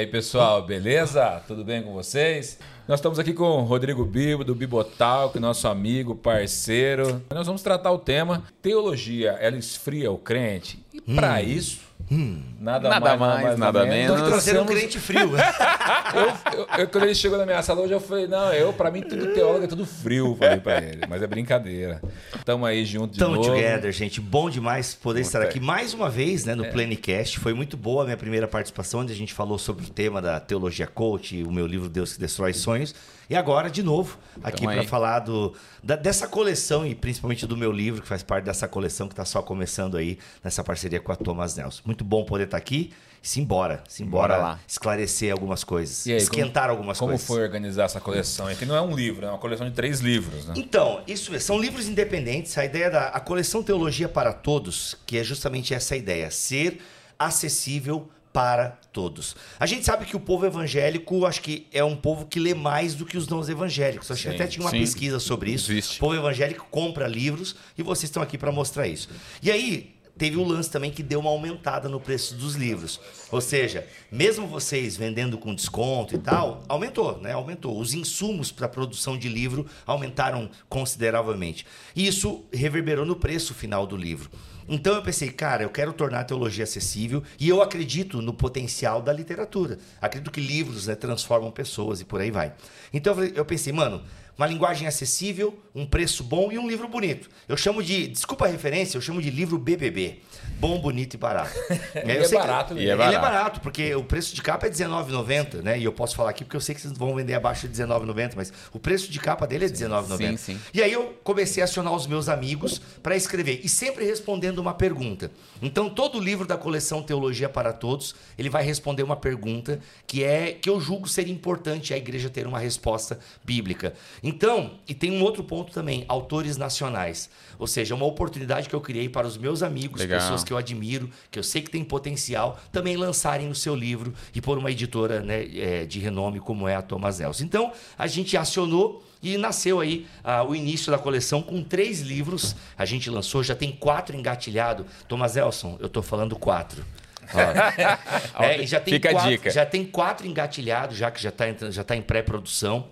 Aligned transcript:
aí, 0.00 0.06
pessoal, 0.06 0.62
beleza? 0.62 1.42
Tudo 1.46 1.62
bem 1.62 1.82
com 1.82 1.92
vocês? 1.92 2.58
Nós 2.88 3.00
estamos 3.00 3.18
aqui 3.18 3.34
com 3.34 3.44
o 3.44 3.64
Rodrigo 3.64 4.02
Bibo, 4.02 4.42
do 4.42 4.54
Bibotalk, 4.54 5.38
nosso 5.38 5.68
amigo, 5.68 6.16
parceiro. 6.16 7.22
Nós 7.30 7.46
vamos 7.46 7.62
tratar 7.62 7.92
o 7.92 7.98
tema 7.98 8.42
Teologia, 8.62 9.32
ela 9.32 9.58
esfria 9.58 10.10
o 10.10 10.16
crente. 10.16 10.82
E 10.94 11.02
para 11.02 11.34
hum. 11.34 11.40
isso, 11.40 11.80
Hum, 12.10 12.42
nada, 12.58 12.88
nada, 12.88 13.16
mais, 13.16 13.42
mais 13.42 13.58
nada, 13.58 13.84
menos. 13.86 14.16
Estou 14.16 14.30
trazendo 14.30 14.62
um 14.62 14.66
crente 14.66 14.98
frio. 14.98 15.30
eu, 16.12 16.58
eu, 16.58 16.66
eu, 16.78 16.88
quando 16.88 17.04
ele 17.04 17.14
chegou 17.14 17.38
na 17.38 17.46
minha 17.46 17.62
sala 17.62 17.82
hoje, 17.82 17.92
eu 17.92 18.00
falei, 18.00 18.26
não, 18.26 18.52
eu, 18.52 18.72
pra 18.72 18.90
mim, 18.90 19.00
tudo 19.00 19.32
teólogo 19.32 19.64
é 19.64 19.68
tudo 19.68 19.86
frio, 19.86 20.34
falei 20.36 20.58
pra 20.58 20.78
ele. 20.78 21.02
Mas 21.08 21.22
é 21.22 21.26
brincadeira. 21.28 22.02
Tamo 22.44 22.66
aí 22.66 22.84
junto 22.84 23.12
de 23.12 23.18
Tamo 23.20 23.36
novo. 23.36 23.48
together, 23.48 23.92
gente. 23.92 24.20
Bom 24.20 24.50
demais 24.50 24.92
poder 24.92 25.20
estar 25.20 25.40
aqui 25.40 25.60
mais 25.60 25.94
uma 25.94 26.10
vez 26.10 26.44
né, 26.44 26.56
no 26.56 26.64
é. 26.64 26.70
Planicast. 26.70 27.38
Foi 27.38 27.54
muito 27.54 27.76
boa 27.76 28.02
a 28.02 28.04
minha 28.06 28.16
primeira 28.16 28.48
participação, 28.48 29.00
onde 29.00 29.12
a 29.12 29.16
gente 29.16 29.32
falou 29.32 29.56
sobre 29.56 29.84
o 29.84 29.88
tema 29.88 30.20
da 30.20 30.40
teologia 30.40 30.88
coach, 30.88 31.40
o 31.44 31.52
meu 31.52 31.66
livro 31.66 31.88
Deus 31.88 32.14
que 32.14 32.20
Destrói 32.20 32.52
Sonhos. 32.52 32.92
E 33.30 33.36
agora, 33.36 33.70
de 33.70 33.80
novo, 33.80 34.18
aqui 34.42 34.64
para 34.64 34.82
falar 34.82 35.20
do, 35.20 35.54
da, 35.80 35.94
dessa 35.94 36.26
coleção 36.26 36.84
e 36.84 36.96
principalmente 36.96 37.46
do 37.46 37.56
meu 37.56 37.70
livro, 37.70 38.02
que 38.02 38.08
faz 38.08 38.24
parte 38.24 38.46
dessa 38.46 38.66
coleção 38.66 39.06
que 39.06 39.12
está 39.12 39.24
só 39.24 39.40
começando 39.40 39.96
aí 39.96 40.18
nessa 40.42 40.64
parceria 40.64 40.98
com 40.98 41.12
a 41.12 41.16
Thomas 41.16 41.54
Nelson. 41.54 41.80
Muito 41.84 42.02
bom 42.02 42.24
poder 42.24 42.44
estar 42.44 42.56
tá 42.56 42.60
aqui. 42.60 42.92
Simbora, 43.22 43.84
simbora 43.86 44.36
lá. 44.36 44.60
esclarecer 44.66 45.30
algumas 45.30 45.62
coisas, 45.62 46.06
aí, 46.06 46.16
esquentar 46.16 46.64
como, 46.64 46.72
algumas 46.72 46.98
como 46.98 47.10
coisas. 47.10 47.26
Como 47.26 47.38
foi 47.38 47.46
organizar 47.46 47.84
essa 47.84 48.00
coleção? 48.00 48.48
É 48.48 48.54
que 48.56 48.64
não 48.64 48.74
é 48.74 48.80
um 48.80 48.96
livro, 48.96 49.24
é 49.24 49.28
uma 49.28 49.38
coleção 49.38 49.68
de 49.68 49.76
três 49.76 50.00
livros. 50.00 50.46
Né? 50.46 50.54
Então, 50.56 51.00
isso 51.06 51.38
são 51.38 51.56
livros 51.56 51.86
independentes. 51.86 52.58
A 52.58 52.64
ideia 52.64 52.90
da 52.90 53.08
a 53.08 53.20
coleção 53.20 53.62
Teologia 53.62 54.08
para 54.08 54.32
Todos, 54.32 54.96
que 55.06 55.18
é 55.18 55.22
justamente 55.22 55.72
essa 55.72 55.94
ideia, 55.94 56.30
ser 56.32 56.80
acessível 57.16 58.08
para 58.32 58.78
todos. 58.92 59.34
A 59.58 59.66
gente 59.66 59.84
sabe 59.84 60.06
que 60.06 60.16
o 60.16 60.20
povo 60.20 60.46
evangélico, 60.46 61.26
acho 61.26 61.40
que 61.40 61.66
é 61.72 61.82
um 61.82 61.96
povo 61.96 62.26
que 62.26 62.38
lê 62.38 62.54
mais 62.54 62.94
do 62.94 63.04
que 63.04 63.16
os 63.16 63.28
não 63.28 63.40
evangélicos. 63.48 64.10
Acho 64.10 64.22
que 64.22 64.28
até 64.28 64.46
tinha 64.46 64.64
uma 64.64 64.70
sim. 64.70 64.80
pesquisa 64.80 65.18
sobre 65.18 65.52
isso. 65.52 65.72
Existe. 65.72 65.96
O 65.96 66.00
povo 66.00 66.14
evangélico 66.14 66.66
compra 66.70 67.06
livros 67.06 67.56
e 67.76 67.82
vocês 67.82 68.04
estão 68.04 68.22
aqui 68.22 68.38
para 68.38 68.52
mostrar 68.52 68.86
isso. 68.86 69.08
E 69.42 69.50
aí, 69.50 69.94
teve 70.20 70.36
o 70.36 70.44
lance 70.44 70.70
também 70.70 70.90
que 70.90 71.02
deu 71.02 71.18
uma 71.20 71.30
aumentada 71.30 71.88
no 71.88 71.98
preço 71.98 72.34
dos 72.34 72.54
livros. 72.54 73.00
Ou 73.32 73.40
seja, 73.40 73.86
mesmo 74.12 74.46
vocês 74.46 74.94
vendendo 74.94 75.38
com 75.38 75.54
desconto 75.54 76.14
e 76.14 76.18
tal, 76.18 76.62
aumentou, 76.68 77.18
né? 77.18 77.32
Aumentou. 77.32 77.78
Os 77.80 77.94
insumos 77.94 78.52
para 78.52 78.66
a 78.66 78.68
produção 78.68 79.16
de 79.16 79.30
livro 79.30 79.66
aumentaram 79.86 80.50
consideravelmente. 80.68 81.66
E 81.96 82.06
isso 82.06 82.44
reverberou 82.52 83.06
no 83.06 83.16
preço 83.16 83.54
final 83.54 83.86
do 83.86 83.96
livro. 83.96 84.30
Então 84.72 84.94
eu 84.94 85.02
pensei, 85.02 85.30
cara, 85.30 85.64
eu 85.64 85.68
quero 85.68 85.92
tornar 85.92 86.20
a 86.20 86.24
teologia 86.24 86.62
acessível 86.62 87.24
e 87.40 87.48
eu 87.48 87.60
acredito 87.60 88.22
no 88.22 88.32
potencial 88.32 89.02
da 89.02 89.12
literatura. 89.12 89.80
Acredito 90.00 90.30
que 90.30 90.40
livros 90.40 90.86
né, 90.86 90.94
transformam 90.94 91.50
pessoas 91.50 92.00
e 92.00 92.04
por 92.04 92.20
aí 92.20 92.30
vai. 92.30 92.52
Então 92.94 93.20
eu 93.24 93.44
pensei, 93.44 93.72
mano, 93.72 94.00
uma 94.38 94.46
linguagem 94.46 94.86
acessível, 94.86 95.58
um 95.74 95.84
preço 95.84 96.22
bom 96.22 96.52
e 96.52 96.58
um 96.58 96.68
livro 96.68 96.86
bonito. 96.86 97.28
Eu 97.48 97.56
chamo 97.56 97.82
de, 97.82 98.06
desculpa 98.06 98.46
a 98.46 98.48
referência, 98.48 98.96
eu 98.96 99.02
chamo 99.02 99.20
de 99.20 99.28
livro 99.28 99.58
BBB. 99.58 100.22
Bom, 100.58 100.78
bonito 100.78 101.14
e 101.14 101.16
barato. 101.16 101.52
é, 101.94 102.16
é 102.16 102.28
barato, 102.28 102.74
que, 102.74 102.88
é 102.88 102.94
barato. 102.94 103.10
Ele 103.10 103.16
é 103.16 103.18
barato, 103.18 103.60
porque 103.60 103.94
o 103.94 104.04
preço 104.04 104.34
de 104.34 104.42
capa 104.42 104.66
é 104.66 104.68
R$19,90, 104.68 105.62
né? 105.62 105.78
E 105.78 105.84
eu 105.84 105.92
posso 105.92 106.14
falar 106.14 106.30
aqui 106.30 106.44
porque 106.44 106.56
eu 106.56 106.60
sei 106.60 106.74
que 106.74 106.80
vocês 106.82 106.92
vão 106.96 107.14
vender 107.14 107.34
abaixo 107.34 107.66
de 107.66 107.82
R$19,90, 107.82 108.32
mas 108.36 108.52
o 108.72 108.78
preço 108.78 109.10
de 109.10 109.18
capa 109.18 109.46
dele 109.46 109.64
é 109.64 109.68
R$19,90. 109.68 110.16
Sim, 110.16 110.36
sim. 110.36 110.60
E 110.74 110.82
aí 110.82 110.92
eu 110.92 111.18
comecei 111.24 111.62
a 111.62 111.64
acionar 111.64 111.94
os 111.94 112.06
meus 112.06 112.28
amigos 112.28 112.80
para 113.02 113.16
escrever, 113.16 113.60
e 113.64 113.68
sempre 113.68 114.04
respondendo 114.04 114.58
uma 114.58 114.74
pergunta. 114.74 115.30
Então, 115.62 115.88
todo 115.88 116.20
livro 116.20 116.46
da 116.46 116.58
coleção 116.58 117.02
Teologia 117.02 117.48
para 117.48 117.72
Todos, 117.72 118.14
ele 118.38 118.50
vai 118.50 118.62
responder 118.62 119.02
uma 119.02 119.16
pergunta 119.16 119.80
que 120.06 120.22
é 120.22 120.52
que 120.52 120.68
eu 120.68 120.80
julgo 120.80 121.08
ser 121.08 121.26
importante 121.28 121.94
a 121.94 121.96
igreja 121.96 122.28
ter 122.28 122.46
uma 122.46 122.58
resposta 122.58 123.18
bíblica. 123.42 123.94
Então, 124.22 124.78
e 124.86 124.94
tem 124.94 125.10
um 125.10 125.22
outro 125.22 125.42
ponto 125.42 125.72
também, 125.72 126.04
autores 126.06 126.56
nacionais. 126.56 127.30
Ou 127.60 127.66
seja, 127.66 127.94
uma 127.94 128.06
oportunidade 128.06 128.70
que 128.70 128.74
eu 128.74 128.80
criei 128.80 129.06
para 129.06 129.26
os 129.26 129.36
meus 129.36 129.62
amigos, 129.62 130.00
Legal. 130.00 130.18
pessoas 130.18 130.42
que 130.42 130.50
eu 130.50 130.56
admiro, 130.56 131.10
que 131.30 131.38
eu 131.38 131.42
sei 131.42 131.60
que 131.60 131.70
tem 131.70 131.84
potencial, 131.84 132.58
também 132.72 132.96
lançarem 132.96 133.50
o 133.50 133.54
seu 133.54 133.76
livro 133.76 134.14
e 134.34 134.40
por 134.40 134.56
uma 134.56 134.70
editora 134.70 135.20
né, 135.20 135.46
é, 135.54 135.84
de 135.84 136.00
renome 136.00 136.40
como 136.40 136.66
é 136.66 136.74
a 136.74 136.80
Thomas 136.80 137.18
Nelson. 137.18 137.44
Então, 137.44 137.72
a 137.98 138.06
gente 138.06 138.34
acionou 138.34 139.04
e 139.22 139.36
nasceu 139.36 139.78
aí 139.78 140.06
ah, 140.24 140.42
o 140.42 140.54
início 140.54 140.90
da 140.90 140.98
coleção 140.98 141.42
com 141.42 141.62
três 141.62 142.00
livros. 142.00 142.56
A 142.78 142.86
gente 142.86 143.10
lançou, 143.10 143.42
já 143.42 143.54
tem 143.54 143.70
quatro 143.70 144.16
engatilhados. 144.16 144.86
Thomas 145.06 145.34
Nelson, 145.34 145.76
eu 145.80 145.86
estou 145.86 146.02
falando 146.02 146.34
quatro. 146.36 146.82
é, 148.40 148.66
já 148.66 148.80
tem 148.80 148.94
Fica 148.94 149.10
quatro, 149.12 149.28
a 149.28 149.30
dica. 149.30 149.50
Já 149.50 149.66
tem 149.66 149.84
quatro 149.84 150.26
engatilhados, 150.26 150.96
já 150.96 151.10
que 151.10 151.22
já 151.22 151.28
está 151.28 151.44
já 151.70 151.84
tá 151.84 151.94
em 151.94 152.02
pré-produção. 152.02 152.88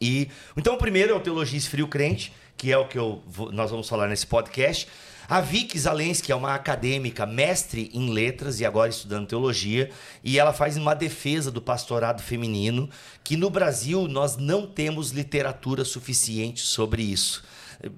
E 0.00 0.28
então 0.56 0.74
o 0.74 0.78
primeiro 0.78 1.12
é 1.12 1.14
o 1.14 1.20
Teologia 1.20 1.58
Esfrio 1.58 1.88
Crente, 1.88 2.32
que 2.58 2.72
é 2.72 2.76
o 2.76 2.86
que 2.86 2.98
eu, 2.98 3.22
nós 3.52 3.70
vamos 3.70 3.88
falar 3.88 4.08
nesse 4.08 4.26
podcast. 4.26 4.88
A 5.28 5.40
Vicky 5.40 5.78
Zalens, 5.78 6.20
que 6.20 6.32
é 6.32 6.34
uma 6.34 6.54
acadêmica, 6.54 7.24
mestre 7.24 7.90
em 7.94 8.10
letras 8.10 8.60
e 8.60 8.66
agora 8.66 8.90
estudando 8.90 9.28
teologia, 9.28 9.90
e 10.24 10.38
ela 10.38 10.52
faz 10.52 10.76
uma 10.76 10.94
defesa 10.94 11.50
do 11.50 11.62
pastorado 11.62 12.22
feminino, 12.22 12.88
que 13.22 13.36
no 13.36 13.48
Brasil 13.48 14.08
nós 14.08 14.36
não 14.36 14.66
temos 14.66 15.10
literatura 15.10 15.84
suficiente 15.84 16.60
sobre 16.60 17.02
isso. 17.02 17.44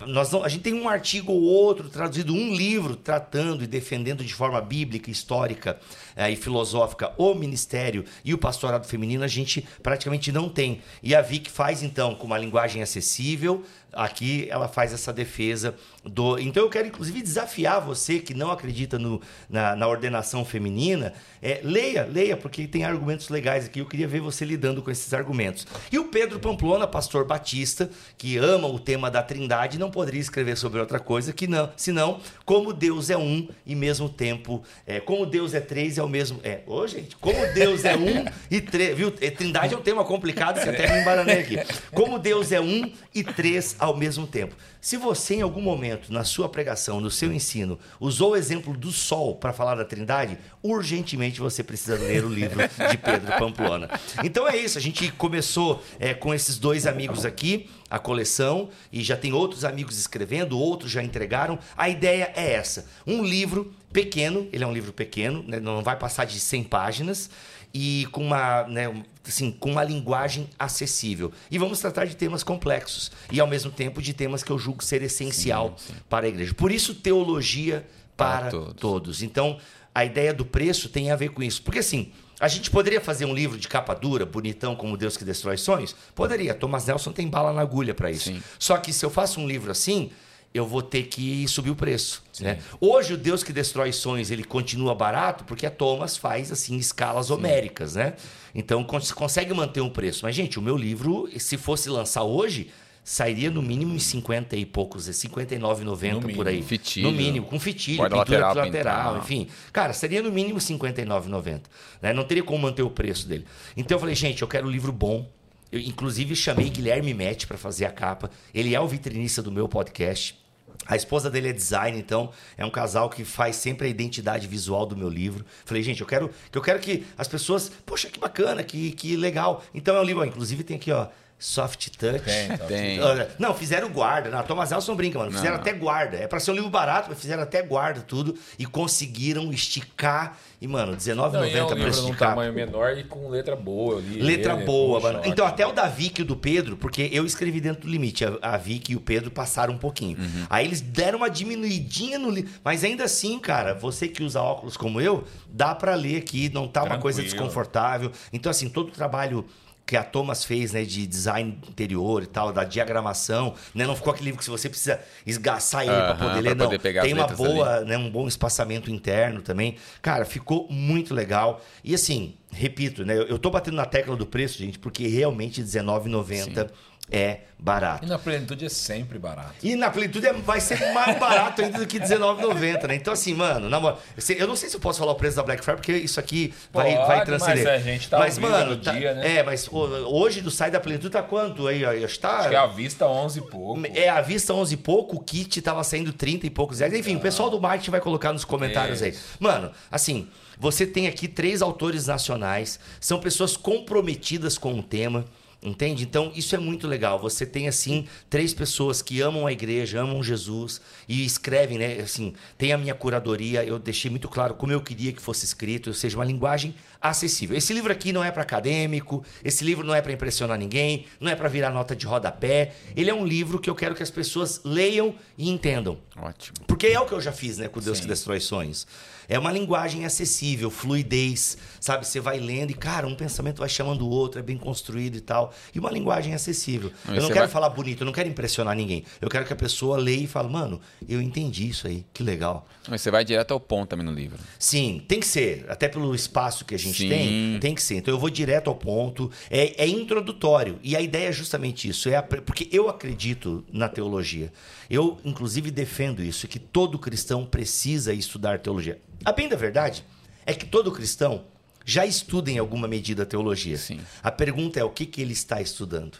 Nós 0.06 0.30
não, 0.30 0.44
a 0.44 0.48
gente 0.48 0.62
tem 0.62 0.74
um 0.74 0.88
artigo 0.88 1.32
ou 1.32 1.42
outro 1.42 1.88
traduzido, 1.88 2.34
um 2.34 2.54
livro 2.54 2.94
tratando 2.94 3.64
e 3.64 3.66
defendendo 3.66 4.22
de 4.22 4.34
forma 4.34 4.60
bíblica, 4.60 5.10
histórica 5.10 5.78
é, 6.14 6.30
e 6.30 6.36
filosófica 6.36 7.14
o 7.16 7.34
ministério 7.34 8.04
e 8.22 8.34
o 8.34 8.38
pastorado 8.38 8.86
feminino, 8.86 9.24
a 9.24 9.28
gente 9.28 9.66
praticamente 9.82 10.30
não 10.30 10.50
tem. 10.50 10.82
E 11.02 11.14
a 11.14 11.22
Vic 11.22 11.50
faz 11.50 11.82
então 11.82 12.14
com 12.14 12.26
uma 12.26 12.36
linguagem 12.36 12.82
acessível, 12.82 13.64
aqui 13.92 14.46
ela 14.50 14.68
faz 14.68 14.92
essa 14.92 15.12
defesa 15.12 15.74
do. 16.04 16.38
Então 16.38 16.62
eu 16.62 16.70
quero 16.70 16.88
inclusive 16.88 17.20
desafiar 17.22 17.80
você 17.80 18.18
que 18.18 18.34
não 18.34 18.50
acredita 18.50 18.98
no, 18.98 19.20
na, 19.48 19.74
na 19.76 19.86
ordenação 19.86 20.44
feminina, 20.44 21.12
é, 21.42 21.60
leia, 21.62 22.04
leia, 22.04 22.36
porque 22.36 22.66
tem 22.66 22.84
argumentos 22.84 23.28
legais 23.28 23.66
aqui. 23.66 23.80
Eu 23.80 23.86
queria 23.86 24.08
ver 24.08 24.20
você 24.20 24.44
lidando 24.44 24.82
com 24.82 24.90
esses 24.90 25.12
argumentos. 25.12 25.66
E 25.90 25.98
o 25.98 26.04
Pedro 26.04 26.38
Pamplona, 26.38 26.86
pastor 26.86 27.26
batista, 27.26 27.90
que 28.16 28.36
ama 28.36 28.68
o 28.68 28.78
tema 28.78 29.10
da 29.10 29.22
Trindade, 29.22 29.78
não 29.78 29.90
poderia 29.90 30.20
escrever 30.20 30.56
sobre 30.56 30.80
outra 30.80 30.98
coisa 30.98 31.32
que 31.32 31.46
não, 31.46 31.70
senão 31.76 32.20
como 32.44 32.72
Deus 32.72 33.10
é 33.10 33.16
um 33.16 33.48
e 33.66 33.74
mesmo 33.74 34.08
tempo, 34.08 34.62
é, 34.86 35.00
como 35.00 35.26
Deus 35.26 35.54
é 35.54 35.60
três 35.60 35.96
e 35.96 36.00
ao 36.00 36.08
mesmo. 36.08 36.40
É, 36.42 36.60
ô 36.66 36.86
gente, 36.86 37.16
como 37.16 37.38
Deus 37.54 37.84
é 37.84 37.96
um 37.96 38.24
e 38.50 38.60
três. 38.60 38.96
Viu? 38.96 39.12
É, 39.20 39.30
trindade 39.30 39.74
é 39.74 39.76
um 39.76 39.82
tema 39.82 40.04
complicado, 40.04 40.60
você 40.60 40.68
até 40.68 40.92
me 40.92 41.00
embaranei 41.00 41.38
aqui. 41.40 41.56
Como 41.92 42.18
Deus 42.18 42.52
é 42.52 42.60
um 42.60 42.90
e 43.14 43.22
três 43.22 43.76
ao 43.80 43.96
mesmo 43.96 44.26
tempo. 44.26 44.54
Se 44.80 44.96
você, 44.96 45.36
em 45.36 45.42
algum 45.42 45.60
momento, 45.60 46.12
na 46.12 46.22
sua 46.22 46.48
pregação, 46.48 47.00
no 47.00 47.10
seu 47.10 47.32
ensino, 47.32 47.78
usou 47.98 48.32
o 48.32 48.36
exemplo 48.36 48.76
do 48.76 48.92
sol 48.92 49.34
para 49.34 49.52
falar 49.52 49.74
da 49.74 49.84
Trindade, 49.84 50.38
urgentemente 50.62 51.40
você 51.40 51.62
precisa 51.62 51.96
ler 51.96 52.24
o 52.24 52.28
livro 52.28 52.60
de 52.60 52.96
Pedro 52.96 53.36
Pamplona. 53.38 53.88
Então 54.22 54.46
é 54.46 54.56
isso, 54.56 54.78
a 54.78 54.80
gente 54.80 55.10
começou 55.12 55.82
é, 55.98 56.14
com 56.14 56.34
esses 56.34 56.58
dois 56.58 56.86
amigos 56.86 57.24
aqui, 57.24 57.68
a 57.90 57.98
coleção, 57.98 58.68
e 58.92 59.02
já 59.02 59.16
tem 59.16 59.32
outros 59.32 59.64
amigos 59.64 59.98
escrevendo, 59.98 60.58
outros 60.58 60.90
já 60.90 61.02
entregaram. 61.02 61.58
A 61.76 61.88
ideia 61.88 62.32
é 62.36 62.52
essa: 62.52 62.86
um 63.06 63.24
livro 63.24 63.74
pequeno, 63.92 64.48
ele 64.52 64.62
é 64.62 64.66
um 64.66 64.72
livro 64.72 64.92
pequeno, 64.92 65.42
né, 65.46 65.58
não 65.58 65.82
vai 65.82 65.96
passar 65.96 66.24
de 66.24 66.38
100 66.38 66.64
páginas 66.64 67.30
e 67.72 68.06
com 68.12 68.24
uma, 68.24 68.64
né, 68.64 68.92
assim, 69.26 69.50
com 69.50 69.70
uma 69.70 69.84
linguagem 69.84 70.48
acessível. 70.58 71.32
E 71.50 71.58
vamos 71.58 71.80
tratar 71.80 72.06
de 72.06 72.16
temas 72.16 72.42
complexos 72.42 73.10
e 73.30 73.40
ao 73.40 73.46
mesmo 73.46 73.70
tempo 73.70 74.02
de 74.02 74.12
temas 74.12 74.42
que 74.42 74.50
eu 74.50 74.58
julgo 74.58 74.82
ser 74.82 75.02
essencial 75.02 75.74
sim, 75.76 75.92
sim. 75.92 76.00
para 76.08 76.26
a 76.26 76.28
igreja. 76.28 76.54
Por 76.54 76.72
isso 76.72 76.94
teologia 76.94 77.86
para, 78.16 78.40
para 78.40 78.50
todos. 78.50 78.74
todos. 78.80 79.22
Então, 79.22 79.58
a 79.94 80.04
ideia 80.04 80.32
do 80.32 80.44
preço 80.44 80.88
tem 80.88 81.10
a 81.10 81.16
ver 81.16 81.30
com 81.30 81.42
isso. 81.42 81.62
Porque 81.62 81.78
assim, 81.78 82.12
a 82.38 82.48
gente 82.48 82.70
poderia 82.70 83.00
fazer 83.00 83.24
um 83.24 83.34
livro 83.34 83.58
de 83.58 83.68
capa 83.68 83.94
dura, 83.94 84.24
bonitão, 84.24 84.74
como 84.74 84.96
Deus 84.96 85.16
que 85.16 85.24
destrói 85.24 85.56
sonhos? 85.56 85.94
Poderia. 86.14 86.54
Thomas 86.54 86.86
Nelson 86.86 87.12
tem 87.12 87.28
bala 87.28 87.52
na 87.52 87.60
agulha 87.60 87.94
para 87.94 88.10
isso. 88.10 88.30
Sim. 88.30 88.42
Só 88.58 88.76
que 88.78 88.92
se 88.92 89.04
eu 89.04 89.10
faço 89.10 89.40
um 89.40 89.46
livro 89.46 89.70
assim, 89.70 90.10
eu 90.52 90.66
vou 90.66 90.82
ter 90.82 91.04
que 91.04 91.46
subir 91.46 91.70
o 91.70 91.76
preço. 91.76 92.22
Né? 92.40 92.58
Hoje 92.80 93.14
o 93.14 93.16
Deus 93.16 93.42
que 93.42 93.52
destrói 93.52 93.92
sonhos 93.92 94.30
ele 94.30 94.42
continua 94.42 94.94
barato 94.94 95.44
porque 95.44 95.64
a 95.64 95.70
Thomas 95.70 96.16
faz 96.16 96.50
assim 96.50 96.76
escalas 96.76 97.26
Sim. 97.26 97.34
homéricas, 97.34 97.94
né? 97.94 98.14
Então 98.54 98.82
consegue 98.82 99.54
manter 99.54 99.80
um 99.80 99.90
preço. 99.90 100.24
Mas 100.24 100.34
gente, 100.34 100.58
o 100.58 100.62
meu 100.62 100.76
livro, 100.76 101.28
se 101.38 101.56
fosse 101.56 101.88
lançar 101.88 102.24
hoje, 102.24 102.70
sairia 103.04 103.50
no 103.50 103.62
mínimo 103.62 103.94
em 103.94 103.98
50 103.98 104.56
e 104.56 104.66
poucos, 104.66 105.08
59,90 105.08 106.34
por 106.34 106.48
aí. 106.48 106.62
Fitilho, 106.62 107.10
no 107.10 107.16
mínimo, 107.16 107.46
com 107.46 107.58
fitilho, 107.58 108.02
pintura 108.02 108.18
lateral, 108.18 108.54
lateral 108.54 109.18
enfim. 109.18 109.48
Cara, 109.72 109.92
seria 109.92 110.22
no 110.22 110.32
mínimo 110.32 110.58
59,90. 110.58 111.62
Né? 112.02 112.12
Não 112.12 112.24
teria 112.24 112.42
como 112.42 112.62
manter 112.62 112.82
o 112.82 112.90
preço 112.90 113.28
dele. 113.28 113.46
Então 113.76 113.96
eu 113.96 114.00
falei, 114.00 114.14
gente, 114.14 114.42
eu 114.42 114.48
quero 114.48 114.66
um 114.66 114.70
livro 114.70 114.92
bom. 114.92 115.30
Eu, 115.72 115.78
inclusive, 115.80 116.34
chamei 116.34 116.68
Guilherme 116.68 117.14
Mete 117.14 117.46
para 117.46 117.56
fazer 117.56 117.84
a 117.84 117.90
capa. 117.90 118.30
Ele 118.52 118.74
é 118.74 118.80
o 118.80 118.88
vitrinista 118.88 119.42
do 119.42 119.52
meu 119.52 119.68
podcast. 119.68 120.38
A 120.86 120.96
esposa 120.96 121.30
dele 121.30 121.48
é 121.48 121.52
design, 121.52 121.98
então 121.98 122.32
é 122.56 122.64
um 122.64 122.70
casal 122.70 123.08
que 123.08 123.24
faz 123.24 123.56
sempre 123.56 123.86
a 123.86 123.90
identidade 123.90 124.48
visual 124.48 124.86
do 124.86 124.96
meu 124.96 125.08
livro. 125.08 125.44
Falei, 125.64 125.82
gente, 125.82 126.00
eu 126.00 126.06
quero, 126.06 126.30
eu 126.52 126.62
quero 126.62 126.80
que 126.80 127.06
as 127.16 127.28
pessoas, 127.28 127.70
poxa, 127.86 128.08
que 128.08 128.18
bacana, 128.18 128.62
que, 128.64 128.90
que 128.92 129.14
legal. 129.16 129.62
Então 129.74 129.94
é 129.94 130.00
um 130.00 130.04
livro, 130.04 130.22
ó, 130.22 130.24
inclusive 130.24 130.64
tem 130.64 130.76
aqui, 130.76 130.90
ó, 130.90 131.06
Soft 131.40 131.88
Touch. 131.96 132.20
Tem, 132.20 132.58
tem. 132.68 133.00
Não, 133.38 133.54
fizeram 133.54 133.88
guarda. 133.88 134.28
Na 134.28 134.42
Thomas 134.42 134.70
Nelson 134.70 134.94
brinca, 134.94 135.18
mano. 135.18 135.32
Fizeram 135.32 135.54
não. 135.54 135.60
até 135.62 135.72
guarda. 135.72 136.18
É 136.18 136.26
pra 136.28 136.38
ser 136.38 136.50
um 136.50 136.54
livro 136.54 136.68
barato, 136.68 137.08
mas 137.08 137.18
fizeram 137.18 137.42
até 137.42 137.62
guarda, 137.62 138.02
tudo. 138.02 138.36
E 138.58 138.66
conseguiram 138.66 139.50
esticar. 139.50 140.36
E, 140.60 140.68
mano, 140.68 140.92
R$19,90 140.92 141.54
é 141.54 141.64
um 141.64 141.66
pra 141.68 141.88
esticar. 141.88 142.10
Um 142.10 142.14
tamanho 142.14 142.52
menor 142.52 142.98
e 142.98 143.04
com 143.04 143.30
letra 143.30 143.56
boa. 143.56 143.96
ali. 143.96 144.20
letra 144.20 144.52
ele, 144.52 144.64
boa, 144.66 145.00
mano. 145.00 145.22
Então, 145.24 145.46
até 145.46 145.66
o 145.66 145.72
da 145.72 145.88
Vicky 145.88 146.20
e 146.20 146.24
o 146.24 146.26
do 146.26 146.36
Pedro, 146.36 146.76
porque 146.76 147.08
eu 147.10 147.24
escrevi 147.24 147.58
dentro 147.58 147.82
do 147.82 147.88
limite. 147.88 148.22
A, 148.26 148.36
a 148.42 148.56
Vicky 148.58 148.92
e 148.92 148.96
o 148.96 149.00
Pedro 149.00 149.30
passaram 149.30 149.72
um 149.72 149.78
pouquinho. 149.78 150.18
Uhum. 150.18 150.46
Aí 150.50 150.66
eles 150.66 150.82
deram 150.82 151.16
uma 151.16 151.30
diminuidinha 151.30 152.18
no 152.18 152.28
livro. 152.28 152.50
Mas 152.62 152.84
ainda 152.84 153.04
assim, 153.04 153.38
cara, 153.38 153.72
você 153.72 154.08
que 154.08 154.22
usa 154.22 154.42
óculos 154.42 154.76
como 154.76 155.00
eu, 155.00 155.24
dá 155.48 155.74
para 155.74 155.94
ler 155.94 156.18
aqui. 156.18 156.50
Não 156.52 156.68
tá 156.68 156.80
Tranquilo. 156.80 156.96
uma 156.96 157.00
coisa 157.00 157.22
desconfortável. 157.22 158.12
Então, 158.30 158.50
assim, 158.50 158.68
todo 158.68 158.88
o 158.88 158.92
trabalho 158.92 159.46
que 159.90 159.96
a 159.96 160.04
Thomas 160.04 160.44
fez, 160.44 160.70
né, 160.70 160.84
de 160.84 161.04
design 161.04 161.58
interior 161.68 162.22
e 162.22 162.26
tal, 162.26 162.52
da 162.52 162.62
diagramação, 162.62 163.54
né? 163.74 163.84
Não 163.84 163.96
ficou 163.96 164.12
aquele 164.12 164.26
livro 164.26 164.38
que 164.38 164.48
você 164.48 164.68
precisa 164.68 165.00
esgaçar 165.26 165.82
ele 165.82 165.90
para 165.90 166.14
poder 166.14 166.40
ler, 166.40 166.54
pra 166.54 166.64
não. 166.64 166.70
Poder 166.70 167.02
Tem 167.02 167.12
uma 167.12 167.26
boa, 167.26 167.78
ali. 167.78 167.86
né, 167.86 167.98
um 167.98 168.08
bom 168.08 168.28
espaçamento 168.28 168.88
interno 168.88 169.42
também. 169.42 169.74
Cara, 170.00 170.24
ficou 170.24 170.68
muito 170.70 171.12
legal. 171.12 171.60
E 171.82 171.92
assim, 171.92 172.36
repito, 172.52 173.04
né, 173.04 173.18
eu 173.18 173.36
tô 173.36 173.50
batendo 173.50 173.74
na 173.74 173.84
tecla 173.84 174.14
do 174.14 174.24
preço, 174.24 174.58
gente, 174.58 174.78
porque 174.78 175.08
realmente 175.08 175.60
R$19,90 175.60 176.70
é 177.10 177.40
barato. 177.58 178.04
E 178.04 178.08
na 178.08 178.18
plenitude 178.18 178.64
é 178.64 178.68
sempre 178.68 179.18
barato. 179.18 179.54
E 179.62 179.76
na 179.76 179.90
plenitude 179.90 180.26
é, 180.26 180.32
vai 180.32 180.60
ser 180.60 180.92
mais 180.94 181.18
barato 181.18 181.60
ainda 181.60 181.78
do 181.78 181.86
que 181.86 181.98
R$19,90, 181.98 182.86
né? 182.86 182.94
Então, 182.94 183.12
assim, 183.12 183.34
mano, 183.34 183.68
na, 183.68 183.96
eu 184.36 184.46
não 184.46 184.56
sei 184.56 184.68
se 184.68 184.76
eu 184.76 184.80
posso 184.80 184.98
falar 184.98 185.12
o 185.12 185.14
preço 185.14 185.36
da 185.36 185.42
Black 185.42 185.62
Friday, 185.62 185.76
porque 185.76 185.92
isso 185.92 186.18
aqui 186.18 186.54
Pode, 186.72 186.94
vai, 186.94 187.06
vai 187.06 187.24
transcender. 187.24 187.64
Mas 187.64 187.74
a 187.74 187.78
gente 187.78 188.08
tá 188.08 188.18
mas, 188.18 188.38
mano, 188.38 188.76
tá, 188.76 188.92
dia, 188.92 189.14
né? 189.14 189.36
É, 189.36 189.42
mas 189.42 189.68
hoje 189.70 190.40
do 190.40 190.50
site 190.50 190.72
da 190.72 190.80
plenitude 190.80 191.10
tá 191.10 191.22
quanto 191.22 191.66
aí? 191.66 191.82
Está, 192.02 192.38
Acho 192.38 192.48
que 192.48 192.54
é 192.54 192.58
a 192.58 192.66
vista 192.66 193.06
11 193.06 193.38
e 193.38 193.42
pouco. 193.42 193.82
É, 193.94 194.08
a 194.08 194.20
vista 194.20 194.54
11 194.54 194.74
e 194.74 194.76
pouco, 194.76 195.16
o 195.16 195.20
kit 195.20 195.60
tava 195.60 195.84
saindo 195.84 196.12
30 196.12 196.46
e 196.46 196.50
poucos 196.50 196.78
reais. 196.78 196.94
Enfim, 196.94 197.14
ah. 197.14 197.18
o 197.18 197.20
pessoal 197.20 197.50
do 197.50 197.60
marketing 197.60 197.90
vai 197.90 198.00
colocar 198.00 198.32
nos 198.32 198.44
comentários 198.44 199.02
aí. 199.02 199.14
Mano, 199.38 199.70
assim, 199.90 200.28
você 200.58 200.86
tem 200.86 201.06
aqui 201.06 201.28
três 201.28 201.60
autores 201.62 202.06
nacionais, 202.06 202.78
são 203.00 203.18
pessoas 203.20 203.56
comprometidas 203.56 204.56
com 204.56 204.78
o 204.78 204.82
tema. 204.82 205.24
Entende? 205.62 206.04
Então, 206.04 206.32
isso 206.34 206.54
é 206.54 206.58
muito 206.58 206.88
legal. 206.88 207.18
Você 207.18 207.44
tem, 207.44 207.68
assim, 207.68 208.06
três 208.30 208.54
pessoas 208.54 209.02
que 209.02 209.20
amam 209.20 209.46
a 209.46 209.52
igreja, 209.52 210.00
amam 210.00 210.22
Jesus 210.22 210.80
e 211.06 211.24
escrevem, 211.24 211.76
né? 211.76 212.00
Assim, 212.00 212.32
tem 212.56 212.72
a 212.72 212.78
minha 212.78 212.94
curadoria, 212.94 213.62
eu 213.62 213.78
deixei 213.78 214.10
muito 214.10 214.26
claro 214.26 214.54
como 214.54 214.72
eu 214.72 214.80
queria 214.80 215.12
que 215.12 215.20
fosse 215.20 215.44
escrito, 215.44 215.88
ou 215.88 215.94
seja, 215.94 216.16
uma 216.16 216.24
linguagem 216.24 216.74
acessível. 217.00 217.56
Esse 217.56 217.72
livro 217.72 217.90
aqui 217.92 218.12
não 218.12 218.22
é 218.22 218.30
para 218.30 218.42
acadêmico, 218.42 219.24
esse 219.44 219.64
livro 219.64 219.84
não 219.84 219.94
é 219.94 220.02
para 220.02 220.12
impressionar 220.12 220.58
ninguém, 220.58 221.06
não 221.18 221.30
é 221.30 221.34
para 221.34 221.48
virar 221.48 221.70
nota 221.70 221.96
de 221.96 222.06
rodapé. 222.06 222.72
Ele 222.96 223.10
é 223.10 223.14
um 223.14 223.24
livro 223.24 223.58
que 223.58 223.70
eu 223.70 223.74
quero 223.74 223.94
que 223.94 224.02
as 224.02 224.10
pessoas 224.10 224.60
leiam 224.64 225.14
e 225.38 225.48
entendam. 225.48 225.98
Ótimo. 226.16 226.58
Porque 226.66 226.88
é 226.88 227.00
o 227.00 227.06
que 227.06 227.12
eu 227.12 227.20
já 227.20 227.32
fiz, 227.32 227.58
né, 227.58 227.68
com 227.68 227.80
Deus 227.80 227.98
Sim. 227.98 228.02
que 228.02 228.08
destrói 228.08 228.40
sonhos. 228.40 228.86
É 229.30 229.38
uma 229.38 229.52
linguagem 229.52 230.04
acessível, 230.04 230.70
fluidez, 230.70 231.56
sabe? 231.78 232.04
Você 232.04 232.18
vai 232.18 232.40
lendo 232.40 232.72
e, 232.72 232.74
cara, 232.74 233.06
um 233.06 233.14
pensamento 233.14 233.58
vai 233.58 233.68
chamando 233.68 234.04
o 234.04 234.10
outro, 234.10 234.40
é 234.40 234.42
bem 234.42 234.58
construído 234.58 235.14
e 235.14 235.20
tal. 235.20 235.54
E 235.72 235.78
uma 235.78 235.88
linguagem 235.88 236.34
acessível. 236.34 236.90
Mas 237.04 237.18
eu 237.18 237.22
não 237.22 237.28
quero 237.28 237.42
vai... 237.42 237.48
falar 237.48 237.68
bonito, 237.68 238.00
eu 238.00 238.06
não 238.06 238.12
quero 238.12 238.28
impressionar 238.28 238.74
ninguém. 238.74 239.04
Eu 239.20 239.28
quero 239.28 239.44
que 239.44 239.52
a 239.52 239.56
pessoa 239.56 239.96
leia 239.96 240.24
e 240.24 240.26
fale, 240.26 240.48
mano, 240.48 240.80
eu 241.08 241.22
entendi 241.22 241.68
isso 241.68 241.86
aí, 241.86 242.04
que 242.12 242.24
legal. 242.24 242.66
Mas 242.88 243.02
você 243.02 243.10
vai 243.12 243.24
direto 243.24 243.52
ao 243.52 243.60
ponto 243.60 243.90
também 243.90 244.04
no 244.04 244.12
livro. 244.12 244.36
Sim, 244.58 245.04
tem 245.06 245.20
que 245.20 245.26
ser. 245.26 245.64
Até 245.68 245.86
pelo 245.86 246.12
espaço 246.12 246.64
que 246.64 246.74
a 246.74 246.78
gente 246.78 246.89
Sim. 246.92 247.08
tem, 247.08 247.58
tem 247.60 247.74
que 247.74 247.82
ser. 247.82 247.96
Então 247.96 248.12
eu 248.12 248.18
vou 248.18 248.30
direto 248.30 248.68
ao 248.68 248.74
ponto. 248.74 249.30
É, 249.50 249.84
é 249.84 249.88
introdutório. 249.88 250.78
E 250.82 250.96
a 250.96 251.00
ideia 251.00 251.28
é 251.28 251.32
justamente 251.32 251.88
isso. 251.88 252.08
É 252.08 252.16
a... 252.16 252.22
Porque 252.22 252.68
eu 252.72 252.88
acredito 252.88 253.64
na 253.72 253.88
teologia. 253.88 254.52
Eu, 254.88 255.18
inclusive, 255.24 255.70
defendo 255.70 256.22
isso, 256.22 256.48
que 256.48 256.58
todo 256.58 256.98
cristão 256.98 257.44
precisa 257.44 258.12
estudar 258.12 258.58
teologia. 258.58 258.98
A 259.24 259.32
bem 259.32 259.48
da 259.48 259.56
verdade 259.56 260.04
é 260.46 260.54
que 260.54 260.66
todo 260.66 260.90
cristão 260.90 261.44
já 261.84 262.06
estuda 262.06 262.50
em 262.50 262.58
alguma 262.58 262.86
medida 262.86 263.22
a 263.22 263.26
teologia. 263.26 263.76
Sim. 263.76 264.00
A 264.22 264.30
pergunta 264.30 264.78
é 264.78 264.84
o 264.84 264.90
que, 264.90 265.06
que 265.06 265.20
ele 265.20 265.32
está 265.32 265.60
estudando. 265.60 266.18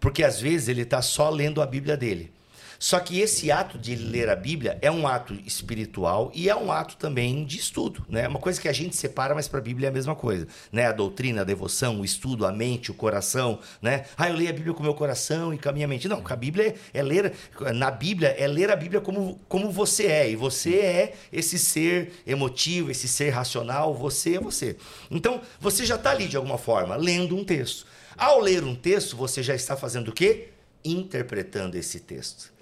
Porque 0.00 0.22
às 0.22 0.40
vezes 0.40 0.68
ele 0.68 0.82
está 0.82 1.02
só 1.02 1.28
lendo 1.28 1.60
a 1.60 1.66
Bíblia 1.66 1.96
dele. 1.96 2.30
Só 2.78 3.00
que 3.00 3.18
esse 3.18 3.50
ato 3.50 3.76
de 3.76 3.96
ler 3.96 4.28
a 4.28 4.36
Bíblia 4.36 4.78
é 4.80 4.90
um 4.90 5.08
ato 5.08 5.34
espiritual 5.44 6.30
e 6.32 6.48
é 6.48 6.54
um 6.54 6.70
ato 6.70 6.96
também 6.96 7.44
de 7.44 7.58
estudo, 7.58 8.06
né? 8.08 8.28
Uma 8.28 8.38
coisa 8.38 8.60
que 8.60 8.68
a 8.68 8.72
gente 8.72 8.94
separa, 8.94 9.34
mas 9.34 9.48
para 9.48 9.58
a 9.58 9.62
Bíblia 9.62 9.88
é 9.88 9.90
a 9.90 9.92
mesma 9.92 10.14
coisa, 10.14 10.46
né? 10.70 10.86
A 10.86 10.92
doutrina, 10.92 11.40
a 11.40 11.44
devoção, 11.44 12.00
o 12.00 12.04
estudo, 12.04 12.46
a 12.46 12.52
mente, 12.52 12.92
o 12.92 12.94
coração, 12.94 13.58
né? 13.82 14.04
Ah, 14.16 14.28
eu 14.28 14.36
leio 14.36 14.50
a 14.50 14.52
Bíblia 14.52 14.72
com 14.72 14.80
o 14.80 14.84
meu 14.84 14.94
coração 14.94 15.52
e 15.52 15.58
com 15.58 15.68
a 15.68 15.72
minha 15.72 15.88
mente. 15.88 16.06
Não, 16.06 16.22
a 16.24 16.36
Bíblia 16.36 16.76
é, 16.94 17.00
é 17.00 17.02
ler, 17.02 17.32
na 17.74 17.90
Bíblia 17.90 18.28
é 18.38 18.46
ler 18.46 18.70
a 18.70 18.76
Bíblia 18.76 19.00
como, 19.00 19.40
como 19.48 19.72
você 19.72 20.06
é, 20.06 20.30
e 20.30 20.36
você 20.36 20.76
é 20.76 21.14
esse 21.32 21.58
ser 21.58 22.12
emotivo, 22.24 22.92
esse 22.92 23.08
ser 23.08 23.30
racional, 23.30 23.92
você 23.92 24.36
é 24.36 24.40
você. 24.40 24.76
Então, 25.10 25.40
você 25.58 25.84
já 25.84 25.96
está 25.96 26.10
ali 26.10 26.28
de 26.28 26.36
alguma 26.36 26.58
forma 26.58 26.94
lendo 26.94 27.36
um 27.36 27.44
texto. 27.44 27.86
Ao 28.16 28.40
ler 28.40 28.62
um 28.62 28.74
texto, 28.74 29.16
você 29.16 29.42
já 29.42 29.54
está 29.54 29.76
fazendo 29.76 30.08
o 30.08 30.12
quê? 30.12 30.48
Interpretando 30.84 31.76
esse 31.76 31.98
texto. 32.00 32.57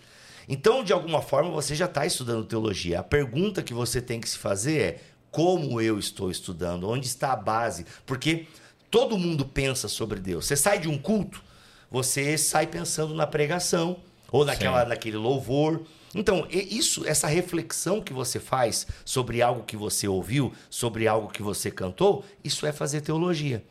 Então, 0.48 0.84
de 0.84 0.92
alguma 0.92 1.20
forma, 1.20 1.50
você 1.50 1.74
já 1.74 1.86
está 1.86 2.06
estudando 2.06 2.44
teologia. 2.44 3.00
A 3.00 3.02
pergunta 3.02 3.62
que 3.62 3.74
você 3.74 4.00
tem 4.00 4.20
que 4.20 4.28
se 4.28 4.38
fazer 4.38 4.80
é: 4.80 5.00
como 5.30 5.80
eu 5.80 5.98
estou 5.98 6.30
estudando? 6.30 6.88
Onde 6.88 7.06
está 7.06 7.32
a 7.32 7.36
base? 7.36 7.84
Porque 8.04 8.46
todo 8.90 9.18
mundo 9.18 9.44
pensa 9.44 9.88
sobre 9.88 10.20
Deus. 10.20 10.46
Você 10.46 10.56
sai 10.56 10.78
de 10.78 10.88
um 10.88 10.96
culto, 10.96 11.42
você 11.90 12.38
sai 12.38 12.66
pensando 12.66 13.14
na 13.14 13.26
pregação 13.26 13.98
ou 14.30 14.44
naquela, 14.44 14.84
naquele 14.84 15.16
louvor. 15.16 15.82
Então, 16.14 16.46
isso, 16.50 17.06
essa 17.06 17.26
reflexão 17.26 18.00
que 18.00 18.12
você 18.12 18.40
faz 18.40 18.86
sobre 19.04 19.42
algo 19.42 19.64
que 19.64 19.76
você 19.76 20.08
ouviu, 20.08 20.52
sobre 20.70 21.06
algo 21.06 21.28
que 21.28 21.42
você 21.42 21.70
cantou, 21.70 22.24
isso 22.42 22.66
é 22.66 22.72
fazer 22.72 23.02
teologia. 23.02 23.62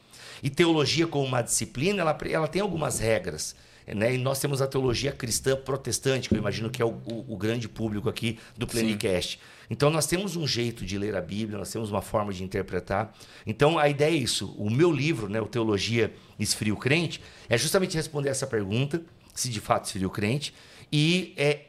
E 0.43 0.49
teologia 0.49 1.07
como 1.07 1.25
uma 1.25 1.41
disciplina, 1.41 2.01
ela, 2.01 2.17
ela 2.29 2.47
tem 2.47 2.61
algumas 2.61 2.99
regras. 2.99 3.55
Né? 3.87 4.15
E 4.15 4.17
nós 4.17 4.39
temos 4.39 4.61
a 4.61 4.67
teologia 4.67 5.11
cristã 5.11 5.55
protestante, 5.55 6.29
que 6.29 6.35
eu 6.35 6.39
imagino 6.39 6.69
que 6.69 6.81
é 6.81 6.85
o, 6.85 7.01
o, 7.05 7.33
o 7.33 7.37
grande 7.37 7.67
público 7.69 8.09
aqui 8.09 8.39
do 8.57 8.65
Plenicast. 8.65 9.39
Então 9.69 9.89
nós 9.89 10.07
temos 10.07 10.35
um 10.35 10.47
jeito 10.47 10.85
de 10.85 10.97
ler 10.97 11.15
a 11.15 11.21
Bíblia, 11.21 11.57
nós 11.57 11.71
temos 11.71 11.91
uma 11.91 12.01
forma 12.01 12.33
de 12.33 12.43
interpretar. 12.43 13.13
Então 13.45 13.77
a 13.77 13.87
ideia 13.87 14.13
é 14.13 14.17
isso. 14.17 14.53
O 14.57 14.69
meu 14.69 14.91
livro, 14.91 15.29
né, 15.29 15.39
o 15.39 15.47
Teologia 15.47 16.13
Esfria 16.39 16.73
o 16.73 16.77
Crente, 16.77 17.21
é 17.49 17.57
justamente 17.57 17.95
responder 17.95 18.29
essa 18.29 18.47
pergunta, 18.47 19.03
se 19.33 19.49
de 19.49 19.59
fato 19.59 19.85
esfria 19.85 20.07
o 20.07 20.09
crente, 20.09 20.53
e 20.91 21.33
é 21.35 21.65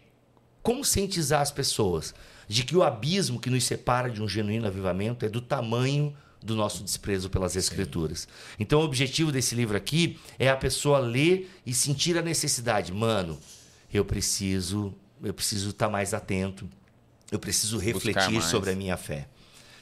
conscientizar 0.63 1.41
as 1.41 1.51
pessoas 1.51 2.15
de 2.49 2.65
que 2.65 2.77
o 2.77 2.83
abismo 2.83 3.41
que 3.41 3.51
nos 3.51 3.65
separa 3.65 4.11
de 4.11 4.23
um 4.23 4.29
genuíno 4.29 4.67
avivamento 4.67 5.25
é 5.25 5.29
do 5.29 5.41
tamanho 5.41 6.15
do 6.47 6.57
nosso 6.57 6.83
desprezo 6.83 7.29
pelas 7.29 7.57
escrituras. 7.57 8.27
Então, 8.59 8.81
o 8.81 8.85
objetivo 8.85 9.31
desse 9.31 9.55
livro 9.55 9.77
aqui 9.77 10.19
é 10.39 10.49
a 10.49 10.57
pessoa 10.57 10.99
ler 10.99 11.51
e 11.67 11.75
sentir 11.75 12.17
a 12.17 12.23
necessidade, 12.23 12.93
mano, 12.93 13.39
eu 13.93 14.05
preciso, 14.05 14.95
eu 15.23 15.35
preciso 15.35 15.71
estar 15.71 15.89
mais 15.89 16.15
atento, 16.15 16.69
eu 17.31 17.39
preciso 17.39 17.79
refletir 17.79 18.41
sobre 18.43 18.71
a 18.71 18.77
minha 18.77 18.97
fé. 18.97 19.29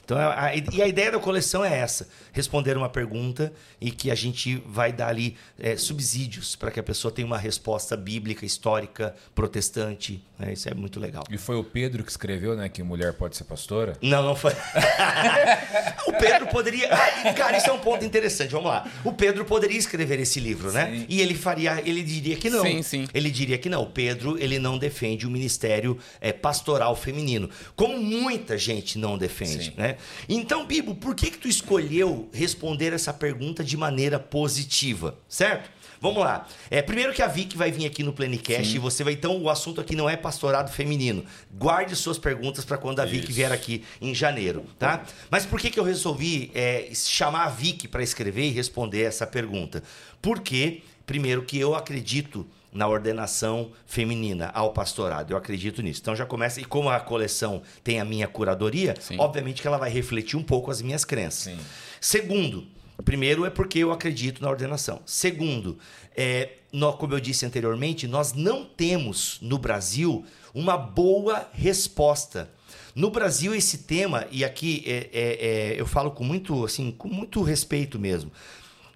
Então, 0.05 0.17
a, 0.19 0.45
a, 0.45 0.55
e 0.55 0.81
a 0.83 0.87
ideia 0.87 1.11
da 1.11 1.19
coleção 1.19 1.65
é 1.65 1.79
essa: 1.79 2.07
responder 2.31 2.77
uma 2.77 2.87
pergunta 2.87 3.51
e 3.81 3.89
que 3.89 4.11
a 4.11 4.15
gente 4.15 4.61
vai 4.67 4.93
dar 4.93 5.07
ali 5.07 5.35
é, 5.59 5.75
subsídios 5.75 6.55
para 6.55 6.69
que 6.69 6.79
a 6.79 6.83
pessoa 6.83 7.11
tenha 7.11 7.25
uma 7.25 7.37
resposta 7.37 7.97
bíblica, 7.97 8.45
histórica, 8.45 9.15
protestante. 9.33 10.23
Né? 10.37 10.53
Isso 10.53 10.69
é 10.69 10.73
muito 10.73 10.99
legal. 10.99 11.23
E 11.29 11.37
foi 11.37 11.55
o 11.55 11.63
Pedro 11.63 12.03
que 12.03 12.11
escreveu, 12.11 12.55
né, 12.55 12.69
que 12.69 12.83
mulher 12.83 13.13
pode 13.13 13.35
ser 13.35 13.45
pastora? 13.45 13.97
Não, 14.01 14.21
não 14.21 14.35
foi. 14.35 14.51
o 16.07 16.13
Pedro 16.13 16.47
poderia. 16.47 16.93
Ah, 16.93 17.33
cara, 17.33 17.57
isso 17.57 17.69
é 17.69 17.73
um 17.73 17.79
ponto 17.79 18.05
interessante. 18.05 18.51
Vamos 18.51 18.69
lá. 18.69 18.87
O 19.03 19.11
Pedro 19.11 19.43
poderia 19.43 19.77
escrever 19.77 20.19
esse 20.19 20.39
livro, 20.39 20.71
né? 20.71 20.85
Sim. 20.85 21.05
E 21.09 21.21
ele 21.21 21.33
faria, 21.33 21.81
ele 21.83 22.03
diria 22.03 22.35
que 22.35 22.49
não. 22.49 22.63
Sim, 22.63 22.83
sim. 22.83 23.07
Ele 23.13 23.31
diria 23.31 23.57
que 23.57 23.69
não. 23.69 23.81
O 23.81 23.87
Pedro, 23.87 24.37
ele 24.37 24.59
não 24.59 24.77
defende 24.77 25.25
o 25.25 25.31
ministério 25.31 25.97
é, 26.21 26.31
pastoral 26.31 26.95
feminino, 26.95 27.49
como 27.75 27.97
muita 27.97 28.57
gente 28.57 28.99
não 28.99 29.17
defende, 29.17 29.65
sim. 29.65 29.73
né? 29.75 29.94
Então, 30.27 30.65
Bibo, 30.65 30.95
por 30.95 31.15
que 31.15 31.31
que 31.31 31.37
tu 31.37 31.47
escolheu 31.47 32.29
responder 32.33 32.93
essa 32.93 33.13
pergunta 33.13 33.63
de 33.63 33.77
maneira 33.77 34.19
positiva, 34.19 35.17
certo? 35.27 35.69
Vamos 36.01 36.23
lá. 36.23 36.47
É, 36.69 36.81
primeiro 36.81 37.13
que 37.13 37.21
a 37.21 37.27
Vicky 37.27 37.57
vai 37.57 37.71
vir 37.71 37.85
aqui 37.85 38.03
no 38.03 38.13
Plenicast 38.13 38.69
Sim. 38.69 38.75
e 38.75 38.79
você 38.79 39.03
vai. 39.03 39.13
Então, 39.13 39.41
o 39.41 39.49
assunto 39.49 39.81
aqui 39.81 39.95
não 39.95 40.09
é 40.09 40.15
pastorado 40.15 40.71
feminino. 40.71 41.25
Guarde 41.51 41.95
suas 41.95 42.17
perguntas 42.17 42.65
para 42.65 42.77
quando 42.77 42.99
a 42.99 43.05
Vicky 43.05 43.31
vier 43.31 43.51
aqui 43.51 43.83
em 44.01 44.13
janeiro, 44.13 44.65
tá? 44.77 45.03
Mas 45.31 45.45
por 45.45 45.59
que, 45.59 45.69
que 45.69 45.79
eu 45.79 45.83
resolvi 45.83 46.51
é, 46.53 46.89
chamar 46.93 47.45
a 47.45 47.49
Vicky 47.49 47.87
para 47.87 48.03
escrever 48.03 48.45
e 48.45 48.51
responder 48.51 49.01
essa 49.01 49.25
pergunta? 49.25 49.81
Porque, 50.21 50.83
primeiro, 51.05 51.43
que 51.43 51.57
eu 51.57 51.73
acredito 51.73 52.45
na 52.75 52.87
ordenação 52.87 53.71
feminina 53.87 54.51
ao 54.53 54.73
pastorado. 54.73 55.31
Eu 55.31 55.37
acredito 55.37 55.81
nisso. 55.81 56.01
Então 56.01 56.15
já 56.15 56.25
começa. 56.25 56.59
E 56.61 56.65
como 56.65 56.89
a 56.89 56.99
coleção 56.99 57.61
tem 57.83 57.99
a 57.99 58.05
minha 58.05 58.27
curadoria, 58.27 58.93
Sim. 58.99 59.15
obviamente 59.17 59.61
que 59.61 59.67
ela 59.67 59.77
vai 59.77 59.89
refletir 59.89 60.37
um 60.37 60.43
pouco 60.43 60.69
as 60.69 60.81
minhas 60.81 61.05
crenças. 61.05 61.53
Sim. 61.53 61.57
Segundo, 62.01 62.67
primeiro 63.03 63.45
é 63.45 63.49
porque 63.49 63.79
eu 63.79 63.91
acredito 63.91 64.41
na 64.43 64.49
ordenação. 64.49 65.01
Segundo, 65.05 65.79
é, 66.15 66.49
nó- 66.71 66.93
como 66.93 67.13
eu 67.13 67.19
disse 67.19 67.45
anteriormente, 67.45 68.07
nós 68.07 68.33
não 68.33 68.65
temos 68.65 69.39
no 69.41 69.57
Brasil 69.57 70.25
uma 70.53 70.77
boa 70.77 71.49
resposta. 71.53 72.49
No 72.93 73.09
Brasil, 73.09 73.53
esse 73.55 73.79
tema, 73.79 74.25
e 74.31 74.43
aqui 74.45 74.83
é, 74.85 75.09
é, 75.11 75.73
é, 75.73 75.81
eu 75.81 75.85
falo 75.85 76.11
com 76.11 76.23
muito, 76.23 76.63
assim, 76.63 76.91
com 76.91 77.07
muito 77.09 77.41
respeito 77.41 77.97
mesmo. 77.99 78.31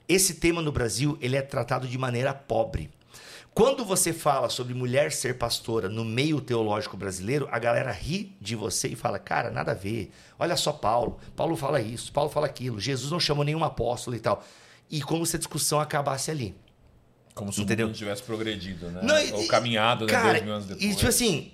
Esse 0.08 0.36
tema 0.36 0.62
no 0.62 0.72
Brasil 0.72 1.18
ele 1.22 1.36
é 1.36 1.42
tratado 1.42 1.88
de 1.88 1.98
maneira 1.98 2.34
pobre. 2.34 2.90
Quando 3.54 3.84
você 3.84 4.14
fala 4.14 4.48
sobre 4.50 4.74
mulher 4.74 5.12
ser 5.12 5.38
pastora 5.38 5.90
no 5.90 6.06
meio 6.06 6.40
teológico 6.40 6.96
brasileiro, 6.96 7.48
a 7.52 7.60
galera 7.60 7.92
ri 7.92 8.36
de 8.40 8.56
você 8.56 8.90
e 8.90 8.96
fala: 8.96 9.20
cara, 9.20 9.50
nada 9.52 9.72
a 9.72 9.76
ver. 9.76 10.12
Olha 10.38 10.56
só 10.56 10.72
Paulo. 10.72 11.20
Paulo 11.36 11.56
fala 11.58 11.82
isso, 11.82 12.12
Paulo 12.14 12.30
fala 12.30 12.46
aquilo. 12.46 12.80
Jesus 12.80 13.12
não 13.12 13.20
chamou 13.20 13.44
nenhum 13.44 13.64
apóstolo 13.64 14.16
e 14.16 14.20
tal. 14.20 14.44
E 14.90 15.02
como 15.02 15.26
se 15.26 15.36
a 15.36 15.40
discussão 15.40 15.80
acabasse 15.80 16.32
ali. 16.32 16.56
Como 17.36 17.52
se 17.52 17.60
o 17.60 17.64
Entendeu? 17.64 17.88
mundo 17.88 17.94
não 17.94 18.00
tivesse 18.00 18.24
progredido, 18.24 18.90
né? 18.92 19.02
Não, 19.04 19.18
e- 19.22 19.32
Ou 19.34 19.48
caminhado, 19.48 20.06
né? 20.06 20.12
Cara, 20.12 20.38
anos 20.44 20.66
depois. 20.66 20.84
e 20.92 20.96
tipo 20.96 21.08
assim, 21.08 21.52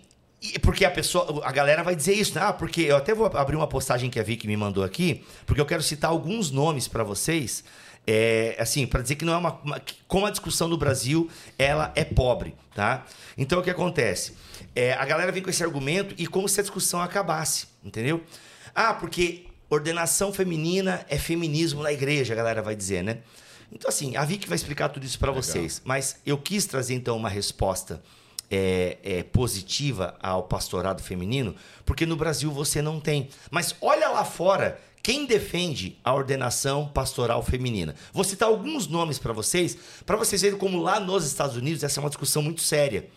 porque 0.61 0.85
a 0.85 0.91
pessoa, 0.91 1.41
a 1.45 1.51
galera 1.51 1.83
vai 1.83 1.95
dizer 1.95 2.13
isso, 2.13 2.35
né? 2.35 2.41
Ah, 2.43 2.53
porque 2.53 2.81
eu 2.81 2.95
até 2.97 3.13
vou 3.13 3.25
abrir 3.27 3.55
uma 3.55 3.67
postagem 3.67 4.09
que 4.09 4.19
a 4.19 4.23
Vicky 4.23 4.47
me 4.47 4.55
mandou 4.57 4.83
aqui, 4.83 5.23
porque 5.45 5.59
eu 5.61 5.65
quero 5.65 5.81
citar 5.83 6.11
alguns 6.11 6.49
nomes 6.51 6.87
para 6.87 7.03
vocês, 7.03 7.63
é, 8.07 8.55
assim, 8.59 8.85
para 8.85 9.01
dizer 9.01 9.15
que 9.15 9.25
não 9.25 9.33
é 9.33 9.37
uma, 9.37 9.59
uma- 9.63 9.81
como 10.07 10.25
a 10.25 10.29
discussão 10.29 10.69
do 10.69 10.77
Brasil, 10.77 11.29
ela 11.57 11.91
é 11.95 12.03
pobre, 12.03 12.55
tá? 12.73 13.05
Então 13.37 13.59
o 13.59 13.63
que 13.63 13.69
acontece? 13.69 14.33
É, 14.75 14.93
a 14.93 15.05
galera 15.05 15.31
vem 15.31 15.41
com 15.41 15.49
esse 15.49 15.63
argumento 15.63 16.13
e 16.17 16.27
como 16.27 16.47
se 16.47 16.59
a 16.59 16.63
discussão 16.63 17.01
acabasse, 17.01 17.67
entendeu? 17.83 18.21
Ah, 18.73 18.93
porque 18.93 19.45
ordenação 19.69 20.31
feminina 20.33 21.05
é 21.09 21.17
feminismo 21.17 21.81
na 21.81 21.91
igreja, 21.91 22.33
a 22.33 22.37
galera 22.37 22.61
vai 22.61 22.75
dizer, 22.75 23.03
né? 23.03 23.19
Então, 23.71 23.89
assim, 23.89 24.15
a 24.15 24.23
Vicky 24.23 24.47
vai 24.47 24.55
explicar 24.55 24.89
tudo 24.89 25.05
isso 25.05 25.17
para 25.17 25.31
vocês. 25.31 25.81
Mas 25.83 26.17
eu 26.25 26.37
quis 26.37 26.65
trazer, 26.65 26.93
então, 26.93 27.17
uma 27.17 27.27
resposta 27.29 28.01
é, 28.49 28.97
é, 29.03 29.23
positiva 29.23 30.15
ao 30.21 30.43
pastorado 30.43 31.01
feminino, 31.01 31.55
porque 31.83 32.05
no 32.05 32.15
Brasil 32.15 32.51
você 32.51 32.81
não 32.81 32.99
tem. 32.99 33.27
Mas 33.49 33.75
olha 33.81 34.07
lá 34.09 34.23
fora 34.23 34.79
quem 35.05 35.27
defende 35.27 35.99
a 36.03 36.15
ordenação 36.15 36.87
pastoral 36.87 37.43
feminina. 37.43 37.93
Vou 38.11 38.23
citar 38.23 38.49
alguns 38.49 38.87
nomes 38.87 39.19
para 39.19 39.31
vocês, 39.31 39.77
para 40.03 40.17
vocês 40.17 40.41
verem 40.41 40.57
como 40.57 40.81
lá 40.81 40.99
nos 40.99 41.27
Estados 41.27 41.55
Unidos 41.55 41.83
essa 41.83 41.99
é 41.99 42.01
uma 42.01 42.09
discussão 42.09 42.41
muito 42.41 42.61
séria. 42.61 43.07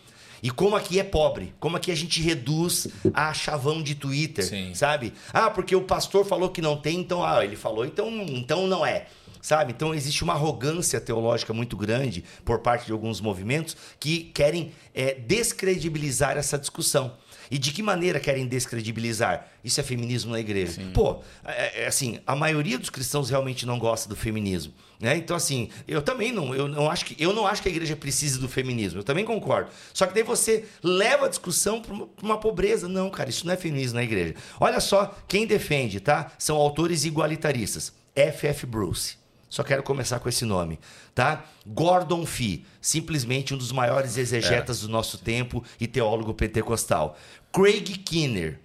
E 0.43 0.51
como 0.51 0.75
aqui 0.75 0.99
é 0.99 1.03
pobre, 1.03 1.51
como 1.59 1.77
aqui 1.77 1.91
a 1.91 1.95
gente 1.95 2.21
reduz 2.21 2.89
a 3.11 3.33
chavão 3.33 3.81
de 3.81 3.95
Twitter, 3.95 4.45
Sim. 4.45 4.71
sabe? 4.75 5.13
Ah, 5.33 5.49
porque 5.49 5.75
o 5.75 5.81
pastor 5.81 6.23
falou 6.23 6.49
que 6.49 6.61
não 6.61 6.77
tem, 6.77 6.99
então 6.99 7.25
ah, 7.25 7.43
ele 7.43 7.55
falou, 7.55 7.83
então, 7.83 8.07
então 8.27 8.67
não 8.67 8.85
é. 8.85 9.07
Sabe? 9.41 9.71
Então 9.71 9.91
existe 9.91 10.23
uma 10.23 10.33
arrogância 10.33 11.01
teológica 11.01 11.53
muito 11.53 11.75
grande 11.75 12.23
por 12.45 12.59
parte 12.59 12.85
de 12.85 12.91
alguns 12.91 13.19
movimentos 13.19 13.75
que 13.99 14.25
querem 14.25 14.73
é, 14.93 15.15
descredibilizar 15.15 16.37
essa 16.37 16.55
discussão. 16.55 17.17
E 17.51 17.57
de 17.57 17.71
que 17.71 17.81
maneira 17.81 18.19
querem 18.19 18.47
descredibilizar? 18.47 19.47
Isso 19.63 19.79
é 19.79 19.83
feminismo 19.83 20.31
na 20.31 20.39
igreja. 20.39 20.81
Pô, 20.93 21.21
é, 21.43 21.83
é 21.83 21.87
assim, 21.87 22.19
a 22.25 22.35
maioria 22.35 22.77
dos 22.77 22.89
cristãos 22.89 23.29
realmente 23.29 23.65
não 23.65 23.79
gosta 23.79 24.07
do 24.07 24.15
feminismo. 24.15 24.73
Né? 24.99 25.15
Então, 25.15 25.35
assim, 25.35 25.69
eu 25.87 26.01
também 26.01 26.31
não, 26.31 26.53
eu 26.53 26.67
não 26.67 26.89
acho 26.89 27.05
que 27.05 27.15
eu 27.21 27.33
não 27.33 27.47
acho 27.47 27.61
que 27.61 27.69
a 27.69 27.71
igreja 27.71 27.95
precise 27.95 28.37
do 28.37 28.49
feminismo. 28.49 28.99
Eu 28.99 29.03
também 29.03 29.25
concordo. 29.25 29.71
Só 29.93 30.05
que 30.05 30.13
daí 30.13 30.23
você 30.23 30.65
leva 30.83 31.25
a 31.25 31.29
discussão 31.29 31.81
para 31.81 31.93
uma, 31.93 32.07
uma 32.21 32.37
pobreza. 32.37 32.87
Não, 32.87 33.09
cara, 33.09 33.29
isso 33.29 33.45
não 33.45 33.53
é 33.53 33.57
feminismo 33.57 33.95
na 33.95 34.03
igreja. 34.03 34.35
Olha 34.59 34.79
só 34.79 35.15
quem 35.27 35.47
defende, 35.47 35.99
tá? 35.99 36.31
São 36.37 36.57
autores 36.57 37.05
igualitaristas. 37.05 37.93
F.F. 38.15 38.65
Bruce. 38.65 39.19
Só 39.49 39.63
quero 39.63 39.81
começar 39.81 40.19
com 40.19 40.29
esse 40.29 40.45
nome, 40.45 40.79
tá? 41.15 41.43
Gordon 41.65 42.23
Fee, 42.23 42.65
simplesmente 42.79 43.51
um 43.51 43.57
dos 43.57 43.71
maiores 43.71 44.15
exegetas 44.15 44.81
do 44.81 44.89
nosso 44.89 45.17
tempo 45.17 45.63
e 45.79 45.87
teólogo 45.87 46.35
pentecostal. 46.35 47.17
Craig 47.51 47.83
Kinner. 48.05 48.59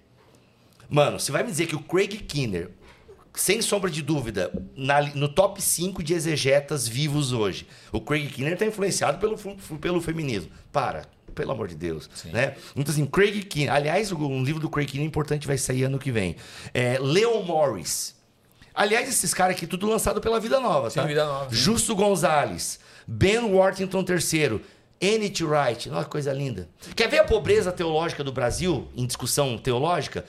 Mano, 0.89 1.19
você 1.19 1.31
vai 1.31 1.43
me 1.43 1.49
dizer 1.49 1.67
que 1.67 1.75
o 1.75 1.79
Craig 1.81 2.07
Kinner, 2.09 2.69
sem 3.33 3.61
sombra 3.61 3.89
de 3.89 4.01
dúvida, 4.01 4.51
na- 4.75 5.01
no 5.13 5.27
top 5.27 5.61
5 5.61 6.03
de 6.03 6.13
exegetas 6.13 6.87
vivos 6.87 7.31
hoje, 7.33 7.67
o 7.91 7.99
Craig 7.99 8.27
Kinner 8.29 8.53
está 8.53 8.65
influenciado 8.65 9.17
pelo, 9.17 9.37
pelo 9.79 9.99
feminismo. 10.01 10.49
Para, 10.71 11.05
pelo 11.33 11.51
amor 11.51 11.67
de 11.67 11.75
Deus. 11.75 12.09
Né? 12.25 12.55
Então, 12.75 12.93
assim, 12.93 13.05
Craig 13.05 13.41
Kinner. 13.43 13.73
Aliás, 13.73 14.11
um 14.11 14.43
livro 14.43 14.61
do 14.61 14.69
Craig 14.69 14.85
Kinner 14.87 15.05
importante 15.07 15.47
vai 15.47 15.57
sair 15.57 15.83
ano 15.85 15.97
que 15.99 16.11
vem. 16.11 16.35
É, 16.73 16.97
Leon 16.99 17.41
Morris. 17.43 18.15
Aliás, 18.73 19.07
esses 19.09 19.33
caras 19.33 19.55
aqui, 19.55 19.65
tudo 19.65 19.87
lançado 19.89 20.19
pela 20.21 20.39
Vida 20.39 20.59
Nova, 20.59 20.89
Sim, 20.89 20.99
tá? 20.99 21.05
Vida 21.05 21.25
Nova, 21.25 21.49
sim. 21.49 21.55
Justo 21.55 21.95
Gonzalez, 21.95 22.77
Ben 23.07 23.39
Worthington 23.39 24.03
III, 24.07 24.59
N.T. 24.99 25.43
Wright, 25.43 25.89
olha 25.89 26.03
que 26.03 26.09
coisa 26.09 26.31
linda. 26.31 26.69
Quer 26.95 27.09
ver 27.09 27.19
a 27.19 27.23
pobreza 27.23 27.71
teológica 27.71 28.23
do 28.23 28.31
Brasil 28.31 28.87
em 28.95 29.05
discussão 29.05 29.57
teológica? 29.57 30.25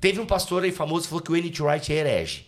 Teve 0.00 0.20
um 0.20 0.26
pastor 0.26 0.64
aí 0.64 0.72
famoso 0.72 1.04
que 1.04 1.08
falou 1.08 1.22
que 1.22 1.32
o 1.32 1.36
N.T. 1.36 1.62
Wright 1.62 1.92
é 1.92 1.96
herege. 1.96 2.46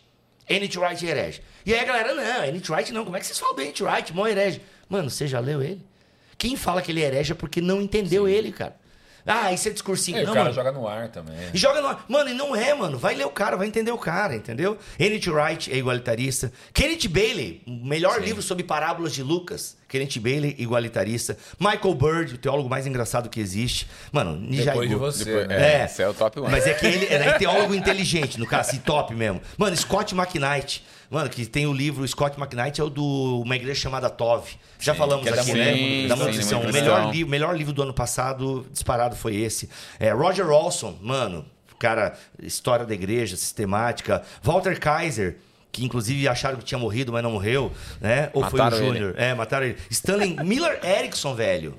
N.T. 0.49 0.79
Wright 0.79 1.07
é 1.07 1.11
herege. 1.11 1.43
E 1.65 1.73
aí 1.73 1.81
a 1.81 1.85
galera, 1.85 2.15
não, 2.15 2.45
N.T. 2.45 2.73
Wright 2.73 2.93
não, 2.93 3.05
como 3.05 3.17
é 3.17 3.21
que 3.21 3.27
vocês 3.27 3.39
falam 3.39 3.55
do 3.55 3.63
N.T. 3.63 3.85
Wright, 3.85 4.13
mó 4.13 4.27
herege? 4.27 4.61
Mano, 4.89 5.09
você 5.09 5.27
já 5.27 5.41
leu 5.41 5.63
ele? 5.63 5.81
Quem 6.37 6.57
fala 6.57 6.83
que 6.83 6.91
ele 6.91 7.03
é 7.03 7.07
herege 7.07 7.33
é 7.33 7.35
porque 7.35 7.61
não 7.61 7.81
entendeu 7.81 8.29
ele, 8.29 8.51
cara. 8.51 8.77
Ah, 9.27 9.53
isso 9.53 9.69
é 9.69 9.71
discursinho. 9.71 10.19
É, 10.19 10.23
não, 10.25 10.33
o 10.33 10.35
cara 10.35 10.45
mano. 10.45 10.55
joga 10.55 10.73
no 10.73 10.89
ar 10.89 11.09
também. 11.09 11.37
E 11.55 11.57
joga 11.59 11.81
no 11.81 11.89
ar. 11.89 12.05
Mano, 12.09 12.31
e 12.31 12.35
não 12.35 12.55
é, 12.57 12.75
mano. 12.75 12.99
Vai 12.99 13.15
ler 13.15 13.25
o 13.27 13.31
cara, 13.31 13.57
vai 13.57 13.67
entender 13.67 13.93
o 13.93 13.99
cara, 13.99 14.35
entendeu? 14.35 14.77
N.T. 14.99 15.31
Wright 15.31 15.73
é 15.73 15.77
igualitarista. 15.77 16.53
Kenneth 16.73 17.09
Bailey, 17.09 17.63
o 17.67 17.87
melhor 17.87 18.21
livro 18.21 18.43
sobre 18.43 18.65
parábolas 18.65 19.13
de 19.13 19.23
Lucas. 19.23 19.77
Kenneth 19.89 20.19
Bailey, 20.21 20.57
igualitarista. 20.59 21.37
Michael 21.61 21.95
Bird, 21.95 22.35
o 22.35 22.39
teólogo 22.39 22.69
mais 22.69 22.87
engraçado 22.87 23.29
que 23.29 23.39
existe. 23.41 23.87
Mano, 24.11 24.37
Nijai 24.37 24.67
Depois 24.67 24.89
de 24.89 24.95
você, 24.97 25.25
Depois- 25.25 25.49
né? 25.49 25.87
é, 25.87 26.03
é 26.03 26.09
o 26.09 26.15
top 26.15 26.41
one. 26.41 26.51
Mas 26.51 26.67
é 26.67 26.75
que 26.75 26.87
ele 26.87 27.07
é 27.07 27.33
teólogo 27.39 27.75
inteligente, 27.75 28.41
no 28.41 28.47
caso, 28.47 28.71
assim, 28.71 28.79
top 28.79 29.15
mesmo. 29.15 29.41
Mano, 29.57 29.77
Scott 29.77 30.15
McKnight. 30.15 30.83
Mano, 31.13 31.29
que 31.29 31.45
tem 31.45 31.67
o 31.67 31.75
livro, 31.75 32.09
Scott 32.09 32.41
McKnight 32.41 32.81
é 32.81 32.85
o 32.85 32.89
do 32.89 33.43
Uma 33.45 33.55
Igreja 33.55 33.79
Chamada 33.83 34.09
Tove. 34.09 34.55
Já 34.81 34.95
falamos 34.95 35.23
que 35.23 35.29
é 35.29 35.39
aqui, 35.39 35.53
né? 35.53 35.75
sim, 35.75 36.07
da 36.09 36.17
sim, 36.17 36.23
maldição. 36.23 36.61
O 36.63 36.73
melhor, 36.73 37.13
li- 37.13 37.25
melhor 37.27 37.55
livro 37.55 37.75
do 37.75 37.83
ano 37.83 37.93
passado, 37.93 38.67
disparado, 38.73 39.15
foi 39.15 39.37
esse. 39.37 39.69
É, 40.01 40.11
Roger 40.11 40.49
Olson, 40.49 40.97
mano, 41.03 41.45
cara, 41.79 42.19
história 42.43 42.87
da 42.87 42.95
igreja, 42.95 43.37
sistemática. 43.37 44.23
Walter 44.43 44.81
Kaiser. 44.81 45.37
Que 45.71 45.85
inclusive 45.85 46.29
acharam 46.29 46.59
que 46.59 46.65
tinha 46.65 46.79
morrido, 46.79 47.13
mas 47.13 47.23
não 47.23 47.31
morreu, 47.33 47.73
né? 47.99 48.29
Ou 48.35 48.43
Mataram 48.43 48.77
foi 48.77 48.87
o. 48.87 48.93
Júnior? 48.93 49.15
É, 49.17 49.35
mataram 49.35 49.67
ele. 49.67 49.77
Stanley 49.91 50.37
Miller 50.45 50.79
Erickson, 50.85 51.35
velho. 51.35 51.79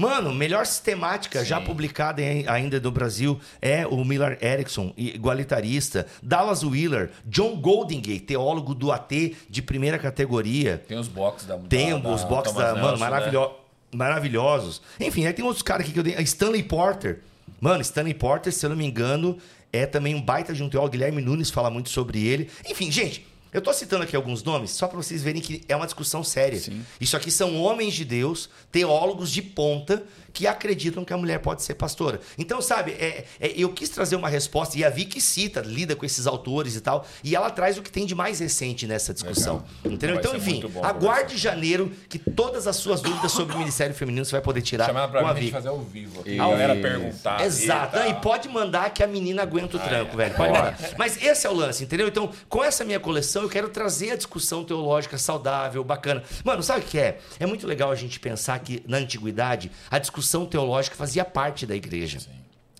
Mano, 0.00 0.32
melhor 0.34 0.64
sistemática 0.66 1.44
já 1.44 1.60
publicada 1.60 2.22
em- 2.22 2.48
ainda 2.48 2.80
no 2.80 2.90
Brasil 2.90 3.38
é 3.60 3.86
o 3.86 4.02
Miller 4.04 4.38
Erickson, 4.42 4.92
igualitarista. 4.96 6.06
Dallas 6.22 6.62
Wheeler, 6.64 7.10
John 7.26 7.56
Goldingay, 7.60 8.18
teólogo 8.18 8.74
do 8.74 8.90
AT 8.90 9.36
de 9.48 9.60
primeira 9.62 9.98
categoria. 9.98 10.82
Tem 10.88 10.98
os 10.98 11.06
boxes 11.08 11.46
da 11.46 11.58
Tem 11.58 11.90
da- 11.90 12.08
os 12.10 12.22
da 12.22 12.28
boxes 12.28 12.54
Thomas 12.54 12.68
da. 12.68 12.74
Mano, 12.74 12.86
Nelson, 12.88 13.04
né? 13.04 13.10
maravilho- 13.10 13.50
maravilhosos. 13.92 14.80
Enfim, 14.98 15.26
aí 15.26 15.32
tem 15.32 15.44
outros 15.44 15.62
caras 15.62 15.84
aqui 15.84 15.92
que 15.92 15.98
eu 15.98 16.02
dei. 16.02 16.14
Stanley 16.22 16.62
Porter. 16.62 17.20
Mano, 17.60 17.82
Stanley 17.82 18.14
Porter, 18.14 18.52
se 18.52 18.64
eu 18.64 18.70
não 18.70 18.76
me 18.76 18.86
engano, 18.86 19.36
é 19.72 19.84
também 19.86 20.14
um 20.14 20.22
baita 20.22 20.52
de 20.54 20.62
um 20.62 20.68
teólogo. 20.68 20.92
Guilherme 20.92 21.20
Nunes 21.20 21.50
fala 21.50 21.70
muito 21.70 21.90
sobre 21.90 22.24
ele. 22.26 22.48
Enfim, 22.68 22.90
gente. 22.90 23.26
Eu 23.52 23.60
tô 23.60 23.72
citando 23.72 24.04
aqui 24.04 24.14
alguns 24.14 24.42
nomes 24.42 24.70
só 24.70 24.86
para 24.86 24.96
vocês 24.96 25.22
verem 25.22 25.42
que 25.42 25.64
é 25.68 25.74
uma 25.74 25.86
discussão 25.86 26.22
séria. 26.22 26.60
Isso 27.00 27.16
aqui 27.16 27.30
são 27.30 27.60
homens 27.60 27.94
de 27.94 28.04
Deus, 28.04 28.48
teólogos 28.70 29.30
de 29.30 29.42
ponta, 29.42 30.04
que 30.32 30.46
acreditam 30.46 31.04
que 31.04 31.12
a 31.12 31.16
mulher 31.16 31.38
pode 31.40 31.62
ser 31.62 31.74
pastora. 31.74 32.20
Então, 32.38 32.60
sabe, 32.60 32.92
é- 32.92 33.24
é- 33.40 33.52
eu 33.56 33.72
quis 33.72 33.88
trazer 33.88 34.16
uma 34.16 34.28
resposta, 34.28 34.78
e 34.78 34.84
a 34.84 34.90
Vicky 34.90 35.20
cita, 35.20 35.60
lida 35.60 35.96
com 35.96 36.04
esses 36.06 36.26
autores 36.26 36.76
e 36.76 36.80
tal, 36.80 37.06
e 37.22 37.34
ela 37.34 37.50
traz 37.50 37.78
o 37.78 37.82
que 37.82 37.90
tem 37.90 38.06
de 38.06 38.14
mais 38.14 38.38
recente 38.40 38.86
nessa 38.86 39.12
discussão. 39.12 39.64
Legal. 39.82 39.94
Entendeu? 39.94 40.16
Vai 40.16 40.24
Então, 40.24 40.36
enfim, 40.36 40.62
aguarde 40.82 41.36
janeiro 41.36 41.90
que 42.08 42.18
todas 42.18 42.66
as 42.66 42.76
suas 42.76 43.00
dúvidas 43.00 43.32
sobre 43.32 43.54
o 43.54 43.58
Ministério 43.58 43.94
Feminino 43.94 44.24
você 44.24 44.32
vai 44.32 44.40
poder 44.40 44.62
tirar 44.62 44.86
Chamar 44.86 45.06
com 45.06 45.12
pra 45.12 45.20
a 45.20 45.22
mim 45.24 45.28
a 45.30 45.32
gente 45.34 45.40
Vicky. 45.42 45.52
fazer 45.52 45.68
ao 45.68 45.80
vivo. 45.80 46.20
Aqui. 46.20 46.38
A 46.38 46.46
galera 46.48 46.76
perguntar. 46.76 47.44
Exato. 47.44 47.96
Não, 47.96 48.06
e 48.08 48.14
pode 48.14 48.48
mandar 48.48 48.90
que 48.90 49.02
a 49.02 49.06
menina 49.06 49.42
aguenta 49.42 49.76
o 49.76 49.80
tranco, 49.80 50.16
velho. 50.16 50.34
Pode 50.34 50.52
mandar. 50.52 50.78
Mas 50.96 51.20
esse 51.22 51.46
é 51.46 51.50
o 51.50 51.54
lance, 51.54 51.84
entendeu? 51.84 52.06
Então, 52.08 52.30
com 52.48 52.62
essa 52.62 52.84
minha 52.84 53.00
coleção, 53.00 53.42
eu 53.42 53.48
quero 53.48 53.68
trazer 53.68 54.12
a 54.12 54.16
discussão 54.16 54.64
teológica 54.64 55.18
saudável, 55.18 55.82
bacana. 55.82 56.22
Mano, 56.44 56.62
sabe 56.62 56.80
o 56.80 56.88
que 56.88 56.98
é? 56.98 57.18
É 57.38 57.46
muito 57.46 57.66
legal 57.66 57.90
a 57.90 57.94
gente 57.94 58.20
pensar 58.20 58.58
que 58.60 58.82
na 58.86 58.98
antiguidade 58.98 59.70
a 59.90 59.98
discussão 59.98 60.19
teológica 60.46 60.96
fazia 60.96 61.24
parte 61.24 61.66
da 61.66 61.74
igreja. 61.74 62.18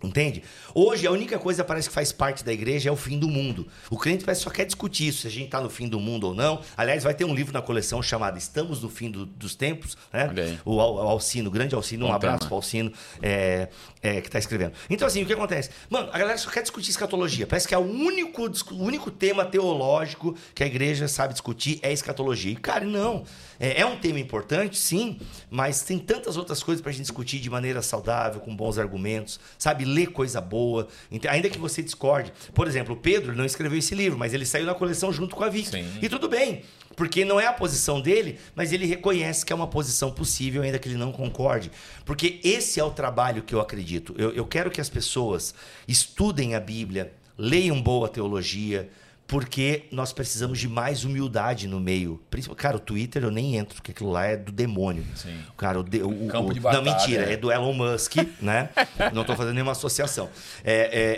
Entende? 0.02 0.42
Hoje 0.74 1.06
a 1.06 1.10
única 1.10 1.38
coisa 1.38 1.62
que 1.62 1.68
parece 1.68 1.86
que 1.90 1.94
faz 1.94 2.10
parte 2.10 2.42
da 2.42 2.50
igreja 2.50 2.88
é 2.88 2.92
o 2.92 2.96
fim 2.96 3.18
do 3.18 3.28
mundo. 3.28 3.68
O 3.90 3.98
crente 3.98 4.24
parece 4.24 4.40
que 4.40 4.44
só 4.44 4.50
quer 4.50 4.64
discutir 4.64 5.08
isso, 5.08 5.20
se 5.20 5.26
a 5.26 5.30
gente 5.30 5.44
está 5.44 5.60
no 5.60 5.68
fim 5.68 5.86
do 5.90 6.00
mundo 6.00 6.28
ou 6.28 6.34
não. 6.34 6.62
Aliás, 6.74 7.04
vai 7.04 7.12
ter 7.12 7.26
um 7.26 7.34
livro 7.34 7.52
na 7.52 7.60
coleção 7.60 8.02
chamado 8.02 8.38
Estamos 8.38 8.80
no 8.82 8.88
Fim 8.88 9.10
do- 9.10 9.26
dos 9.26 9.54
Tempos, 9.54 9.98
né? 10.10 10.58
O, 10.64 10.76
o 10.76 10.80
Alcino, 10.80 11.48
o 11.50 11.52
grande 11.52 11.74
Alcino, 11.74 12.06
um 12.06 12.08
Bom 12.08 12.14
abraço 12.14 12.38
tema. 12.38 12.48
pro 12.48 12.56
Alcino 12.56 12.90
é, 13.20 13.68
é, 14.00 14.22
que 14.22 14.28
está 14.28 14.38
escrevendo. 14.38 14.72
Então, 14.88 15.06
assim, 15.06 15.22
o 15.22 15.26
que 15.26 15.34
acontece? 15.34 15.68
Mano, 15.90 16.08
a 16.10 16.18
galera 16.18 16.38
só 16.38 16.48
quer 16.48 16.62
discutir 16.62 16.88
escatologia. 16.92 17.46
Parece 17.46 17.68
que 17.68 17.74
é 17.74 17.78
o 17.78 17.82
único, 17.82 18.50
o 18.70 18.82
único 18.82 19.10
tema 19.10 19.44
teológico 19.44 20.34
que 20.54 20.62
a 20.62 20.66
igreja 20.66 21.08
sabe 21.08 21.34
discutir 21.34 21.78
é 21.82 21.92
escatologia. 21.92 22.52
E, 22.52 22.56
cara, 22.56 22.86
não. 22.86 23.24
É, 23.60 23.82
é 23.82 23.86
um 23.86 23.96
tema 23.96 24.18
importante, 24.18 24.78
sim, 24.78 25.20
mas 25.50 25.82
tem 25.82 25.98
tantas 25.98 26.38
outras 26.38 26.62
coisas 26.62 26.80
pra 26.80 26.90
gente 26.90 27.02
discutir 27.02 27.38
de 27.38 27.50
maneira 27.50 27.82
saudável, 27.82 28.40
com 28.40 28.56
bons 28.56 28.78
argumentos, 28.78 29.38
sabe? 29.58 29.84
Ler 29.84 30.06
coisa 30.06 30.40
boa, 30.40 30.88
ainda 31.28 31.50
que 31.50 31.58
você 31.58 31.82
discorde. 31.82 32.32
Por 32.54 32.66
exemplo, 32.66 32.94
o 32.94 32.96
Pedro 32.96 33.36
não 33.36 33.44
escreveu 33.44 33.78
esse 33.78 33.94
livro, 33.94 34.18
mas 34.18 34.32
ele 34.32 34.46
saiu 34.46 34.64
na 34.64 34.74
coleção 34.74 35.12
junto 35.12 35.36
com 35.36 35.44
a 35.44 35.50
Vicky. 35.50 35.68
Sim. 35.68 35.92
E 36.00 36.08
tudo 36.08 36.26
bem, 36.26 36.62
porque 36.96 37.22
não 37.22 37.38
é 37.38 37.46
a 37.46 37.52
posição 37.52 38.00
dele, 38.00 38.38
mas 38.54 38.72
ele 38.72 38.86
reconhece 38.86 39.44
que 39.44 39.52
é 39.52 39.56
uma 39.56 39.66
posição 39.66 40.10
possível, 40.10 40.62
ainda 40.62 40.78
que 40.78 40.88
ele 40.88 40.96
não 40.96 41.12
concorde. 41.12 41.70
Porque 42.06 42.40
esse 42.42 42.80
é 42.80 42.84
o 42.84 42.90
trabalho 42.90 43.42
que 43.42 43.54
eu 43.54 43.60
acredito. 43.60 44.14
Eu, 44.16 44.32
eu 44.32 44.46
quero 44.46 44.70
que 44.70 44.80
as 44.80 44.88
pessoas 44.88 45.54
estudem 45.86 46.54
a 46.54 46.60
Bíblia, 46.60 47.12
leiam 47.36 47.80
boa 47.80 48.08
teologia, 48.08 48.88
porque 49.30 49.84
nós 49.92 50.12
precisamos 50.12 50.58
de 50.58 50.68
mais 50.68 51.04
humildade 51.04 51.68
no 51.68 51.78
meio. 51.78 52.20
Cara, 52.56 52.76
o 52.76 52.80
Twitter 52.80 53.22
eu 53.22 53.30
nem 53.30 53.54
entro, 53.56 53.76
porque 53.76 53.92
aquilo 53.92 54.10
lá 54.10 54.24
é 54.26 54.36
do 54.36 54.50
demônio. 54.50 55.06
Sim. 55.14 55.38
Cara, 55.56 55.78
o, 55.78 55.84
de- 55.84 56.02
o- 56.02 56.26
Campo 56.26 56.48
o- 56.50 56.52
de 56.52 56.58
Não, 56.58 56.64
batalha, 56.64 56.82
mentira, 56.82 57.30
é. 57.30 57.34
é 57.34 57.36
do 57.36 57.52
Elon 57.52 57.72
Musk, 57.72 58.16
né? 58.42 58.70
Não 59.14 59.22
tô 59.24 59.36
fazendo 59.36 59.54
nenhuma 59.54 59.70
associação. 59.70 60.28
É, 60.64 60.72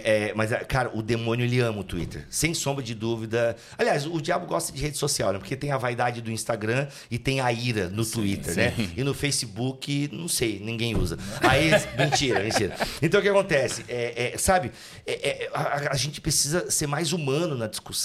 é, 0.05 0.29
é, 0.29 0.35
mas, 0.35 0.53
é, 0.53 0.59
cara, 0.59 0.91
o 0.95 1.01
demônio 1.03 1.43
ele 1.47 1.59
ama 1.61 1.81
o 1.81 1.85
Twitter. 1.85 2.27
Sem 2.29 2.53
sombra 2.53 2.85
de 2.85 2.95
dúvida. 2.95 3.57
Aliás, 3.79 4.05
o 4.07 4.21
diabo 4.21 4.45
gosta 4.47 4.71
de 4.73 4.79
rede 4.83 4.99
social, 4.99 5.33
né? 5.33 5.39
Porque 5.39 5.57
tem 5.57 5.73
a 5.73 5.79
vaidade 5.79 6.21
do 6.21 6.31
Instagram 6.31 6.89
e 7.11 7.19
tem 7.19 7.41
a 7.41 7.51
ira 7.51 7.89
no 7.89 8.05
Twitter, 8.05 8.55
né? 8.55 8.75
E 8.95 9.03
no 9.03 9.15
Facebook, 9.15 10.11
não 10.13 10.29
sei, 10.29 10.61
ninguém 10.63 10.95
usa. 10.95 11.17
Aí, 11.41 11.71
mentira, 11.99 12.41
mentira. 12.41 12.77
Então 13.01 13.21
o 13.21 13.23
que 13.23 13.29
acontece? 13.31 13.87
É, 13.89 14.35
sabe, 14.37 14.71
a, 15.55 15.93
a 15.93 15.97
gente 15.97 16.21
precisa 16.21 16.71
ser 16.71 16.87
mais 16.87 17.15
humano 17.15 17.57
na 17.57 17.67
discussão. 17.67 18.02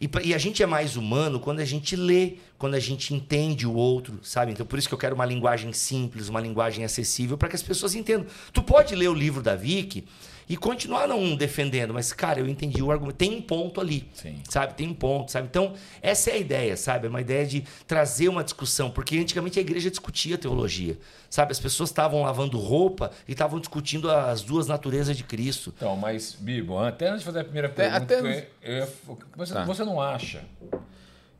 E, 0.00 0.06
pra- 0.08 0.22
e 0.22 0.34
a 0.34 0.38
gente 0.38 0.62
é 0.62 0.66
mais 0.66 0.96
humano 0.96 1.38
quando 1.40 1.60
a 1.60 1.64
gente 1.64 1.96
lê, 1.96 2.34
quando 2.58 2.74
a 2.74 2.80
gente 2.80 3.14
entende 3.14 3.66
o 3.66 3.72
outro, 3.74 4.18
sabe? 4.22 4.52
Então 4.52 4.66
por 4.66 4.78
isso 4.78 4.88
que 4.88 4.94
eu 4.94 4.98
quero 4.98 5.14
uma 5.14 5.24
linguagem 5.24 5.72
simples, 5.72 6.28
uma 6.28 6.40
linguagem 6.40 6.84
acessível, 6.84 7.36
para 7.38 7.48
que 7.48 7.56
as 7.56 7.62
pessoas 7.62 7.94
entendam. 7.94 8.26
Tu 8.52 8.62
pode 8.62 8.94
ler 8.94 9.08
o 9.08 9.14
livro 9.14 9.42
da 9.42 9.54
Vicky 9.56 10.04
e 10.50 10.56
continuar 10.56 11.06
não 11.06 11.36
defendendo, 11.36 11.94
mas, 11.94 12.12
cara, 12.12 12.40
eu 12.40 12.48
entendi 12.48 12.82
o 12.82 12.90
argumento. 12.90 13.16
Tem 13.16 13.30
um 13.36 13.40
ponto 13.40 13.80
ali. 13.80 14.10
Sim. 14.12 14.40
Sabe? 14.48 14.74
Tem 14.74 14.88
um 14.88 14.92
ponto, 14.94 15.30
sabe? 15.30 15.46
Então, 15.48 15.74
essa 16.02 16.28
é 16.30 16.32
a 16.32 16.36
ideia, 16.36 16.76
sabe? 16.76 17.06
É 17.06 17.08
uma 17.08 17.20
ideia 17.20 17.46
de 17.46 17.64
trazer 17.86 18.28
uma 18.28 18.42
discussão, 18.42 18.90
porque 18.90 19.16
antigamente 19.16 19.60
a 19.60 19.62
igreja 19.62 19.88
discutia 19.88 20.36
teologia, 20.36 20.98
sabe? 21.30 21.52
As 21.52 21.60
pessoas 21.60 21.90
estavam 21.90 22.22
lavando 22.22 22.58
roupa 22.58 23.12
e 23.28 23.32
estavam 23.32 23.60
discutindo 23.60 24.10
as 24.10 24.42
duas 24.42 24.66
naturezas 24.66 25.16
de 25.16 25.22
Cristo. 25.22 25.72
Então, 25.76 25.94
mas, 25.94 26.32
Bibo, 26.34 26.76
até 26.80 27.06
antes 27.08 27.20
de 27.20 27.26
fazer 27.26 27.40
a 27.40 27.44
primeira 27.44 27.68
Até- 27.68 27.88
pergunta, 27.88 28.14
até- 28.14 28.48
eu- 28.62 28.78
eu- 29.06 29.18
você, 29.36 29.54
Tá. 29.54 29.64
você 29.64 29.84
não 29.84 30.00
acha 30.00 30.42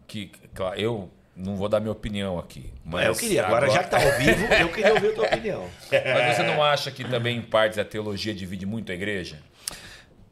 que. 0.06 0.30
Claro, 0.54 0.78
eu 0.80 1.10
não 1.40 1.56
vou 1.56 1.68
dar 1.68 1.80
minha 1.80 1.92
opinião 1.92 2.38
aqui. 2.38 2.70
Mas 2.85 3.06
eu 3.06 3.14
queria, 3.14 3.47
agora, 3.47 3.68
já 3.70 3.82
que 3.82 3.90
tá 3.90 3.97
ao 3.97 4.18
vivo, 4.18 4.44
eu 4.52 4.68
queria 4.68 4.94
ouvir 4.94 5.09
a 5.09 5.14
tua 5.14 5.26
opinião. 5.26 5.70
Mas 5.90 6.37
você 6.37 6.42
não 6.42 6.62
acha 6.62 6.90
que 6.90 7.04
também, 7.04 7.38
em 7.38 7.42
partes, 7.42 7.78
a 7.78 7.85
teologia 7.85 8.35
divide 8.35 8.66
muito 8.66 8.92
a 8.92 8.94
igreja? 8.94 9.40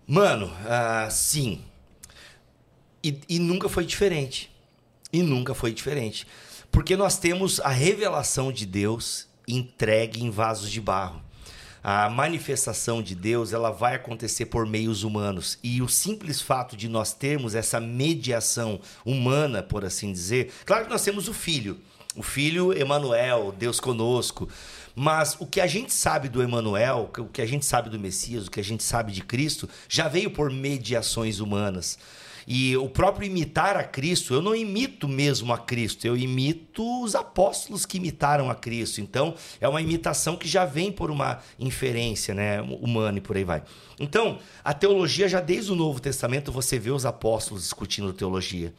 Mano, 0.06 0.52
ah, 0.66 1.08
sim. 1.10 1.64
E, 3.02 3.18
e 3.28 3.38
nunca 3.38 3.68
foi 3.68 3.84
diferente. 3.84 4.50
E 5.12 5.22
nunca 5.22 5.54
foi 5.54 5.72
diferente. 5.72 6.26
Porque 6.70 6.96
nós 6.96 7.18
temos 7.18 7.60
a 7.60 7.70
revelação 7.70 8.52
de 8.52 8.66
Deus 8.66 9.26
entregue 9.46 10.22
em 10.22 10.30
vasos 10.30 10.70
de 10.70 10.80
barro. 10.80 11.22
A 11.90 12.10
manifestação 12.10 13.02
de 13.02 13.14
Deus 13.14 13.54
ela 13.54 13.70
vai 13.70 13.94
acontecer 13.94 14.44
por 14.44 14.66
meios 14.66 15.04
humanos. 15.04 15.58
E 15.62 15.80
o 15.80 15.88
simples 15.88 16.38
fato 16.38 16.76
de 16.76 16.86
nós 16.86 17.14
termos 17.14 17.54
essa 17.54 17.80
mediação 17.80 18.78
humana, 19.06 19.62
por 19.62 19.86
assim 19.86 20.12
dizer. 20.12 20.52
Claro 20.66 20.84
que 20.84 20.90
nós 20.90 21.02
temos 21.02 21.28
o 21.28 21.32
Filho. 21.32 21.80
O 22.14 22.22
Filho 22.22 22.78
Emanuel, 22.78 23.54
Deus 23.58 23.80
conosco. 23.80 24.46
Mas 24.94 25.34
o 25.40 25.46
que 25.46 25.62
a 25.62 25.66
gente 25.66 25.94
sabe 25.94 26.28
do 26.28 26.42
Emanuel, 26.42 27.10
o 27.16 27.24
que 27.24 27.40
a 27.40 27.46
gente 27.46 27.64
sabe 27.64 27.88
do 27.88 27.98
Messias, 27.98 28.46
o 28.46 28.50
que 28.50 28.60
a 28.60 28.64
gente 28.64 28.82
sabe 28.82 29.10
de 29.10 29.22
Cristo, 29.22 29.66
já 29.88 30.08
veio 30.08 30.30
por 30.30 30.50
mediações 30.50 31.40
humanas. 31.40 31.98
E 32.50 32.74
o 32.78 32.88
próprio 32.88 33.26
imitar 33.26 33.76
a 33.76 33.84
Cristo, 33.84 34.32
eu 34.32 34.40
não 34.40 34.56
imito 34.56 35.06
mesmo 35.06 35.52
a 35.52 35.58
Cristo, 35.58 36.06
eu 36.06 36.16
imito 36.16 37.04
os 37.04 37.14
apóstolos 37.14 37.84
que 37.84 37.98
imitaram 37.98 38.48
a 38.48 38.54
Cristo. 38.54 39.02
Então, 39.02 39.34
é 39.60 39.68
uma 39.68 39.82
imitação 39.82 40.34
que 40.34 40.48
já 40.48 40.64
vem 40.64 40.90
por 40.90 41.10
uma 41.10 41.40
inferência 41.58 42.32
né, 42.32 42.62
humana 42.62 43.18
e 43.18 43.20
por 43.20 43.36
aí 43.36 43.44
vai. 43.44 43.62
Então, 44.00 44.38
a 44.64 44.72
teologia, 44.72 45.28
já 45.28 45.40
desde 45.40 45.72
o 45.72 45.74
Novo 45.74 46.00
Testamento, 46.00 46.50
você 46.50 46.78
vê 46.78 46.90
os 46.90 47.04
apóstolos 47.04 47.64
discutindo 47.64 48.14
teologia. 48.14 48.72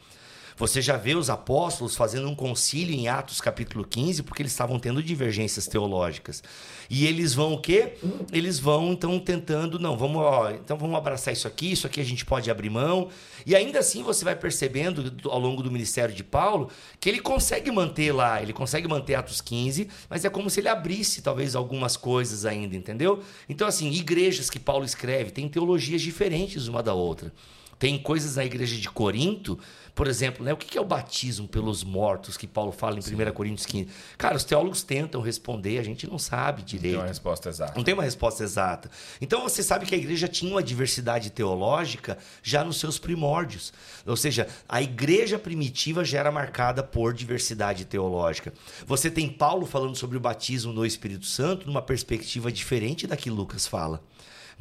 Você 0.60 0.82
já 0.82 0.98
vê 0.98 1.14
os 1.14 1.30
apóstolos 1.30 1.96
fazendo 1.96 2.28
um 2.28 2.34
concílio 2.34 2.94
em 2.94 3.08
Atos 3.08 3.40
capítulo 3.40 3.82
15, 3.82 4.22
porque 4.22 4.42
eles 4.42 4.52
estavam 4.52 4.78
tendo 4.78 5.02
divergências 5.02 5.66
teológicas. 5.66 6.42
E 6.90 7.06
eles 7.06 7.32
vão 7.32 7.54
o 7.54 7.60
quê? 7.62 7.94
Eles 8.30 8.58
vão 8.58 8.92
então 8.92 9.18
tentando, 9.18 9.78
não, 9.78 9.96
vamos, 9.96 10.20
ó, 10.20 10.50
então 10.50 10.76
vamos 10.76 10.94
abraçar 10.98 11.32
isso 11.32 11.48
aqui, 11.48 11.72
isso 11.72 11.86
aqui 11.86 11.98
a 11.98 12.04
gente 12.04 12.26
pode 12.26 12.50
abrir 12.50 12.68
mão. 12.68 13.08
E 13.46 13.56
ainda 13.56 13.78
assim 13.78 14.02
você 14.02 14.22
vai 14.22 14.36
percebendo 14.36 15.10
ao 15.30 15.38
longo 15.38 15.62
do 15.62 15.70
ministério 15.70 16.14
de 16.14 16.22
Paulo 16.22 16.68
que 17.00 17.08
ele 17.08 17.20
consegue 17.20 17.70
manter 17.70 18.12
lá, 18.12 18.42
ele 18.42 18.52
consegue 18.52 18.86
manter 18.86 19.14
Atos 19.14 19.40
15, 19.40 19.88
mas 20.10 20.26
é 20.26 20.28
como 20.28 20.50
se 20.50 20.60
ele 20.60 20.68
abrisse 20.68 21.22
talvez 21.22 21.56
algumas 21.56 21.96
coisas 21.96 22.44
ainda, 22.44 22.76
entendeu? 22.76 23.22
Então 23.48 23.66
assim, 23.66 23.90
igrejas 23.90 24.50
que 24.50 24.58
Paulo 24.58 24.84
escreve 24.84 25.30
têm 25.30 25.48
teologias 25.48 26.02
diferentes 26.02 26.68
uma 26.68 26.82
da 26.82 26.92
outra. 26.92 27.32
Tem 27.80 27.96
coisas 27.96 28.36
na 28.36 28.44
igreja 28.44 28.76
de 28.76 28.90
Corinto, 28.90 29.58
por 29.94 30.06
exemplo, 30.06 30.44
né? 30.44 30.52
O 30.52 30.56
que 30.56 30.76
é 30.78 30.80
o 30.80 30.84
batismo 30.84 31.46
pelos 31.48 31.82
mortos 31.84 32.36
que 32.36 32.46
Paulo 32.46 32.72
fala 32.72 32.96
em 32.96 33.00
1 33.00 33.32
Coríntios 33.32 33.66
15? 33.66 33.88
Cara, 34.16 34.36
os 34.36 34.44
teólogos 34.44 34.82
tentam 34.82 35.20
responder, 35.20 35.78
a 35.78 35.82
gente 35.82 36.06
não 36.08 36.18
sabe 36.18 36.62
Tem 36.62 36.78
direito. 36.78 36.98
uma 36.98 37.06
resposta 37.06 37.48
exata. 37.48 37.72
Não 37.76 37.84
tem 37.84 37.94
uma 37.94 38.02
resposta 38.02 38.42
exata. 38.42 38.90
Então 39.20 39.42
você 39.42 39.62
sabe 39.62 39.86
que 39.86 39.94
a 39.94 39.98
igreja 39.98 40.28
tinha 40.28 40.50
uma 40.50 40.62
diversidade 40.62 41.30
teológica 41.30 42.18
já 42.42 42.64
nos 42.64 42.78
seus 42.78 42.98
primórdios. 42.98 43.72
Ou 44.06 44.16
seja, 44.16 44.46
a 44.68 44.80
igreja 44.80 45.38
primitiva 45.38 46.04
já 46.04 46.18
era 46.20 46.32
marcada 46.32 46.82
por 46.82 47.12
diversidade 47.12 47.84
teológica. 47.84 48.52
Você 48.86 49.10
tem 49.10 49.28
Paulo 49.28 49.66
falando 49.66 49.96
sobre 49.96 50.16
o 50.16 50.20
batismo 50.20 50.72
no 50.72 50.86
Espírito 50.86 51.26
Santo 51.26 51.66
numa 51.66 51.82
perspectiva 51.82 52.50
diferente 52.50 53.06
da 53.06 53.16
que 53.16 53.30
Lucas 53.30 53.66
fala. 53.66 54.02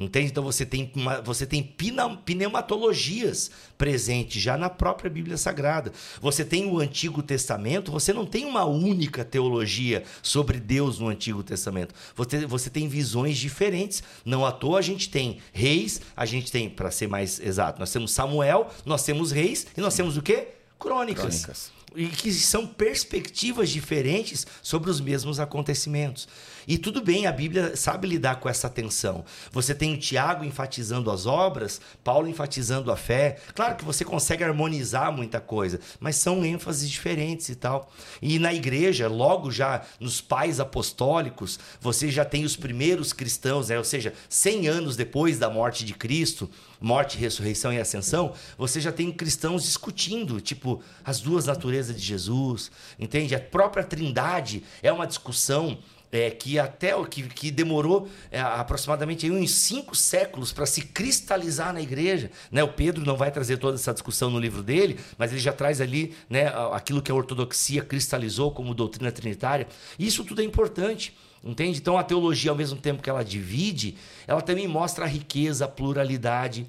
Entende? 0.01 0.27
Então 0.31 0.41
você 0.43 0.65
tem, 0.65 0.89
uma- 0.95 1.21
você 1.21 1.45
tem 1.45 1.61
pina- 1.61 2.15
pneumatologias 2.17 3.51
presentes 3.77 4.41
já 4.41 4.57
na 4.57 4.69
própria 4.69 5.09
Bíblia 5.09 5.37
Sagrada. 5.37 5.91
Você 6.21 6.45
tem 6.45 6.65
o 6.65 6.79
Antigo 6.79 7.21
Testamento, 7.21 7.91
você 7.91 8.13
não 8.13 8.25
tem 8.25 8.45
uma 8.45 8.63
única 8.65 9.25
teologia 9.25 10.03
sobre 10.23 10.59
Deus 10.59 10.99
no 10.99 11.09
Antigo 11.09 11.43
Testamento. 11.43 11.93
Você, 12.15 12.45
você 12.45 12.69
tem 12.69 12.87
visões 12.87 13.37
diferentes. 13.37 14.01
Não 14.23 14.45
à 14.45 14.51
toa 14.51 14.79
a 14.79 14.81
gente 14.81 15.09
tem 15.09 15.39
reis, 15.51 15.99
a 16.15 16.25
gente 16.25 16.51
tem, 16.51 16.69
para 16.69 16.91
ser 16.91 17.07
mais 17.07 17.39
exato, 17.39 17.79
nós 17.79 17.91
temos 17.91 18.11
Samuel, 18.11 18.69
nós 18.85 19.03
temos 19.03 19.31
reis 19.31 19.67
e 19.75 19.81
nós 19.81 19.95
temos 19.95 20.15
o 20.17 20.21
quê? 20.21 20.49
Crônicas. 20.79 21.43
Crônicas. 21.43 21.71
E 21.95 22.05
que 22.05 22.31
são 22.31 22.67
perspectivas 22.67 23.69
diferentes 23.71 24.45
sobre 24.61 24.91
os 24.91 25.01
mesmos 25.01 25.39
acontecimentos. 25.39 26.27
E 26.69 26.77
tudo 26.77 27.01
bem, 27.01 27.25
a 27.25 27.31
Bíblia 27.31 27.75
sabe 27.75 28.07
lidar 28.07 28.35
com 28.35 28.47
essa 28.47 28.69
tensão. 28.69 29.25
Você 29.51 29.73
tem 29.73 29.95
o 29.95 29.97
Tiago 29.97 30.45
enfatizando 30.45 31.09
as 31.09 31.25
obras, 31.25 31.81
Paulo 32.03 32.27
enfatizando 32.27 32.91
a 32.91 32.95
fé. 32.95 33.37
Claro 33.55 33.75
que 33.75 33.83
você 33.83 34.05
consegue 34.05 34.43
harmonizar 34.43 35.11
muita 35.11 35.41
coisa, 35.41 35.79
mas 35.99 36.17
são 36.17 36.45
ênfases 36.45 36.87
diferentes 36.87 37.49
e 37.49 37.55
tal. 37.55 37.91
E 38.21 38.37
na 38.37 38.53
igreja, 38.53 39.07
logo 39.07 39.49
já 39.49 39.81
nos 39.99 40.21
pais 40.21 40.59
apostólicos, 40.59 41.59
você 41.81 42.11
já 42.11 42.23
tem 42.23 42.45
os 42.45 42.55
primeiros 42.55 43.13
cristãos, 43.13 43.69
né? 43.69 43.77
ou 43.79 43.83
seja, 43.83 44.13
100 44.29 44.67
anos 44.67 44.95
depois 44.95 45.39
da 45.39 45.49
morte 45.49 45.83
de 45.83 45.95
Cristo, 45.95 46.47
morte, 46.79 47.17
ressurreição 47.17 47.73
e 47.73 47.79
ascensão, 47.79 48.31
você 48.59 48.79
já 48.79 48.91
tem 48.91 49.11
cristãos 49.11 49.63
discutindo, 49.63 50.39
tipo, 50.39 50.83
as 51.03 51.19
duas 51.19 51.47
naturezas 51.47 51.95
de 51.95 52.05
Jesus, 52.05 52.69
entende? 52.99 53.33
A 53.33 53.39
própria 53.39 53.83
Trindade 53.83 54.63
é 54.83 54.93
uma 54.93 55.07
discussão 55.07 55.79
é, 56.11 56.29
que 56.29 56.57
até 56.57 56.93
que, 57.05 57.23
que 57.23 57.51
demorou 57.51 58.07
é, 58.31 58.39
aproximadamente 58.39 59.29
uns 59.29 59.51
cinco 59.51 59.95
séculos 59.95 60.51
para 60.51 60.65
se 60.65 60.81
cristalizar 60.81 61.73
na 61.73 61.81
igreja. 61.81 62.31
Né? 62.51 62.63
O 62.63 62.69
Pedro 62.69 63.05
não 63.05 63.15
vai 63.15 63.31
trazer 63.31 63.57
toda 63.57 63.75
essa 63.75 63.93
discussão 63.93 64.29
no 64.29 64.39
livro 64.39 64.63
dele, 64.63 64.99
mas 65.17 65.31
ele 65.31 65.39
já 65.39 65.53
traz 65.53 65.79
ali 65.81 66.13
né, 66.29 66.47
aquilo 66.73 67.01
que 67.01 67.11
a 67.11 67.15
ortodoxia 67.15 67.81
cristalizou 67.81 68.51
como 68.51 68.73
doutrina 68.73 69.11
trinitária. 69.11 69.67
Isso 69.97 70.23
tudo 70.23 70.41
é 70.41 70.45
importante. 70.45 71.15
Entende? 71.41 71.79
Então 71.79 71.97
a 71.97 72.03
teologia, 72.03 72.51
ao 72.51 72.57
mesmo 72.57 72.77
tempo 72.77 73.01
que 73.01 73.09
ela 73.09 73.23
divide, 73.23 73.95
ela 74.27 74.41
também 74.41 74.67
mostra 74.67 75.05
a 75.05 75.07
riqueza, 75.07 75.63
a 75.63 75.67
pluralidade. 75.69 76.67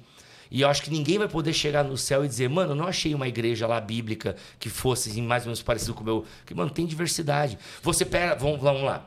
E 0.49 0.61
eu 0.61 0.69
acho 0.69 0.81
que 0.81 0.89
ninguém 0.89 1.17
vai 1.17 1.27
poder 1.27 1.51
chegar 1.51 1.83
no 1.83 1.97
céu 1.97 2.23
e 2.23 2.27
dizer, 2.27 2.49
mano, 2.49 2.71
eu 2.71 2.75
não 2.75 2.87
achei 2.87 3.13
uma 3.13 3.27
igreja 3.27 3.67
lá 3.67 3.81
bíblica 3.81 4.35
que 4.59 4.69
fosse 4.69 5.09
assim, 5.09 5.21
mais 5.21 5.43
ou 5.43 5.47
menos 5.47 5.61
parecido 5.61 5.93
com 5.93 6.01
o 6.01 6.05
meu. 6.05 6.25
Que, 6.45 6.53
mano, 6.53 6.69
tem 6.69 6.85
diversidade. 6.85 7.57
Você 7.81 8.05
pega. 8.05 8.35
Vamos, 8.35 8.61
vamos 8.61 8.83
lá. 8.83 9.05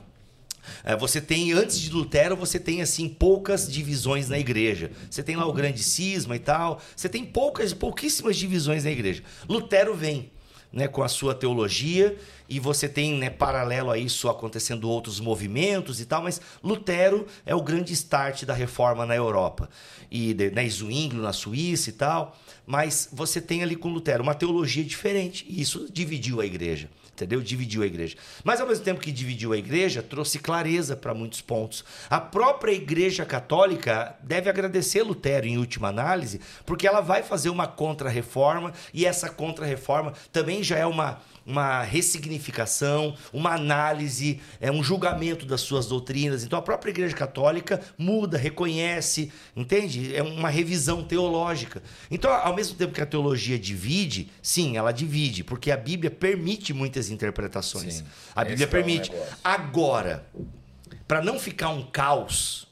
É, 0.82 0.96
você 0.96 1.20
tem, 1.20 1.52
antes 1.52 1.78
de 1.78 1.90
Lutero, 1.90 2.36
você 2.36 2.58
tem 2.58 2.82
assim 2.82 3.08
poucas 3.08 3.70
divisões 3.70 4.28
na 4.28 4.38
igreja. 4.38 4.90
Você 5.10 5.22
tem 5.22 5.36
lá 5.36 5.46
o 5.46 5.52
grande 5.52 5.82
cisma 5.82 6.36
e 6.36 6.38
tal. 6.38 6.80
Você 6.94 7.08
tem 7.08 7.24
poucas, 7.24 7.72
pouquíssimas 7.72 8.36
divisões 8.36 8.84
na 8.84 8.90
igreja. 8.90 9.22
Lutero 9.48 9.94
vem 9.94 10.30
né, 10.74 10.88
com 10.88 11.02
a 11.02 11.08
sua 11.08 11.34
teologia 11.34 12.16
e 12.48 12.58
você 12.58 12.88
tem 12.88 13.14
né, 13.14 13.30
paralelo 13.30 13.90
a 13.90 13.96
isso 13.96 14.28
acontecendo 14.28 14.90
outros 14.90 15.20
movimentos 15.20 16.00
e 16.00 16.04
tal, 16.04 16.22
mas 16.22 16.40
Lutero 16.62 17.26
é 17.46 17.54
o 17.54 17.62
grande 17.62 17.92
start 17.92 18.44
da 18.44 18.52
reforma 18.52 19.06
na 19.06 19.14
Europa 19.14 19.70
e 20.10 20.34
na 20.34 20.62
né, 20.62 20.68
na 21.14 21.32
Suíça 21.32 21.90
e 21.90 21.92
tal, 21.92 22.36
mas 22.66 23.08
você 23.12 23.40
tem 23.40 23.62
ali 23.62 23.76
com 23.76 23.88
Lutero 23.88 24.22
uma 24.22 24.34
teologia 24.34 24.82
diferente 24.82 25.46
e 25.48 25.62
isso 25.62 25.86
dividiu 25.92 26.40
a 26.40 26.46
igreja 26.46 26.90
entendeu? 27.14 27.40
Dividiu 27.40 27.82
a 27.82 27.86
igreja. 27.86 28.16
Mas 28.42 28.60
ao 28.60 28.66
mesmo 28.66 28.84
tempo 28.84 29.00
que 29.00 29.12
dividiu 29.12 29.52
a 29.52 29.56
igreja, 29.56 30.02
trouxe 30.02 30.38
clareza 30.38 30.96
para 30.96 31.14
muitos 31.14 31.40
pontos. 31.40 31.84
A 32.10 32.20
própria 32.20 32.72
igreja 32.72 33.24
católica 33.24 34.16
deve 34.22 34.50
agradecer 34.50 35.02
Lutero 35.02 35.46
em 35.46 35.56
última 35.56 35.88
análise, 35.88 36.40
porque 36.66 36.86
ela 36.86 37.00
vai 37.00 37.22
fazer 37.22 37.48
uma 37.48 37.66
contra-reforma 37.66 38.72
e 38.92 39.06
essa 39.06 39.30
contra-reforma 39.30 40.12
também 40.32 40.62
já 40.62 40.76
é 40.76 40.86
uma 40.86 41.20
uma 41.46 41.82
ressignificação, 41.82 43.14
uma 43.32 43.54
análise, 43.54 44.40
é 44.60 44.70
um 44.70 44.82
julgamento 44.82 45.44
das 45.44 45.60
suas 45.60 45.86
doutrinas. 45.86 46.42
Então 46.44 46.58
a 46.58 46.62
própria 46.62 46.90
Igreja 46.90 47.14
Católica 47.14 47.80
muda, 47.98 48.38
reconhece, 48.38 49.32
entende? 49.54 50.14
É 50.14 50.22
uma 50.22 50.48
revisão 50.48 51.02
teológica. 51.02 51.82
Então, 52.10 52.32
ao 52.32 52.54
mesmo 52.54 52.76
tempo 52.76 52.94
que 52.94 53.00
a 53.00 53.06
teologia 53.06 53.58
divide, 53.58 54.30
sim, 54.42 54.76
ela 54.76 54.92
divide, 54.92 55.44
porque 55.44 55.70
a 55.70 55.76
Bíblia 55.76 56.10
permite 56.10 56.72
muitas 56.72 57.10
interpretações. 57.10 57.94
Sim, 57.94 58.04
a 58.34 58.44
Bíblia 58.44 58.66
permite. 58.66 59.12
É 59.12 59.14
um 59.14 59.24
Agora, 59.44 60.26
para 61.06 61.22
não 61.22 61.38
ficar 61.38 61.68
um 61.68 61.82
caos, 61.82 62.66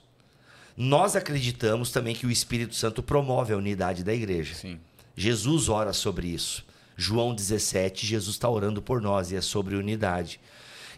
nós 0.76 1.14
acreditamos 1.14 1.90
também 1.90 2.14
que 2.14 2.26
o 2.26 2.30
Espírito 2.30 2.74
Santo 2.74 3.02
promove 3.02 3.52
a 3.52 3.56
unidade 3.56 4.02
da 4.02 4.14
igreja. 4.14 4.54
Sim. 4.54 4.80
Jesus 5.14 5.68
ora 5.68 5.92
sobre 5.92 6.28
isso. 6.28 6.64
João 6.96 7.34
17, 7.34 8.06
Jesus 8.06 8.36
está 8.36 8.48
orando 8.48 8.82
por 8.82 9.00
nós 9.00 9.30
e 9.30 9.36
é 9.36 9.40
sobre 9.40 9.76
unidade. 9.76 10.40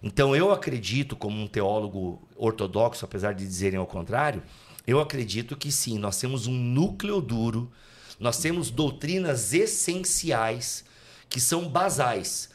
Então 0.03 0.37
eu 0.37 0.53
acredito, 0.53 1.17
como 1.17 1.41
um 1.41 1.47
teólogo 1.47 2.23
ortodoxo, 2.37 3.05
apesar 3.05 3.33
de 3.33 3.47
dizerem 3.47 3.79
ao 3.79 3.87
contrário, 3.87 4.43
eu 4.87 5.01
acredito 5.01 5.57
que 5.57 5.73
sim, 5.73 5.99
nós 5.99 6.19
temos 6.19 6.47
um 6.47 6.53
núcleo 6.53 7.21
duro, 7.21 7.73
nós 8.21 8.39
temos 8.39 8.71
doutrinas 8.71 9.55
essenciais 9.55 10.85
que 11.29 11.41
são 11.41 11.69
basais, 11.69 12.51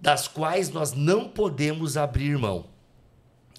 das 0.00 0.26
quais 0.26 0.70
nós 0.70 0.92
não 0.92 1.28
podemos 1.28 1.96
abrir 1.96 2.38
mão. 2.38 2.66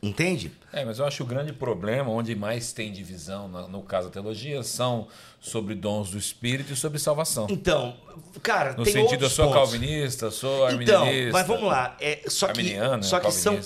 Entende? 0.01 0.51
É, 0.71 0.86
mas 0.86 0.99
eu 0.99 1.05
acho 1.05 1.17
que 1.17 1.23
o 1.23 1.25
grande 1.25 1.51
problema, 1.51 2.10
onde 2.12 2.36
mais 2.36 2.71
tem 2.71 2.91
divisão, 2.91 3.47
no 3.47 3.82
caso 3.82 4.08
da 4.08 4.13
teologia, 4.13 4.62
são 4.62 5.08
sobre 5.39 5.73
dons 5.73 6.12
do 6.12 6.17
Espírito 6.17 6.73
e 6.73 6.75
sobre 6.75 6.99
salvação. 6.99 7.47
Então, 7.49 7.95
cara, 8.43 8.73
no 8.73 8.84
tem 8.84 8.93
sentido 8.93 9.25
eu 9.25 9.29
sou 9.29 9.47
pontos. 9.47 9.60
calvinista, 9.60 10.29
sou 10.29 10.65
arminianista. 10.65 11.12
Então, 11.12 11.32
mas 11.32 11.47
vamos 11.47 11.69
lá, 11.69 11.97
é, 11.99 12.21
só 12.27 12.47
que, 12.47 12.60
arminiano, 12.60 13.03
só 13.03 13.19
que 13.19 13.32
são 13.32 13.60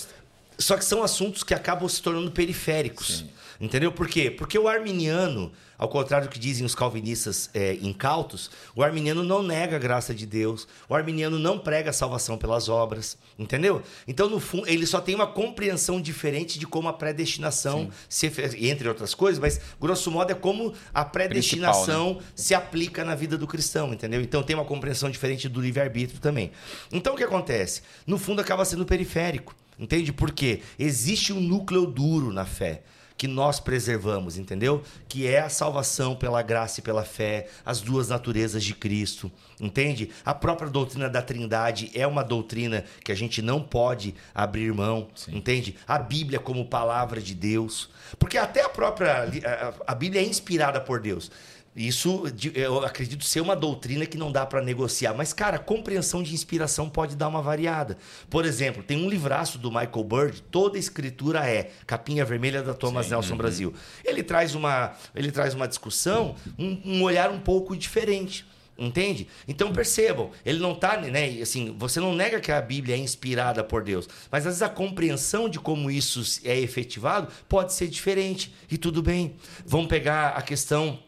só 0.58 0.78
que 0.78 0.86
são 0.86 1.04
assuntos 1.04 1.44
que 1.44 1.54
acabam 1.54 1.90
se 1.90 2.02
tornando 2.02 2.32
periféricos. 2.32 3.18
Sim. 3.20 3.30
Entendeu? 3.60 3.92
Por 3.92 4.08
quê? 4.08 4.32
Porque 4.32 4.58
o 4.58 4.68
arminiano, 4.68 5.52
ao 5.78 5.88
contrário 5.88 6.28
do 6.28 6.32
que 6.32 6.40
dizem 6.40 6.66
os 6.66 6.76
calvinistas 6.76 7.50
é, 7.54 7.76
incautos, 7.76 8.50
o 8.76 8.84
arminiano 8.84 9.24
não 9.24 9.44
nega 9.44 9.76
a 9.76 9.80
graça 9.80 10.14
de 10.14 10.26
Deus, 10.26 10.68
o 10.90 10.96
arminiano 10.96 11.38
não 11.38 11.60
prega 11.60 11.90
a 11.90 11.94
salvação 11.94 12.38
pelas 12.38 12.70
obras, 12.70 13.18
entendeu? 13.38 13.82
Então, 14.08 14.30
no 14.30 14.40
fundo, 14.40 14.68
ele 14.68 14.86
só 14.86 15.00
tem 15.00 15.16
uma 15.16 15.28
compreensão 15.28 16.02
diferente 16.02 16.58
de 16.58 16.66
como 16.66 16.88
a 16.88 16.94
predestinação, 16.94 17.90
se, 18.10 18.32
entre 18.60 18.88
outras 18.88 19.14
coisas, 19.14 19.40
mas 19.40 19.60
grosso 19.80 20.10
modo 20.10 20.32
é 20.32 20.36
como 20.36 20.74
a 20.94 21.06
predestinação 21.06 22.16
né? 22.16 22.22
se 22.36 22.56
aplica 22.56 23.04
na 23.04 23.16
vida 23.16 23.38
do 23.38 23.48
cristão, 23.48 23.94
entendeu? 23.94 24.22
Então 24.22 24.44
tem 24.44 24.56
uma 24.56 24.66
compreensão 24.66 25.10
diferente 25.10 25.48
do 25.48 25.62
livre-arbítrio 25.62 26.20
também. 26.20 26.52
Então 26.92 27.14
o 27.14 27.18
que 27.18 27.24
acontece? 27.24 27.82
No 28.06 28.18
fundo 28.18 28.42
acaba 28.42 28.66
sendo 28.66 28.86
periférico. 28.86 29.56
Entende? 29.78 30.14
Porque 30.14 30.62
existe 30.78 31.34
um 31.34 31.40
núcleo 31.40 31.86
duro 31.88 32.32
na 32.32 32.46
fé 32.46 32.84
que 33.24 33.28
nós 33.30 33.58
preservamos, 33.58 34.38
entendeu? 34.38 34.84
Que 35.08 35.26
é 35.26 35.40
a 35.40 35.48
salvação 35.48 36.14
pela 36.14 36.42
graça 36.42 36.82
e 36.82 36.84
pela 36.84 37.06
fé, 37.06 37.48
as 37.66 37.80
duas 37.80 38.10
naturezas 38.10 38.62
de 38.62 38.76
Cristo, 38.76 39.32
entende? 39.62 40.10
A 40.26 40.34
própria 40.34 40.70
doutrina 40.70 41.10
da 41.10 41.22
Trindade 41.22 41.90
é 41.96 42.06
uma 42.06 42.22
doutrina 42.22 42.84
que 43.02 43.14
a 43.14 43.16
gente 43.16 43.42
não 43.42 43.62
pode 43.62 44.14
abrir 44.36 44.74
mão, 44.74 45.08
Sim. 45.16 45.38
entende? 45.38 45.78
A 45.88 45.98
Bíblia 45.98 46.38
como 46.38 46.66
palavra 46.66 47.22
de 47.22 47.34
Deus, 47.34 47.90
porque 48.20 48.38
até 48.38 48.62
a 48.62 48.68
própria 48.68 49.26
a 49.88 49.96
Bíblia 49.96 50.22
é 50.22 50.26
inspirada 50.26 50.82
por 50.82 51.00
Deus. 51.00 51.32
Isso 51.76 52.24
eu 52.54 52.86
acredito 52.86 53.24
ser 53.24 53.42
uma 53.42 53.56
doutrina 53.56 54.06
que 54.06 54.18
não 54.18 54.32
dá 54.32 54.46
para 54.46 54.62
negociar. 54.62 55.14
Mas, 55.14 55.34
cara, 55.34 55.58
compreensão 55.58 56.22
de 56.22 56.34
inspiração 56.34 56.88
pode 56.88 57.16
dar 57.16 57.28
uma 57.28 57.42
variada. 57.42 57.98
Por 58.30 58.46
exemplo, 58.46 58.84
tem 58.84 59.04
um 59.04 59.10
livraço 59.10 59.58
do 59.58 59.70
Michael 59.72 60.04
Bird, 60.04 60.44
toda 60.52 60.78
escritura 60.78 61.48
é 61.50 61.72
Capinha 61.88 62.24
Vermelha 62.24 62.62
da 62.62 62.74
Thomas 62.74 63.08
Sim, 63.08 63.14
Nelson 63.14 63.32
uhum. 63.32 63.38
Brasil. 63.38 63.74
Ele 64.06 64.22
traz 64.22 64.54
uma, 64.54 64.94
ele 65.16 65.32
traz 65.32 65.56
uma 65.56 65.68
discussão, 65.68 66.36
um, 66.60 66.80
um 66.86 67.04
olhar 67.04 67.32
um 67.32 67.40
pouco 67.40 67.76
diferente. 67.76 68.46
Entende? 68.76 69.28
Então 69.48 69.72
percebam, 69.72 70.32
ele 70.44 70.58
não 70.58 70.72
está, 70.72 70.98
né? 70.98 71.40
Assim, 71.42 71.76
você 71.78 72.00
não 72.00 72.16
nega 72.16 72.40
que 72.40 72.52
a 72.52 72.60
Bíblia 72.60 72.96
é 72.96 72.98
inspirada 72.98 73.64
por 73.64 73.84
Deus, 73.84 74.10
mas 74.32 74.40
às 74.40 74.46
vezes 74.46 74.62
a 74.64 74.70
compreensão 74.70 75.48
de 75.48 75.60
como 75.60 75.92
isso 75.92 76.42
é 76.44 76.60
efetivado 76.60 77.28
pode 77.48 77.72
ser 77.72 77.88
diferente 77.88 78.52
e 78.72 78.78
tudo 78.78 79.04
bem. 79.04 79.36
Vamos 79.64 79.88
pegar 79.88 80.30
a 80.30 80.42
questão 80.42 81.00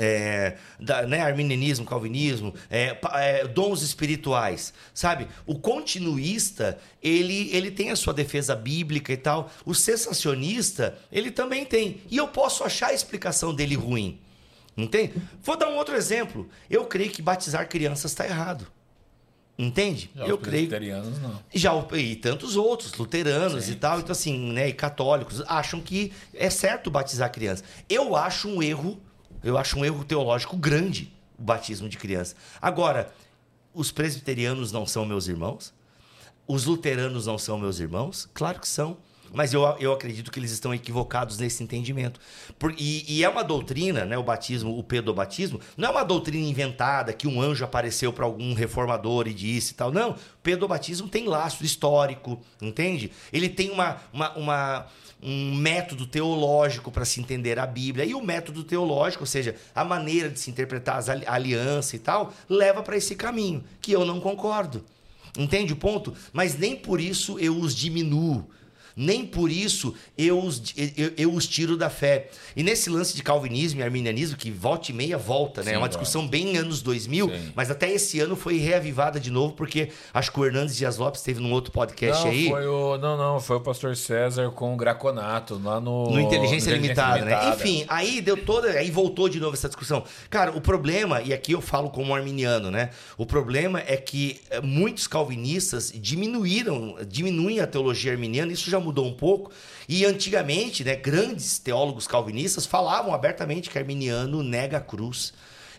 é, 0.00 0.56
da, 0.80 1.02
né, 1.02 1.20
arminianismo, 1.20 1.84
calvinismo, 1.84 2.54
é, 2.70 2.98
é, 3.12 3.46
dons 3.46 3.82
espirituais, 3.82 4.72
sabe? 4.94 5.28
O 5.44 5.58
continuista, 5.58 6.78
ele, 7.02 7.50
ele 7.54 7.70
tem 7.70 7.90
a 7.90 7.96
sua 7.96 8.14
defesa 8.14 8.56
bíblica 8.56 9.12
e 9.12 9.16
tal. 9.18 9.50
O 9.66 9.74
sensacionista, 9.74 10.96
ele 11.12 11.30
também 11.30 11.66
tem. 11.66 12.00
E 12.10 12.16
eu 12.16 12.26
posso 12.26 12.64
achar 12.64 12.88
a 12.88 12.94
explicação 12.94 13.54
dele 13.54 13.74
ruim. 13.74 14.18
Entende? 14.74 15.20
Vou 15.42 15.56
dar 15.56 15.68
um 15.68 15.76
outro 15.76 15.94
exemplo. 15.94 16.48
Eu 16.70 16.86
creio 16.86 17.10
que 17.10 17.20
batizar 17.20 17.68
crianças 17.68 18.12
está 18.12 18.24
errado. 18.24 18.66
Entende? 19.58 20.10
Já 20.14 20.24
eu 20.24 20.36
os 20.36 20.42
creio. 20.42 20.64
Luterianos 20.64 21.18
não. 21.20 21.38
Já, 21.52 21.72
e 21.92 22.16
tantos 22.16 22.56
outros, 22.56 22.94
luteranos 22.94 23.64
sim, 23.64 23.72
e 23.72 23.74
tal, 23.74 23.96
sim. 23.96 24.02
então 24.02 24.12
assim, 24.12 24.52
né, 24.52 24.68
e 24.68 24.72
católicos, 24.72 25.42
acham 25.46 25.82
que 25.82 26.10
é 26.32 26.48
certo 26.48 26.90
batizar 26.90 27.30
crianças. 27.30 27.62
Eu 27.86 28.16
acho 28.16 28.48
um 28.48 28.62
erro 28.62 28.98
eu 29.42 29.56
acho 29.56 29.78
um 29.78 29.84
erro 29.84 30.04
teológico 30.04 30.56
grande 30.56 31.12
o 31.38 31.42
batismo 31.42 31.88
de 31.88 31.96
criança. 31.96 32.36
Agora, 32.60 33.12
os 33.72 33.90
presbiterianos 33.90 34.70
não 34.70 34.86
são 34.86 35.06
meus 35.06 35.26
irmãos? 35.26 35.72
Os 36.46 36.66
luteranos 36.66 37.26
não 37.26 37.38
são 37.38 37.58
meus 37.58 37.78
irmãos? 37.78 38.28
Claro 38.34 38.60
que 38.60 38.68
são. 38.68 38.98
Mas 39.32 39.52
eu, 39.52 39.62
eu 39.78 39.92
acredito 39.92 40.30
que 40.30 40.38
eles 40.38 40.50
estão 40.50 40.74
equivocados 40.74 41.38
nesse 41.38 41.62
entendimento. 41.62 42.20
Por, 42.58 42.74
e, 42.76 43.04
e, 43.08 43.24
é 43.24 43.28
uma 43.28 43.44
doutrina, 43.44 44.04
né, 44.04 44.18
o 44.18 44.22
batismo, 44.22 44.76
o 44.76 44.82
pedobatismo, 44.82 45.60
não 45.76 45.88
é 45.88 45.92
uma 45.92 46.04
doutrina 46.04 46.46
inventada 46.46 47.12
que 47.12 47.28
um 47.28 47.40
anjo 47.40 47.64
apareceu 47.64 48.12
para 48.12 48.24
algum 48.24 48.54
reformador 48.54 49.28
e 49.28 49.34
disse 49.34 49.72
e 49.72 49.74
tal. 49.74 49.92
Não, 49.92 50.10
o 50.10 50.16
pedobatismo 50.42 51.08
tem 51.08 51.28
laço 51.28 51.64
histórico, 51.64 52.40
entende? 52.60 53.12
Ele 53.32 53.48
tem 53.48 53.70
uma, 53.70 53.98
uma, 54.12 54.32
uma 54.36 54.86
um 55.22 55.54
método 55.54 56.06
teológico 56.06 56.90
para 56.90 57.04
se 57.04 57.20
entender 57.20 57.58
a 57.58 57.66
Bíblia. 57.66 58.04
E 58.04 58.14
o 58.14 58.22
método 58.22 58.64
teológico, 58.64 59.22
ou 59.22 59.26
seja, 59.26 59.54
a 59.74 59.84
maneira 59.84 60.30
de 60.30 60.40
se 60.40 60.50
interpretar 60.50 60.96
as 60.96 61.08
alianças 61.08 61.94
e 61.94 61.98
tal, 61.98 62.32
leva 62.48 62.82
para 62.82 62.96
esse 62.96 63.14
caminho, 63.14 63.62
que 63.80 63.92
eu 63.92 64.04
não 64.04 64.20
concordo. 64.20 64.84
Entende 65.38 65.72
o 65.72 65.76
ponto? 65.76 66.14
Mas 66.32 66.58
nem 66.58 66.74
por 66.74 67.00
isso 67.00 67.38
eu 67.38 67.56
os 67.56 67.74
diminuo. 67.74 68.48
Nem 69.00 69.24
por 69.24 69.50
isso 69.50 69.94
eu 70.16 70.38
os, 70.38 70.62
eu, 70.76 71.12
eu 71.16 71.32
os 71.32 71.46
tiro 71.46 71.76
da 71.76 71.88
fé. 71.88 72.28
E 72.54 72.62
nesse 72.62 72.90
lance 72.90 73.16
de 73.16 73.22
calvinismo 73.22 73.80
e 73.80 73.82
arminianismo, 73.82 74.36
que 74.36 74.50
volta 74.50 74.90
e 74.90 74.94
meia 74.94 75.16
volta, 75.16 75.62
né? 75.62 75.70
Sim, 75.70 75.74
é 75.76 75.78
uma 75.78 75.88
claro. 75.88 76.02
discussão 76.02 76.28
bem 76.28 76.58
anos 76.58 76.82
2000, 76.82 77.28
Sim. 77.28 77.52
mas 77.54 77.70
até 77.70 77.90
esse 77.90 78.20
ano 78.20 78.36
foi 78.36 78.58
reavivada 78.58 79.18
de 79.18 79.30
novo, 79.30 79.54
porque 79.54 79.88
acho 80.12 80.30
que 80.30 80.38
o 80.38 80.44
Hernandes 80.44 80.76
Dias 80.76 80.98
Lopes 80.98 81.22
teve 81.22 81.40
num 81.40 81.52
outro 81.52 81.72
podcast 81.72 82.24
Não, 82.24 82.30
aí. 82.30 82.48
foi 82.48 82.66
o, 82.66 82.98
não, 82.98 83.16
não, 83.16 83.40
foi 83.40 83.56
o 83.56 83.60
pastor 83.60 83.96
César 83.96 84.50
com 84.50 84.74
o 84.74 84.76
Graconato 84.76 85.60
lá 85.62 85.80
no. 85.80 86.10
No 86.10 86.20
Inteligência, 86.20 86.70
no 86.76 86.82
Limitada, 86.82 87.24
né? 87.24 87.30
Limitada. 87.30 87.56
Enfim, 87.56 87.84
aí 87.88 88.20
deu 88.20 88.36
toda. 88.36 88.70
Aí 88.70 88.90
voltou 88.90 89.28
de 89.28 89.40
novo 89.40 89.54
essa 89.54 89.68
discussão. 89.68 90.04
Cara, 90.28 90.50
o 90.56 90.60
problema, 90.60 91.22
e 91.22 91.32
aqui 91.32 91.52
eu 91.52 91.60
falo 91.60 91.88
como 91.90 92.14
arminiano, 92.14 92.70
né? 92.70 92.90
O 93.16 93.24
problema 93.24 93.80
é 93.86 93.96
que 93.96 94.40
eh, 94.50 94.60
muitos 94.60 95.06
calvinistas 95.06 95.92
diminuíram, 95.94 96.96
diminuem 97.08 97.60
a 97.60 97.66
teologia 97.66 98.12
arminiana, 98.12 98.52
isso 98.52 98.68
já 98.70 98.78
mudou 98.78 98.89
um 98.98 99.12
pouco. 99.12 99.50
E 99.88 100.04
antigamente, 100.04 100.84
né, 100.84 100.96
grandes 100.96 101.58
teólogos 101.58 102.06
calvinistas 102.06 102.66
falavam 102.66 103.14
abertamente 103.14 103.70
que 103.70 103.78
arminiano 103.78 104.42
nega 104.42 104.78
a 104.78 104.80
cruz. 104.80 105.32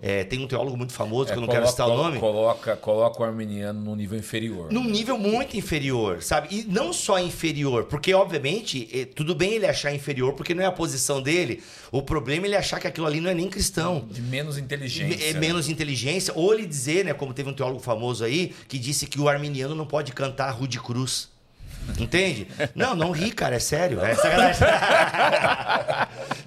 É, 0.04 0.24
tem 0.24 0.44
um 0.44 0.48
teólogo 0.48 0.76
muito 0.76 0.94
famoso, 0.94 1.30
É, 1.30 1.34
que 1.34 1.38
eu 1.38 1.42
não 1.42 1.48
quero 1.48 1.68
citar 1.68 1.88
o 1.88 1.96
nome. 1.96 2.20
Coloca, 2.20 2.76
coloca 2.76 3.22
o 3.22 3.24
arminiano 3.24 3.80
num 3.80 3.96
nível 3.96 4.18
inferior. 4.18 4.72
Num 4.72 4.84
nível 4.84 5.16
muito 5.16 5.56
inferior, 5.56 6.24
sabe? 6.24 6.48
E 6.50 6.64
não 6.64 6.92
só 6.92 7.20
inferior, 7.20 7.84
porque 7.84 8.12
obviamente, 8.12 8.90
eh, 8.92 9.06
tudo 9.06 9.36
bem 9.36 9.54
ele 9.54 9.68
achar 9.68 9.94
inferior, 9.94 10.34
porque 10.34 10.56
não 10.56 10.64
é 10.64 10.66
a 10.66 10.72
posição 10.72 11.22
dele. 11.22 11.62
O 11.92 12.02
problema 12.02 12.48
é 12.48 12.50
ele 12.50 12.56
achar 12.56 12.80
que 12.80 12.88
aquilo 12.88 13.06
ali 13.06 13.22
não 13.22 13.30
é 13.30 13.36
nem 13.36 13.48
cristão. 13.48 14.08
De 14.10 14.24
menos 14.24 14.58
inteligência. 14.58 15.24
É 15.24 15.34
né? 15.34 15.40
menos 15.40 15.70
inteligência, 15.70 16.34
ou 16.36 16.52
ele 16.52 16.66
dizer, 16.66 17.06
né, 17.06 17.14
como 17.14 17.32
teve 17.32 17.52
um 17.52 17.54
teólogo 17.54 17.80
famoso 17.80 18.24
aí, 18.24 18.56
que 18.68 18.80
disse 18.80 19.06
que 19.06 19.22
o 19.22 19.30
arminiano 19.30 19.76
não 19.76 19.86
pode 19.86 20.14
cantar 20.14 20.50
Rude 20.50 20.80
Cruz. 20.80 21.30
Entende? 22.00 22.48
Não, 22.74 22.96
não 22.96 23.12
ri, 23.12 23.32
cara, 23.32 23.56
é 23.56 23.60
sério. 23.60 24.00
É 24.02 24.16
sacanagem. 24.16 24.62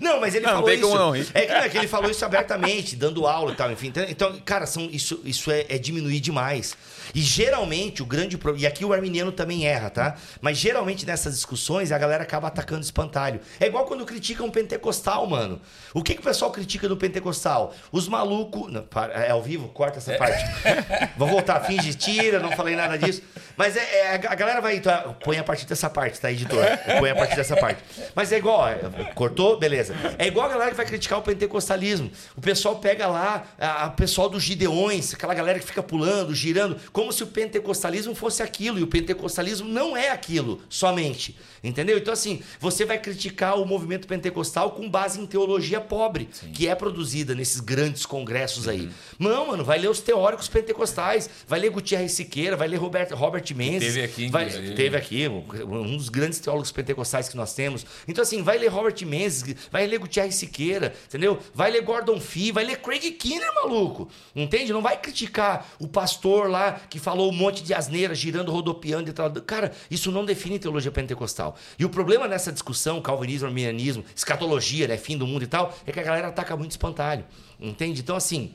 Não, 0.00 0.20
mas 0.20 0.34
ele 0.34 0.46
Não, 0.46 0.52
falou 0.54 0.70
isso. 0.72 0.94
não 0.94 1.10
rir. 1.10 1.26
É 1.34 1.40
que, 1.46 1.52
é 1.52 1.68
que 1.68 1.78
ele 1.78 1.88
falou 1.88 2.10
isso 2.10 2.24
abertamente, 2.24 2.96
dando 2.96 3.26
aula 3.26 3.52
e 3.52 3.54
tal, 3.54 3.70
enfim. 3.70 3.88
Então, 3.88 4.04
Então, 4.08 4.40
cara, 4.44 4.66
são, 4.66 4.88
isso, 4.90 5.20
isso 5.24 5.50
é, 5.50 5.66
é 5.68 5.78
diminuir 5.78 6.20
demais. 6.20 6.76
E 7.14 7.20
geralmente 7.20 8.02
o 8.02 8.06
grande 8.06 8.38
problema. 8.38 8.64
E 8.64 8.66
aqui 8.66 8.84
o 8.84 8.92
arminiano 8.92 9.32
também 9.32 9.66
erra, 9.66 9.90
tá? 9.90 10.16
Mas 10.40 10.58
geralmente 10.58 11.04
nessas 11.04 11.34
discussões 11.34 11.90
a 11.90 11.98
galera 11.98 12.22
acaba 12.22 12.48
atacando 12.48 12.82
espantalho. 12.82 13.40
É 13.58 13.66
igual 13.66 13.84
quando 13.84 14.04
criticam 14.04 14.46
um 14.46 14.50
pentecostal, 14.50 15.26
mano. 15.26 15.60
O 15.92 16.02
que, 16.02 16.14
que 16.14 16.20
o 16.20 16.24
pessoal 16.24 16.50
critica 16.50 16.88
do 16.88 16.96
pentecostal? 16.96 17.74
Os 17.90 18.08
malucos. 18.08 18.72
É 19.14 19.30
ao 19.30 19.42
vivo? 19.42 19.68
Corta 19.68 19.98
essa 19.98 20.14
parte. 20.16 20.44
Vou 21.16 21.28
voltar, 21.28 21.60
finge, 21.60 21.94
tira, 21.94 22.38
não 22.38 22.52
falei 22.52 22.76
nada 22.76 22.96
disso. 22.96 23.22
Mas 23.56 23.76
é, 23.76 23.80
é, 23.80 24.14
a 24.14 24.34
galera 24.34 24.60
vai. 24.60 24.80
Tá, 24.80 25.14
põe 25.22 25.38
a 25.38 25.44
partir 25.44 25.66
dessa 25.66 25.88
parte, 25.88 26.20
tá, 26.20 26.30
editor? 26.30 26.64
Põe 26.98 27.10
a 27.10 27.14
partir 27.14 27.36
dessa 27.36 27.56
parte. 27.56 27.82
Mas 28.14 28.32
é 28.32 28.38
igual, 28.38 28.68
é, 28.68 28.78
cortou? 29.14 29.58
Beleza. 29.58 29.94
É 30.18 30.26
igual 30.26 30.46
a 30.46 30.48
galera 30.48 30.70
que 30.70 30.76
vai 30.76 30.86
criticar 30.86 31.18
o 31.18 31.22
pentecostalismo. 31.22 32.10
O 32.36 32.40
pessoal 32.40 32.76
pega 32.76 33.06
lá, 33.06 33.44
a 33.58 33.88
pessoal 33.90 34.28
dos 34.28 34.42
gideões, 34.42 35.14
aquela 35.14 35.34
galera 35.34 35.58
que 35.58 35.66
fica 35.66 35.82
pulando, 35.82 36.34
girando, 36.34 36.76
como 36.94 37.12
se 37.12 37.24
o 37.24 37.26
pentecostalismo 37.26 38.14
fosse 38.14 38.40
aquilo. 38.40 38.78
E 38.78 38.82
o 38.84 38.86
pentecostalismo 38.86 39.68
não 39.68 39.96
é 39.96 40.10
aquilo 40.10 40.62
somente. 40.68 41.36
Entendeu? 41.62 41.98
Então, 41.98 42.12
assim, 42.12 42.40
você 42.60 42.84
vai 42.84 42.98
criticar 42.98 43.60
o 43.60 43.66
movimento 43.66 44.06
pentecostal 44.06 44.70
com 44.70 44.88
base 44.88 45.20
em 45.20 45.26
teologia 45.26 45.80
pobre, 45.80 46.28
que 46.52 46.68
é 46.68 46.74
produzida 46.74 47.34
nesses 47.34 47.58
grandes 47.58 48.06
congressos 48.06 48.68
aí. 48.68 48.88
Não, 49.18 49.48
mano, 49.48 49.64
vai 49.64 49.78
ler 49.78 49.90
os 49.90 50.00
teóricos 50.00 50.46
pentecostais, 50.46 51.28
vai 51.48 51.58
ler 51.58 51.70
Gutierrez 51.70 52.12
Siqueira, 52.12 52.56
vai 52.56 52.68
ler 52.68 52.76
Robert, 52.76 53.08
Robert 53.12 53.44
Mendes. 53.56 53.92
teve 53.92 54.04
aqui, 54.04 54.28
vai. 54.28 54.50
Teve 54.50 54.96
aqui, 54.96 55.26
um, 55.26 55.42
um 55.64 55.96
dos 55.96 56.08
grandes 56.08 56.38
teólogos 56.38 56.70
pentecostais 56.70 57.28
que 57.28 57.36
nós 57.36 57.54
temos. 57.54 57.84
Então, 58.06 58.22
assim, 58.22 58.40
vai 58.40 58.56
ler 58.56 58.68
Robert 58.68 59.04
Mendes, 59.04 59.42
vai 59.68 59.84
ler 59.84 59.98
Gutierrez 59.98 60.36
Siqueira, 60.36 60.94
entendeu? 61.08 61.40
Vai 61.52 61.72
ler 61.72 61.82
Gordon 61.82 62.20
Fee, 62.20 62.52
vai 62.52 62.64
ler 62.64 62.76
Craig 62.76 63.10
Kinner, 63.12 63.52
maluco. 63.52 64.08
Entende? 64.36 64.72
Não 64.72 64.82
vai 64.82 64.96
criticar 64.96 65.66
o 65.80 65.88
pastor 65.88 66.48
lá 66.48 66.83
que 66.88 66.98
falou 66.98 67.30
um 67.30 67.34
monte 67.34 67.62
de 67.62 67.74
asneira, 67.74 68.14
girando, 68.14 68.50
rodopiando 68.50 69.10
e 69.10 69.12
tal. 69.12 69.30
Cara, 69.42 69.72
isso 69.90 70.10
não 70.10 70.24
define 70.24 70.58
teologia 70.58 70.90
pentecostal. 70.90 71.56
E 71.78 71.84
o 71.84 71.88
problema 71.88 72.28
nessa 72.28 72.52
discussão, 72.52 73.00
calvinismo, 73.00 73.46
arminianismo, 73.46 74.04
escatologia, 74.14 74.88
né, 74.88 74.96
fim 74.96 75.16
do 75.16 75.26
mundo 75.26 75.42
e 75.42 75.46
tal, 75.46 75.76
é 75.86 75.92
que 75.92 76.00
a 76.00 76.02
galera 76.02 76.28
ataca 76.28 76.56
muito 76.56 76.72
espantalho. 76.72 77.24
Entende? 77.60 78.00
Então, 78.00 78.16
assim, 78.16 78.54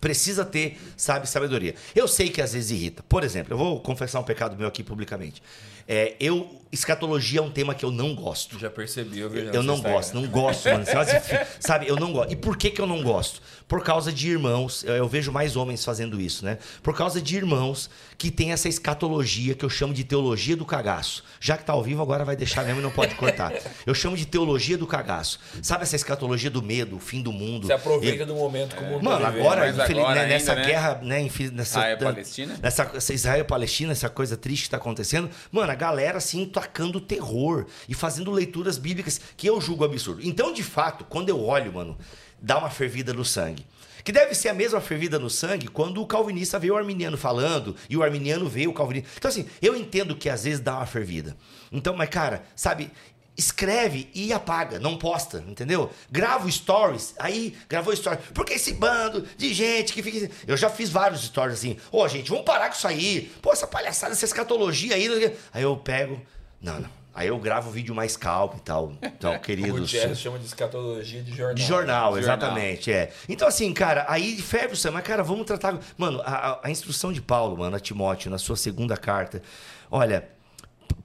Precisa 0.00 0.46
ter, 0.46 0.78
sabe, 0.96 1.28
sabedoria. 1.28 1.74
Eu 1.94 2.08
sei 2.08 2.30
que 2.30 2.40
às 2.40 2.54
vezes 2.54 2.70
irrita. 2.70 3.02
Por 3.02 3.22
exemplo, 3.22 3.52
eu 3.52 3.58
vou 3.58 3.80
confessar 3.80 4.18
um 4.18 4.22
pecado 4.22 4.56
meu 4.56 4.66
aqui 4.66 4.82
publicamente. 4.82 5.42
É, 5.86 6.14
eu, 6.18 6.59
escatologia 6.72 7.40
é 7.40 7.42
um 7.42 7.50
tema 7.50 7.74
que 7.74 7.84
eu 7.84 7.90
não 7.90 8.14
gosto. 8.14 8.58
Já 8.58 8.70
percebi, 8.70 9.18
eu 9.20 9.28
vejo 9.30 9.50
Eu 9.52 9.62
não 9.62 9.80
gosto, 9.80 10.14
não 10.14 10.26
gosto, 10.26 10.68
mano. 10.68 10.84
Sabe, 11.58 11.88
eu 11.88 11.96
não 11.96 12.12
gosto. 12.12 12.32
E 12.32 12.36
por 12.36 12.56
que, 12.56 12.70
que 12.70 12.80
eu 12.80 12.86
não 12.86 13.02
gosto? 13.02 13.40
Por 13.66 13.82
causa 13.84 14.12
de 14.12 14.28
irmãos, 14.28 14.82
eu 14.84 15.06
vejo 15.08 15.30
mais 15.30 15.54
homens 15.56 15.84
fazendo 15.84 16.20
isso, 16.20 16.44
né? 16.44 16.58
Por 16.82 16.96
causa 16.96 17.20
de 17.22 17.36
irmãos 17.36 17.88
que 18.18 18.30
tem 18.30 18.52
essa 18.52 18.68
escatologia 18.68 19.54
que 19.54 19.64
eu 19.64 19.70
chamo 19.70 19.94
de 19.94 20.02
teologia 20.04 20.56
do 20.56 20.64
cagaço. 20.64 21.22
Já 21.38 21.56
que 21.56 21.64
tá 21.64 21.72
ao 21.72 21.82
vivo, 21.82 22.02
agora 22.02 22.24
vai 22.24 22.34
deixar 22.36 22.64
mesmo 22.64 22.80
e 22.80 22.82
não 22.82 22.90
pode 22.90 23.14
cortar. 23.14 23.52
Eu 23.86 23.94
chamo 23.94 24.16
de 24.16 24.26
teologia 24.26 24.76
do 24.76 24.86
cagaço. 24.86 25.38
Sabe 25.62 25.84
essa 25.84 25.94
escatologia 25.96 26.50
do 26.50 26.60
medo, 26.60 26.96
o 26.96 26.98
fim 27.00 27.22
do 27.22 27.32
mundo? 27.32 27.66
Você 27.68 27.72
aproveita 27.72 28.24
E- 28.24 28.26
do 28.26 28.34
momento 28.34 28.74
como 28.74 28.96
um 28.96 29.02
Mano, 29.02 29.24
agora, 29.24 29.60
mas 29.66 29.78
infeliz- 29.78 30.02
agora 30.04 30.22
né, 30.22 30.26
nessa 30.28 30.52
ainda, 30.52 30.62
né? 30.62 30.68
guerra, 30.68 31.00
né, 31.02 31.20
infeliz- 31.22 31.52
nessa, 31.52 31.78
Israel 31.78 31.96
e 31.96 32.02
Palestina? 32.04 32.58
Nessa, 32.60 32.90
essa 32.94 33.14
Israel 33.14 33.40
e 33.40 33.44
Palestina, 33.44 33.92
essa 33.92 34.08
coisa 34.10 34.36
triste 34.36 34.64
que 34.64 34.70
tá 34.70 34.76
acontecendo, 34.78 35.30
mano, 35.52 35.70
a 35.70 35.74
galera 35.76 36.18
assim 36.18 36.44
tacando 36.60 37.00
terror 37.00 37.66
e 37.88 37.94
fazendo 37.94 38.30
leituras 38.30 38.76
bíblicas 38.76 39.20
que 39.36 39.46
eu 39.46 39.60
julgo 39.60 39.84
absurdo. 39.84 40.20
Então, 40.22 40.52
de 40.52 40.62
fato, 40.62 41.04
quando 41.04 41.30
eu 41.30 41.42
olho, 41.42 41.72
mano, 41.72 41.96
dá 42.40 42.58
uma 42.58 42.68
fervida 42.68 43.14
no 43.14 43.24
sangue. 43.24 43.66
Que 44.04 44.12
deve 44.12 44.34
ser 44.34 44.48
a 44.48 44.54
mesma 44.54 44.80
fervida 44.80 45.18
no 45.18 45.28
sangue 45.28 45.68
quando 45.68 46.00
o 46.00 46.06
calvinista 46.06 46.58
vê 46.58 46.70
o 46.70 46.76
arminiano 46.76 47.18
falando 47.18 47.76
e 47.88 47.96
o 47.96 48.02
arminiano 48.02 48.48
vê 48.48 48.66
o 48.66 48.72
calvinista. 48.72 49.10
Então, 49.16 49.30
assim, 49.30 49.46
eu 49.60 49.76
entendo 49.76 50.16
que 50.16 50.28
às 50.28 50.44
vezes 50.44 50.60
dá 50.60 50.76
uma 50.76 50.86
fervida. 50.86 51.36
Então, 51.70 51.94
mas, 51.94 52.08
cara, 52.08 52.42
sabe, 52.56 52.90
escreve 53.36 54.08
e 54.14 54.32
apaga, 54.32 54.78
não 54.78 54.98
posta, 54.98 55.44
entendeu? 55.46 55.90
Grava 56.10 56.50
stories, 56.50 57.14
aí 57.18 57.56
gravou 57.68 57.94
stories. 57.94 58.24
Porque 58.34 58.54
esse 58.54 58.74
bando 58.74 59.26
de 59.36 59.52
gente 59.52 59.92
que 59.92 60.02
fica. 60.02 60.30
Eu 60.46 60.56
já 60.56 60.68
fiz 60.68 60.90
vários 60.90 61.22
stories 61.22 61.58
assim. 61.58 61.76
Ô, 61.90 62.06
gente, 62.08 62.30
vamos 62.30 62.44
parar 62.44 62.68
com 62.68 62.76
isso 62.76 62.88
aí. 62.88 63.32
Pô, 63.42 63.52
essa 63.52 63.66
palhaçada, 63.66 64.12
essa 64.12 64.24
escatologia 64.24 64.94
aí. 64.94 65.36
Aí 65.52 65.62
eu 65.62 65.76
pego. 65.76 66.20
Não, 66.60 66.80
não. 66.80 66.90
Aí 67.12 67.26
eu 67.28 67.38
gravo 67.38 67.68
o 67.68 67.72
vídeo 67.72 67.94
mais 67.94 68.16
calmo 68.16 68.54
e 68.56 68.60
tal. 68.60 68.92
Então, 69.02 69.34
O 69.36 69.40
queridos. 69.40 69.80
Gutierrez 69.80 70.18
chama 70.18 70.38
de 70.38 70.44
escatologia 70.46 71.22
de 71.22 71.30
jornal. 71.32 71.54
De 71.54 71.62
jornal, 71.62 72.02
Jornal. 72.12 72.18
exatamente, 72.18 72.92
é. 72.92 73.12
Então, 73.28 73.48
assim, 73.48 73.72
cara, 73.74 74.06
aí 74.08 74.36
o 74.72 74.76
sangue. 74.76 74.94
Mas, 74.94 75.04
cara, 75.04 75.22
vamos 75.22 75.44
tratar. 75.44 75.78
Mano, 75.98 76.20
a, 76.24 76.60
a- 76.62 76.70
instrução 76.70 77.12
de 77.12 77.20
Paulo, 77.20 77.58
mano, 77.58 77.76
a 77.76 77.80
Timóteo, 77.80 78.30
na 78.30 78.38
sua 78.38 78.56
segunda 78.56 78.96
carta. 78.96 79.42
Olha, 79.90 80.28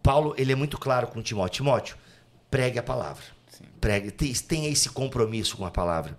Paulo, 0.03 0.35
ele 0.37 0.51
é 0.51 0.55
muito 0.55 0.77
claro 0.77 1.07
com 1.07 1.21
Timóteo. 1.21 1.55
Timóteo, 1.57 1.97
pregue 2.51 2.77
a 2.77 2.83
palavra. 2.83 3.23
Pregue, 3.81 4.11
te- 4.11 4.43
tenha 4.43 4.69
esse 4.69 4.89
compromisso 4.89 5.57
com 5.57 5.65
a 5.65 5.71
palavra. 5.71 6.17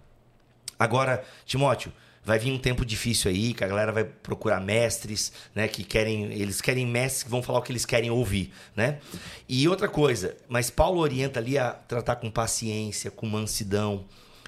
Agora, 0.78 1.24
Timóteo, 1.44 1.92
vai 2.26 2.40
vir 2.40 2.52
um 2.52 2.58
tempo 2.58 2.84
difícil 2.84 3.30
aí, 3.30 3.54
que 3.54 3.62
a 3.62 3.68
galera 3.68 3.92
vai 3.92 4.02
procurar 4.02 4.60
mestres, 4.60 5.32
né, 5.54 5.68
que 5.68 5.84
querem, 5.84 6.24
eles 6.32 6.60
querem 6.60 6.84
mestres 6.84 7.22
que 7.22 7.30
vão 7.30 7.40
falar 7.40 7.60
o 7.60 7.62
que 7.62 7.70
eles 7.70 7.86
querem 7.86 8.10
ouvir, 8.10 8.52
né? 8.74 8.98
E 9.48 9.68
outra 9.68 9.86
coisa, 9.86 10.36
mas 10.48 10.68
Paulo 10.68 11.00
orienta 11.00 11.38
ali 11.38 11.56
a 11.56 11.70
tratar 11.70 12.16
com 12.16 12.28
paciência, 12.28 13.12
com 13.12 13.26
mansidão, 13.26 14.06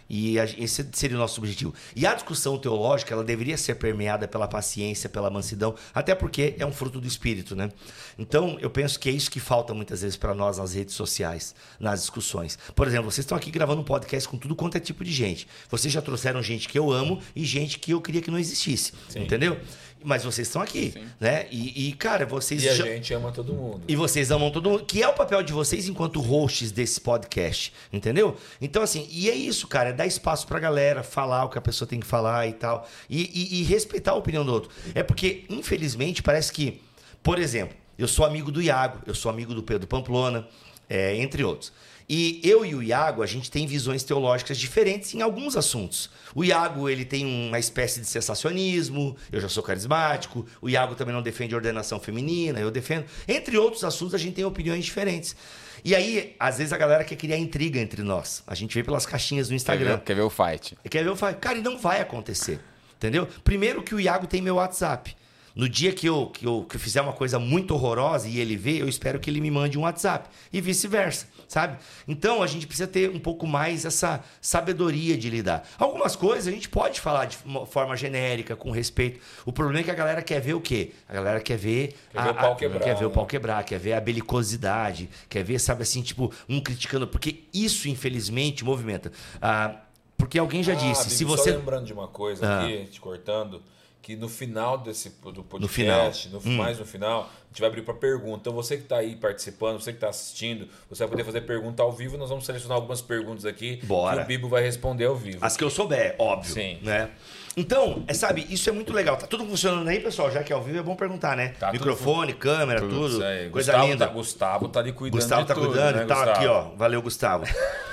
e 0.09 0.39
a- 0.39 0.45
esse 0.45 0.87
seria 0.93 1.17
o 1.17 1.21
nosso 1.21 1.41
objetivo. 1.41 1.75
E 1.95 2.07
a 2.07 2.15
discussão 2.15 2.59
teológica, 2.59 3.13
ela 3.15 3.23
deveria 3.25 3.57
ser 3.57 3.75
permeada 3.75 4.27
pela 4.27 4.49
paciência, 4.49 5.09
pela 5.09 5.31
mansidão, 5.31 5.75
até 5.95 6.15
porque 6.15 6.55
é 6.59 6.65
um 6.67 6.73
fruto 6.73 7.01
do 7.01 7.07
espírito, 7.07 7.55
né? 7.55 7.71
Então, 8.19 8.57
eu 8.61 8.71
penso 8.71 8.99
que 8.99 9.09
é 9.09 9.13
isso 9.13 9.31
que 9.31 9.39
falta 9.41 9.73
muitas 9.75 10.01
vezes 10.03 10.17
para 10.17 10.35
nós 10.35 10.59
nas 10.59 10.75
redes 10.75 10.95
sociais, 10.95 11.55
nas 11.79 12.01
discussões. 12.01 12.59
Por 12.75 12.87
exemplo, 12.87 13.11
vocês 13.11 13.25
estão 13.25 13.37
aqui 13.37 13.51
gravando 13.51 13.81
um 13.81 13.85
podcast 13.85 14.29
com 14.29 14.37
tudo 14.37 14.57
quanto 14.57 14.77
é 14.77 14.81
tipo 14.81 15.05
de 15.05 15.13
gente. 15.13 15.47
Vocês 15.71 15.93
já 15.93 16.01
trouxeram 16.03 16.43
gente 16.43 16.69
que 16.69 16.79
eu 16.79 16.91
amo 16.91 17.21
e 17.37 17.45
gente 17.45 17.79
que 17.79 17.93
eu 17.93 18.01
queria 18.01 18.21
que 18.23 18.31
não 18.31 18.39
existisse, 18.39 18.93
entendeu? 19.23 19.59
Mas 20.05 20.23
vocês 20.25 20.47
estão 20.47 20.63
aqui, 20.63 20.95
né? 21.19 21.47
E, 21.51 21.89
e, 21.89 21.93
cara, 21.93 22.25
vocês 22.25 22.63
E 22.63 22.69
a 22.69 22.75
já- 22.75 22.85
gente 22.85 23.13
ama 23.13 23.33
todo 23.33 23.53
mundo. 23.53 23.83
e 23.89 23.97
vocês 23.97 24.31
amam 24.31 24.51
todo 24.51 24.71
mundo, 24.71 24.85
que 24.85 25.03
é 25.03 25.09
o 25.09 25.13
papel 25.13 25.43
de 25.43 25.53
vocês 25.53 25.89
enquanto 25.89 26.21
hosts 26.21 26.71
desse 26.71 27.01
podcast, 27.01 27.73
entendeu? 27.93 28.37
Então, 28.61 28.83
assim, 28.83 29.07
e 29.11 29.29
é 29.29 29.35
isso, 29.35 29.67
cara, 29.67 29.91
é 29.91 29.93
dar 29.93 30.07
espaço 30.07 30.47
pra 30.47 30.61
galera 30.61 31.03
falar 31.03 31.45
o 31.45 31.49
que 31.49 31.59
a 31.59 31.61
pessoa 31.61 31.89
tem 31.89 31.99
que 31.99 32.07
falar 32.07 32.47
e 32.47 32.53
tal, 32.53 32.89
e, 33.11 33.23
e- 33.23 33.61
e 33.61 33.65
respeitar 33.65 34.13
a 34.13 34.15
opinião 34.15 34.45
do 34.45 34.53
outro. 34.53 34.71
É 34.95 35.03
porque, 35.03 35.45
infelizmente, 35.51 36.23
parece 36.23 36.53
que, 36.53 36.81
por 37.23 37.39
exemplo, 37.39 37.77
eu 37.99 38.07
sou 38.07 38.25
amigo 38.25 38.53
do 38.53 38.63
Iago, 38.63 39.01
eu 39.07 39.15
sou 39.15 39.31
amigo 39.31 39.53
do 39.55 39.63
Pedro 39.63 39.87
Pamplona, 39.89 40.47
é, 40.89 41.17
entre 41.17 41.43
outros. 41.45 41.73
E 42.09 42.41
eu 42.43 42.65
e 42.65 42.75
o 42.75 42.83
Iago, 42.83 43.23
a 43.23 43.27
gente 43.27 43.51
tem 43.51 43.67
visões 43.67 44.03
teológicas 44.03 44.57
diferentes 44.57 45.13
em 45.15 45.21
alguns 45.21 45.57
assuntos. 45.57 46.09
O 46.35 46.43
Iago, 46.43 46.89
ele 46.89 47.05
tem 47.05 47.27
uma 47.27 47.59
espécie 47.59 48.01
de 48.01 48.07
sensacionismo, 48.07 49.15
eu 49.31 49.39
já 49.41 49.49
sou 49.49 49.63
carismático. 49.63 50.47
O 50.63 50.71
Iago 50.71 50.95
também 50.95 51.15
não 51.15 51.21
defende 51.21 51.55
ordenação 51.55 52.01
feminina, 52.01 52.61
eu 52.61 52.71
defendo. 52.71 53.05
Entre 53.27 53.59
outros 53.59 53.85
assuntos, 53.85 54.15
a 54.15 54.19
gente 54.19 54.35
tem 54.35 54.45
opiniões 54.45 54.87
diferentes. 54.87 55.37
E 55.85 55.95
aí, 55.95 56.35
às 56.41 56.59
vezes 56.59 56.73
a 56.73 56.79
galera 56.79 57.05
quer 57.05 57.17
criar 57.17 57.37
intriga 57.37 57.79
entre 57.79 58.03
nós. 58.03 58.43
A 58.47 58.55
gente 58.55 58.75
vê 58.75 58.83
pelas 58.83 59.05
caixinhas 59.05 59.49
no 59.49 59.53
Quer 59.53 59.57
Instagram. 59.57 59.97
ver, 59.99 60.03
quer 60.05 60.15
ver 60.15 60.23
o 60.23 60.31
fight? 60.31 60.79
Quer 60.89 61.05
ver? 61.05 61.11
Eu 61.11 61.17
falo, 61.17 61.37
cara, 61.37 61.59
e 61.59 61.63
não 61.63 61.79
vai 61.79 62.01
acontecer. 62.01 62.59
Entendeu? 62.97 63.29
Primeiro 63.45 63.83
que 63.83 63.95
o 63.95 64.01
Iago 64.01 64.27
tem 64.27 64.41
meu 64.43 64.57
WhatsApp. 64.57 65.15
No 65.55 65.69
dia 65.69 65.93
que 65.93 66.07
eu, 66.07 66.27
que, 66.27 66.47
eu, 66.47 66.65
que 66.69 66.77
eu 66.77 66.81
fizer 66.81 67.01
uma 67.01 67.13
coisa 67.13 67.39
muito 67.39 67.75
horrorosa 67.75 68.29
e 68.29 68.39
ele 68.39 68.57
vê, 68.57 68.81
eu 68.81 68.89
espero 68.89 69.19
que 69.19 69.29
ele 69.29 69.41
me 69.41 69.51
mande 69.51 69.77
um 69.77 69.83
WhatsApp. 69.83 70.29
E 70.53 70.61
vice-versa, 70.61 71.27
sabe? 71.49 71.79
Então 72.07 72.43
a 72.43 72.47
gente 72.47 72.67
precisa 72.67 72.87
ter 72.87 73.11
um 73.11 73.19
pouco 73.19 73.47
mais 73.47 73.85
essa 73.85 74.23
sabedoria 74.41 75.17
de 75.17 75.29
lidar. 75.31 75.67
Algumas 75.79 76.15
coisas 76.15 76.47
a 76.47 76.51
gente 76.51 76.69
pode 76.69 77.01
falar 77.01 77.25
de 77.25 77.37
forma 77.71 77.97
genérica, 77.97 78.55
com 78.55 78.71
respeito. 78.71 79.19
O 79.47 79.53
problema 79.53 79.81
é 79.81 79.83
que 79.83 79.91
a 79.91 79.95
galera 79.95 80.23
quer 80.23 80.41
ver 80.41 80.53
o 80.55 80.61
quê? 80.61 80.93
A 81.09 81.15
galera 81.15 81.41
quer 81.41 81.57
ver, 81.57 81.95
Quer 82.13 82.19
a- 82.19 82.23
ver 82.25 82.31
o 82.31 82.35
pau 82.35 82.53
a- 82.53 82.57
quebrar, 82.57 82.81
quer 82.81 82.95
ver 82.97 83.05
o 83.07 83.11
pau 83.11 83.27
quebrar, 83.27 83.65
quer 83.65 83.79
ver 83.79 83.95
a 83.95 84.01
belicosidade, 84.01 85.09
quer 85.29 85.43
ver, 85.43 85.59
sabe 85.59 85.83
assim, 85.83 86.03
tipo, 86.03 86.33
um 86.49 86.61
criticando. 86.61 87.09
Porque 87.09 87.45
isso, 87.53 87.89
infelizmente, 87.89 88.65
movimenta. 88.65 89.11
Ah, 89.41 89.77
porque 90.17 90.39
alguém 90.39 90.63
já 90.63 90.73
Ah, 90.73 90.77
disse, 90.77 91.05
Bibi, 91.05 91.15
se 91.17 91.25
Só 91.25 91.31
você. 91.37 91.51
lembrando 91.53 91.87
de 91.87 91.93
uma 91.93 92.09
coisa 92.09 92.47
Ah. 92.47 92.65
aqui, 92.65 92.85
te 92.87 93.01
cortando, 93.01 93.63
que 94.09 94.17
no 94.17 94.27
final 94.27 94.79
desse 94.79 95.11
do 95.11 95.43
podcast, 95.45 95.61
No 95.61 95.69
final. 95.69 96.11
Hum. 96.11 96.41
no- 96.51 96.53
mais 96.57 96.79
no 96.79 96.87
final, 96.87 97.25
a 97.25 97.49
gente 97.49 97.61
vai 97.61 97.69
abrir 97.69 97.83
para 97.83 97.93
pergunta. 97.93 98.39
Então 98.41 98.55
você 98.55 98.79
que 98.79 98.85
está 98.85 98.97
aí 98.97 99.15
participando, 99.15 99.79
você 99.79 99.93
que 99.93 99.99
está 99.99 100.09
assistindo, 100.09 100.67
você 100.89 101.03
vai 101.03 101.11
poder 101.11 101.25
fazer 101.25 101.43
pergunta 101.43 101.83
ao 101.83 101.93
vivo. 101.93 102.17
Nós 102.17 102.31
vamos 102.31 102.47
selecionar 102.47 102.77
algumas 102.77 103.03
perguntas 103.03 103.45
aqui 103.45 103.81
Bora. 103.83 104.17
que 104.17 104.23
o 104.23 104.27
Bibo 104.27 104.49
vai 104.49 104.63
responder 104.63 105.05
ao 105.05 105.15
vivo. 105.15 105.45
As 105.45 105.59
que 105.59 105.63
eu 105.63 105.69
souber, 105.69 106.15
óbvio. 106.19 106.55
Sim. 106.55 106.79
Né? 106.81 107.11
Então, 107.55 108.03
é, 108.07 108.15
sabe, 108.15 108.47
isso 108.49 108.71
é 108.71 108.73
muito 108.73 108.95
legal. 108.95 109.19
Tá 109.19 109.27
tudo 109.27 109.45
funcionando 109.45 109.87
aí, 109.89 110.01
pessoal? 110.01 110.31
Já 110.31 110.43
que 110.43 110.55
é 110.55 110.57
ao 110.57 110.63
vivo 110.63 110.79
é 110.79 110.83
bom 110.83 110.97
perguntar, 110.97 111.37
né? 111.37 111.49
Tá 111.61 111.67
tudo 111.67 111.73
Microfone, 111.81 112.33
câmera, 112.33 112.81
Tudo, 112.81 112.95
tudo. 112.95 113.13
Isso 113.15 113.23
aí. 113.25 113.51
Coisa 113.51 113.73
Gustavo 113.73 113.93
linda. 113.93 114.07
Tá, 114.07 114.13
Gustavo 114.15 114.69
tá 114.69 114.81
ali 114.81 114.93
cuidando 114.93 115.21
Gustavo 115.21 115.45
tá 115.47 115.55
tudo, 115.55 115.67
cuidando 115.67 115.97
né, 115.97 116.05
e 116.05 116.07
tal. 116.07 116.17
Gustavo? 116.19 116.39
Aqui, 116.39 116.47
ó. 116.47 116.63
Valeu, 116.79 117.03
Gustavo. 117.03 117.45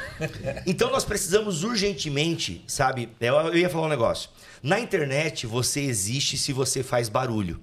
então 0.65 0.91
nós 0.91 1.03
precisamos 1.03 1.63
urgentemente, 1.63 2.63
sabe? 2.67 3.09
Eu, 3.19 3.35
eu 3.35 3.57
ia 3.57 3.69
falar 3.69 3.87
um 3.87 3.89
negócio. 3.89 4.29
Na 4.61 4.79
internet 4.79 5.45
você 5.45 5.81
existe 5.81 6.37
se 6.37 6.53
você 6.53 6.81
faz 6.83 7.09
barulho. 7.09 7.61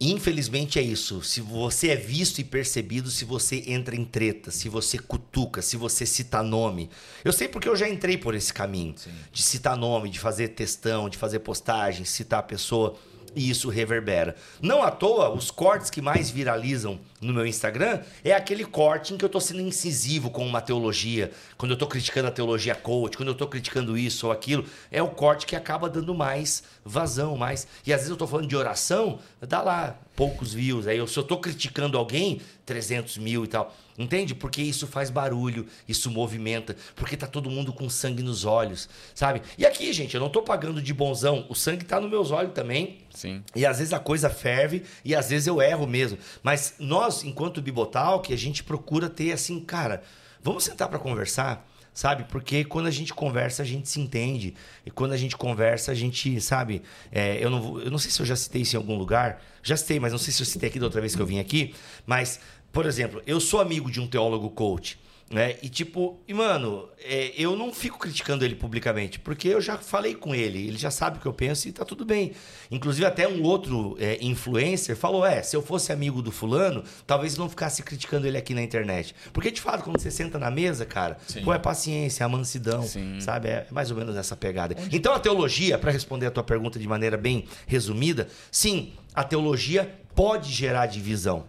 Infelizmente 0.00 0.78
é 0.78 0.82
isso. 0.82 1.22
Se 1.22 1.40
você 1.40 1.88
é 1.88 1.96
visto 1.96 2.38
e 2.38 2.44
percebido, 2.44 3.10
se 3.10 3.24
você 3.24 3.64
entra 3.66 3.96
em 3.96 4.04
treta, 4.04 4.50
se 4.50 4.68
você 4.68 4.96
cutuca, 4.96 5.60
se 5.60 5.76
você 5.76 6.06
cita 6.06 6.40
nome. 6.40 6.88
Eu 7.24 7.32
sei 7.32 7.48
porque 7.48 7.68
eu 7.68 7.74
já 7.74 7.88
entrei 7.88 8.16
por 8.16 8.34
esse 8.34 8.54
caminho. 8.54 8.94
De 9.32 9.42
citar 9.42 9.76
nome, 9.76 10.08
de 10.08 10.20
fazer 10.20 10.48
textão, 10.48 11.08
de 11.08 11.18
fazer 11.18 11.40
postagem, 11.40 12.04
citar 12.04 12.40
a 12.40 12.44
pessoa. 12.44 12.96
E 13.38 13.48
isso 13.48 13.68
reverbera. 13.68 14.34
Não 14.60 14.82
à 14.82 14.90
toa, 14.90 15.30
os 15.30 15.48
cortes 15.48 15.90
que 15.90 16.02
mais 16.02 16.28
viralizam 16.28 16.98
no 17.20 17.32
meu 17.32 17.46
Instagram 17.46 18.00
é 18.24 18.32
aquele 18.32 18.64
corte 18.64 19.14
em 19.14 19.16
que 19.16 19.24
eu 19.24 19.28
tô 19.28 19.38
sendo 19.38 19.60
incisivo 19.60 20.28
com 20.28 20.44
uma 20.44 20.60
teologia, 20.60 21.30
quando 21.56 21.70
eu 21.70 21.78
tô 21.78 21.86
criticando 21.86 22.26
a 22.26 22.32
teologia 22.32 22.74
coach, 22.74 23.16
quando 23.16 23.28
eu 23.28 23.36
tô 23.36 23.46
criticando 23.46 23.96
isso 23.96 24.26
ou 24.26 24.32
aquilo, 24.32 24.64
é 24.90 25.00
o 25.00 25.10
corte 25.10 25.46
que 25.46 25.54
acaba 25.54 25.88
dando 25.88 26.12
mais 26.16 26.64
vazão, 26.84 27.36
mais. 27.36 27.68
E 27.86 27.92
às 27.92 28.00
vezes 28.00 28.10
eu 28.10 28.16
tô 28.16 28.26
falando 28.26 28.48
de 28.48 28.56
oração, 28.56 29.20
dá 29.40 29.62
lá 29.62 29.96
poucos 30.18 30.52
views. 30.52 30.88
Aí 30.88 30.98
eu, 30.98 31.06
se 31.06 31.16
eu 31.16 31.22
tô 31.22 31.38
criticando 31.38 31.96
alguém, 31.96 32.40
300 32.66 33.18
mil 33.18 33.44
e 33.44 33.46
tal. 33.46 33.72
Entende? 33.96 34.34
Porque 34.34 34.60
isso 34.60 34.84
faz 34.88 35.10
barulho, 35.10 35.64
isso 35.88 36.10
movimenta, 36.10 36.74
porque 36.96 37.16
tá 37.16 37.28
todo 37.28 37.48
mundo 37.48 37.72
com 37.72 37.88
sangue 37.88 38.20
nos 38.20 38.44
olhos, 38.44 38.88
sabe? 39.14 39.42
E 39.56 39.64
aqui, 39.64 39.92
gente, 39.92 40.14
eu 40.14 40.20
não 40.20 40.28
tô 40.28 40.42
pagando 40.42 40.82
de 40.82 40.92
bonzão, 40.92 41.46
o 41.48 41.54
sangue 41.54 41.84
tá 41.84 42.00
nos 42.00 42.10
meus 42.10 42.32
olhos 42.32 42.52
também. 42.52 42.98
Sim. 43.14 43.44
E 43.54 43.64
às 43.64 43.78
vezes 43.78 43.92
a 43.92 44.00
coisa 44.00 44.28
ferve 44.28 44.82
e 45.04 45.14
às 45.14 45.30
vezes 45.30 45.46
eu 45.46 45.62
erro 45.62 45.86
mesmo. 45.86 46.18
Mas 46.42 46.74
nós, 46.80 47.22
enquanto 47.22 47.62
Bibotal, 47.62 48.20
que 48.20 48.34
a 48.34 48.38
gente 48.38 48.64
procura 48.64 49.08
ter 49.08 49.30
assim, 49.30 49.60
cara, 49.60 50.02
vamos 50.42 50.64
sentar 50.64 50.88
para 50.88 50.98
conversar, 50.98 51.64
sabe? 51.98 52.26
Porque 52.28 52.64
quando 52.64 52.86
a 52.86 52.92
gente 52.92 53.12
conversa, 53.12 53.64
a 53.64 53.66
gente 53.66 53.88
se 53.88 53.98
entende. 54.00 54.54
E 54.86 54.90
quando 54.90 55.14
a 55.14 55.16
gente 55.16 55.36
conversa, 55.36 55.90
a 55.90 55.94
gente, 55.96 56.40
sabe? 56.40 56.80
é, 57.10 57.44
eu, 57.44 57.50
não, 57.50 57.80
eu 57.80 57.90
não 57.90 57.98
sei 57.98 58.08
se 58.08 58.20
eu 58.20 58.24
já 58.24 58.36
citei 58.36 58.62
isso 58.62 58.76
em 58.76 58.78
algum 58.78 58.96
lugar. 58.96 59.42
Já 59.64 59.76
citei, 59.76 59.98
mas 59.98 60.12
não 60.12 60.18
sei 60.18 60.32
se 60.32 60.40
eu 60.40 60.46
citei 60.46 60.68
aqui 60.68 60.78
da 60.78 60.86
outra 60.86 61.00
vez 61.00 61.16
que 61.16 61.20
eu 61.20 61.26
vim 61.26 61.40
aqui. 61.40 61.74
Mas, 62.06 62.38
por 62.70 62.86
exemplo, 62.86 63.20
eu 63.26 63.40
sou 63.40 63.60
amigo 63.60 63.90
de 63.90 64.00
um 64.00 64.06
teólogo 64.06 64.48
coach. 64.50 64.96
Né? 65.30 65.56
E 65.62 65.68
tipo, 65.68 66.18
e 66.26 66.32
mano, 66.32 66.88
é, 67.04 67.32
eu 67.36 67.54
não 67.54 67.70
fico 67.70 67.98
criticando 67.98 68.46
ele 68.46 68.54
publicamente, 68.54 69.18
porque 69.18 69.48
eu 69.48 69.60
já 69.60 69.76
falei 69.76 70.14
com 70.14 70.34
ele, 70.34 70.66
ele 70.68 70.78
já 70.78 70.90
sabe 70.90 71.18
o 71.18 71.20
que 71.20 71.26
eu 71.26 71.34
penso 71.34 71.68
e 71.68 71.72
tá 71.72 71.84
tudo 71.84 72.02
bem. 72.02 72.32
Inclusive, 72.70 73.04
até 73.04 73.28
um 73.28 73.42
outro 73.42 73.94
é, 74.00 74.16
influencer 74.22 74.96
falou: 74.96 75.26
é, 75.26 75.42
se 75.42 75.54
eu 75.54 75.60
fosse 75.60 75.92
amigo 75.92 76.22
do 76.22 76.32
fulano, 76.32 76.82
talvez 77.06 77.36
não 77.36 77.46
ficasse 77.46 77.82
criticando 77.82 78.26
ele 78.26 78.38
aqui 78.38 78.54
na 78.54 78.62
internet. 78.62 79.14
Porque 79.30 79.50
de 79.50 79.60
fato, 79.60 79.84
quando 79.84 80.00
você 80.00 80.10
senta 80.10 80.38
na 80.38 80.50
mesa, 80.50 80.86
cara, 80.86 81.18
Sim. 81.26 81.42
pô, 81.42 81.52
é 81.52 81.58
paciência, 81.58 82.24
é 82.24 82.26
a 82.26 82.28
mansidão, 82.28 82.82
Sim. 82.82 83.20
sabe? 83.20 83.48
É 83.48 83.66
mais 83.70 83.90
ou 83.90 83.98
menos 83.98 84.14
nessa 84.14 84.34
pegada. 84.34 84.74
Então 84.90 85.12
a 85.12 85.18
teologia, 85.18 85.76
para 85.76 85.90
responder 85.90 86.26
a 86.26 86.30
tua 86.30 86.42
pergunta 86.42 86.78
de 86.78 86.88
maneira 86.88 87.18
bem 87.18 87.44
resumida, 87.66 88.28
sim, 88.50 88.94
a 89.14 89.22
teologia 89.22 89.92
pode 90.14 90.50
gerar 90.50 90.86
divisão. 90.86 91.44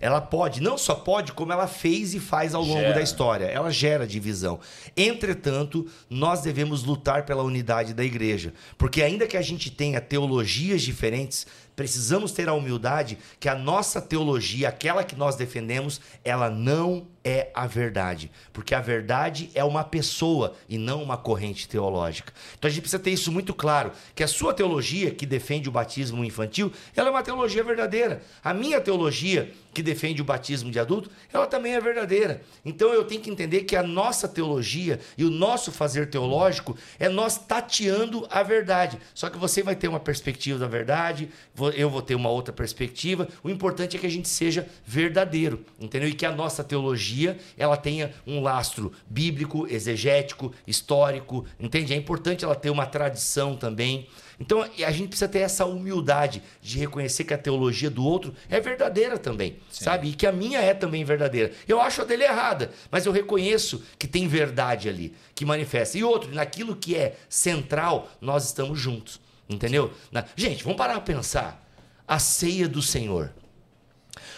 Ela 0.00 0.20
pode, 0.20 0.62
não 0.62 0.78
só 0.78 0.94
pode, 0.94 1.32
como 1.32 1.52
ela 1.52 1.66
fez 1.66 2.14
e 2.14 2.20
faz 2.20 2.54
ao 2.54 2.62
longo 2.62 2.80
Gera. 2.80 2.94
da 2.94 3.02
história. 3.02 3.44
Ela 3.44 3.70
gera 3.70 4.06
divisão. 4.06 4.58
Entretanto, 4.96 5.86
nós 6.08 6.40
devemos 6.40 6.82
lutar 6.82 7.26
pela 7.26 7.42
unidade 7.42 7.92
da 7.92 8.02
igreja. 8.02 8.54
Porque, 8.78 9.02
ainda 9.02 9.26
que 9.26 9.36
a 9.36 9.42
gente 9.42 9.70
tenha 9.70 10.00
teologias 10.00 10.80
diferentes, 10.80 11.46
precisamos 11.76 12.32
ter 12.32 12.48
a 12.48 12.54
humildade 12.54 13.18
que 13.38 13.48
a 13.48 13.54
nossa 13.54 14.00
teologia, 14.00 14.68
aquela 14.68 15.04
que 15.04 15.14
nós 15.14 15.36
defendemos, 15.36 16.00
ela 16.24 16.48
não 16.48 17.06
é 17.24 17.50
a 17.54 17.66
verdade. 17.66 18.30
Porque 18.52 18.74
a 18.74 18.80
verdade 18.80 19.50
é 19.54 19.62
uma 19.62 19.84
pessoa 19.84 20.54
e 20.68 20.78
não 20.78 21.02
uma 21.02 21.16
corrente 21.16 21.68
teológica. 21.68 22.32
Então 22.58 22.68
a 22.68 22.70
gente 22.70 22.82
precisa 22.82 23.02
ter 23.02 23.10
isso 23.10 23.30
muito 23.30 23.52
claro: 23.54 23.92
que 24.14 24.22
a 24.22 24.28
sua 24.28 24.54
teologia, 24.54 25.10
que 25.10 25.26
defende 25.26 25.68
o 25.68 25.72
batismo 25.72 26.24
infantil, 26.24 26.72
ela 26.96 27.08
é 27.08 27.10
uma 27.10 27.22
teologia 27.22 27.62
verdadeira. 27.62 28.22
A 28.42 28.54
minha 28.54 28.80
teologia, 28.80 29.52
que 29.72 29.82
defende 29.82 30.20
o 30.20 30.24
batismo 30.24 30.70
de 30.70 30.78
adulto, 30.78 31.10
ela 31.32 31.46
também 31.46 31.74
é 31.74 31.80
verdadeira. 31.80 32.42
Então 32.64 32.92
eu 32.92 33.04
tenho 33.04 33.20
que 33.20 33.30
entender 33.30 33.62
que 33.62 33.76
a 33.76 33.82
nossa 33.82 34.26
teologia 34.26 34.98
e 35.16 35.24
o 35.24 35.30
nosso 35.30 35.70
fazer 35.70 36.08
teológico 36.10 36.76
é 36.98 37.08
nós 37.08 37.38
tateando 37.38 38.26
a 38.30 38.42
verdade. 38.42 38.98
Só 39.14 39.28
que 39.28 39.38
você 39.38 39.62
vai 39.62 39.76
ter 39.76 39.88
uma 39.88 40.00
perspectiva 40.00 40.58
da 40.58 40.66
verdade, 40.66 41.28
eu 41.74 41.90
vou 41.90 42.02
ter 42.02 42.14
uma 42.14 42.30
outra 42.30 42.52
perspectiva. 42.52 43.28
O 43.42 43.50
importante 43.50 43.96
é 43.96 44.00
que 44.00 44.06
a 44.06 44.10
gente 44.10 44.28
seja 44.28 44.66
verdadeiro, 44.84 45.64
entendeu? 45.78 46.08
E 46.08 46.14
que 46.14 46.26
a 46.26 46.32
nossa 46.32 46.64
teologia 46.64 47.09
ela 47.56 47.76
tenha 47.76 48.12
um 48.26 48.40
lastro 48.40 48.92
bíblico, 49.08 49.66
exegético, 49.68 50.52
histórico, 50.66 51.44
entende? 51.58 51.92
É 51.92 51.96
importante 51.96 52.44
ela 52.44 52.54
ter 52.54 52.70
uma 52.70 52.86
tradição 52.86 53.56
também. 53.56 54.06
Então 54.38 54.62
a 54.62 54.90
gente 54.90 55.08
precisa 55.08 55.28
ter 55.28 55.40
essa 55.40 55.66
humildade 55.66 56.42
de 56.62 56.78
reconhecer 56.78 57.24
que 57.24 57.34
a 57.34 57.38
teologia 57.38 57.90
do 57.90 58.02
outro 58.02 58.34
é 58.48 58.58
verdadeira 58.58 59.18
também, 59.18 59.58
sabe? 59.70 60.08
E 60.08 60.12
que 60.14 60.26
a 60.26 60.32
minha 60.32 60.60
é 60.60 60.72
também 60.72 61.04
verdadeira. 61.04 61.52
Eu 61.68 61.78
acho 61.80 62.00
a 62.00 62.04
dele 62.06 62.24
errada, 62.24 62.70
mas 62.90 63.04
eu 63.04 63.12
reconheço 63.12 63.82
que 63.98 64.06
tem 64.06 64.26
verdade 64.26 64.88
ali, 64.88 65.12
que 65.34 65.44
manifesta. 65.44 65.98
E 65.98 66.04
outro, 66.04 66.34
naquilo 66.34 66.74
que 66.74 66.96
é 66.96 67.16
central, 67.28 68.10
nós 68.18 68.46
estamos 68.46 68.78
juntos, 68.80 69.20
entendeu? 69.46 69.92
Na- 70.10 70.24
Gente, 70.34 70.64
vamos 70.64 70.78
parar 70.78 70.94
para 70.94 71.14
pensar. 71.14 71.66
A 72.08 72.18
ceia 72.18 72.66
do 72.66 72.80
Senhor. 72.80 73.32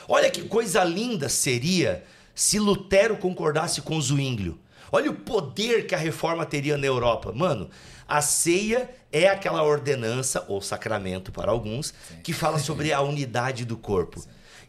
Olha 0.09 0.29
que 0.31 0.43
coisa 0.43 0.83
linda 0.85 1.29
seria 1.29 2.05
se 2.35 2.59
Lutero 2.59 3.17
concordasse 3.17 3.81
com 3.83 4.01
Zwinglio. 4.01 4.59
Olha 4.91 5.11
o 5.11 5.15
poder 5.15 5.87
que 5.87 5.95
a 5.95 5.99
reforma 5.99 6.45
teria 6.45 6.77
na 6.77 6.87
Europa. 6.87 7.33
Mano, 7.33 7.71
a 8.07 8.21
ceia 8.21 8.91
é 9.11 9.29
aquela 9.29 9.63
ordenança, 9.63 10.45
ou 10.49 10.61
sacramento 10.61 11.33
para 11.33 11.51
alguns, 11.51 11.95
que 12.23 12.33
fala 12.33 12.59
sobre 12.59 12.93
a 12.93 13.01
unidade 13.01 13.65
do 13.65 13.77
corpo. 13.77 14.23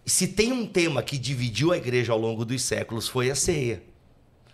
E 0.05 0.09
se 0.09 0.27
tem 0.27 0.51
um 0.51 0.65
tema 0.65 1.03
que 1.03 1.17
dividiu 1.17 1.71
a 1.71 1.77
igreja 1.77 2.13
ao 2.13 2.19
longo 2.19 2.45
dos 2.45 2.61
séculos, 2.61 3.07
foi 3.07 3.29
a 3.29 3.35
ceia. 3.35 3.83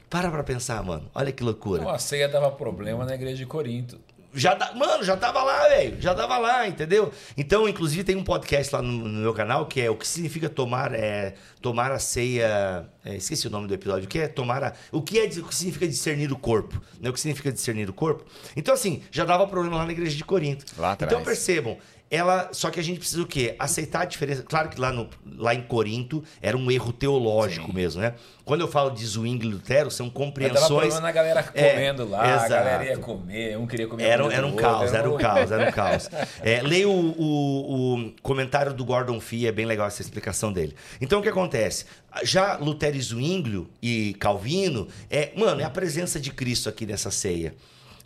Para 0.10 0.32
pra 0.32 0.44
pensar, 0.44 0.84
mano. 0.84 1.10
Olha 1.14 1.32
que 1.32 1.44
loucura. 1.44 1.82
Então, 1.82 1.94
a 1.94 2.00
ceia 2.00 2.28
dava 2.28 2.50
problema 2.52 3.06
na 3.06 3.14
igreja 3.14 3.38
de 3.38 3.46
Corinto. 3.46 4.00
Já 4.34 4.54
dá, 4.54 4.74
mano, 4.76 5.04
já 5.04 5.18
tava 5.18 5.42
lá, 5.44 5.68
velho. 5.70 6.00
Já 6.00 6.14
tava 6.14 6.38
lá, 6.38 6.68
entendeu? 6.68 7.12
Então, 7.36 7.68
inclusive, 7.68 8.04
tem 8.04 8.16
um 8.16 8.24
podcast 8.24 8.74
lá 8.76 8.82
no, 8.82 8.92
no 8.92 9.22
meu 9.22 9.34
canal 9.34 9.66
que 9.66 9.82
é 9.82 9.90
o 9.90 9.96
que 9.96 10.08
significa 10.08 10.48
tomar, 10.48 10.94
é, 10.94 11.34
tomar 11.62 11.92
a 11.92 12.00
ceia. 12.00 12.88
é, 13.04 13.16
esqueci 13.16 13.48
o 13.48 13.50
nome 13.50 13.68
do 13.68 13.74
episódio. 13.74 14.06
O 14.06 14.08
que 14.08 14.20
é 14.20 14.28
tomar 14.28 14.64
a. 14.64 14.74
O 14.92 15.02
que, 15.02 15.20
é, 15.20 15.26
o 15.26 15.44
que 15.46 15.56
significa 15.56 15.88
discernir 15.88 16.32
o 16.32 16.38
corpo? 16.38 16.80
Né? 17.00 17.10
O 17.10 17.14
que 17.14 17.20
significa 17.20 17.52
discernir 17.52 17.90
o 17.90 17.94
corpo? 17.94 18.24
Então, 18.56 18.74
assim, 18.74 19.02
já 19.12 19.26
dava 19.26 19.48
problema 19.48 19.78
lá 19.78 19.86
na 19.86 19.92
igreja 19.92 20.16
de 20.16 20.24
Corinto. 20.24 20.66
Lá 20.78 20.92
atrás. 20.92 21.12
Então, 21.12 21.24
percebam, 21.24 21.78
ela. 22.12 22.50
Só 22.52 22.70
que 22.70 22.80
a 22.80 22.84
gente 22.84 23.00
precisa 23.00 23.22
o 23.22 23.26
quê? 23.28 23.56
Aceitar 23.60 24.02
a 24.02 24.06
diferença. 24.06 24.44
Claro 24.44 24.70
que 24.70 24.80
lá, 24.80 24.92
no, 24.92 25.10
lá 25.38 25.54
em 25.54 25.62
Corinto 25.62 26.24
era 26.42 26.58
um 26.58 26.70
erro 26.72 26.92
teológico 26.92 27.68
Sim. 27.68 27.74
mesmo, 27.74 28.02
né? 28.02 28.14
Quando 28.46 28.62
eu 28.62 28.68
falo 28.68 28.90
de 28.90 29.06
Zwingli 29.06 29.48
e 29.48 29.52
Lutero, 29.52 29.92
são 29.92 30.10
compreensões. 30.10 30.68
problema 30.68 31.02
na 31.02 31.12
galera 31.12 31.52
É, 31.54 31.70
comendo 31.74 32.10
lá, 32.10 32.24
a 32.24 32.36
exato. 32.36 32.50
galera 32.50 32.86
ia 32.86 32.98
comer, 32.98 33.58
um 33.60 33.68
queria 33.68 33.88
comer 33.88 34.04
a 34.06 34.08
Era, 34.08 34.34
era 34.34 34.44
um 34.48 34.50
outro, 34.50 34.64
caos, 34.66 34.92
era 34.94 35.10
um 35.12 35.18
caos, 35.18 35.52
era 35.52 35.70
um 35.70 35.72
caos. 35.72 36.10
É, 36.42 36.62
leia 36.64 36.90
o, 36.90 36.92
o- 37.16 37.94
o 38.08 38.12
comentário 38.24 38.74
do 38.74 38.84
Gordon 38.84 39.20
Fee, 39.20 39.46
é 39.46 39.52
bem 39.52 39.68
legal 39.68 39.86
essa 39.86 40.02
explicação 40.02 40.52
dele. 40.52 40.76
Então 41.00 41.20
o 41.20 41.22
que 41.22 41.30
acontece? 41.30 41.86
Já 42.24 42.58
Lutero 42.58 42.98
e 42.98 43.02
Zwinglio 43.02 43.70
e 43.82 44.16
Calvino, 44.16 44.88
é, 45.12 45.32
mano, 45.36 45.62
é 45.62 45.64
a 45.64 45.70
presença 45.70 46.20
de 46.20 46.32
Cristo 46.32 46.68
aqui 46.70 46.88
nessa 46.88 47.12
ceia. 47.12 47.54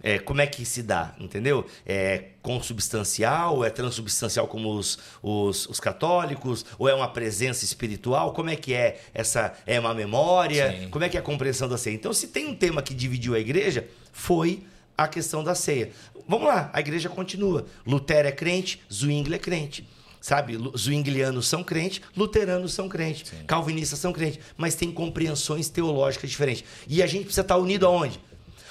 É, 0.06 0.20
como 0.20 0.42
é 0.42 0.46
que 0.46 0.66
se 0.66 0.84
dá, 0.84 1.16
entendeu? 1.18 1.66
É 1.86 2.26
consubstancial, 2.42 3.64
é 3.64 3.70
transubstancial 3.70 4.50
como 4.50 4.76
os, 4.76 5.00
os, 5.22 5.66
os 5.68 5.80
católicos, 5.80 6.66
ou 6.78 6.90
é 6.90 6.94
uma 6.94 7.08
presença 7.08 7.64
espiritual? 7.64 8.34
Como 8.34 8.50
é 8.50 8.58
que 8.58 8.74
é 8.74 9.00
essa 9.14 9.54
é 9.66 9.80
uma 9.80 9.94
memória? 9.94 10.78
Sim. 10.78 10.90
Como 10.90 11.06
é 11.06 11.10
que 11.10 11.16
é 11.16 11.22
a 11.22 11.24
compreensão 11.24 11.70
da 11.70 11.78
ceia? 11.78 11.96
Então, 11.96 12.12
se 12.12 12.28
tem 12.28 12.46
um 12.48 12.54
tema 12.54 12.82
que 12.82 12.94
dividiu 12.94 13.34
a 13.34 13.40
igreja, 13.40 13.88
foi 14.12 14.64
a 14.98 15.08
questão 15.08 15.42
da 15.42 15.56
ceia. 15.56 15.92
Vamos 16.28 16.48
lá, 16.48 16.70
a 16.74 16.82
igreja 16.82 17.08
continua. 17.08 17.66
Lutero 17.88 18.28
é 18.28 18.32
crente, 18.32 18.82
Zwingli 18.92 19.36
é 19.36 19.40
crente. 19.40 19.88
Sabe, 20.20 20.58
zwinglianos 20.78 21.48
são 21.48 21.62
crentes, 21.62 22.00
luteranos 22.16 22.72
são 22.72 22.88
crentes, 22.88 23.34
calvinistas 23.46 24.00
são 24.00 24.14
crentes, 24.14 24.40
mas 24.56 24.74
tem 24.74 24.90
compreensões 24.90 25.68
teológicas 25.68 26.30
diferentes. 26.30 26.64
E 26.88 27.04
a 27.04 27.08
gente 27.08 27.26
precisa 27.26 27.42
estar 27.42 27.58
unido 27.58 27.86
aonde? 27.86 28.22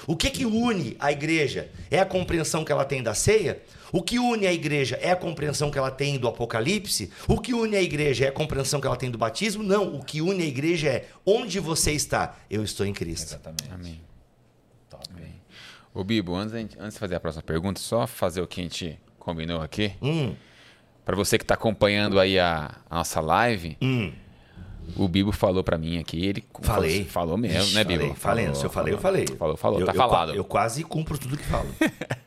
O 0.07 0.15
que 0.15 0.29
que 0.29 0.45
une 0.45 0.95
a 0.99 1.11
igreja? 1.11 1.69
É 1.89 1.99
a 1.99 2.05
compreensão 2.05 2.63
que 2.65 2.71
ela 2.71 2.85
tem 2.85 3.01
da 3.01 3.13
ceia? 3.13 3.61
O 3.91 4.01
que 4.01 4.17
une 4.19 4.47
a 4.47 4.51
igreja 4.53 4.97
é 5.01 5.11
a 5.11 5.15
compreensão 5.15 5.69
que 5.69 5.77
ela 5.77 5.91
tem 5.91 6.17
do 6.17 6.27
Apocalipse? 6.27 7.11
O 7.27 7.39
que 7.39 7.53
une 7.53 7.75
a 7.75 7.81
igreja 7.81 8.25
é 8.25 8.27
a 8.29 8.31
compreensão 8.31 8.81
que 8.81 8.87
ela 8.87 8.95
tem 8.97 9.11
do 9.11 9.17
batismo? 9.17 9.61
Não, 9.63 9.95
o 9.95 10.03
que 10.03 10.21
une 10.21 10.43
a 10.43 10.45
igreja 10.47 10.89
é 10.89 11.05
onde 11.25 11.59
você 11.59 11.91
está. 11.91 12.37
Eu 12.49 12.63
estou 12.63 12.85
em 12.85 12.93
Cristo. 12.93 13.27
Exatamente. 13.29 13.71
Amém. 13.71 14.01
Top. 14.89 15.03
Ô, 15.93 16.03
Bibo, 16.03 16.35
antes, 16.35 16.75
antes 16.79 16.93
de 16.95 16.99
fazer 16.99 17.15
a 17.15 17.19
próxima 17.19 17.43
pergunta, 17.43 17.79
só 17.79 18.07
fazer 18.07 18.41
o 18.41 18.47
que 18.47 18.61
a 18.61 18.63
gente 18.63 18.99
combinou 19.19 19.61
aqui. 19.61 19.93
Hum, 20.01 20.35
Pra 21.05 21.17
você 21.17 21.37
que 21.37 21.43
tá 21.45 21.53
acompanhando 21.55 22.17
aí 22.17 22.39
a, 22.39 22.77
a 22.89 22.95
nossa 22.95 23.19
live, 23.19 23.77
hum. 23.81 24.13
O 24.95 25.07
Bibo 25.07 25.31
falou 25.31 25.63
pra 25.63 25.77
mim 25.77 25.97
aqui, 25.99 26.25
ele 26.25 26.43
Falei. 26.61 27.05
Falou 27.05 27.37
mesmo, 27.37 27.59
Ixi, 27.59 27.73
né, 27.75 27.83
falei, 27.83 27.97
Bibo? 27.97 28.15
Falei, 28.15 28.45
Falou, 28.45 28.59
se 28.59 28.65
eu 28.65 28.69
falei, 28.69 28.93
eu 28.93 28.97
falou. 28.99 29.17
falei. 29.25 29.37
Falou, 29.37 29.57
falou, 29.57 29.79
Eu- 29.79 29.85
tá 29.85 29.91
eu 29.91 29.97
falado. 29.97 30.33
Eu, 30.35 30.43
quase 30.43 30.83
cumpro 30.83 31.17
tudo 31.17 31.37
que 31.37 31.43
falo. 31.45 31.67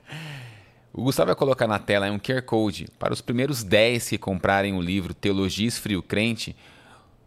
O 0.93 1.03
Gustavo 1.03 1.27
vai 1.27 1.37
colocar 1.37 1.67
na 1.67 1.79
tela 1.79 2.07
aí 2.07 2.11
um 2.11 2.19
QR 2.19 2.41
Code. 2.41 2.87
Para 2.99 3.13
os 3.13 3.21
primeiros 3.21 3.63
10 3.63 4.09
que 4.09 4.17
comprarem 4.19 4.73
o 4.75 4.81
livro 4.81 5.13
Teologia 5.13 5.69
Esfrio 5.69 6.03
Crente, 6.03 6.57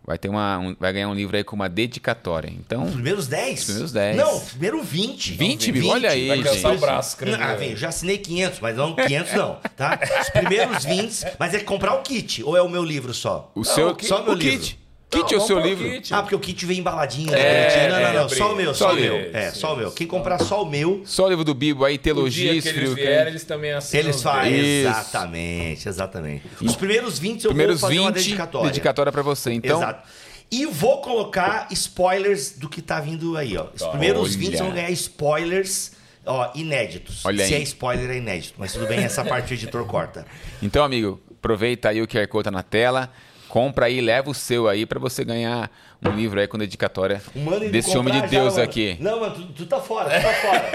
vai, 0.03 0.17
ter 0.17 0.27
uma, 0.27 0.57
um- 0.57 0.75
vai 0.79 0.91
ganhar 0.91 1.07
um 1.07 1.13
livro 1.13 1.37
aí 1.37 1.43
com 1.43 1.55
uma 1.55 1.69
dedicatória. 1.69 2.49
Então, 2.49 2.85
Os 2.85 2.93
primeiros 2.93 3.27
10? 3.27 3.59
Os 3.59 3.65
primeiros 3.65 3.91
10. 3.91 4.17
Não, 4.17 4.39
primeiro 4.39 4.81
20. 4.81 5.33
20, 5.33 5.71
Bibo? 5.71 5.87
Olha 5.89 6.09
aí, 6.09 6.27
Vai 6.29 6.41
cansar 6.41 6.71
gente. 6.71 6.77
o 6.77 6.79
braço. 6.79 7.25
Não, 7.25 7.39
ah, 7.39 7.53
vem, 7.53 7.69
eu 7.71 7.77
já 7.77 7.89
assinei 7.89 8.17
500, 8.17 8.59
mas 8.59 8.75
não 8.75 8.95
500 8.95 9.33
não, 9.33 9.57
tá? 9.77 9.99
Os 10.19 10.29
primeiros 10.31 10.83
20, 10.85 11.25
mas 11.37 11.53
é 11.53 11.59
comprar 11.59 11.93
o 11.93 12.01
kit 12.01 12.41
ou 12.43 12.57
é 12.57 12.61
o 12.63 12.69
meu 12.69 12.83
livro 12.83 13.13
só? 13.13 13.51
o 13.53 13.63
seu 13.63 13.89
o- 13.91 14.03
só 14.03 14.23
meu 14.23 14.33
o 14.33 14.35
livro. 14.35 14.59
kit. 14.59 14.79
Kit 15.09 15.23
Não, 15.23 15.23
é 15.23 15.25
o 15.25 15.29
vamos 15.39 15.47
seu 15.47 15.59
livro? 15.59 15.89
kit. 15.89 16.13
Ah, 16.13 16.21
porque 16.21 16.35
o 16.35 16.39
kit 16.39 16.65
vem 16.67 16.79
embaladinho. 16.79 17.33
É, 17.33 17.35
né, 17.35 17.89
não, 17.89 17.99
não, 18.01 18.13
não, 18.13 18.25
é, 18.25 18.29
só 18.29 18.53
o 18.53 18.55
meu, 18.55 18.73
só 18.75 18.85
só 18.89 18.93
o 18.93 18.97
o 18.97 18.99
meu. 18.99 19.15
É, 19.33 19.51
só 19.51 19.73
o 19.73 19.77
meu. 19.77 19.91
Quem 19.91 20.05
comprar 20.05 20.37
só 20.39 20.61
o 20.61 20.69
meu, 20.69 21.01
Só 21.03 21.25
o 21.25 21.29
livro 21.29 21.43
do 21.43 21.55
Bibo 21.55 21.83
aí, 21.83 21.95
O 21.95 21.99
Teologia 21.99 22.51
dia 22.53 22.61
que 22.61 22.67
Esfrio 22.67 22.83
eles 22.91 22.95
vierem, 22.95 23.27
eles 23.29 23.43
também 23.43 23.71
assinam. 23.71 24.03
eles 24.03 24.21
fazem. 24.21 24.53
Exatamente, 24.53 25.89
exatamente. 25.89 26.43
Os 26.61 26.75
primeiros 26.75 27.17
20 27.17 27.43
eu 27.45 27.49
Primeiros 27.49 27.81
vou 27.81 27.89
fazer 27.89 27.99
uma 27.99 28.11
20, 28.11 28.15
dedicatória. 28.23 28.67
dedicatória 28.69 29.11
pra 29.11 29.21
você. 29.21 29.51
Então, 29.51 29.77
Exato. 29.81 30.07
E 30.51 30.65
vou 30.65 31.01
colocar 31.01 31.67
spoilers 31.71 32.53
do 32.57 32.67
que 32.69 32.81
tá 32.81 32.99
vindo 32.99 33.35
aí, 33.37 33.55
ó. 33.57 33.67
Os 33.73 33.83
primeiros 33.87 34.29
Olha. 34.29 34.37
20 34.37 34.57
vão 34.57 34.71
ganhar 34.71 34.89
spoilers, 34.91 35.91
ó, 36.25 36.51
inéditos. 36.55 37.23
Olha 37.25 37.45
Se 37.45 37.53
aí. 37.55 37.61
é 37.61 37.63
spoiler, 37.63 38.09
é 38.09 38.17
inédito. 38.17 38.55
Mas 38.57 38.73
tudo 38.73 38.87
bem, 38.87 38.99
essa 38.99 39.23
parte 39.23 39.51
o 39.51 39.55
editor 39.55 39.85
corta. 39.85 40.25
Então, 40.61 40.83
amigo, 40.83 41.19
aproveita 41.37 41.89
aí 41.89 42.01
o 42.01 42.07
QR 42.07 42.27
Code 42.27 42.45
tá 42.45 42.51
na 42.51 42.63
tela, 42.63 43.11
compra 43.49 43.87
aí, 43.87 43.99
leva 43.99 44.29
o 44.29 44.33
seu 44.33 44.69
aí 44.69 44.85
pra 44.85 44.99
você 44.99 45.25
ganhar 45.25 45.69
um 46.05 46.11
livro 46.11 46.39
aí 46.39 46.47
com 46.47 46.57
dedicatória 46.57 47.21
mano 47.35 47.69
desse 47.69 47.97
homem 47.97 48.13
de 48.13 48.19
já, 48.21 48.25
Deus 48.27 48.53
mano. 48.53 48.63
aqui. 48.63 48.95
Não, 49.01 49.19
mano, 49.19 49.35
tu, 49.35 49.41
tu 49.47 49.65
tá 49.65 49.81
fora, 49.81 50.09
tu 50.09 50.21
tá 50.21 50.33
fora. 50.33 50.69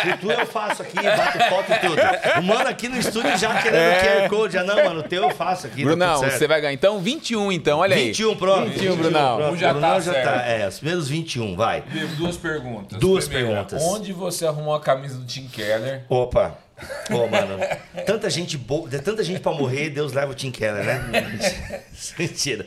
tu, 0.16 0.18
tu 0.20 0.30
eu 0.30 0.46
faço 0.46 0.80
aqui, 0.82 0.96
bato 0.96 1.38
foto 1.50 1.72
e 1.72 1.78
tudo. 1.80 2.00
O 2.38 2.42
mano 2.44 2.68
aqui 2.68 2.88
no 2.88 2.96
estúdio 2.96 3.36
já 3.36 3.60
querendo 3.60 3.76
É. 3.80 4.22
QR 4.22 4.28
Code. 4.30 4.54
Já, 4.54 4.64
não, 4.64 4.76
mano, 4.76 5.00
o 5.00 5.02
teu 5.02 5.24
eu 5.24 5.30
faço 5.30 5.66
aqui. 5.66 5.82
tá 5.82 5.88
Brunão, 5.88 6.18
você 6.22 6.46
vai 6.48 6.60
ganhar 6.60 6.72
então 6.72 6.98
21 7.00 7.52
então, 7.52 7.80
olha 7.80 7.94
aí. 7.96 8.06
21, 8.06 8.36
pronto. 8.36 8.70
21, 8.70 8.96
Brunão. 8.96 9.36
pronto. 9.36 9.52
Um 9.52 9.56
já 9.58 9.72
Brunão 9.72 9.90
tá 9.90 10.00
já 10.00 10.12
certo. 10.12 10.24
tá. 10.24 10.46
É, 10.46 10.68
os 10.68 10.78
primeiros 10.78 11.08
21, 11.08 11.56
vai. 11.56 11.82
Duas 12.16 12.36
perguntas. 12.38 12.98
Duas 12.98 13.28
Primeira, 13.28 13.64
perguntas. 13.64 13.82
Onde 13.82 14.12
você 14.12 14.46
arrumou 14.46 14.74
a 14.74 14.80
camisa 14.80 15.18
do 15.18 15.26
Tim 15.26 15.46
Keller? 15.48 16.04
Opa. 16.08 16.56
Pô, 17.08 17.26
mano, 17.26 17.58
tanta 18.06 18.30
gente 18.30 18.56
boa, 18.56 18.88
tanta 18.88 19.22
gente 19.22 19.40
pra 19.40 19.52
morrer, 19.52 19.90
Deus 19.90 20.12
leva 20.12 20.32
o 20.32 20.34
Tim 20.34 20.50
Keller, 20.50 20.84
né? 20.84 21.82
Mentira. 22.18 22.66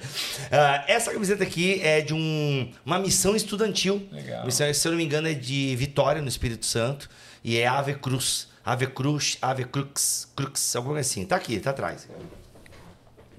Ah, 0.52 0.84
essa 0.88 1.12
camiseta 1.12 1.44
aqui 1.44 1.82
é 1.82 2.02
de 2.02 2.14
um, 2.14 2.72
uma 2.86 3.00
missão 3.00 3.36
estudantil. 3.36 4.08
Legal. 4.12 4.46
Missão, 4.46 4.72
se 4.74 4.88
eu 4.88 4.92
não 4.92 4.98
me 4.98 5.06
engano, 5.06 5.28
é 5.28 5.34
de 5.34 5.76
Vitória, 5.76 6.22
no 6.22 6.28
Espírito 6.28 6.66
Santo. 6.66 7.10
E 7.44 7.58
é 7.58 7.68
Ave 7.68 7.96
Cruz. 7.96 8.48
Ave 8.66 8.88
Cruz, 8.88 9.38
Ave 9.42 9.66
Crux, 9.66 10.32
Crux, 10.36 10.76
alguma 10.76 10.96
coisa 10.96 11.10
assim. 11.10 11.26
Tá 11.26 11.36
aqui, 11.36 11.60
tá 11.60 11.72
atrás. 11.72 12.08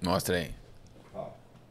Mostra 0.03 0.37
aí. 0.37 0.51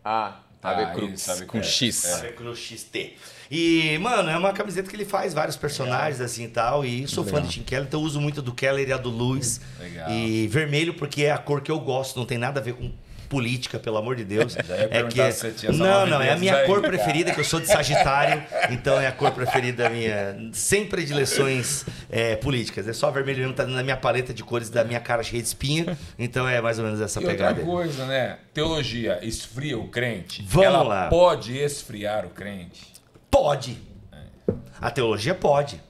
Ah, 0.03 0.39
Ave 0.63 0.83
Ah, 0.83 0.91
Cruz, 0.93 1.13
isso, 1.21 1.31
Ave 1.31 1.45
com 1.45 1.59
Cruz. 1.59 1.67
X. 1.73 2.05
Ave 2.13 2.29
Cruz 2.33 2.57
XT. 2.59 3.13
E, 3.51 3.97
mano, 3.99 4.29
é 4.29 4.37
uma 4.37 4.53
camiseta 4.53 4.89
que 4.89 4.95
ele 4.95 5.05
faz 5.05 5.33
vários 5.33 5.57
personagens 5.57 6.21
assim 6.21 6.45
e 6.45 6.47
tal. 6.47 6.85
E 6.85 7.07
sou 7.07 7.23
fã 7.23 7.35
Legal. 7.35 7.49
de 7.49 7.55
Tim 7.55 7.63
Keller, 7.63 7.85
então 7.87 8.01
uso 8.01 8.19
muito 8.21 8.41
do 8.41 8.53
Keller 8.53 8.87
e 8.87 8.93
a 8.93 8.97
do 8.97 9.09
Luiz. 9.09 9.59
Legal. 9.79 10.09
E 10.09 10.47
vermelho 10.47 10.93
porque 10.93 11.23
é 11.25 11.31
a 11.31 11.37
cor 11.37 11.61
que 11.61 11.69
eu 11.71 11.79
gosto, 11.79 12.17
não 12.17 12.25
tem 12.25 12.37
nada 12.37 12.59
a 12.59 12.63
ver 12.63 12.73
com 12.73 12.91
política, 13.29 13.79
pelo 13.79 13.97
amor 13.97 14.15
de 14.15 14.23
Deus. 14.23 14.55
É 14.89 15.27
essa 15.27 15.51
Não, 15.71 16.05
não, 16.05 16.21
é 16.21 16.31
a 16.31 16.35
minha 16.37 16.65
cor 16.65 16.81
preferida, 16.81 17.31
que 17.31 17.39
eu 17.39 17.43
sou 17.43 17.59
de 17.59 17.67
Sagitário, 17.67 18.43
então 18.69 18.99
é 18.99 19.07
a 19.07 19.11
cor 19.11 19.31
preferida 19.31 19.89
minha, 19.89 20.49
sem 20.51 20.85
predileções 20.85 21.85
é, 22.09 22.35
políticas. 22.35 22.87
É 22.87 22.93
só 22.93 23.09
vermelho 23.11 23.39
mesmo, 23.39 23.53
tá 23.53 23.65
na 23.65 23.83
minha 23.83 23.97
paleta 23.97 24.33
de 24.33 24.43
cores 24.43 24.69
da 24.69 24.83
minha 24.83 24.99
cara 24.99 25.23
cheia 25.23 25.41
de 25.41 25.47
espinha, 25.47 25.97
então 26.17 26.47
é 26.47 26.59
mais 26.61 26.79
ou 26.79 26.85
menos 26.85 26.99
essa 27.01 27.19
E 27.19 27.23
outra 27.23 27.37
pegada. 27.37 27.59
aí. 27.61 27.65
coisa, 27.65 28.05
né? 28.05 28.37
Teologia 28.53 29.19
esfria 29.21 29.77
o 29.77 29.87
crente? 29.87 30.43
Vamos 30.47 30.67
Ela 30.67 30.83
lá. 30.83 31.07
pode 31.09 31.57
esfriar 31.57 32.25
o 32.25 32.29
crente? 32.29 32.81
Pode. 33.29 33.77
A 34.81 34.91
teologia 34.91 35.33
pode. 35.33 35.81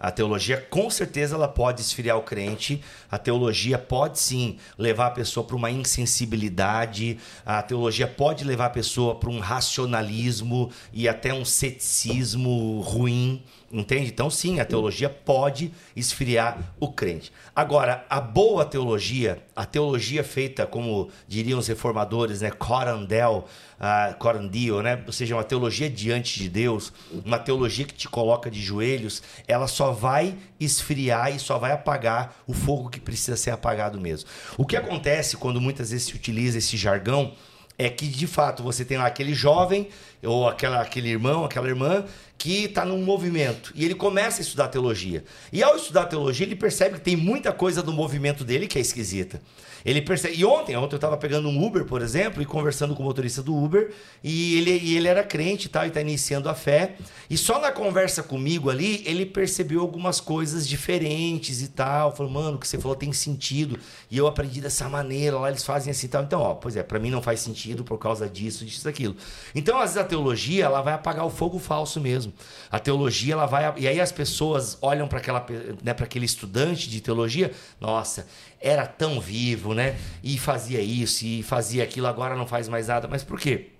A 0.00 0.10
teologia, 0.10 0.56
com 0.70 0.88
certeza, 0.88 1.34
ela 1.34 1.46
pode 1.46 1.82
esfriar 1.82 2.16
o 2.16 2.22
crente. 2.22 2.82
A 3.10 3.18
teologia 3.18 3.78
pode 3.78 4.18
sim 4.18 4.56
levar 4.78 5.08
a 5.08 5.10
pessoa 5.10 5.46
para 5.46 5.54
uma 5.54 5.70
insensibilidade. 5.70 7.18
A 7.44 7.62
teologia 7.62 8.08
pode 8.08 8.42
levar 8.42 8.66
a 8.66 8.70
pessoa 8.70 9.14
para 9.14 9.28
um 9.28 9.40
racionalismo 9.40 10.70
e 10.90 11.06
até 11.06 11.34
um 11.34 11.44
ceticismo 11.44 12.80
ruim. 12.80 13.42
Entende? 13.72 14.08
Então, 14.08 14.28
sim, 14.28 14.58
a 14.58 14.64
teologia 14.64 15.08
pode 15.08 15.72
esfriar 15.94 16.74
o 16.80 16.90
crente. 16.92 17.32
Agora, 17.54 18.04
a 18.10 18.20
boa 18.20 18.64
teologia, 18.64 19.40
a 19.54 19.64
teologia 19.64 20.24
feita, 20.24 20.66
como 20.66 21.08
diriam 21.28 21.60
os 21.60 21.68
reformadores, 21.68 22.40
né? 22.40 22.50
Corandel, 22.50 23.46
uh, 23.78 24.16
corandio, 24.16 24.82
né? 24.82 25.00
Ou 25.06 25.12
seja, 25.12 25.36
uma 25.36 25.44
teologia 25.44 25.88
diante 25.88 26.40
de 26.40 26.48
Deus, 26.48 26.92
uma 27.24 27.38
teologia 27.38 27.84
que 27.84 27.94
te 27.94 28.08
coloca 28.08 28.50
de 28.50 28.60
joelhos, 28.60 29.22
ela 29.46 29.68
só 29.68 29.92
vai 29.92 30.36
esfriar 30.58 31.32
e 31.32 31.38
só 31.38 31.56
vai 31.56 31.70
apagar 31.70 32.42
o 32.48 32.52
fogo 32.52 32.90
que 32.90 32.98
precisa 32.98 33.36
ser 33.36 33.52
apagado 33.52 34.00
mesmo. 34.00 34.28
O 34.58 34.66
que 34.66 34.76
acontece 34.76 35.36
quando 35.36 35.60
muitas 35.60 35.92
vezes 35.92 36.08
se 36.08 36.16
utiliza 36.16 36.58
esse 36.58 36.76
jargão 36.76 37.34
é 37.80 37.88
que 37.88 38.06
de 38.06 38.26
fato 38.26 38.62
você 38.62 38.84
tem 38.84 38.98
lá 38.98 39.06
aquele 39.06 39.32
jovem 39.32 39.88
ou 40.22 40.46
aquela, 40.46 40.82
aquele 40.82 41.08
irmão, 41.08 41.46
aquela 41.46 41.66
irmã 41.66 42.04
que 42.36 42.64
está 42.64 42.84
num 42.84 43.02
movimento 43.02 43.72
e 43.74 43.86
ele 43.86 43.94
começa 43.94 44.42
a 44.42 44.42
estudar 44.42 44.68
teologia. 44.68 45.24
E 45.50 45.62
ao 45.62 45.76
estudar 45.76 46.04
teologia, 46.04 46.44
ele 46.44 46.56
percebe 46.56 46.96
que 46.96 47.00
tem 47.00 47.16
muita 47.16 47.52
coisa 47.52 47.82
do 47.82 47.90
movimento 47.90 48.44
dele 48.44 48.66
que 48.66 48.76
é 48.76 48.82
esquisita. 48.82 49.40
Ele 49.84 50.02
percebe. 50.02 50.36
E 50.36 50.44
ontem, 50.44 50.76
ontem 50.76 50.94
eu 50.94 50.98
estava 50.98 51.16
pegando 51.16 51.48
um 51.48 51.64
Uber, 51.64 51.84
por 51.84 52.02
exemplo, 52.02 52.42
e 52.42 52.46
conversando 52.46 52.94
com 52.94 53.02
o 53.02 53.06
motorista 53.06 53.42
do 53.42 53.56
Uber, 53.56 53.92
e 54.22 54.58
ele, 54.58 54.78
e 54.78 54.96
ele 54.96 55.08
era 55.08 55.22
crente 55.22 55.66
e 55.66 55.70
tal, 55.70 55.84
e 55.84 55.88
está 55.88 56.00
iniciando 56.00 56.48
a 56.48 56.54
fé. 56.54 56.96
E 57.28 57.36
só 57.36 57.60
na 57.60 57.70
conversa 57.70 58.22
comigo 58.22 58.70
ali, 58.70 59.02
ele 59.06 59.24
percebeu 59.24 59.80
algumas 59.80 60.20
coisas 60.20 60.66
diferentes 60.66 61.62
e 61.62 61.68
tal. 61.68 62.14
Falou, 62.14 62.32
mano, 62.32 62.56
o 62.56 62.58
que 62.58 62.66
você 62.66 62.78
falou 62.78 62.96
tem 62.96 63.12
sentido. 63.12 63.78
E 64.10 64.18
eu 64.18 64.26
aprendi 64.26 64.60
dessa 64.60 64.88
maneira, 64.88 65.38
lá 65.38 65.48
eles 65.48 65.64
fazem 65.64 65.90
assim 65.90 66.06
e 66.06 66.10
tal. 66.10 66.22
Então, 66.22 66.40
ó, 66.40 66.54
pois 66.54 66.76
é, 66.76 66.82
para 66.82 66.98
mim 66.98 67.10
não 67.10 67.22
faz 67.22 67.40
sentido 67.40 67.84
por 67.84 67.98
causa 67.98 68.28
disso, 68.28 68.64
disso, 68.64 68.84
daquilo. 68.84 69.16
Então, 69.54 69.78
às 69.78 69.90
vezes 69.90 69.96
a 69.98 70.04
teologia, 70.04 70.64
ela 70.64 70.82
vai 70.82 70.94
apagar 70.94 71.24
o 71.24 71.30
fogo 71.30 71.58
falso 71.58 72.00
mesmo. 72.00 72.32
A 72.70 72.78
teologia, 72.78 73.34
ela 73.34 73.46
vai. 73.46 73.72
E 73.76 73.86
aí 73.86 74.00
as 74.00 74.12
pessoas 74.12 74.78
olham 74.82 75.06
para 75.08 75.18
aquela, 75.18 75.46
né, 75.82 75.94
para 75.94 76.04
aquele 76.04 76.26
estudante 76.26 76.88
de 76.88 77.00
teologia, 77.00 77.52
nossa, 77.80 78.26
era 78.60 78.86
tão 78.86 79.20
vivo, 79.20 79.74
né? 79.74 79.96
E 80.22 80.38
fazia 80.38 80.80
isso, 80.80 81.24
e 81.24 81.42
fazia 81.42 81.82
aquilo, 81.82 82.06
agora 82.06 82.36
não 82.36 82.46
faz 82.46 82.68
mais 82.68 82.88
nada. 82.88 83.08
Mas 83.08 83.24
por 83.24 83.40
quê? 83.40 83.70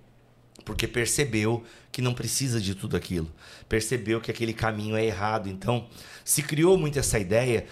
Porque 0.64 0.86
percebeu 0.86 1.62
que 1.92 2.00
não 2.00 2.14
precisa 2.14 2.60
de 2.60 2.74
tudo 2.74 2.96
aquilo. 2.96 3.30
Percebeu 3.68 4.20
que 4.20 4.30
aquele 4.30 4.52
caminho 4.52 4.96
é 4.96 5.04
errado. 5.04 5.48
Então, 5.48 5.88
se 6.24 6.42
criou 6.42 6.78
muito 6.78 6.98
essa 6.98 7.18
ideia 7.18 7.66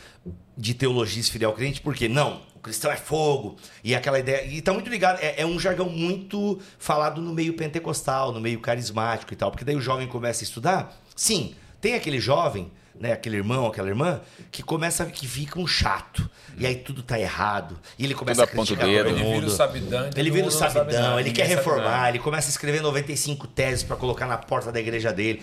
de 0.57 0.75
teologia 0.75 1.21
esfriar 1.21 1.51
o 1.51 1.55
crente, 1.55 1.81
porque 1.81 2.09
não, 2.09 2.43
o 2.55 2.61
cristão 2.61 2.91
é 2.91 2.97
fogo, 2.97 3.57
e 3.83 3.95
aquela 3.95 4.19
ideia. 4.19 4.45
E 4.45 4.61
tá 4.61 4.73
muito 4.73 4.91
ligado, 4.91 5.19
é, 5.21 5.41
é, 5.41 5.47
um 5.47 5.59
jargão 5.59 5.89
muito 5.89 6.61
falado 6.79 7.23
no 7.23 7.33
meio 7.33 7.55
pentecostal, 7.55 8.33
no 8.33 8.41
meio 8.41 8.61
carismático 8.61 9.33
e 9.33 9.37
tal, 9.37 9.51
porque 9.51 9.65
daí 9.65 9.77
o 9.77 9.81
jovem 9.81 10.07
começa 10.07 10.43
a 10.43 10.45
estudar. 10.45 11.03
Sim, 11.15 11.55
tem 11.81 11.95
aquele 11.95 12.19
jovem, 12.19 12.71
né, 13.01 13.13
aquele 13.13 13.37
irmão, 13.37 13.67
aquela 13.67 13.89
irmã, 13.89 14.21
que 14.51 14.63
começa 14.63 15.05
que 15.07 15.27
fica 15.27 15.59
um 15.59 15.67
chato. 15.67 16.29
E 16.57 16.67
aí 16.67 16.75
tudo 16.75 17.03
tá 17.03 17.19
errado. 17.19 17.79
E 17.99 18.05
ele 18.05 18.15
começa 18.15 18.47
tudo 18.47 18.61
a 18.61 18.65
criticar 18.65 18.87
todo 18.87 19.05
todo 19.05 19.09
Ele 19.09 19.25
mundo. 19.25 19.35
vira 19.35 19.47
o 19.47 19.51
sabidão. 19.51 20.11
Ele 20.17 20.31
vira 20.31 20.43
o 20.43 20.51
mundo 20.51 20.59
sabidão, 20.59 21.21
ele 21.21 21.31
quer 21.31 21.47
reformar, 21.47 22.09
ele 22.09 22.19
começa 22.19 22.49
a 22.49 22.51
escrever 22.51 22.81
95 22.83 23.47
teses 23.47 23.83
para 23.85 23.97
colocar 23.97 24.27
na 24.27 24.37
porta 24.37 24.73
da 24.73 24.81
igreja 24.81 25.13
dele. 25.13 25.43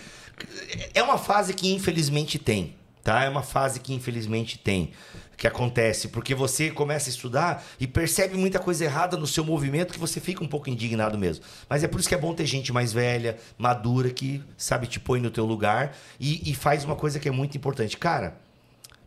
É 0.94 1.02
uma 1.02 1.16
fase 1.18 1.54
que 1.54 1.72
infelizmente 1.72 2.38
tem, 2.38 2.74
tá? 3.02 3.24
É 3.24 3.28
uma 3.28 3.42
fase 3.42 3.80
que 3.80 3.94
infelizmente 3.94 4.58
tem, 4.58 4.90
que 5.36 5.46
acontece, 5.46 6.08
porque 6.08 6.34
você 6.34 6.70
começa 6.70 7.08
a 7.08 7.12
estudar 7.12 7.64
e 7.78 7.86
percebe 7.86 8.36
muita 8.36 8.58
coisa 8.58 8.84
errada 8.84 9.16
no 9.16 9.26
seu 9.26 9.44
movimento 9.44 9.92
que 9.92 9.98
você 9.98 10.20
fica 10.20 10.42
um 10.42 10.48
pouco 10.48 10.70
indignado 10.70 11.18
mesmo. 11.18 11.44
Mas 11.68 11.84
é 11.84 11.88
por 11.88 12.00
isso 12.00 12.08
que 12.08 12.14
é 12.14 12.18
bom 12.18 12.34
ter 12.34 12.46
gente 12.46 12.72
mais 12.72 12.92
velha, 12.92 13.36
madura, 13.58 14.10
que 14.10 14.42
sabe 14.56 14.86
te 14.86 14.98
põe 14.98 15.20
no 15.20 15.30
teu 15.30 15.44
lugar 15.44 15.94
e, 16.18 16.50
e 16.50 16.54
faz 16.54 16.84
uma 16.84 16.96
coisa 16.96 17.20
que 17.20 17.28
é 17.28 17.32
muito 17.32 17.56
importante. 17.56 17.96
Cara, 17.96 18.38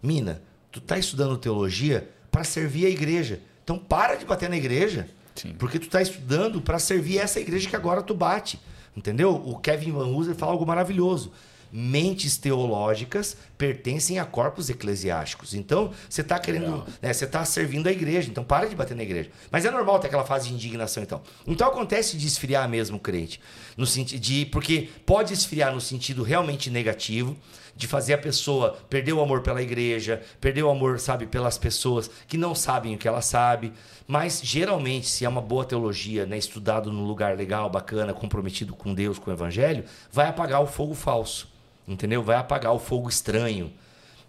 Mina, 0.02 0.42
tu 0.72 0.80
tá 0.80 0.98
estudando 0.98 1.38
teologia 1.38 2.10
para 2.32 2.44
servir 2.44 2.86
a 2.86 2.90
igreja. 2.90 3.40
Então 3.64 3.78
para 3.78 4.16
de 4.16 4.26
bater 4.26 4.50
na 4.50 4.58
igreja. 4.58 5.08
Sim. 5.36 5.56
Porque 5.58 5.80
tu 5.80 5.90
tá 5.90 6.02
estudando 6.02 6.62
para 6.62 6.78
servir 6.80 7.18
essa 7.18 7.40
igreja 7.40 7.70
que 7.70 7.76
agora 7.76 8.02
tu 8.02 8.14
bate. 8.14 8.60
Entendeu? 8.96 9.34
O 9.34 9.58
Kevin 9.58 9.92
Van 9.92 10.08
Hooser 10.08 10.36
fala 10.36 10.52
algo 10.52 10.66
maravilhoso. 10.66 11.32
Mentes 11.72 12.38
teológicas 12.38 13.38
pertencem 13.58 14.20
a 14.20 14.26
corpos 14.26 14.70
eclesiásticos. 14.70 15.54
Então, 15.54 15.92
você 16.10 16.22
está 16.22 16.40
querendo, 16.40 16.86
né, 17.02 17.14
você 17.14 17.26
está 17.26 17.44
servindo 17.46 17.88
a 17.88 17.92
igreja. 17.92 18.30
Então, 18.30 18.44
para 18.44 18.68
de 18.68 18.76
bater 18.76 18.96
na 18.96 19.04
igreja. 19.04 19.30
Mas 19.52 19.66
é 19.66 19.72
normal 19.72 20.00
ter 20.00 20.08
aquela 20.08 20.26
fase 20.26 20.48
de 20.48 20.54
indignação, 20.54 21.04
então. 21.04 21.22
Então, 21.46 21.68
acontece 21.68 22.18
de 22.18 22.26
esfriar 22.26 22.68
mesmo 22.68 22.98
o 22.98 23.00
crente, 23.00 23.40
no 23.78 23.86
sentido 23.86 24.20
de 24.20 24.46
porque 24.48 24.90
pode 25.06 25.34
esfriar 25.34 25.74
no 25.74 25.82
sentido 25.82 26.24
realmente 26.24 26.70
negativo, 26.70 27.38
de 27.80 27.88
fazer 27.88 28.14
a 28.14 28.18
pessoa 28.18 28.78
perder 28.90 29.14
o 29.14 29.22
amor 29.22 29.42
pela 29.42 29.62
igreja, 29.62 30.22
perder 30.42 30.64
o 30.64 30.70
amor, 30.70 31.00
sabe, 31.00 31.26
pelas 31.26 31.58
pessoas 31.58 32.12
que 32.28 32.38
não 32.38 32.54
sabem 32.54 32.94
o 32.94 32.98
que 32.98 33.08
ela 33.08 33.22
sabe. 33.22 33.72
Mas 34.06 34.42
geralmente, 34.44 35.08
se 35.08 35.24
é 35.24 35.30
uma 35.30 35.42
boa 35.42 35.64
teologia, 35.64 36.26
né, 36.26 36.38
estudado 36.38 36.92
num 36.92 37.06
lugar 37.06 37.38
legal, 37.38 37.70
bacana, 37.70 38.14
comprometido 38.14 38.76
com 38.76 38.94
Deus, 38.94 39.18
com 39.18 39.32
o 39.32 39.34
evangelho, 39.34 39.86
vai 40.12 40.28
apagar 40.28 40.62
o 40.62 40.68
fogo 40.68 40.94
falso. 40.94 41.48
Entendeu? 41.90 42.22
Vai 42.22 42.38
apagar 42.38 42.72
o 42.72 42.80
fogo 42.80 43.10
estranho. 43.10 43.74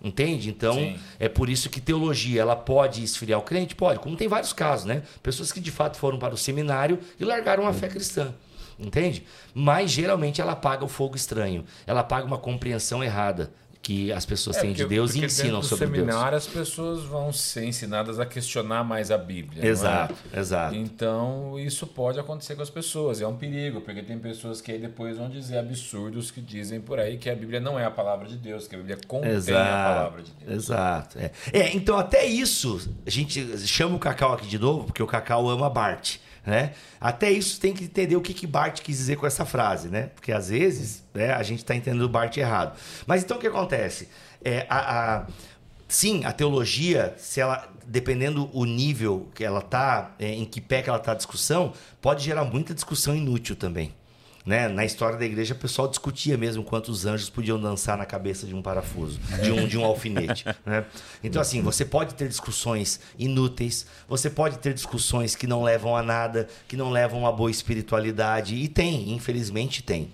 Entende? 0.02 0.48
Então, 0.48 0.74
Sim. 0.74 0.98
é 1.18 1.28
por 1.28 1.50
isso 1.50 1.68
que 1.68 1.78
teologia, 1.78 2.40
ela 2.40 2.56
pode 2.56 3.04
esfriar 3.04 3.38
o 3.38 3.42
crente? 3.42 3.74
Pode, 3.74 3.98
como 3.98 4.16
tem 4.16 4.26
vários 4.26 4.50
casos, 4.54 4.86
né? 4.86 5.02
Pessoas 5.22 5.52
que 5.52 5.60
de 5.60 5.70
fato 5.70 5.98
foram 5.98 6.18
para 6.18 6.32
o 6.32 6.38
seminário 6.38 6.98
e 7.18 7.24
largaram 7.24 7.66
a 7.66 7.72
fé 7.74 7.86
cristã. 7.86 8.32
Entende? 8.78 9.26
Mas 9.52 9.90
geralmente 9.90 10.40
ela 10.40 10.52
apaga 10.52 10.86
o 10.86 10.88
fogo 10.88 11.16
estranho. 11.16 11.66
Ela 11.86 12.00
apaga 12.00 12.26
uma 12.26 12.38
compreensão 12.38 13.04
errada 13.04 13.52
que 13.82 14.12
as 14.12 14.26
pessoas 14.26 14.58
É, 14.58 14.60
têm 14.60 14.72
de 14.74 14.82
porque- 14.82 14.94
Deus 14.94 15.14
e 15.14 15.24
ensinam 15.24 15.62
sobre 15.62 15.86
Deus. 15.86 15.98
seminário 16.06 16.36
as 16.36 16.46
pessoas 16.46 17.02
vão 17.04 17.32
ser 17.32 17.64
ensinadas 17.64 18.20
a 18.20 18.26
questionar 18.26 18.84
mais 18.84 19.10
a 19.10 19.16
Bíblia. 19.16 19.62
é? 19.64 19.66
Exato, 19.68 20.14
exato. 20.36 20.74
Então, 20.74 21.58
isso 21.58 21.86
pode 21.86 22.20
acontecer 22.20 22.54
com 22.54 22.60
as 22.62 22.68
pessoas. 22.68 23.22
É 23.22 23.26
um 23.26 23.36
perigo, 23.36 23.80
porque 23.80 24.02
tem 24.02 24.18
pessoas 24.18 24.60
que 24.60 24.70
aí 24.70 24.78
depois 24.78 25.16
vão 25.16 25.30
dizer 25.30 25.56
absurdos 25.58 26.30
que 26.30 26.42
dizem 26.42 26.78
por 26.80 27.00
aí 27.00 27.16
que 27.16 27.30
a 27.30 27.34
Bíblia 27.34 27.58
não 27.58 27.78
é 27.78 27.84
a 27.86 27.90
palavra 27.90 28.28
de 28.28 28.36
Deus, 28.36 28.68
que 28.68 28.74
a 28.74 28.78
Bíblia 28.78 28.98
contém 29.08 29.32
a 29.56 29.84
palavra 29.94 30.22
de 30.22 30.30
Deus. 30.32 30.52
Exato. 30.52 31.18
É. 31.18 31.30
É, 31.50 31.74
então 31.74 31.96
até 31.98 32.26
isso, 32.26 32.86
a 33.06 33.10
gente 33.10 33.56
chama 33.66 33.96
o 33.96 33.98
Cacau 33.98 34.34
aqui 34.34 34.46
de 34.46 34.58
novo, 34.58 34.84
porque 34.84 35.02
o 35.02 35.06
Cacau 35.06 35.48
ama 35.48 35.70
Bart. 35.70 36.16
Né? 36.44 36.72
Até 37.00 37.30
isso 37.30 37.60
tem 37.60 37.72
que 37.74 37.84
entender 37.84 38.16
o 38.16 38.20
que, 38.20 38.32
que 38.32 38.46
Bart 38.46 38.80
quis 38.80 38.96
dizer 38.96 39.16
com 39.16 39.26
essa 39.26 39.44
frase, 39.44 39.88
né? 39.88 40.10
Porque 40.14 40.32
às 40.32 40.48
vezes 40.48 41.04
né, 41.12 41.32
a 41.32 41.42
gente 41.42 41.58
está 41.58 41.74
entendendo 41.76 42.02
o 42.02 42.08
Bart 42.08 42.34
errado. 42.36 42.78
Mas 43.06 43.22
então 43.22 43.36
o 43.36 43.40
que 43.40 43.46
acontece? 43.46 44.08
É, 44.42 44.66
a, 44.68 45.16
a- 45.18 45.26
sim, 45.86 46.24
a 46.24 46.32
teologia, 46.32 47.14
se 47.18 47.40
ela, 47.40 47.68
dependendo 47.86 48.48
o 48.54 48.64
nível 48.64 49.28
que 49.34 49.44
ela 49.44 49.60
tá, 49.60 50.12
é, 50.18 50.28
em 50.32 50.44
que 50.46 50.60
pé 50.60 50.80
que 50.82 50.88
ela 50.88 50.98
tá 50.98 51.12
a 51.12 51.14
discussão, 51.14 51.72
pode 52.00 52.24
gerar 52.24 52.44
muita 52.44 52.72
discussão 52.72 53.14
inútil 53.14 53.54
também. 53.54 53.92
Né? 54.44 54.68
Na 54.68 54.84
história 54.84 55.18
da 55.18 55.24
igreja, 55.24 55.52
o 55.52 55.56
pessoal 55.56 55.86
discutia 55.86 56.36
mesmo 56.38 56.64
quantos 56.64 57.04
anjos 57.04 57.28
podiam 57.28 57.60
dançar 57.60 57.98
na 57.98 58.06
cabeça 58.06 58.46
de 58.46 58.54
um 58.54 58.62
parafuso, 58.62 59.20
de 59.42 59.52
um, 59.52 59.66
de 59.66 59.76
um 59.76 59.84
alfinete. 59.84 60.44
né? 60.64 60.84
Então, 61.22 61.42
assim, 61.42 61.60
você 61.60 61.84
pode 61.84 62.14
ter 62.14 62.26
discussões 62.26 63.00
inúteis, 63.18 63.86
você 64.08 64.30
pode 64.30 64.58
ter 64.58 64.72
discussões 64.72 65.34
que 65.36 65.46
não 65.46 65.62
levam 65.62 65.94
a 65.94 66.02
nada, 66.02 66.48
que 66.66 66.76
não 66.76 66.90
levam 66.90 67.26
a 67.26 67.32
boa 67.32 67.50
espiritualidade, 67.50 68.54
e 68.54 68.66
tem, 68.66 69.12
infelizmente 69.12 69.82
tem. 69.82 70.10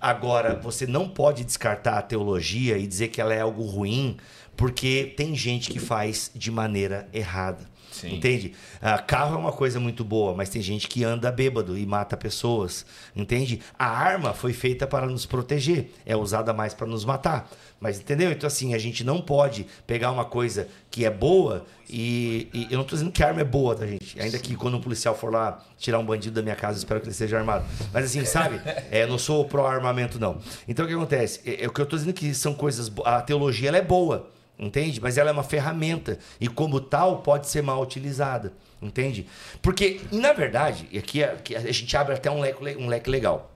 Agora, 0.00 0.54
você 0.54 0.86
não 0.86 1.08
pode 1.08 1.44
descartar 1.44 1.98
a 1.98 2.02
teologia 2.02 2.78
e 2.78 2.86
dizer 2.86 3.08
que 3.08 3.20
ela 3.20 3.34
é 3.34 3.40
algo 3.40 3.64
ruim, 3.64 4.16
porque 4.56 5.12
tem 5.16 5.34
gente 5.34 5.70
que 5.70 5.78
faz 5.78 6.30
de 6.34 6.50
maneira 6.50 7.08
errada. 7.12 7.68
Sim. 8.00 8.14
Entende? 8.14 8.52
Ah, 8.80 8.98
carro 8.98 9.34
é 9.34 9.38
uma 9.38 9.50
coisa 9.50 9.80
muito 9.80 10.04
boa, 10.04 10.34
mas 10.34 10.48
tem 10.48 10.62
gente 10.62 10.86
que 10.86 11.02
anda 11.02 11.32
bêbado 11.32 11.76
e 11.76 11.84
mata 11.84 12.16
pessoas. 12.16 12.86
Entende? 13.14 13.60
A 13.76 13.86
arma 13.88 14.32
foi 14.32 14.52
feita 14.52 14.86
para 14.86 15.06
nos 15.06 15.26
proteger, 15.26 15.90
é 16.06 16.16
usada 16.16 16.52
mais 16.52 16.74
para 16.74 16.86
nos 16.86 17.04
matar. 17.04 17.50
Mas 17.80 17.98
entendeu? 18.00 18.30
Então, 18.30 18.46
assim, 18.46 18.74
a 18.74 18.78
gente 18.78 19.02
não 19.02 19.20
pode 19.20 19.66
pegar 19.86 20.10
uma 20.12 20.24
coisa 20.24 20.68
que 20.90 21.04
é 21.04 21.10
boa 21.10 21.64
e, 21.88 22.48
e 22.52 22.64
eu 22.64 22.76
não 22.76 22.82
estou 22.82 22.96
dizendo 22.98 23.10
que 23.10 23.22
a 23.22 23.28
arma 23.28 23.40
é 23.40 23.44
boa, 23.44 23.74
tá, 23.74 23.86
gente? 23.86 24.20
Ainda 24.20 24.38
que 24.38 24.54
quando 24.54 24.76
um 24.76 24.80
policial 24.80 25.14
for 25.14 25.32
lá 25.32 25.64
tirar 25.76 25.98
um 25.98 26.04
bandido 26.04 26.34
da 26.34 26.42
minha 26.42 26.56
casa, 26.56 26.76
eu 26.76 26.78
espero 26.78 27.00
que 27.00 27.06
ele 27.06 27.14
seja 27.14 27.38
armado. 27.38 27.64
Mas 27.92 28.04
assim, 28.04 28.24
sabe? 28.24 28.60
É, 28.90 29.02
eu 29.02 29.08
não 29.08 29.18
sou 29.18 29.44
pró-armamento, 29.44 30.18
não. 30.18 30.38
Então, 30.66 30.84
o 30.84 30.88
que 30.88 30.94
acontece? 30.94 31.40
É, 31.44 31.64
é 31.64 31.68
o 31.68 31.72
que 31.72 31.80
eu 31.80 31.84
estou 31.84 31.98
dizendo 31.98 32.14
que 32.14 32.32
são 32.32 32.54
coisas. 32.54 32.90
A 33.04 33.20
teologia 33.20 33.68
ela 33.68 33.76
é 33.76 33.82
boa. 33.82 34.30
Entende? 34.58 35.00
Mas 35.00 35.16
ela 35.16 35.30
é 35.30 35.32
uma 35.32 35.44
ferramenta 35.44 36.18
e, 36.40 36.48
como 36.48 36.80
tal, 36.80 37.18
pode 37.18 37.48
ser 37.48 37.62
mal 37.62 37.80
utilizada. 37.80 38.52
Entende? 38.82 39.26
Porque, 39.62 40.00
na 40.10 40.32
verdade, 40.32 40.88
e 40.90 40.98
aqui, 40.98 41.22
é- 41.22 41.32
aqui 41.32 41.54
a 41.54 41.72
gente 41.72 41.96
abre 41.96 42.14
até 42.14 42.30
um 42.30 42.40
leque, 42.40 42.76
um 42.76 42.88
leque 42.88 43.08
legal. 43.08 43.54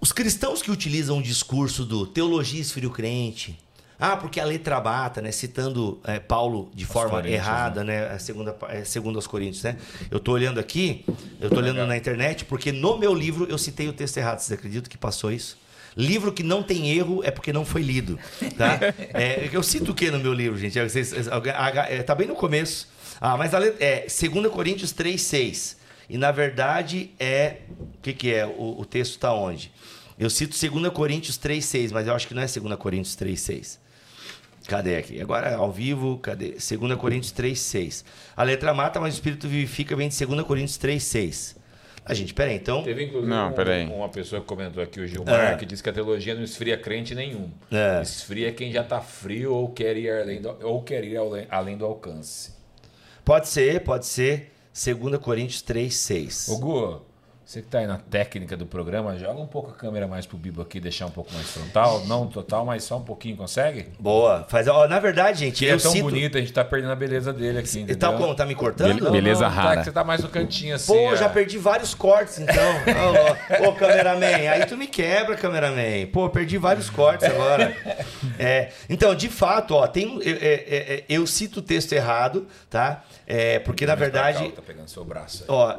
Os 0.00 0.10
cristãos 0.10 0.62
que 0.62 0.70
utilizam 0.70 1.18
o 1.18 1.22
discurso 1.22 1.84
do 1.84 2.06
teologia 2.06 2.60
esfria 2.60 2.88
o 2.88 2.90
crente, 2.90 3.58
ah, 4.00 4.16
porque 4.16 4.40
a 4.40 4.44
letra 4.44 4.80
mata, 4.80 5.22
né? 5.22 5.30
Citando 5.30 6.00
é, 6.02 6.18
Paulo 6.18 6.70
de 6.74 6.84
forma 6.84 7.18
errada, 7.34 7.84
né? 7.84 8.08
A 8.08 8.18
segunda, 8.18 8.56
é, 8.68 8.82
segundo 8.84 9.14
aos 9.16 9.28
Coríntios, 9.28 9.62
né? 9.62 9.76
Eu 10.10 10.18
tô 10.18 10.32
olhando 10.32 10.58
aqui, 10.58 11.04
eu 11.40 11.48
tô 11.48 11.58
olhando 11.58 11.86
na 11.86 11.96
internet, 11.96 12.44
porque 12.46 12.72
no 12.72 12.98
meu 12.98 13.14
livro 13.14 13.46
eu 13.48 13.56
citei 13.56 13.86
o 13.88 13.92
texto 13.92 14.16
errado. 14.16 14.40
Vocês 14.40 14.58
acreditam 14.58 14.90
que 14.90 14.98
passou 14.98 15.30
isso? 15.30 15.56
Livro 15.96 16.32
que 16.32 16.42
não 16.42 16.62
tem 16.62 16.90
erro 16.90 17.22
é 17.22 17.30
porque 17.30 17.52
não 17.52 17.64
foi 17.64 17.82
lido, 17.82 18.18
tá? 18.56 18.78
É, 19.14 19.48
eu 19.52 19.62
cito 19.62 19.92
o 19.92 19.94
que 19.94 20.10
no 20.10 20.18
meu 20.18 20.32
livro, 20.32 20.58
gente? 20.58 20.78
É, 20.78 20.88
vocês- 20.88 21.28
alguém- 21.28 21.52
ah, 21.54 21.86
é, 21.88 22.02
bem 22.14 22.26
no 22.26 22.34
começo. 22.34 22.88
Ah, 23.20 23.36
mas 23.36 23.52
a 23.54 23.58
letra, 23.58 23.84
é 23.84 24.06
2 24.06 24.48
Coríntios 24.50 24.92
3, 24.92 25.20
6. 25.20 25.76
E 26.08 26.18
na 26.18 26.30
verdade 26.32 27.10
é. 27.18 27.58
O 27.78 28.00
que, 28.02 28.12
que 28.12 28.32
é? 28.34 28.44
O, 28.46 28.80
o 28.80 28.84
texto 28.84 29.12
está 29.12 29.32
onde? 29.32 29.70
Eu 30.18 30.28
cito 30.30 30.56
2 30.68 30.92
Coríntios 30.92 31.36
3, 31.36 31.64
6, 31.64 31.92
mas 31.92 32.06
eu 32.06 32.14
acho 32.14 32.26
que 32.26 32.34
não 32.34 32.42
é 32.42 32.46
2 32.46 32.76
Coríntios 32.76 33.14
3, 33.14 33.40
6. 33.40 33.80
Cadê 34.68 34.96
aqui? 34.96 35.20
Agora 35.20 35.54
ao 35.56 35.70
vivo, 35.72 36.18
cadê? 36.18 36.52
2 36.52 36.94
Coríntios 36.98 37.32
3, 37.32 37.58
6. 37.58 38.04
A 38.36 38.42
letra 38.42 38.72
mata, 38.72 39.00
mas 39.00 39.14
o 39.14 39.16
espírito 39.16 39.46
vivifica, 39.48 39.94
vem 39.96 40.08
de 40.08 40.24
2 40.26 40.42
Coríntios 40.46 40.76
3, 40.78 41.02
6. 41.02 41.56
A 42.04 42.14
gente, 42.14 42.34
peraí, 42.34 42.56
então. 42.56 42.82
Teve 42.82 43.04
inclusive 43.04 43.30
Não, 43.30 43.50
um- 43.50 43.52
peraí. 43.52 43.86
uma 43.86 44.08
pessoa 44.08 44.40
que 44.40 44.46
comentou 44.48 44.82
aqui, 44.82 45.00
o 45.00 45.06
Gilmar, 45.06 45.52
É. 45.52 45.56
que 45.56 45.64
disse 45.64 45.82
que 45.82 45.88
a 45.88 45.92
teologia 45.92 46.34
não 46.34 46.42
esfria 46.42 46.76
crente 46.76 47.14
nenhum. 47.14 47.48
É. 47.70 48.02
Esfria 48.02 48.50
quem 48.52 48.72
já 48.72 48.80
está 48.82 49.00
frio 49.00 49.54
ou 49.54 49.68
quer 49.70 49.96
ir 49.96 50.10
além 50.10 50.40
do, 50.42 50.48
ou 50.66 50.82
quer 50.82 51.04
ir 51.04 51.16
além- 51.16 51.46
além 51.48 51.76
do 51.76 51.84
alcance. 51.84 52.52
Pode 53.24 53.46
ser, 53.48 53.80
pode 53.84 54.06
ser. 54.06 54.50
2 54.72 55.18
Coríntios 55.18 55.62
3, 55.62 55.94
6. 55.94 56.48
Ô 56.48 56.58
Gu, 56.58 57.02
Você 57.52 57.60
que 57.60 57.68
tá 57.68 57.80
aí 57.80 57.86
na 57.86 57.98
técnica 57.98 58.56
do 58.56 58.64
programa, 58.64 59.14
joga 59.18 59.38
um 59.38 59.46
pouco 59.46 59.72
a 59.72 59.74
câmera 59.74 60.08
mais 60.08 60.24
pro 60.24 60.38
Bibo 60.38 60.62
aqui, 60.62 60.80
deixar 60.80 61.04
um 61.04 61.10
pouco 61.10 61.34
mais 61.34 61.50
frontal. 61.50 62.02
Não 62.06 62.26
total, 62.26 62.64
mas 62.64 62.82
só 62.82 62.96
um 62.96 63.02
pouquinho, 63.02 63.36
consegue? 63.36 63.88
Boa. 64.00 64.46
Faz, 64.48 64.66
ó, 64.68 64.88
na 64.88 64.98
verdade, 64.98 65.40
gente, 65.40 65.62
eu 65.62 65.76
é 65.76 65.78
tão 65.78 65.92
cito... 65.92 66.02
bonito, 66.02 66.38
a 66.38 66.40
gente 66.40 66.50
tá 66.50 66.64
perdendo 66.64 66.92
a 66.92 66.96
beleza 66.96 67.30
dele 67.30 67.58
aqui, 67.58 67.80
entendeu? 67.80 67.98
tá 67.98 68.10
como? 68.16 68.34
Tá 68.34 68.46
me 68.46 68.54
cortando? 68.54 68.94
Bele- 68.94 69.10
beleza 69.10 69.42
Não, 69.42 69.50
rara. 69.54 69.68
Tá, 69.68 69.76
que 69.76 69.84
você 69.84 69.92
tá 69.92 70.02
mais 70.02 70.22
no 70.22 70.30
cantinho 70.30 70.74
assim. 70.76 70.94
Pô, 70.94 71.10
ó. 71.10 71.14
já 71.14 71.28
perdi 71.28 71.58
vários 71.58 71.92
cortes, 71.92 72.38
então. 72.38 72.72
Ô, 73.68 73.74
cameraman, 73.74 74.48
aí 74.48 74.64
tu 74.64 74.74
me 74.74 74.86
quebra, 74.86 75.36
cameraman. 75.36 76.06
Pô, 76.10 76.30
perdi 76.30 76.56
vários 76.56 76.88
cortes 76.88 77.28
agora. 77.28 77.76
É, 78.38 78.70
então, 78.88 79.14
de 79.14 79.28
fato, 79.28 79.74
ó, 79.74 79.86
tem, 79.86 80.14
eu, 80.22 80.36
é, 80.40 80.54
é, 80.54 80.94
é, 80.94 81.04
eu 81.06 81.26
cito 81.26 81.60
o 81.60 81.62
texto 81.62 81.92
errado, 81.92 82.46
tá? 82.70 83.04
É, 83.26 83.58
porque, 83.58 83.84
na 83.84 83.92
cá, 83.92 83.98
verdade, 84.00 84.42
ó, 84.42 84.56
Tá 84.56 84.62
pegando 84.62 84.88
seu 84.88 85.04
braço. 85.04 85.42
aí. 85.42 85.48
ó, 85.50 85.76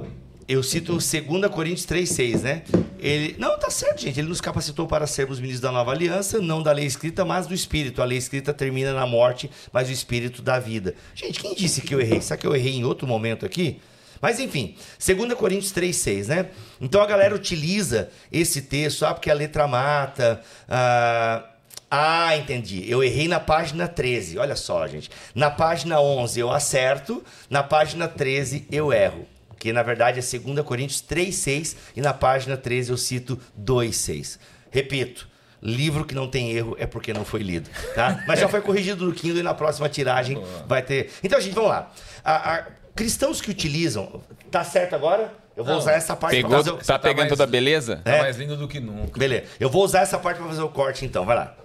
eu 0.48 0.62
cito 0.62 0.94
2 0.94 1.14
Coríntios 1.52 1.86
3,6, 1.86 2.42
né? 2.42 2.64
Ele. 3.00 3.36
Não, 3.38 3.58
tá 3.58 3.70
certo, 3.70 4.02
gente. 4.02 4.20
Ele 4.20 4.28
nos 4.28 4.42
capacitou 4.42 4.88
para 4.88 5.08
sermos 5.08 5.40
ministros 5.40 5.62
da 5.62 5.72
nova 5.72 5.92
aliança, 5.92 6.40
não 6.40 6.62
da 6.62 6.72
lei 6.72 6.86
escrita, 6.86 7.24
mas 7.24 7.48
do 7.48 7.54
Espírito. 7.54 8.02
A 8.02 8.06
lei 8.06 8.18
escrita 8.18 8.54
termina 8.54 8.94
na 8.94 9.06
morte, 9.06 9.50
mas 9.72 9.90
o 9.90 9.92
Espírito 9.92 10.42
dá 10.42 10.60
vida. 10.60 10.96
Gente, 11.16 11.40
quem 11.40 11.54
disse 11.56 11.82
que 11.82 11.96
eu 11.96 12.02
errei? 12.02 12.22
Será 12.22 12.38
que 12.38 12.46
eu 12.46 12.56
errei 12.56 12.76
em 12.76 12.84
outro 12.84 13.08
momento 13.08 13.46
aqui? 13.46 13.80
Mas 14.22 14.40
enfim, 14.40 14.76
2 15.06 15.34
Coríntios 15.34 15.74
3,6, 15.74 16.28
né? 16.28 16.50
Então 16.80 17.02
a 17.02 17.06
galera 17.06 17.36
utiliza 17.36 18.10
esse 18.32 18.62
texto, 18.62 19.06
ah, 19.06 19.14
porque 19.14 19.30
a 19.30 19.34
letra 19.34 19.68
mata. 19.68 20.42
Ah, 20.68 21.44
ah, 21.92 22.36
entendi. 22.38 22.90
Eu 22.90 23.04
errei 23.04 23.28
na 23.28 23.40
página 23.40 23.88
13. 23.88 24.38
Olha 24.38 24.56
só, 24.56 24.88
gente. 24.88 25.12
Na 25.36 25.52
página 25.52 26.00
11 26.02 26.40
eu 26.40 26.52
acerto, 26.52 27.24
na 27.50 27.62
página 27.62 28.08
13 28.08 28.68
eu 28.72 28.92
erro. 28.92 29.28
Que 29.64 29.72
na 29.72 29.82
verdade 29.82 30.20
é 30.20 30.22
2 30.40 30.60
Coríntios 30.66 31.02
3,6 31.02 31.78
e 31.96 32.02
na 32.02 32.14
página 32.14 32.58
13 32.58 32.90
eu 32.92 32.98
cito 32.98 33.40
2,6. 33.58 34.38
Repito. 34.70 35.26
Livro 35.62 36.04
que 36.04 36.14
não 36.14 36.28
tem 36.28 36.52
erro 36.52 36.76
é 36.78 36.86
porque 36.86 37.14
não 37.14 37.24
foi 37.24 37.42
lido, 37.44 37.70
tá? 37.96 38.22
Mas 38.28 38.42
já 38.42 38.50
foi 38.50 38.60
corrigido 38.60 39.06
no 39.06 39.14
Kindle 39.14 39.40
e 39.40 39.42
na 39.44 39.54
próxima 39.54 39.88
tiragem 39.88 40.38
vai 40.68 40.82
ter. 40.82 41.12
Então, 41.24 41.40
gente, 41.40 41.54
vamos 41.54 41.70
lá. 41.70 41.90
A- 42.26 42.56
a- 42.56 42.66
cristãos 42.94 43.40
que 43.40 43.50
utilizam. 43.50 44.22
Tá 44.52 44.66
certo 44.66 44.96
agora? 44.96 45.34
Eu 45.56 45.64
vou 45.64 45.76
Não. 45.76 45.80
usar 45.80 45.94
essa 45.94 46.14
parte 46.14 46.36
Pegou, 46.36 46.50
pra 46.50 46.58
fazer 46.60 46.72
o... 46.72 46.78
tá 46.80 46.84
tá 46.84 47.00
pegando 47.00 47.20
mais- 47.20 47.30
toda 47.30 47.46
a 47.46 47.48
beleza? 47.48 48.02
Tá 48.04 48.12
É. 48.12 48.20
mais 48.20 48.36
lindo 48.36 48.58
do 48.58 48.68
que 48.68 48.82
nunca. 48.82 49.18
Beleza. 49.18 49.46
Eu 49.62 49.70
vou 49.70 49.86
usar 49.86 50.02
essa 50.02 50.20
parte 50.20 50.40
pra 50.40 50.48
fazer 50.50 50.62
o 50.62 50.68
corte, 50.70 51.06
então. 51.06 51.24
Vai 51.26 51.38
lá. 51.38 51.46
Tá 51.46 51.64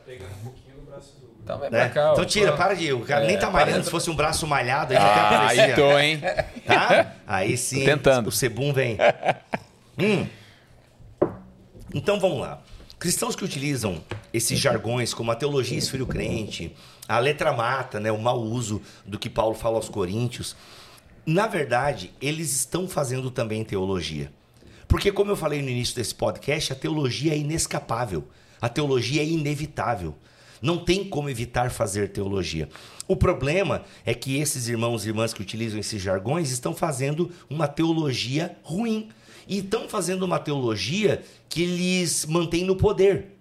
mais 1.57 1.71
né? 1.73 1.89
pra 1.89 1.89
cá. 1.91 2.11
Então 2.13 2.25
tira, 2.25 2.53
Pô. 2.53 2.59
para 2.59 2.75
de. 2.75 2.93
O 2.93 3.01
cara 3.01 3.25
É, 3.25 3.27
nem 3.29 3.39
tá 3.39 3.49
malhando. 3.51 3.85
Se 3.85 3.91
fosse 3.91 4.11
um 4.11 4.15
braço 4.17 4.47
malhado, 4.47 4.93
aí 4.93 4.99
até 4.99 5.09
Ah, 5.09 5.37
aparecia. 5.37 5.65
aí 5.65 5.75
tô, 5.75 5.99
hein? 5.99 6.21
Tá? 6.67 7.13
Aí 7.27 7.57
sim. 7.57 7.85
Tentando. 7.85 8.29
O 8.29 8.33
Sebum 8.33 8.73
vem. 8.73 8.99
Hum. 10.01 10.27
Então 11.93 12.21
vamos 12.21 12.39
lá. 12.41 12.63
Cristãos 13.01 13.35
que 13.35 13.45
utilizam 13.45 14.01
esses 14.33 14.59
jargões 14.59 15.13
como 15.15 15.31
a 15.33 15.35
teologia 15.35 15.77
esfria 15.79 16.05
o 16.05 16.07
crente, 16.07 16.75
a 17.09 17.19
letra 17.19 17.53
mata, 17.53 17.99
né, 17.99 18.11
o 18.13 18.19
mau 18.19 18.41
uso 18.41 18.81
do 19.05 19.19
que 19.19 19.29
Paulo 19.29 19.55
fala 19.55 19.77
aos 19.77 19.89
Coríntios, 19.89 20.55
na 21.27 21.47
verdade, 21.47 22.13
eles 22.21 22.55
estão 22.55 22.89
fazendo 22.89 23.31
também 23.31 23.65
teologia. 23.65 24.31
Porque, 24.87 25.13
como 25.13 25.31
eu 25.31 25.37
falei 25.37 25.61
no 25.61 25.69
início 25.69 25.95
desse 25.95 26.15
podcast, 26.15 26.73
a 26.73 26.77
teologia 26.77 27.35
é 27.35 27.37
inescapável. 27.37 28.27
A 28.61 28.69
teologia 28.69 29.21
é 29.23 29.27
inevitável. 29.27 30.15
Não 30.61 30.79
tem 30.79 31.05
como 31.05 31.31
evitar 31.31 31.71
fazer 31.71 32.11
teologia. 32.11 32.69
O 33.07 33.17
problema 33.17 33.85
é 34.05 34.13
que 34.15 34.39
esses 34.39 34.69
irmãos 34.69 35.05
e 35.05 35.09
irmãs 35.09 35.33
que 35.33 35.43
utilizam 35.43 35.79
esses 35.79 36.01
jargões 36.01 36.51
estão 36.51 36.75
fazendo 36.75 37.31
uma 37.49 37.67
teologia 37.67 38.57
ruim. 38.63 39.09
E 39.47 39.59
estão 39.59 39.89
fazendo 39.89 40.25
uma 40.25 40.39
teologia 40.39 41.23
que 41.49 41.65
lhes 41.65 42.27
mantém 42.27 42.65
no 42.65 42.77
poder. 42.77 43.39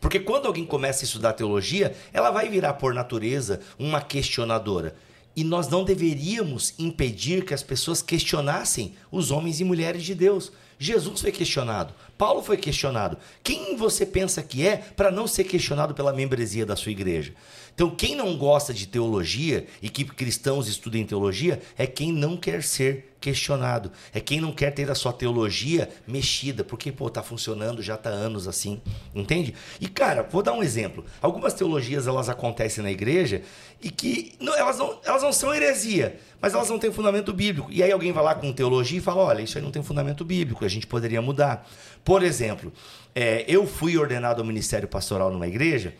Porque 0.00 0.18
quando 0.18 0.46
alguém 0.46 0.64
começa 0.64 1.04
a 1.04 1.06
estudar 1.06 1.32
teologia, 1.32 1.94
ela 2.12 2.30
vai 2.30 2.48
virar, 2.48 2.74
por 2.74 2.92
natureza, 2.92 3.60
uma 3.78 4.00
questionadora. 4.00 4.96
E 5.36 5.44
nós 5.44 5.68
não 5.68 5.84
deveríamos 5.84 6.74
impedir 6.78 7.44
que 7.44 7.54
as 7.54 7.62
pessoas 7.62 8.02
questionassem 8.02 8.94
os 9.10 9.30
homens 9.30 9.60
e 9.60 9.64
mulheres 9.64 10.02
de 10.02 10.14
Deus. 10.14 10.50
Jesus 10.78 11.20
foi 11.20 11.30
questionado, 11.30 11.94
Paulo 12.16 12.42
foi 12.42 12.56
questionado. 12.56 13.18
Quem 13.42 13.76
você 13.76 14.06
pensa 14.06 14.42
que 14.42 14.66
é 14.66 14.76
para 14.76 15.10
não 15.10 15.26
ser 15.26 15.44
questionado 15.44 15.94
pela 15.94 16.12
membresia 16.12 16.64
da 16.64 16.76
sua 16.76 16.92
igreja? 16.92 17.34
Então, 17.74 17.90
quem 17.90 18.16
não 18.16 18.38
gosta 18.38 18.72
de 18.72 18.86
teologia 18.86 19.66
e 19.82 19.90
que 19.90 20.02
cristãos 20.02 20.66
estudem 20.66 21.04
teologia 21.04 21.60
é 21.76 21.86
quem 21.86 22.10
não 22.10 22.34
quer 22.34 22.62
ser 22.62 23.12
questionado, 23.20 23.90
é 24.14 24.20
quem 24.20 24.40
não 24.40 24.52
quer 24.52 24.70
ter 24.70 24.90
a 24.90 24.94
sua 24.94 25.12
teologia 25.12 25.90
mexida, 26.06 26.62
porque, 26.62 26.92
pô, 26.92 27.10
tá 27.10 27.22
funcionando 27.22 27.82
já 27.82 27.96
tá 27.96 28.08
anos 28.08 28.46
assim, 28.46 28.80
entende? 29.14 29.52
E, 29.80 29.88
cara, 29.88 30.22
vou 30.22 30.42
dar 30.42 30.52
um 30.52 30.62
exemplo. 30.62 31.04
Algumas 31.20 31.52
teologias, 31.52 32.06
elas 32.06 32.28
acontecem 32.28 32.84
na 32.84 32.90
igreja 32.90 33.42
e 33.82 33.90
que 33.90 34.34
não, 34.40 34.54
elas, 34.54 34.78
não, 34.78 34.98
elas 35.04 35.22
não 35.22 35.32
são 35.32 35.52
heresia, 35.52 36.18
mas 36.40 36.54
elas 36.54 36.70
não 36.70 36.78
têm 36.78 36.92
fundamento 36.92 37.32
bíblico. 37.32 37.70
E 37.70 37.82
aí 37.82 37.90
alguém 37.90 38.12
vai 38.12 38.22
lá 38.22 38.34
com 38.34 38.52
teologia 38.52 38.98
e 38.98 39.02
fala, 39.02 39.22
olha, 39.22 39.42
isso 39.42 39.58
aí 39.58 39.64
não 39.64 39.72
tem 39.72 39.82
fundamento 39.82 40.24
bíblico, 40.24 40.64
a 40.64 40.68
gente 40.68 40.86
poderia 40.86 41.20
mudar. 41.20 41.68
Por 42.06 42.22
exemplo, 42.22 42.72
é, 43.12 43.44
eu 43.48 43.66
fui 43.66 43.98
ordenado 43.98 44.40
ao 44.40 44.46
ministério 44.46 44.86
pastoral 44.86 45.28
numa 45.28 45.48
igreja 45.48 45.92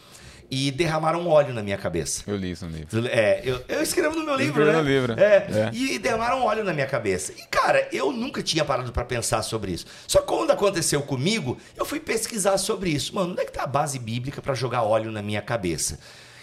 e 0.49 0.71
derramaram 0.71 1.27
óleo 1.27 1.53
na 1.53 1.65
minha 1.65 1.77
cabeça. 1.77 2.23
Eu 2.29 2.37
li 2.37 2.53
isso 2.53 2.65
no 2.65 2.77
livro. 2.77 3.09
É, 3.09 3.43
eu, 3.45 3.61
eu 3.67 3.83
escrevo 3.83 4.15
no 4.15 4.25
meu 4.25 4.37
livro, 4.37 4.65
né? 4.65 4.73
no 4.73 4.83
livro. 4.83 5.15
É, 5.19 5.37
É. 5.51 5.71
E 5.75 5.99
derramaram 5.99 6.45
óleo 6.45 6.63
na 6.63 6.73
minha 6.73 6.87
cabeça. 6.87 7.33
E, 7.33 7.45
cara, 7.51 7.89
eu 7.91 8.13
nunca 8.13 8.41
tinha 8.41 8.65
parado 8.65 8.93
pra 8.93 9.05
pensar 9.05 9.43
sobre 9.43 9.73
isso. 9.73 9.87
Só 10.07 10.21
que 10.21 10.29
quando 10.29 10.53
aconteceu 10.53 11.03
comigo, 11.03 11.59
eu 11.77 11.85
fui 11.85 11.99
pesquisar 11.99 12.57
sobre 12.57 12.91
isso. 12.91 13.13
Mano, 13.13 13.33
onde 13.33 13.41
é 13.41 13.45
que 13.45 13.53
tá 13.53 13.65
a 13.65 13.67
base 13.67 13.99
bíblica 13.99 14.41
pra 14.41 14.55
jogar 14.55 14.85
óleo 14.85 15.11
na 15.11 15.23
minha 15.23 15.43
cabeça? 15.43 15.99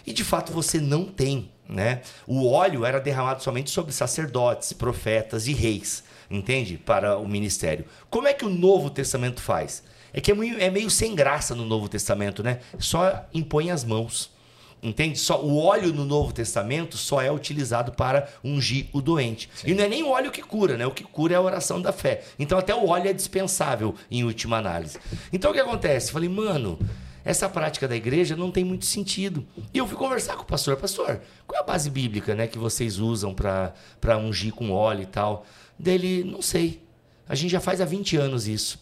E, 0.06 0.12
de 0.12 0.26
fato, 0.26 0.52
você 0.52 0.82
não 0.82 1.06
tem, 1.06 1.50
né? 1.70 2.02
O 2.28 2.52
óleo 2.52 2.84
era 2.84 3.00
derramado 3.00 3.42
somente 3.42 3.70
sobre 3.70 3.94
sacerdotes, 3.94 4.74
profetas 4.74 5.48
e 5.48 5.54
reis, 5.54 6.04
entende? 6.34 6.78
Para 6.78 7.18
o 7.18 7.28
ministério. 7.28 7.86
Como 8.10 8.28
é 8.28 8.34
que 8.34 8.44
o 8.44 8.50
Novo 8.50 8.90
Testamento 8.90 9.42
faz? 9.42 9.84
É 10.12 10.20
que 10.20 10.32
é 10.32 10.36
meio, 10.36 10.60
é 10.60 10.70
meio 10.70 10.90
sem 10.90 11.16
graça 11.16 11.56
no 11.56 11.66
Novo 11.66 11.88
Testamento, 11.88 12.44
né? 12.44 12.60
Só 12.78 13.26
impõe 13.34 13.72
as 13.72 13.84
mãos. 13.84 14.32
Entende? 14.82 15.18
Só 15.18 15.42
o 15.42 15.58
óleo 15.58 15.94
no 15.94 16.04
Novo 16.04 16.34
Testamento 16.34 16.98
só 16.98 17.22
é 17.22 17.32
utilizado 17.32 17.94
para 17.94 18.28
ungir 18.44 18.88
o 18.92 19.02
doente. 19.02 19.50
E 19.66 19.74
não 19.74 19.84
é 19.86 19.88
nem 19.88 20.04
o 20.04 20.10
óleo 20.10 20.30
que 20.30 20.42
cura, 20.42 20.76
né? 20.76 20.86
O 20.86 20.92
que 20.92 21.06
cura 21.06 21.36
é 21.36 21.38
a 21.38 21.42
oração 21.42 21.82
da 21.82 21.94
fé. 21.94 22.24
Então 22.38 22.58
até 22.58 22.76
o 22.76 22.90
óleo 22.90 23.10
é 23.10 23.14
dispensável 23.14 23.96
em 24.12 24.26
última 24.26 24.58
análise. 24.58 25.00
Então 25.32 25.52
o 25.52 25.54
que 25.54 25.60
acontece? 25.62 26.12
Falei, 26.12 26.28
mano, 26.28 26.78
essa 27.24 27.48
prática 27.48 27.88
da 27.88 27.96
igreja 27.96 28.36
não 28.36 28.52
tem 28.52 28.64
muito 28.64 28.86
sentido. 28.86 29.46
E 29.74 29.78
eu 29.78 29.88
fui 29.88 29.98
conversar 29.98 30.36
com 30.36 30.44
o 30.44 30.46
pastor, 30.46 30.76
pastor, 30.78 31.22
qual 31.48 31.60
é 31.60 31.64
a 31.64 31.66
base 31.66 31.90
bíblica, 31.90 32.36
né, 32.36 32.48
que 32.48 32.58
vocês 32.58 33.00
usam 33.00 33.34
para 33.34 34.18
ungir 34.18 34.54
com 34.54 34.72
óleo 34.72 35.04
e 35.04 35.08
tal? 35.08 35.46
Dele, 35.78 36.24
não 36.24 36.42
sei. 36.42 36.84
A 37.28 37.36
gente 37.36 37.52
já 37.52 37.60
faz 37.60 37.80
há 37.82 37.86
20 37.86 38.18
anos 38.18 38.48
isso. 38.48 38.80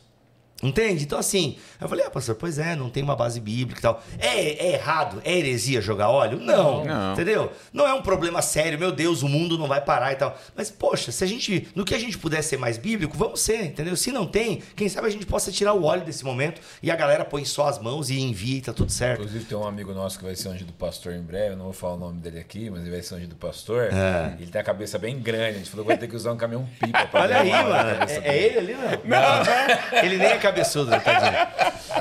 Entende? 0.62 1.04
Então, 1.04 1.18
assim, 1.18 1.58
eu 1.80 1.90
falei, 1.90 2.06
ah, 2.06 2.10
pastor, 2.10 2.36
pois 2.36 2.60
é, 2.60 2.76
não 2.76 2.90
tem 2.90 3.02
uma 3.02 3.16
base 3.16 3.40
bíblica 3.40 3.80
e 3.80 3.82
tal. 3.82 4.04
É, 4.20 4.68
é 4.68 4.74
errado? 4.74 5.22
É 5.24 5.36
heresia 5.36 5.82
jogar 5.82 6.10
óleo? 6.10 6.40
Não, 6.40 6.86
Não. 6.86 7.14
Entendeu? 7.14 7.52
Não 7.74 7.88
é 7.88 7.94
um 7.94 8.02
problema 8.02 8.42
sério, 8.42 8.78
meu 8.78 8.92
Deus, 8.92 9.24
o 9.24 9.30
mundo 9.30 9.58
não 9.58 9.68
vai 9.68 9.82
parar 9.82 10.12
e 10.12 10.16
tal. 10.16 10.38
Mas, 10.56 10.70
poxa, 10.70 11.12
se 11.12 11.24
a 11.24 11.28
gente, 11.28 11.68
no 11.76 11.84
que 11.84 11.96
a 11.96 12.00
gente 12.00 12.18
puder 12.18 12.42
ser 12.42 12.58
mais 12.58 12.78
bíblico, 12.78 13.18
vamos 13.18 13.40
ser, 13.42 13.64
entendeu? 13.66 13.96
Se 13.96 14.12
não 14.12 14.26
tem, 14.26 14.62
quem 14.76 14.88
sabe 14.88 15.08
a 15.08 15.12
gente 15.12 15.26
possa 15.26 15.52
tirar 15.52 15.74
o 15.74 15.84
óleo 15.84 16.04
desse 16.04 16.24
momento 16.24 16.62
e 16.82 16.92
a 16.92 16.96
galera 16.96 17.26
põe 17.26 17.44
só 17.46 17.68
as 17.68 17.80
mãos 17.80 18.10
e 18.10 18.20
envia 18.20 18.58
e 18.58 18.62
tá 18.62 18.74
tudo 18.74 18.92
certo. 18.92 19.22
Inclusive 19.22 19.46
tem 19.46 19.58
um 19.58 19.66
amigo 19.66 19.94
nosso 19.94 20.18
que 20.18 20.26
vai 20.26 20.36
ser 20.36 20.50
ungido 20.50 20.74
pastor 20.74 21.14
em 21.14 21.22
breve, 21.22 21.54
eu 21.54 21.58
não 21.58 21.66
vou 21.66 21.74
falar 21.74 21.96
o 21.96 22.00
nome 22.00 22.20
dele 22.20 22.40
aqui, 22.40 22.70
mas 22.70 22.82
ele 22.82 22.92
vai 22.92 23.02
ser 23.02 23.16
ungido 23.16 23.36
pastor. 23.36 23.90
É. 23.92 24.36
Ele 24.40 24.52
tem 24.52 24.62
a 24.62 24.64
cabeça 24.64 24.98
bem 24.98 25.20
grande, 25.20 25.56
a 25.56 25.58
gente 25.60 25.70
falou 25.70 25.86
que 25.86 25.92
vai 25.92 25.98
ter 25.98 26.08
que 26.08 26.16
usar 26.16 26.32
um 26.32 26.38
caminhão 26.38 26.68
pipa 26.80 27.06
pra 27.08 27.22
Olha 27.22 27.40
aí, 27.40 27.52
mano. 27.52 27.90
É, 28.24 28.28
é 28.28 28.44
ele 28.44 28.58
ali, 28.58 28.74
não? 28.74 28.82
Não. 29.20 30.02
Ele 30.04 30.18
nem 30.18 30.28
é 30.28 30.38
cabeçudo, 30.52 30.92
né, 30.92 31.00
tadinho. 31.00 31.32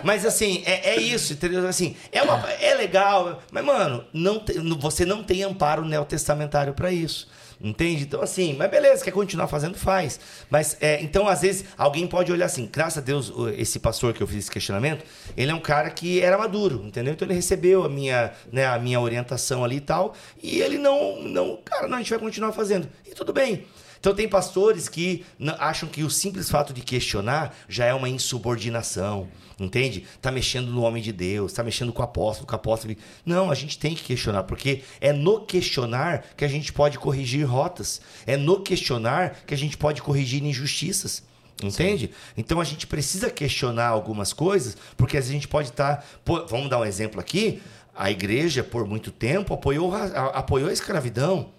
Mas 0.05 0.25
assim, 0.27 0.63
é, 0.67 0.91
é 0.91 1.01
isso, 1.01 1.33
entendeu? 1.33 1.67
Assim, 1.67 1.97
é, 2.13 2.23
uma, 2.23 2.49
é 2.53 2.75
legal, 2.75 3.43
mas, 3.51 3.65
mano, 3.65 4.05
não 4.13 4.39
te- 4.39 4.59
você 4.79 5.05
não 5.05 5.23
tem 5.23 5.43
amparo 5.43 5.85
neotestamentário 5.85 6.75
pra 6.75 6.91
isso. 6.93 7.29
Entende? 7.63 8.05
Então, 8.05 8.23
assim, 8.23 8.55
mas 8.57 8.71
beleza, 8.71 9.05
quer 9.05 9.11
continuar 9.11 9.47
fazendo, 9.47 9.77
faz. 9.77 10.19
Mas, 10.49 10.79
é, 10.81 10.99
então, 11.03 11.29
às 11.29 11.43
vezes, 11.43 11.67
alguém 11.77 12.07
pode 12.07 12.33
olhar 12.33 12.47
assim, 12.47 12.67
graças 12.73 12.97
a 12.97 13.01
Deus, 13.03 13.31
esse 13.59 13.79
pastor 13.79 14.15
que 14.15 14.23
eu 14.23 14.27
fiz 14.27 14.39
esse 14.39 14.51
questionamento, 14.51 15.05
ele 15.37 15.51
é 15.51 15.55
um 15.55 15.61
cara 15.61 15.91
que 15.91 16.23
era 16.23 16.39
maduro, 16.39 16.83
entendeu? 16.87 17.13
Então 17.13 17.27
ele 17.29 17.35
recebeu 17.35 17.85
a 17.85 17.89
minha, 17.91 18.33
né, 18.51 18.65
a 18.65 18.79
minha 18.79 18.99
orientação 18.99 19.63
ali 19.63 19.77
e 19.77 19.81
tal, 19.81 20.15
e 20.43 20.59
ele 20.63 20.79
não, 20.79 21.21
não, 21.21 21.59
cara, 21.63 21.87
não, 21.87 21.97
a 21.97 22.01
gente 22.01 22.09
vai 22.09 22.19
continuar 22.19 22.53
fazendo. 22.53 22.89
E 23.05 23.11
tudo 23.15 23.31
bem. 23.31 23.67
Então 24.01 24.15
tem 24.15 24.27
pastores 24.27 24.89
que 24.89 25.27
acham 25.59 25.87
que 25.87 26.03
o 26.03 26.09
simples 26.09 26.51
fato 26.51 26.73
de 26.73 26.81
questionar 26.81 27.55
já 27.69 27.85
é 27.85 27.93
uma 27.93 28.09
insubordinação, 28.09 29.29
entende? 29.59 30.07
Tá 30.23 30.33
mexendo 30.33 30.73
no 30.73 30.81
homem 30.81 31.03
de 31.03 31.13
Deus, 31.13 31.53
tá 31.53 31.63
mexendo 31.63 31.93
com 31.93 32.01
o 32.01 32.05
apóstolo, 32.05 32.47
com 32.47 32.55
o 32.55 32.57
apóstolo. 32.57 32.97
Não, 33.27 33.51
a 33.51 33.55
gente 33.55 33.79
tem 33.79 33.95
que 33.95 34.03
questionar, 34.03 34.45
porque 34.45 34.83
é 35.03 35.13
no 35.13 35.43
questionar 35.43 36.25
que 36.35 36.47
a 36.47 36.49
gente 36.49 36.73
pode 36.73 36.99
corrigir 36.99 37.47
rotas, 37.47 38.01
é 38.27 38.39
no 38.39 38.61
questionar 38.61 39.43
que 39.47 39.53
a 39.53 39.59
gente 39.59 39.77
pode 39.77 40.01
corrigir 40.01 40.43
injustiças. 40.43 41.23
Entende? 41.63 42.11
Então 42.39 42.59
a 42.59 42.65
gente 42.65 42.87
precisa 42.87 43.29
questionar 43.29 43.89
algumas 43.89 44.33
coisas, 44.33 44.79
porque 44.97 45.19
a 45.19 45.21
gente 45.21 45.47
pode 45.47 45.69
estar. 45.69 45.97
Tá, 45.97 46.47
vamos 46.49 46.71
dar 46.71 46.79
um 46.79 46.87
exemplo 46.87 47.21
aqui. 47.21 47.61
A 47.95 48.11
igreja, 48.11 48.65
por 48.65 48.87
muito 48.87 49.11
tempo, 49.11 49.53
apoiou, 49.53 49.95
apoiou 49.95 50.71
a 50.71 50.73
escravidão. 50.73 51.51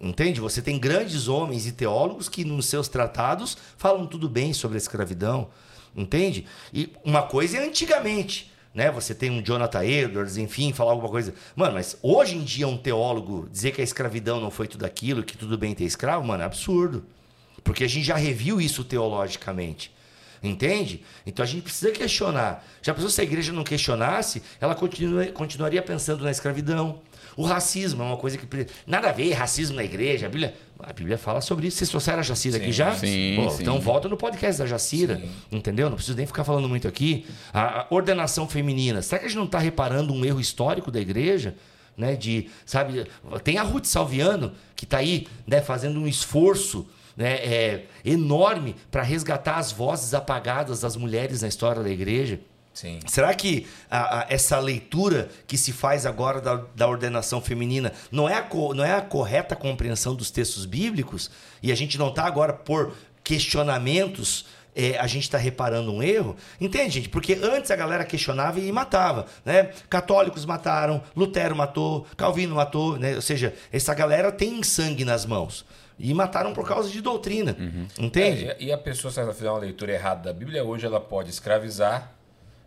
Entende? 0.00 0.40
Você 0.40 0.60
tem 0.60 0.78
grandes 0.78 1.26
homens 1.26 1.66
e 1.66 1.72
teólogos 1.72 2.28
que 2.28 2.44
nos 2.44 2.66
seus 2.66 2.88
tratados 2.88 3.56
falam 3.78 4.06
tudo 4.06 4.28
bem 4.28 4.52
sobre 4.52 4.76
a 4.76 4.78
escravidão. 4.78 5.48
Entende? 5.96 6.46
E 6.72 6.92
uma 7.02 7.22
coisa 7.22 7.56
é 7.56 7.66
antigamente. 7.66 8.52
Né? 8.74 8.90
Você 8.90 9.14
tem 9.14 9.30
um 9.30 9.42
Jonathan 9.42 9.82
Edwards, 9.82 10.36
enfim, 10.36 10.70
falar 10.70 10.90
alguma 10.90 11.08
coisa. 11.08 11.34
Mano, 11.54 11.72
mas 11.72 11.96
hoje 12.02 12.36
em 12.36 12.44
dia 12.44 12.68
um 12.68 12.76
teólogo 12.76 13.48
dizer 13.50 13.70
que 13.70 13.80
a 13.80 13.84
escravidão 13.84 14.38
não 14.38 14.50
foi 14.50 14.68
tudo 14.68 14.84
aquilo, 14.84 15.22
que 15.22 15.34
tudo 15.34 15.56
bem 15.56 15.74
ter 15.74 15.84
escravo, 15.84 16.26
mano, 16.26 16.42
é 16.42 16.46
absurdo. 16.46 17.02
Porque 17.64 17.84
a 17.84 17.88
gente 17.88 18.04
já 18.04 18.16
reviu 18.16 18.60
isso 18.60 18.84
teologicamente. 18.84 19.90
Entende? 20.42 21.02
Então 21.24 21.42
a 21.42 21.46
gente 21.46 21.62
precisa 21.62 21.90
questionar. 21.90 22.62
Já 22.82 22.92
pensou 22.92 23.08
se 23.08 23.18
a 23.20 23.24
igreja 23.24 23.50
não 23.50 23.64
questionasse, 23.64 24.42
ela 24.60 24.74
continua, 24.74 25.24
continuaria 25.26 25.80
pensando 25.80 26.22
na 26.22 26.30
escravidão, 26.30 27.00
o 27.36 27.44
racismo 27.44 28.02
é 28.02 28.06
uma 28.06 28.16
coisa 28.16 28.38
que. 28.38 28.66
Nada 28.86 29.10
a 29.10 29.12
ver, 29.12 29.30
racismo 29.32 29.76
na 29.76 29.84
igreja. 29.84 30.26
A 30.26 30.28
Bíblia, 30.28 30.54
a 30.80 30.92
Bíblia 30.92 31.18
fala 31.18 31.42
sobre 31.42 31.66
isso. 31.66 31.76
Vocês 31.76 31.90
trouxeram 31.90 32.20
a 32.20 32.22
Jacira 32.22 32.56
sim, 32.56 32.62
aqui 32.62 32.72
já? 32.72 32.94
Sim, 32.94 33.36
Pô, 33.36 33.50
sim. 33.50 33.62
Então 33.62 33.78
volta 33.78 34.08
no 34.08 34.16
podcast 34.16 34.58
da 34.58 34.66
Jacira. 34.66 35.16
Sim. 35.16 35.30
Entendeu? 35.52 35.90
Não 35.90 35.96
preciso 35.96 36.16
nem 36.16 36.26
ficar 36.26 36.44
falando 36.44 36.66
muito 36.66 36.88
aqui. 36.88 37.26
A, 37.52 37.86
ordenação 37.90 38.48
feminina. 38.48 39.02
Será 39.02 39.18
que 39.18 39.26
a 39.26 39.28
gente 39.28 39.36
não 39.36 39.44
está 39.44 39.58
reparando 39.58 40.14
um 40.14 40.24
erro 40.24 40.40
histórico 40.40 40.90
da 40.90 40.98
igreja? 40.98 41.54
Né, 41.96 42.14
de, 42.14 42.50
sabe, 42.66 43.06
tem 43.42 43.56
a 43.56 43.62
Ruth 43.62 43.86
Salviano 43.86 44.52
que 44.74 44.84
está 44.84 44.98
aí 44.98 45.26
né, 45.46 45.62
fazendo 45.62 45.98
um 45.98 46.06
esforço 46.06 46.86
né, 47.16 47.36
é, 47.36 47.84
enorme 48.04 48.76
para 48.90 49.02
resgatar 49.02 49.56
as 49.56 49.72
vozes 49.72 50.12
apagadas 50.12 50.80
das 50.80 50.94
mulheres 50.94 51.40
na 51.40 51.48
história 51.48 51.82
da 51.82 51.88
igreja. 51.88 52.38
Sim. 52.76 53.00
Será 53.06 53.32
que 53.32 53.66
a, 53.90 54.18
a, 54.18 54.26
essa 54.28 54.58
leitura 54.58 55.30
que 55.46 55.56
se 55.56 55.72
faz 55.72 56.04
agora 56.04 56.42
da, 56.42 56.62
da 56.74 56.86
ordenação 56.86 57.40
feminina 57.40 57.90
não 58.12 58.28
é, 58.28 58.34
a, 58.34 58.46
não 58.74 58.84
é 58.84 58.92
a 58.92 59.00
correta 59.00 59.56
compreensão 59.56 60.14
dos 60.14 60.30
textos 60.30 60.66
bíblicos? 60.66 61.30
E 61.62 61.72
a 61.72 61.74
gente 61.74 61.96
não 61.96 62.10
está 62.10 62.26
agora 62.26 62.52
por 62.52 62.92
questionamentos 63.24 64.44
é, 64.76 64.98
a 64.98 65.06
gente 65.06 65.22
está 65.22 65.38
reparando 65.38 65.90
um 65.90 66.02
erro. 66.02 66.36
Entende, 66.60 66.90
gente? 66.96 67.08
Porque 67.08 67.32
antes 67.42 67.70
a 67.70 67.76
galera 67.76 68.04
questionava 68.04 68.60
e 68.60 68.70
matava. 68.70 69.24
Né? 69.42 69.70
Católicos 69.88 70.44
mataram, 70.44 71.02
Lutero 71.16 71.56
matou, 71.56 72.06
Calvino 72.14 72.54
matou. 72.54 72.98
Né? 72.98 73.14
Ou 73.14 73.22
seja, 73.22 73.54
essa 73.72 73.94
galera 73.94 74.30
tem 74.30 74.62
sangue 74.62 75.02
nas 75.02 75.24
mãos. 75.24 75.64
E 75.98 76.12
mataram 76.12 76.52
por 76.52 76.68
causa 76.68 76.90
de 76.90 77.00
doutrina. 77.00 77.56
Uhum. 77.58 77.86
Entende? 77.98 78.50
É, 78.50 78.56
e 78.60 78.70
a 78.70 78.76
pessoa, 78.76 79.10
se 79.10 79.18
ela 79.18 79.32
fizer 79.32 79.48
uma 79.48 79.60
leitura 79.60 79.92
errada 79.92 80.24
da 80.24 80.32
Bíblia, 80.34 80.62
hoje 80.62 80.84
ela 80.84 81.00
pode 81.00 81.30
escravizar 81.30 82.12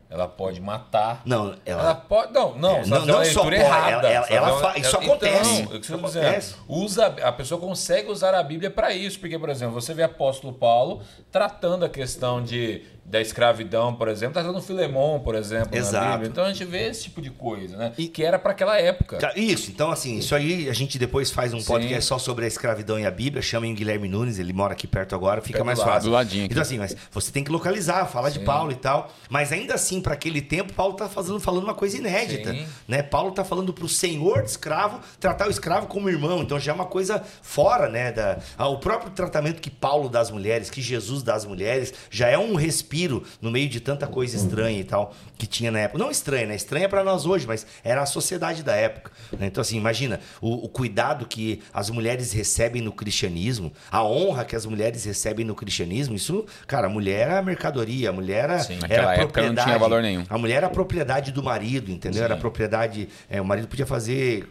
ela 0.09 0.27
pode 0.27 0.59
matar. 0.59 1.21
Não, 1.23 1.55
ela, 1.63 1.81
ela 1.83 1.95
pode. 1.95 2.33
Não, 2.33 2.57
não, 2.57 2.77
é, 2.77 2.85
não, 2.87 3.05
não 3.05 3.25
só 3.25 3.43
pode, 3.43 3.57
errada. 3.57 4.07
Ela, 4.07 4.27
ela, 4.27 4.49
ela 4.49 4.59
fa... 4.59 4.77
Isso 4.79 4.89
então, 4.89 5.01
acontece. 5.01 5.61
Então, 5.61 5.79
isso 5.79 5.95
acontece. 5.95 6.55
Usa, 6.67 7.05
a 7.05 7.31
pessoa 7.31 7.61
consegue 7.61 8.09
usar 8.09 8.33
a 8.33 8.41
Bíblia 8.41 8.71
para 8.71 8.91
isso. 8.91 9.19
Porque, 9.19 9.37
por 9.37 9.49
exemplo, 9.49 9.79
você 9.79 9.93
vê 9.93 10.01
apóstolo 10.01 10.51
Paulo 10.51 11.03
tratando 11.31 11.85
a 11.85 11.89
questão 11.89 12.41
de 12.43 12.83
da 13.09 13.19
escravidão, 13.19 13.95
por 13.95 14.07
exemplo, 14.07 14.35
tá 14.35 14.43
dando 14.43 14.61
Filemon, 14.61 15.19
por 15.19 15.33
exemplo, 15.33 15.75
Exato. 15.75 16.25
Então 16.25 16.45
a 16.45 16.53
gente 16.53 16.63
vê 16.63 16.89
esse 16.89 17.03
tipo 17.03 17.21
de 17.21 17.31
coisa, 17.31 17.75
né? 17.75 17.91
E 17.97 18.07
que 18.07 18.23
era 18.23 18.37
para 18.37 18.51
aquela 18.51 18.79
época. 18.79 19.17
Isso, 19.35 19.71
então 19.71 19.89
assim, 19.89 20.19
isso 20.19 20.35
aí 20.35 20.69
a 20.69 20.73
gente 20.73 20.99
depois 20.99 21.31
faz 21.31 21.51
um 21.51 21.61
podcast 21.63 22.03
Sim. 22.03 22.07
só 22.07 22.19
sobre 22.19 22.45
a 22.45 22.47
escravidão 22.47 22.99
e 22.99 23.05
a 23.07 23.11
Bíblia, 23.11 23.41
chamem 23.41 23.73
o 23.73 23.75
Guilherme 23.75 24.07
Nunes, 24.07 24.37
ele 24.37 24.53
mora 24.53 24.73
aqui 24.73 24.85
perto 24.85 25.15
agora, 25.15 25.41
fica 25.41 25.63
perto 25.63 25.65
mais 25.65 25.79
fácil. 25.79 26.09
Do 26.09 26.13
ladinho 26.13 26.45
aqui. 26.45 26.53
Então 26.53 26.61
assim, 26.61 26.77
mas 26.77 26.95
você 27.11 27.31
tem 27.31 27.43
que 27.43 27.51
localizar, 27.51 28.05
falar 28.05 28.29
Sim. 28.29 28.39
de 28.39 28.45
Paulo 28.45 28.71
e 28.71 28.75
tal, 28.75 29.11
mas 29.27 29.51
ainda 29.51 29.73
assim, 29.73 29.99
para 30.01 30.13
aquele 30.13 30.41
tempo, 30.41 30.71
Paulo 30.73 30.93
tá 30.93 31.09
fazendo, 31.09 31.39
falando 31.39 31.63
uma 31.63 31.73
coisa 31.73 31.97
inédita, 31.97 32.53
Sim. 32.53 32.67
né? 32.87 33.01
Paulo 33.01 33.31
tá 33.31 33.43
falando 33.43 33.73
pro 33.73 33.89
senhor 33.89 34.43
de 34.43 34.51
escravo 34.51 34.99
tratar 35.19 35.47
o 35.47 35.49
escravo 35.49 35.87
como 35.87 36.07
irmão, 36.09 36.43
então 36.43 36.59
já 36.59 36.71
é 36.71 36.75
uma 36.75 36.85
coisa 36.85 37.23
fora, 37.41 37.89
né, 37.89 38.11
da 38.11 38.37
o 38.59 38.77
próprio 38.77 39.09
tratamento 39.11 39.61
que 39.61 39.69
Paulo 39.71 40.09
dá 40.09 40.19
às 40.19 40.29
mulheres, 40.29 40.69
que 40.69 40.81
Jesus 40.81 41.23
dá 41.23 41.33
às 41.33 41.45
mulheres, 41.45 41.91
já 42.11 42.27
é 42.27 42.37
um 42.37 42.53
respiro 42.55 42.98
no 43.41 43.51
meio 43.51 43.69
de 43.69 43.79
tanta 43.79 44.07
coisa 44.07 44.35
estranha 44.35 44.79
e 44.79 44.83
tal 44.83 45.13
que 45.37 45.47
tinha 45.47 45.71
na 45.71 45.79
época. 45.79 45.97
Não 45.97 46.11
estranha, 46.11 46.47
né? 46.47 46.55
Estranha 46.55 46.89
para 46.89 47.03
nós 47.03 47.25
hoje, 47.25 47.47
mas 47.47 47.65
era 47.83 48.01
a 48.01 48.05
sociedade 48.05 48.63
da 48.63 48.75
época. 48.75 49.11
Né? 49.37 49.47
Então, 49.47 49.61
assim, 49.61 49.77
imagina 49.77 50.19
o, 50.41 50.65
o, 50.65 50.69
cuidado 50.69 51.25
que 51.25 51.61
as 51.73 51.89
mulheres 51.89 52.33
recebem 52.33 52.81
no 52.81 52.91
cristianismo, 52.91 53.71
a 53.91 54.03
honra 54.03 54.43
que 54.43 54.55
as 54.55 54.65
mulheres 54.65 55.05
recebem 55.05 55.45
no 55.45 55.55
cristianismo. 55.55 56.15
Isso, 56.15 56.45
cara, 56.67 56.87
a 56.87 56.89
mulher 56.89 57.29
era 57.29 57.41
mercadoria, 57.41 58.09
a 58.09 58.13
mulher 58.13 58.43
era, 58.45 58.59
Sim, 58.59 58.79
era 58.89 59.15
propriedade. 59.15 59.55
não 59.55 59.63
tinha 59.63 59.77
valor 59.77 60.01
nenhum. 60.01 60.23
A 60.29 60.37
mulher 60.37 60.57
era 60.57 60.67
a 60.67 60.69
propriedade 60.69 61.31
do 61.31 61.41
marido, 61.41 61.91
entendeu? 61.91 62.19
Sim. 62.19 62.25
Era 62.25 62.33
a 62.33 62.37
propriedade. 62.37 63.07
É, 63.29 63.39
o 63.39 63.45
marido 63.45 63.67
podia 63.67 63.85
fazer 63.85 64.47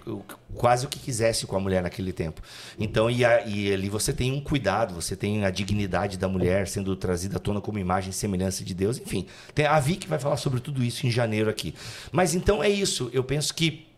quase 0.54 0.86
o 0.86 0.88
que 0.88 0.98
quisesse 0.98 1.46
com 1.46 1.56
a 1.56 1.60
mulher 1.60 1.82
naquele 1.82 2.12
tempo. 2.12 2.42
Então, 2.78 3.10
e, 3.10 3.24
a, 3.24 3.46
e 3.46 3.72
ali 3.72 3.88
você 3.88 4.12
tem 4.12 4.32
um 4.32 4.40
cuidado, 4.40 4.94
você 4.94 5.14
tem 5.14 5.44
a 5.44 5.50
dignidade 5.50 6.16
da 6.16 6.28
mulher 6.28 6.66
sendo 6.66 6.94
trazida 6.96 7.36
à 7.36 7.40
tona 7.40 7.60
como 7.60 7.78
imagem 7.78 8.10
e 8.10 8.12
semelhança 8.12 8.64
de 8.64 8.74
Deus, 8.74 8.98
enfim. 8.98 9.26
Tem 9.54 9.66
a 9.66 9.78
Vic 9.78 10.06
vai 10.08 10.18
falar 10.18 10.36
sobre 10.36 10.60
tudo 10.60 10.82
isso 10.82 11.06
em 11.06 11.10
janeiro 11.10 11.50
aqui. 11.50 11.74
Mas 12.10 12.34
então 12.34 12.62
é 12.62 12.68
isso. 12.68 13.10
Eu 13.12 13.22
penso 13.22 13.54
que 13.54 13.88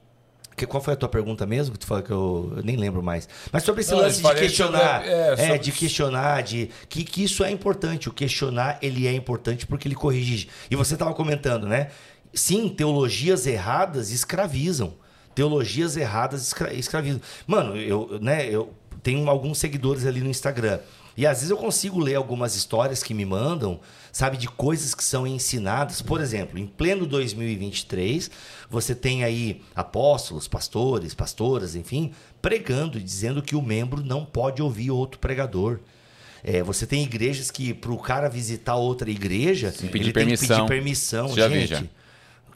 que, 0.60 0.66
qual 0.66 0.82
foi 0.82 0.92
a 0.92 0.96
tua 0.96 1.08
pergunta 1.08 1.46
mesmo? 1.46 1.72
Que 1.72 1.78
tu 1.78 1.86
falou 1.86 2.02
que 2.02 2.10
eu, 2.10 2.52
eu 2.56 2.62
nem 2.62 2.76
lembro 2.76 3.02
mais. 3.02 3.26
Mas 3.50 3.62
sobre 3.62 3.80
esse 3.80 3.92
Não, 3.92 4.00
lance 4.00 4.22
de 4.22 4.34
questionar, 4.34 5.00
sobre, 5.00 5.10
é, 5.10 5.36
sobre... 5.36 5.52
é, 5.52 5.58
de 5.58 5.72
questionar, 5.72 6.42
de 6.42 6.70
que, 6.86 7.02
que 7.02 7.24
isso 7.24 7.42
é 7.42 7.50
importante. 7.50 8.10
O 8.10 8.12
questionar 8.12 8.78
ele 8.82 9.06
é 9.06 9.12
importante 9.14 9.66
porque 9.66 9.88
ele 9.88 9.94
corrige. 9.94 10.48
E 10.70 10.76
você 10.76 10.94
estava 10.94 11.14
comentando, 11.14 11.66
né? 11.66 11.88
Sim, 12.34 12.68
teologias 12.68 13.46
erradas 13.46 14.10
escravizam. 14.10 14.94
Teologias 15.34 15.96
erradas 15.96 16.42
escra 16.42 16.72
escravizam. 16.74 17.20
Mano, 17.46 17.76
eu, 17.76 18.18
né, 18.20 18.46
eu 18.48 18.72
tenho 19.02 19.28
alguns 19.28 19.58
seguidores 19.58 20.06
ali 20.06 20.20
no 20.20 20.28
Instagram. 20.28 20.80
E 21.16 21.26
às 21.26 21.38
vezes 21.38 21.50
eu 21.50 21.56
consigo 21.56 21.98
ler 21.98 22.14
algumas 22.14 22.54
histórias 22.54 23.02
que 23.02 23.12
me 23.12 23.24
mandam, 23.24 23.80
sabe, 24.12 24.36
de 24.36 24.48
coisas 24.48 24.94
que 24.94 25.04
são 25.04 25.26
ensinadas. 25.26 26.00
Por 26.00 26.20
exemplo, 26.20 26.58
em 26.58 26.66
pleno 26.66 27.06
2023, 27.06 28.30
você 28.70 28.94
tem 28.94 29.24
aí 29.24 29.60
apóstolos, 29.74 30.48
pastores, 30.48 31.12
pastoras, 31.12 31.74
enfim, 31.74 32.12
pregando 32.40 32.98
e 32.98 33.02
dizendo 33.02 33.42
que 33.42 33.56
o 33.56 33.62
membro 33.62 34.02
não 34.02 34.24
pode 34.24 34.62
ouvir 34.62 34.90
outro 34.90 35.18
pregador. 35.18 35.80
É, 36.42 36.62
você 36.62 36.86
tem 36.86 37.02
igrejas 37.02 37.50
que, 37.50 37.74
para 37.74 37.92
o 37.92 37.98
cara 37.98 38.28
visitar 38.28 38.76
outra 38.76 39.10
igreja, 39.10 39.70
Sim, 39.70 39.90
ele 39.92 40.12
tem 40.12 40.26
que 40.28 40.38
pedir 40.38 40.66
permissão. 40.66 41.28
Já 41.34 41.48
gente, 41.48 41.90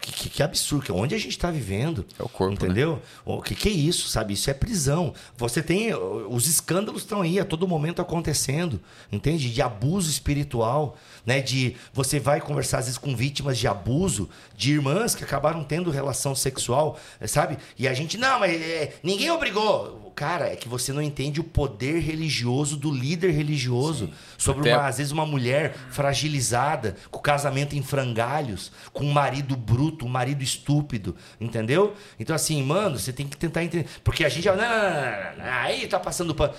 que, 0.05 0.13
que, 0.13 0.29
que, 0.29 0.43
absurdo, 0.43 0.95
onde 0.95 1.15
a 1.15 1.19
gente 1.19 1.31
está 1.31 1.51
vivendo. 1.51 2.05
É 2.19 2.23
o 2.23 2.29
corpo. 2.29 2.51
Né? 2.51 2.55
Entendeu? 2.55 2.97
Né? 2.97 3.01
O 3.25 3.41
que, 3.41 3.55
que 3.55 3.69
é 3.69 3.73
isso, 3.73 4.09
sabe? 4.09 4.35
Isso 4.35 4.51
é 4.51 4.55
prisão. 4.55 5.15
Você 5.37 5.63
tem. 5.63 5.95
Os 5.95 6.47
escândalos 6.47 7.03
estão 7.03 7.23
aí 7.23 7.41
a 7.41 7.45
todo 7.45 7.67
momento 7.67 8.03
acontecendo, 8.03 8.81
entende? 9.11 9.51
De 9.51 9.63
abuso 9.63 10.11
espiritual, 10.11 10.99
né? 11.25 11.41
De 11.41 11.77
você 11.93 12.18
vai 12.18 12.41
conversar 12.41 12.79
às 12.79 12.87
vezes 12.87 12.99
com 12.99 13.14
vítimas 13.14 13.59
de 13.59 13.66
abuso, 13.66 14.29
de 14.57 14.72
irmãs 14.72 15.14
que 15.14 15.25
acabaram 15.25 15.64
tendo 15.64 15.91
relação 15.91 16.35
sexual, 16.35 16.99
sabe? 17.27 17.59
E 17.79 17.89
a 17.89 17.95
gente, 17.95 18.16
não, 18.16 18.41
mas 18.41 18.53
é, 18.61 18.95
ninguém 19.03 19.31
obrigou 19.31 20.05
cara, 20.14 20.53
é 20.53 20.57
que 20.57 20.68
você 20.68 20.93
não 20.93 21.03
entende 21.03 21.41
o 21.41 21.45
poder 21.45 21.99
religioso 21.99 22.77
do 22.77 22.91
líder 22.91 23.33
religioso 23.33 24.07
Sim. 24.07 24.12
sobre, 24.39 24.72
uma, 24.72 24.87
às 24.87 24.99
vezes, 24.99 25.12
uma 25.12 25.27
mulher 25.27 25.75
fragilizada, 25.91 26.97
com 27.11 27.18
casamento 27.18 27.75
em 27.75 27.83
frangalhos, 27.83 28.70
com 28.93 29.05
um 29.05 29.12
marido 29.12 29.57
bruto, 29.57 30.07
um 30.07 30.09
marido 30.09 30.43
estúpido, 30.43 31.16
entendeu? 31.41 31.95
Então, 32.18 32.35
assim, 32.35 32.62
mano, 32.62 32.99
você 32.99 33.12
tem 33.12 33.27
que 33.27 33.37
tentar 33.37 33.64
entender. 33.64 33.87
Porque 34.05 34.25
a 34.25 34.29
gente 34.29 34.45
já. 34.45 34.55
Não, 34.55 34.64
não, 34.64 35.45
não, 35.45 35.53
aí 35.53 35.87
tá 35.87 35.99
passando 35.99 36.35
pano. 36.35 36.55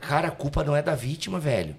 Cara, 0.00 0.28
a 0.28 0.32
culpa 0.32 0.62
não 0.62 0.76
é 0.76 0.82
da 0.82 0.94
vítima, 0.94 1.40
velho. 1.40 1.74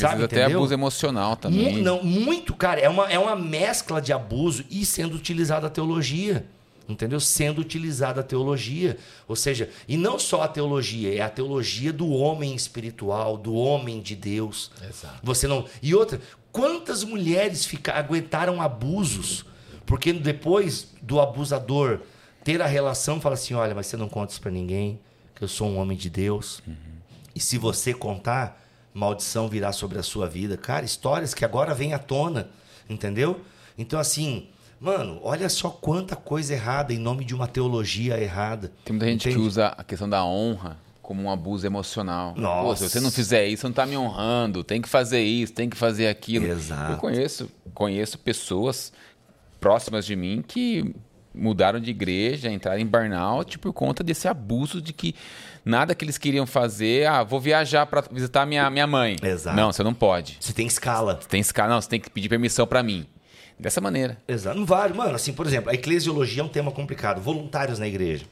Sabe, 0.00 0.24
até 0.24 0.44
abuso 0.44 0.72
emocional 0.72 1.36
também. 1.36 1.82
não, 1.82 2.02
muito, 2.02 2.54
cara. 2.54 2.80
É 2.80 2.88
uma, 2.88 3.10
é 3.10 3.18
uma 3.18 3.36
mescla 3.36 4.00
de 4.00 4.12
abuso 4.12 4.64
e 4.70 4.84
sendo 4.84 5.16
utilizada 5.16 5.66
a 5.66 5.70
teologia 5.70 6.44
entendeu? 6.88 7.18
Sendo 7.18 7.60
utilizada 7.60 8.20
a 8.20 8.22
teologia, 8.22 8.96
ou 9.26 9.34
seja, 9.34 9.68
e 9.88 9.96
não 9.96 10.20
só 10.20 10.42
a 10.42 10.48
teologia, 10.48 11.12
é 11.16 11.20
a 11.20 11.28
teologia 11.28 11.92
do 11.92 12.08
homem 12.08 12.54
espiritual, 12.54 13.36
do 13.36 13.54
homem 13.54 14.00
de 14.00 14.14
Deus. 14.14 14.70
Exato. 14.88 15.18
Você 15.20 15.48
não. 15.48 15.64
E 15.82 15.96
outra, 15.96 16.20
quantas 16.52 17.02
mulheres 17.02 17.66
fica... 17.66 17.92
aguentaram 17.92 18.62
abusos 18.62 19.44
porque 19.86 20.12
depois 20.12 20.88
do 21.00 21.20
abusador 21.20 22.00
ter 22.42 22.60
a 22.60 22.66
relação, 22.66 23.20
fala 23.20 23.34
assim, 23.34 23.54
olha, 23.54 23.74
mas 23.74 23.86
você 23.86 23.96
não 23.96 24.08
conta 24.08 24.32
isso 24.32 24.40
para 24.40 24.50
ninguém, 24.50 24.98
que 25.34 25.42
eu 25.42 25.48
sou 25.48 25.68
um 25.68 25.78
homem 25.78 25.96
de 25.96 26.10
Deus. 26.10 26.60
Uhum. 26.66 26.74
E 27.34 27.40
se 27.40 27.56
você 27.56 27.94
contar, 27.94 28.65
maldição 28.96 29.48
virá 29.48 29.72
sobre 29.72 29.98
a 29.98 30.02
sua 30.02 30.26
vida. 30.26 30.56
Cara, 30.56 30.84
histórias 30.84 31.34
que 31.34 31.44
agora 31.44 31.74
vêm 31.74 31.92
à 31.92 31.98
tona, 31.98 32.48
entendeu? 32.88 33.40
Então 33.76 34.00
assim, 34.00 34.48
Mano, 34.78 35.20
olha 35.22 35.48
só 35.48 35.70
quanta 35.70 36.14
coisa 36.14 36.52
errada 36.52 36.92
em 36.92 36.98
nome 36.98 37.24
de 37.24 37.34
uma 37.34 37.48
teologia 37.48 38.20
errada. 38.20 38.70
Tem 38.84 38.94
muita 38.94 39.06
gente 39.06 39.22
entende? 39.22 39.36
que 39.36 39.42
usa 39.42 39.68
a 39.68 39.82
questão 39.82 40.06
da 40.06 40.22
honra 40.22 40.76
como 41.00 41.22
um 41.22 41.30
abuso 41.30 41.66
emocional. 41.66 42.34
Nossa. 42.36 42.66
Pô, 42.66 42.76
se 42.76 42.90
você 42.90 43.00
não 43.00 43.10
fizer 43.10 43.46
isso, 43.46 43.62
você 43.62 43.66
não 43.68 43.74
tá 43.74 43.86
me 43.86 43.96
honrando. 43.96 44.62
Tem 44.62 44.82
que 44.82 44.88
fazer 44.88 45.22
isso, 45.22 45.54
tem 45.54 45.70
que 45.70 45.76
fazer 45.76 46.08
aquilo. 46.08 46.46
Exato. 46.46 46.92
Eu 46.92 46.98
conheço, 46.98 47.50
conheço 47.72 48.18
pessoas 48.18 48.92
próximas 49.58 50.04
de 50.04 50.14
mim 50.14 50.44
que 50.46 50.94
mudaram 51.32 51.78
de 51.78 51.90
igreja, 51.90 52.50
entraram 52.50 52.80
em 52.80 52.86
burnout 52.86 53.58
por 53.58 53.72
conta 53.72 54.02
desse 54.02 54.26
abuso 54.26 54.82
de 54.82 54.92
que 54.92 55.14
nada 55.66 55.96
que 55.96 56.04
eles 56.04 56.16
queriam 56.16 56.46
fazer, 56.46 57.08
ah, 57.08 57.24
vou 57.24 57.40
viajar 57.40 57.84
para 57.86 58.04
visitar 58.08 58.46
minha, 58.46 58.70
minha 58.70 58.86
mãe. 58.86 59.16
Exato. 59.20 59.56
Não, 59.56 59.72
você 59.72 59.82
não 59.82 59.92
pode. 59.92 60.38
Você 60.40 60.52
tem 60.52 60.66
escala. 60.66 61.18
Você 61.20 61.28
tem 61.28 61.40
escala, 61.40 61.74
não, 61.74 61.80
você 61.80 61.88
tem 61.88 62.00
que 62.00 62.08
pedir 62.08 62.28
permissão 62.28 62.66
para 62.66 62.82
mim. 62.84 63.04
Dessa 63.58 63.80
maneira. 63.80 64.18
Exato. 64.28 64.56
Não 64.56 64.66
vale. 64.66 64.94
Mano, 64.94 65.14
assim, 65.14 65.32
por 65.32 65.46
exemplo, 65.46 65.70
a 65.70 65.74
eclesiologia 65.74 66.42
é 66.42 66.44
um 66.44 66.48
tema 66.48 66.70
complicado. 66.70 67.20
Voluntários 67.22 67.78
na 67.78 67.88
igreja. 67.88 68.26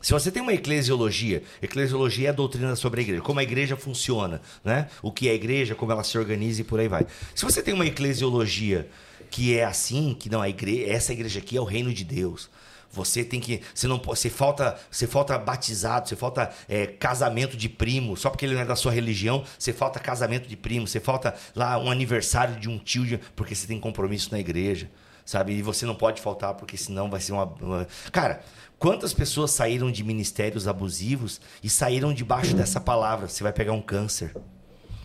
Se 0.00 0.12
você 0.12 0.30
tem 0.30 0.42
uma 0.42 0.52
eclesiologia, 0.52 1.42
eclesiologia 1.60 2.28
é 2.28 2.30
a 2.30 2.32
doutrina 2.32 2.74
sobre 2.74 3.00
a 3.00 3.02
igreja, 3.04 3.22
como 3.22 3.38
a 3.38 3.42
igreja 3.42 3.76
funciona, 3.76 4.40
né? 4.64 4.88
O 5.00 5.12
que 5.12 5.28
é 5.28 5.32
a 5.32 5.34
igreja, 5.34 5.76
como 5.76 5.92
ela 5.92 6.02
se 6.02 6.18
organiza 6.18 6.60
e 6.60 6.64
por 6.64 6.80
aí 6.80 6.88
vai. 6.88 7.06
Se 7.34 7.44
você 7.44 7.62
tem 7.62 7.72
uma 7.72 7.86
eclesiologia 7.86 8.88
que 9.30 9.56
é 9.56 9.64
assim, 9.64 10.16
que 10.18 10.28
não 10.28 10.42
a 10.42 10.48
igreja, 10.48 10.90
essa 10.92 11.12
igreja 11.12 11.38
aqui 11.38 11.56
é 11.56 11.60
o 11.60 11.64
reino 11.64 11.92
de 11.92 12.02
Deus. 12.04 12.50
Você 12.92 13.24
tem 13.24 13.40
que, 13.40 13.62
você 13.74 13.88
não 13.88 13.98
você 13.98 14.28
falta, 14.28 14.78
você 14.90 15.06
falta 15.06 15.38
batizado, 15.38 16.08
você 16.08 16.14
falta 16.14 16.50
é, 16.68 16.86
casamento 16.86 17.56
de 17.56 17.68
primo, 17.68 18.16
só 18.16 18.28
porque 18.28 18.44
ele 18.44 18.54
não 18.54 18.60
é 18.60 18.66
da 18.66 18.76
sua 18.76 18.92
religião, 18.92 19.42
você 19.58 19.72
falta 19.72 19.98
casamento 19.98 20.46
de 20.46 20.56
primo, 20.56 20.86
você 20.86 21.00
falta 21.00 21.34
lá 21.56 21.78
um 21.78 21.90
aniversário 21.90 22.56
de 22.60 22.68
um 22.68 22.78
tio, 22.78 23.06
de- 23.06 23.18
porque 23.34 23.54
você 23.54 23.66
tem 23.66 23.80
compromisso 23.80 24.28
na 24.30 24.38
igreja, 24.38 24.90
sabe? 25.24 25.54
E 25.54 25.62
você 25.62 25.86
não 25.86 25.94
pode 25.94 26.20
faltar 26.20 26.52
porque 26.54 26.76
senão 26.76 27.08
vai 27.10 27.20
ser 27.20 27.32
uma, 27.32 27.44
uma... 27.60 27.86
cara. 28.12 28.42
Quantas 28.78 29.14
pessoas 29.14 29.52
saíram 29.52 29.92
de 29.92 30.02
ministérios 30.02 30.66
abusivos 30.66 31.40
e 31.62 31.70
saíram 31.70 32.12
debaixo 32.12 32.52
dessa 32.52 32.80
palavra? 32.80 33.28
Você 33.28 33.40
vai 33.40 33.52
pegar 33.52 33.72
um 33.72 33.80
câncer. 33.80 34.34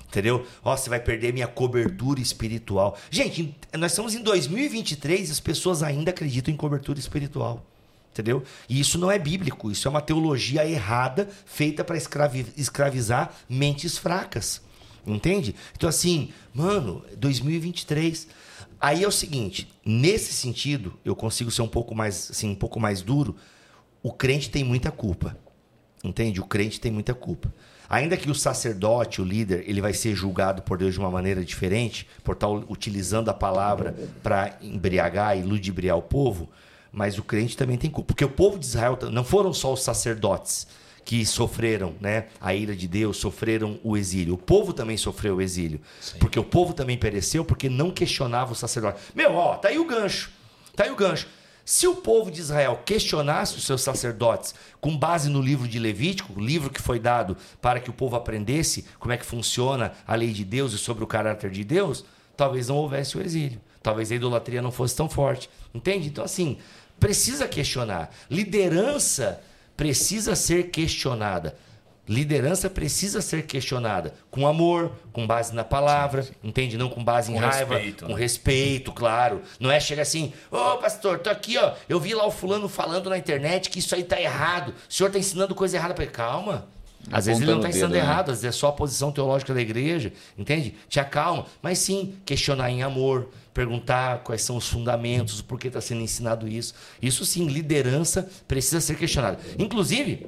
Entendeu? 0.07 0.47
Ó, 0.63 0.75
você 0.75 0.89
vai 0.89 0.99
perder 0.99 1.31
minha 1.31 1.47
cobertura 1.47 2.19
espiritual. 2.19 2.97
Gente, 3.11 3.55
nós 3.77 3.91
estamos 3.91 4.15
em 4.15 4.23
2023 4.23 5.29
e 5.29 5.31
as 5.31 5.39
pessoas 5.39 5.83
ainda 5.83 6.09
acreditam 6.09 6.51
em 6.51 6.57
cobertura 6.57 6.97
espiritual. 6.97 7.63
Entendeu? 8.17 8.43
E 8.67 8.79
isso 8.79 8.97
não 8.97 9.11
é 9.11 9.19
bíblico, 9.19 9.69
isso 9.69 9.87
é 9.87 9.91
uma 9.91 10.01
teologia 10.01 10.67
errada 10.67 11.29
feita 11.45 11.83
para 11.83 11.95
escravizar 11.95 13.31
mentes 13.47 13.95
fracas. 13.95 14.59
Entende? 15.05 15.53
Então, 15.75 15.87
assim, 15.87 16.29
mano, 16.51 17.05
2023. 17.15 18.27
Aí 18.81 19.03
é 19.03 19.07
o 19.07 19.11
seguinte, 19.11 19.71
nesse 19.85 20.33
sentido, 20.33 20.99
eu 21.05 21.15
consigo 21.15 21.51
ser 21.51 21.61
um 21.61 21.67
pouco 21.67 21.93
mais, 21.93 22.31
assim, 22.31 22.49
um 22.49 22.55
pouco 22.55 22.79
mais 22.79 23.03
duro. 23.03 23.35
O 24.01 24.11
crente 24.11 24.49
tem 24.49 24.63
muita 24.63 24.89
culpa. 24.89 25.37
Entende? 26.03 26.41
O 26.41 26.45
crente 26.45 26.81
tem 26.81 26.91
muita 26.91 27.13
culpa. 27.13 27.53
Ainda 27.87 28.17
que 28.17 28.31
o 28.31 28.35
sacerdote, 28.35 29.21
o 29.21 29.23
líder, 29.23 29.63
ele 29.67 29.79
vai 29.79 29.93
ser 29.93 30.15
julgado 30.15 30.63
por 30.63 30.77
Deus 30.77 30.95
de 30.95 30.99
uma 30.99 31.11
maneira 31.11 31.45
diferente, 31.45 32.07
por 32.23 32.33
estar 32.33 32.49
utilizando 32.49 33.29
a 33.29 33.33
palavra 33.33 33.95
para 34.23 34.57
embriagar 34.61 35.37
e 35.37 35.43
ludibriar 35.43 35.97
o 35.97 36.01
povo, 36.01 36.49
mas 36.97 37.19
o 37.19 37.23
crente 37.23 37.55
também 37.55 37.77
tem 37.77 37.91
culpa. 37.91 38.07
Porque 38.07 38.25
o 38.25 38.29
povo 38.29 38.57
de 38.57 38.65
Israel 38.65 38.97
não 39.11 39.23
foram 39.23 39.53
só 39.53 39.71
os 39.71 39.83
sacerdotes 39.83 40.65
que 41.05 41.23
sofreram 41.27 41.93
né, 42.01 42.25
a 42.41 42.55
ira 42.55 42.75
de 42.75 42.87
Deus, 42.87 43.17
sofreram 43.17 43.79
o 43.83 43.95
exílio. 43.95 44.33
O 44.33 44.37
povo 44.37 44.73
também 44.73 44.97
sofreu 44.97 45.35
o 45.35 45.41
exílio. 45.41 45.79
Porque 46.19 46.39
o 46.39 46.43
povo 46.43 46.73
também 46.73 46.97
pereceu 46.97 47.45
porque 47.45 47.69
não 47.69 47.91
questionava 47.91 48.51
o 48.51 48.55
sacerdote. 48.55 48.99
Meu, 49.13 49.35
ó, 49.35 49.55
tá 49.57 49.67
aí 49.67 49.77
o 49.77 49.85
gancho. 49.85 50.31
Tá 50.75 50.85
aí 50.85 50.91
o 50.91 50.95
gancho. 50.95 51.27
Se 51.63 51.85
o 51.85 51.97
povo 51.97 52.31
de 52.31 52.41
Israel 52.41 52.81
questionasse 52.83 53.55
os 53.57 53.65
seus 53.65 53.81
sacerdotes 53.81 54.55
com 54.81 54.97
base 54.97 55.29
no 55.29 55.39
livro 55.39 55.67
de 55.67 55.77
Levítico, 55.77 56.33
o 56.35 56.43
livro 56.43 56.71
que 56.71 56.81
foi 56.81 56.99
dado 56.99 57.37
para 57.61 57.79
que 57.79 57.91
o 57.91 57.93
povo 57.93 58.15
aprendesse 58.15 58.85
como 58.97 59.13
é 59.13 59.17
que 59.17 59.25
funciona 59.25 59.93
a 60.07 60.15
lei 60.15 60.31
de 60.31 60.43
Deus 60.43 60.73
e 60.73 60.79
sobre 60.79 61.03
o 61.03 61.07
caráter 61.07 61.51
de 61.51 61.63
Deus, 61.63 62.03
talvez 62.35 62.69
não 62.69 62.77
houvesse 62.77 63.17
o 63.17 63.21
exílio. 63.21 63.61
Talvez 63.87 64.11
a 64.11 64.15
idolatria 64.15 64.61
não 64.61 64.71
fosse 64.71 64.93
tão 64.93 65.07
forte. 65.07 65.49
Entende? 65.73 66.09
Então, 66.09 66.23
assim, 66.23 66.57
precisa 66.99 67.47
questionar. 67.47 68.09
Liderança 68.29 69.41
precisa 69.75 70.35
ser 70.35 70.69
questionada. 70.69 71.55
Liderança 72.07 72.69
precisa 72.69 73.21
ser 73.21 73.45
questionada 73.45 74.13
com 74.31 74.47
amor, 74.47 74.93
com 75.11 75.27
base 75.27 75.53
na 75.53 75.65
palavra, 75.65 76.25
entende? 76.41 76.77
Não 76.77 76.87
com 76.87 77.03
base 77.03 77.31
em 77.31 77.35
Com 77.35 77.41
raiva, 77.41 77.75
respeito, 77.75 78.05
com 78.05 78.13
né? 78.13 78.19
respeito, 78.19 78.91
claro. 78.93 79.41
Não 79.59 79.69
é 79.69 79.77
chegar 79.77 80.03
assim, 80.03 80.31
ô 80.49 80.77
pastor, 80.77 81.19
tô 81.19 81.29
aqui, 81.29 81.57
ó. 81.57 81.73
Eu 81.89 81.99
vi 81.99 82.13
lá 82.13 82.25
o 82.25 82.31
fulano 82.31 82.69
falando 82.69 83.09
na 83.09 83.17
internet 83.17 83.69
que 83.69 83.79
isso 83.79 83.93
aí 83.93 84.03
tá 84.03 84.21
errado. 84.21 84.73
O 84.89 84.93
senhor 84.93 85.11
tá 85.11 85.19
ensinando 85.19 85.53
coisa 85.53 85.75
errada 85.75 85.93
para. 85.93 86.07
Calma. 86.07 86.65
Às 87.11 87.25
vezes 87.25 87.41
ele 87.41 87.51
não 87.51 87.59
tá 87.59 87.67
o 87.67 87.69
ensinando 87.69 87.93
dedo, 87.93 88.03
né? 88.03 88.09
errado, 88.09 88.31
às 88.31 88.41
vezes 88.41 88.55
é 88.55 88.57
só 88.57 88.67
a 88.67 88.71
posição 88.71 89.11
teológica 89.11 89.53
da 89.53 89.61
igreja, 89.61 90.11
entende? 90.37 90.75
Te 90.89 90.99
acalma. 90.99 91.45
Mas 91.61 91.79
sim, 91.79 92.15
questionar 92.25 92.71
em 92.71 92.83
amor, 92.83 93.29
perguntar 93.57 94.19
quais 94.19 94.43
são 94.43 94.55
os 94.55 94.69
fundamentos, 94.69 95.41
por 95.41 95.57
que 95.59 95.67
está 95.67 95.81
sendo 95.81 96.01
ensinado 96.01 96.47
isso. 96.47 96.75
Isso 97.01 97.25
sim, 97.25 97.47
liderança 97.47 98.29
precisa 98.47 98.79
ser 98.79 98.95
questionada. 98.95 99.39
Inclusive, 99.57 100.27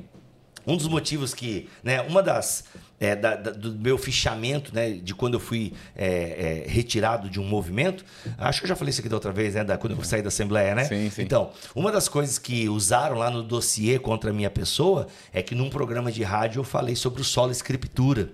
um 0.66 0.76
dos 0.76 0.88
motivos 0.88 1.32
que, 1.36 1.70
né, 1.84 2.02
uma 2.02 2.24
das 2.24 2.64
é, 3.02 3.16
da- 3.16 3.36
da- 3.38 3.52
do 3.52 3.72
meu 3.76 3.98
fichamento, 3.98 4.76
né, 4.76 4.92
de 4.92 5.16
quando 5.16 5.36
eu 5.36 5.40
fui 5.40 5.72
é, 5.96 6.66
é, 6.66 6.70
retirado 6.70 7.30
de 7.30 7.40
um 7.40 7.46
movimento, 7.46 8.04
acho 8.38 8.60
que 8.60 8.66
eu 8.66 8.68
já 8.68 8.76
falei 8.76 8.90
isso 8.90 9.00
aqui 9.00 9.08
da 9.08 9.16
outra 9.16 9.32
vez, 9.32 9.54
né, 9.56 9.64
da, 9.64 9.78
quando 9.78 9.96
eu 9.96 10.04
saí 10.04 10.22
da 10.22 10.28
Assembleia, 10.28 10.76
né? 10.76 10.84
Sim, 10.84 11.10
sim. 11.10 11.22
Então, 11.22 11.52
uma 11.74 11.94
das 11.94 12.10
coisas 12.10 12.38
que 12.38 12.68
usaram 12.68 13.16
lá 13.18 13.30
no 13.32 13.42
dossiê 13.42 13.98
contra 14.00 14.32
a 14.32 14.34
minha 14.34 14.50
pessoa 14.50 15.08
é 15.32 15.42
que 15.42 15.56
num 15.56 15.70
programa 15.70 16.12
de 16.12 16.24
rádio 16.24 16.60
eu 16.60 16.64
falei 16.66 16.94
sobre 16.94 17.22
o 17.22 17.24
solo 17.24 17.54
escritura. 17.54 18.32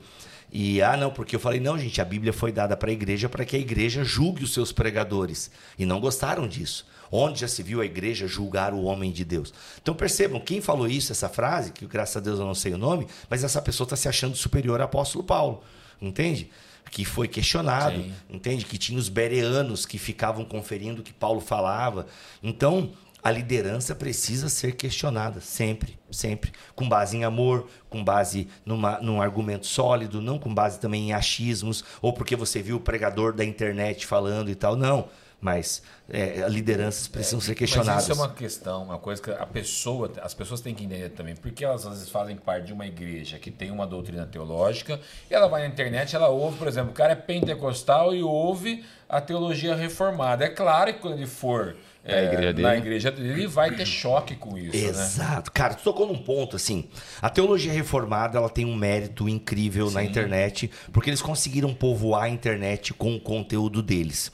E, 0.57 0.81
ah, 0.81 0.95
não, 0.95 1.11
porque 1.11 1.35
eu 1.35 1.39
falei, 1.39 1.59
não, 1.59 1.77
gente, 1.77 1.99
a 1.99 2.05
Bíblia 2.05 2.31
foi 2.31 2.49
dada 2.49 2.77
para 2.77 2.89
a 2.89 2.93
igreja 2.93 3.27
para 3.27 3.43
que 3.43 3.57
a 3.57 3.59
igreja 3.59 4.05
julgue 4.05 4.41
os 4.41 4.53
seus 4.53 4.71
pregadores. 4.71 5.51
E 5.77 5.85
não 5.85 5.99
gostaram 5.99 6.47
disso. 6.47 6.87
Onde 7.11 7.41
já 7.41 7.47
se 7.49 7.61
viu 7.61 7.81
a 7.81 7.85
igreja 7.85 8.25
julgar 8.25 8.73
o 8.73 8.83
homem 8.83 9.11
de 9.11 9.25
Deus? 9.25 9.53
Então 9.81 9.93
percebam, 9.93 10.39
quem 10.39 10.61
falou 10.61 10.87
isso, 10.87 11.11
essa 11.11 11.27
frase, 11.27 11.73
que 11.73 11.85
graças 11.85 12.15
a 12.15 12.19
Deus 12.21 12.39
eu 12.39 12.45
não 12.45 12.55
sei 12.55 12.73
o 12.73 12.77
nome, 12.77 13.05
mas 13.29 13.43
essa 13.43 13.61
pessoa 13.61 13.83
está 13.83 13.97
se 13.97 14.07
achando 14.07 14.33
superior 14.37 14.79
ao 14.79 14.85
apóstolo 14.85 15.25
Paulo. 15.25 15.61
Entende? 16.01 16.49
Que 16.89 17.03
foi 17.03 17.27
questionado, 17.27 17.97
Sim. 17.97 18.13
entende? 18.29 18.63
Que 18.63 18.77
tinha 18.77 18.97
os 18.97 19.09
bereanos 19.09 19.85
que 19.85 19.97
ficavam 19.97 20.45
conferindo 20.45 21.01
o 21.01 21.03
que 21.03 21.11
Paulo 21.11 21.41
falava. 21.41 22.07
Então, 22.41 22.93
a 23.25 23.31
liderança 23.31 23.95
precisa 23.95 24.47
ser 24.49 24.75
questionada, 24.75 25.41
sempre, 25.41 25.97
sempre. 26.11 26.51
Com 26.75 26.87
base 26.87 27.17
em 27.17 27.23
amor, 27.23 27.67
com 27.89 28.03
base 28.03 28.47
numa, 28.63 28.99
num 28.99 29.19
argumento 29.19 29.65
sólido, 29.65 30.21
não 30.21 30.37
com 30.37 30.53
base 30.53 30.79
também 30.79 31.09
em 31.09 31.13
achismos, 31.13 31.83
ou 32.03 32.13
porque 32.13 32.35
você 32.35 32.61
viu 32.61 32.75
o 32.75 32.79
pregador 32.79 33.33
da 33.33 33.43
internet 33.43 34.05
falando 34.05 34.51
e 34.51 34.53
tal. 34.53 34.75
Não. 34.75 35.09
Mas 35.41 35.81
é, 36.07 36.47
lideranças 36.47 37.07
precisam 37.07 37.41
ser 37.41 37.55
questionadas. 37.55 38.03
Isso 38.03 38.11
é 38.11 38.15
uma 38.15 38.29
questão, 38.31 38.83
uma 38.83 38.99
coisa 38.99 39.19
que 39.19 39.31
a 39.31 39.45
pessoa, 39.47 40.11
as 40.21 40.35
pessoas 40.35 40.61
têm 40.61 40.75
que 40.75 40.85
entender 40.85 41.09
também, 41.09 41.35
porque 41.35 41.65
elas 41.65 41.83
às 41.83 41.93
vezes 41.93 42.09
fazem 42.09 42.35
parte 42.35 42.67
de 42.67 42.73
uma 42.73 42.85
igreja 42.85 43.39
que 43.39 43.49
tem 43.49 43.71
uma 43.71 43.87
doutrina 43.87 44.27
teológica, 44.27 44.99
e 45.29 45.33
ela 45.33 45.47
vai 45.47 45.61
na 45.61 45.67
internet, 45.67 46.15
ela 46.15 46.29
ouve, 46.29 46.59
por 46.59 46.67
exemplo, 46.67 46.91
o 46.91 46.93
cara 46.93 47.13
é 47.13 47.15
pentecostal 47.15 48.13
e 48.13 48.21
ouve 48.21 48.85
a 49.09 49.19
teologia 49.19 49.75
reformada. 49.75 50.45
É 50.45 50.49
claro 50.49 50.93
que 50.93 50.99
quando 50.99 51.15
ele 51.15 51.27
for 51.27 51.75
É 52.07 52.13
a 52.13 52.17
é, 52.17 52.25
igreja 52.25 52.61
na 52.61 52.69
dele. 52.69 52.77
igreja 52.77 53.11
dele, 53.11 53.29
ele 53.29 53.47
vai 53.47 53.71
ter 53.71 53.85
choque 53.85 54.35
com 54.35 54.55
isso, 54.55 54.77
né? 54.77 54.89
Exato. 54.89 55.51
Cara, 55.51 55.73
tu 55.73 55.83
tocou 55.83 56.05
num 56.05 56.19
ponto 56.19 56.55
assim. 56.55 56.87
A 57.19 57.31
teologia 57.31 57.73
reformada 57.73 58.37
ela 58.37 58.49
tem 58.49 58.63
um 58.63 58.75
mérito 58.75 59.27
incrível 59.27 59.89
na 59.89 60.03
internet, 60.03 60.69
porque 60.93 61.09
eles 61.09 61.21
conseguiram 61.21 61.73
povoar 61.73 62.25
a 62.25 62.29
internet 62.29 62.93
com 62.93 63.15
o 63.15 63.19
conteúdo 63.19 63.81
deles. 63.81 64.31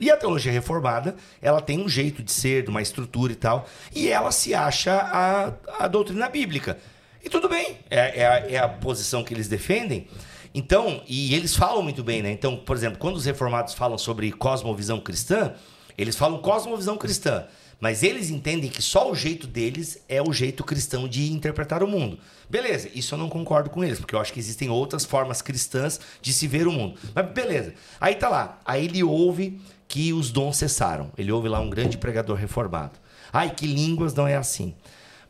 E 0.00 0.10
a 0.10 0.16
teologia 0.16 0.50
reformada, 0.50 1.14
ela 1.40 1.60
tem 1.60 1.78
um 1.78 1.88
jeito 1.88 2.24
de 2.24 2.32
ser, 2.32 2.64
de 2.64 2.70
uma 2.70 2.82
estrutura 2.82 3.32
e 3.32 3.36
tal, 3.36 3.68
e 3.94 4.08
ela 4.08 4.32
se 4.32 4.52
acha 4.52 4.92
a, 4.92 5.84
a 5.84 5.86
doutrina 5.86 6.28
bíblica. 6.28 6.76
E 7.24 7.28
tudo 7.28 7.48
bem, 7.48 7.78
é, 7.88 8.20
é 8.20 8.26
a, 8.26 8.38
é 8.50 8.56
a 8.58 8.68
posição 8.68 9.22
que 9.22 9.32
eles 9.32 9.46
defendem. 9.46 10.08
Então, 10.52 11.02
e 11.06 11.36
eles 11.36 11.54
falam 11.54 11.82
muito 11.82 12.02
bem, 12.02 12.20
né? 12.20 12.32
Então, 12.32 12.56
por 12.56 12.74
exemplo, 12.74 12.98
quando 12.98 13.14
os 13.14 13.24
reformados 13.24 13.74
falam 13.74 13.96
sobre 13.96 14.32
cosmovisão 14.32 14.98
cristã, 14.98 15.54
eles 15.96 16.16
falam 16.16 16.40
cosmovisão 16.40 16.96
cristã. 16.96 17.46
Mas 17.82 18.04
eles 18.04 18.30
entendem 18.30 18.70
que 18.70 18.80
só 18.80 19.10
o 19.10 19.14
jeito 19.14 19.44
deles 19.44 20.04
é 20.08 20.22
o 20.22 20.32
jeito 20.32 20.62
cristão 20.62 21.08
de 21.08 21.32
interpretar 21.32 21.82
o 21.82 21.88
mundo. 21.88 22.16
Beleza, 22.48 22.88
isso 22.94 23.14
eu 23.14 23.18
não 23.18 23.28
concordo 23.28 23.70
com 23.70 23.82
eles, 23.82 23.98
porque 23.98 24.14
eu 24.14 24.20
acho 24.20 24.32
que 24.32 24.38
existem 24.38 24.70
outras 24.70 25.04
formas 25.04 25.42
cristãs 25.42 25.98
de 26.20 26.32
se 26.32 26.46
ver 26.46 26.68
o 26.68 26.72
mundo. 26.72 26.96
Mas 27.12 27.26
beleza. 27.32 27.74
Aí 28.00 28.14
tá 28.14 28.28
lá. 28.28 28.60
Aí 28.64 28.84
ele 28.84 29.02
ouve 29.02 29.60
que 29.88 30.12
os 30.12 30.30
dons 30.30 30.58
cessaram. 30.58 31.10
Ele 31.18 31.32
ouve 31.32 31.48
lá 31.48 31.58
um 31.58 31.68
grande 31.68 31.98
pregador 31.98 32.36
reformado. 32.36 33.00
Ai, 33.32 33.52
que 33.52 33.66
línguas 33.66 34.14
não 34.14 34.28
é 34.28 34.36
assim. 34.36 34.76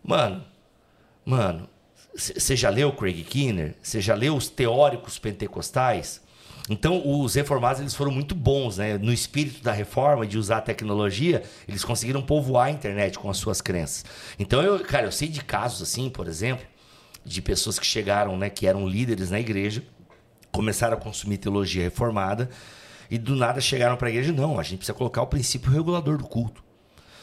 Mano, 0.04 0.44
mano, 1.24 1.66
você 2.14 2.54
já 2.54 2.68
leu 2.68 2.92
Craig 2.92 3.24
Kinner? 3.24 3.74
Você 3.82 3.98
já 3.98 4.14
leu 4.14 4.36
os 4.36 4.50
teóricos 4.50 5.18
pentecostais? 5.18 6.20
Então, 6.70 7.02
os 7.04 7.34
reformados 7.34 7.80
eles 7.80 7.94
foram 7.94 8.12
muito 8.12 8.34
bons, 8.34 8.78
né? 8.78 8.96
No 8.96 9.12
espírito 9.12 9.62
da 9.62 9.72
reforma, 9.72 10.26
de 10.26 10.38
usar 10.38 10.58
a 10.58 10.60
tecnologia, 10.60 11.42
eles 11.66 11.84
conseguiram 11.84 12.22
povoar 12.22 12.68
a 12.68 12.70
internet 12.70 13.18
com 13.18 13.28
as 13.28 13.36
suas 13.36 13.60
crenças. 13.60 14.04
Então, 14.38 14.62
eu, 14.62 14.78
cara, 14.80 15.06
eu 15.06 15.12
sei 15.12 15.28
de 15.28 15.42
casos 15.42 15.82
assim, 15.82 16.08
por 16.08 16.28
exemplo, 16.28 16.64
de 17.24 17.42
pessoas 17.42 17.78
que 17.78 17.86
chegaram, 17.86 18.36
né, 18.36 18.48
que 18.48 18.66
eram 18.66 18.86
líderes 18.86 19.30
na 19.30 19.40
igreja, 19.40 19.82
começaram 20.52 20.96
a 20.96 21.00
consumir 21.00 21.38
teologia 21.38 21.82
reformada 21.82 22.48
e 23.10 23.18
do 23.18 23.34
nada 23.34 23.60
chegaram 23.60 23.96
para 23.96 24.08
a 24.08 24.10
igreja, 24.10 24.32
não, 24.32 24.58
a 24.58 24.62
gente 24.62 24.78
precisa 24.78 24.96
colocar 24.96 25.22
o 25.22 25.26
princípio 25.26 25.70
regulador 25.70 26.16
do 26.16 26.24
culto. 26.24 26.62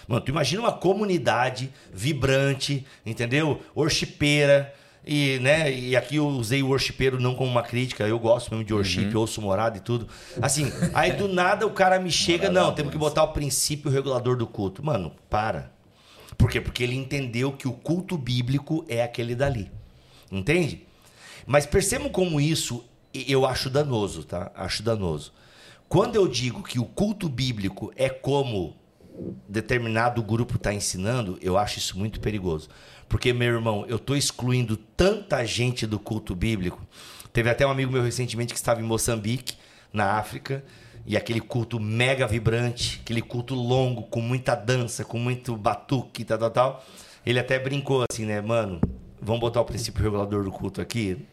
Mano, 0.07 0.21
tu 0.21 0.31
imagina 0.31 0.63
uma 0.63 0.71
comunidade 0.71 1.71
vibrante, 1.93 2.85
entendeu? 3.05 3.61
Worshipeira, 3.75 4.73
e, 5.05 5.39
né, 5.39 5.71
e 5.71 5.95
aqui 5.95 6.17
eu 6.17 6.27
usei 6.27 6.61
o 6.61 6.67
worshipeiro 6.67 7.19
não 7.19 7.33
como 7.35 7.49
uma 7.49 7.63
crítica, 7.63 8.07
eu 8.07 8.19
gosto 8.19 8.51
mesmo 8.51 8.63
de 8.65 8.73
worship, 8.73 9.07
Uhum. 9.13 9.21
ouço 9.21 9.41
morada 9.41 9.77
e 9.77 9.81
tudo. 9.81 10.07
Assim, 10.41 10.71
aí 10.93 11.13
do 11.13 11.27
nada 11.27 11.65
o 11.65 11.71
cara 11.71 11.99
me 11.99 12.11
chega, 12.11 12.49
não, 12.49 12.73
temos 12.73 12.91
que 12.91 12.97
botar 12.97 13.23
o 13.23 13.29
princípio 13.33 13.89
regulador 13.89 14.35
do 14.35 14.45
culto. 14.45 14.83
Mano, 14.85 15.11
para. 15.29 15.71
Por 16.37 16.49
quê? 16.49 16.61
Porque 16.61 16.83
ele 16.83 16.95
entendeu 16.95 17.51
que 17.51 17.67
o 17.67 17.73
culto 17.73 18.17
bíblico 18.17 18.85
é 18.87 19.03
aquele 19.03 19.35
dali. 19.35 19.71
Entende? 20.31 20.85
Mas 21.45 21.65
percebam 21.65 22.09
como 22.09 22.39
isso 22.39 22.83
eu 23.13 23.45
acho 23.45 23.69
danoso, 23.69 24.23
tá? 24.23 24.51
Acho 24.53 24.83
danoso. 24.83 25.33
Quando 25.87 26.15
eu 26.15 26.27
digo 26.27 26.61
que 26.61 26.77
o 26.79 26.85
culto 26.85 27.27
bíblico 27.27 27.91
é 27.95 28.07
como 28.09 28.75
determinado 29.47 30.21
grupo 30.21 30.55
está 30.55 30.73
ensinando, 30.73 31.37
eu 31.41 31.57
acho 31.57 31.79
isso 31.79 31.97
muito 31.97 32.19
perigoso. 32.19 32.69
Porque, 33.09 33.33
meu 33.33 33.55
irmão, 33.55 33.85
eu 33.87 33.95
estou 33.97 34.15
excluindo 34.15 34.77
tanta 34.77 35.43
gente 35.43 35.87
do 35.87 35.99
culto 35.99 36.35
bíblico. 36.35 36.85
Teve 37.33 37.49
até 37.49 37.65
um 37.65 37.71
amigo 37.71 37.91
meu 37.91 38.03
recentemente 38.03 38.53
que 38.53 38.59
estava 38.59 38.79
em 38.79 38.83
Moçambique, 38.83 39.55
na 39.91 40.13
África, 40.13 40.63
e 41.05 41.17
aquele 41.17 41.41
culto 41.41 41.79
mega 41.79 42.27
vibrante, 42.27 42.99
aquele 43.03 43.21
culto 43.21 43.55
longo, 43.55 44.03
com 44.03 44.21
muita 44.21 44.53
dança, 44.53 45.03
com 45.03 45.17
muito 45.17 45.57
batuque, 45.57 46.23
tal, 46.23 46.37
tal, 46.37 46.51
tal. 46.51 46.85
Ele 47.25 47.39
até 47.39 47.57
brincou 47.57 48.05
assim, 48.09 48.25
né, 48.25 48.39
mano? 48.41 48.79
Vamos 49.19 49.41
botar 49.41 49.61
o 49.61 49.65
princípio 49.65 50.03
regulador 50.03 50.43
do 50.43 50.51
culto 50.51 50.79
aqui? 50.79 51.25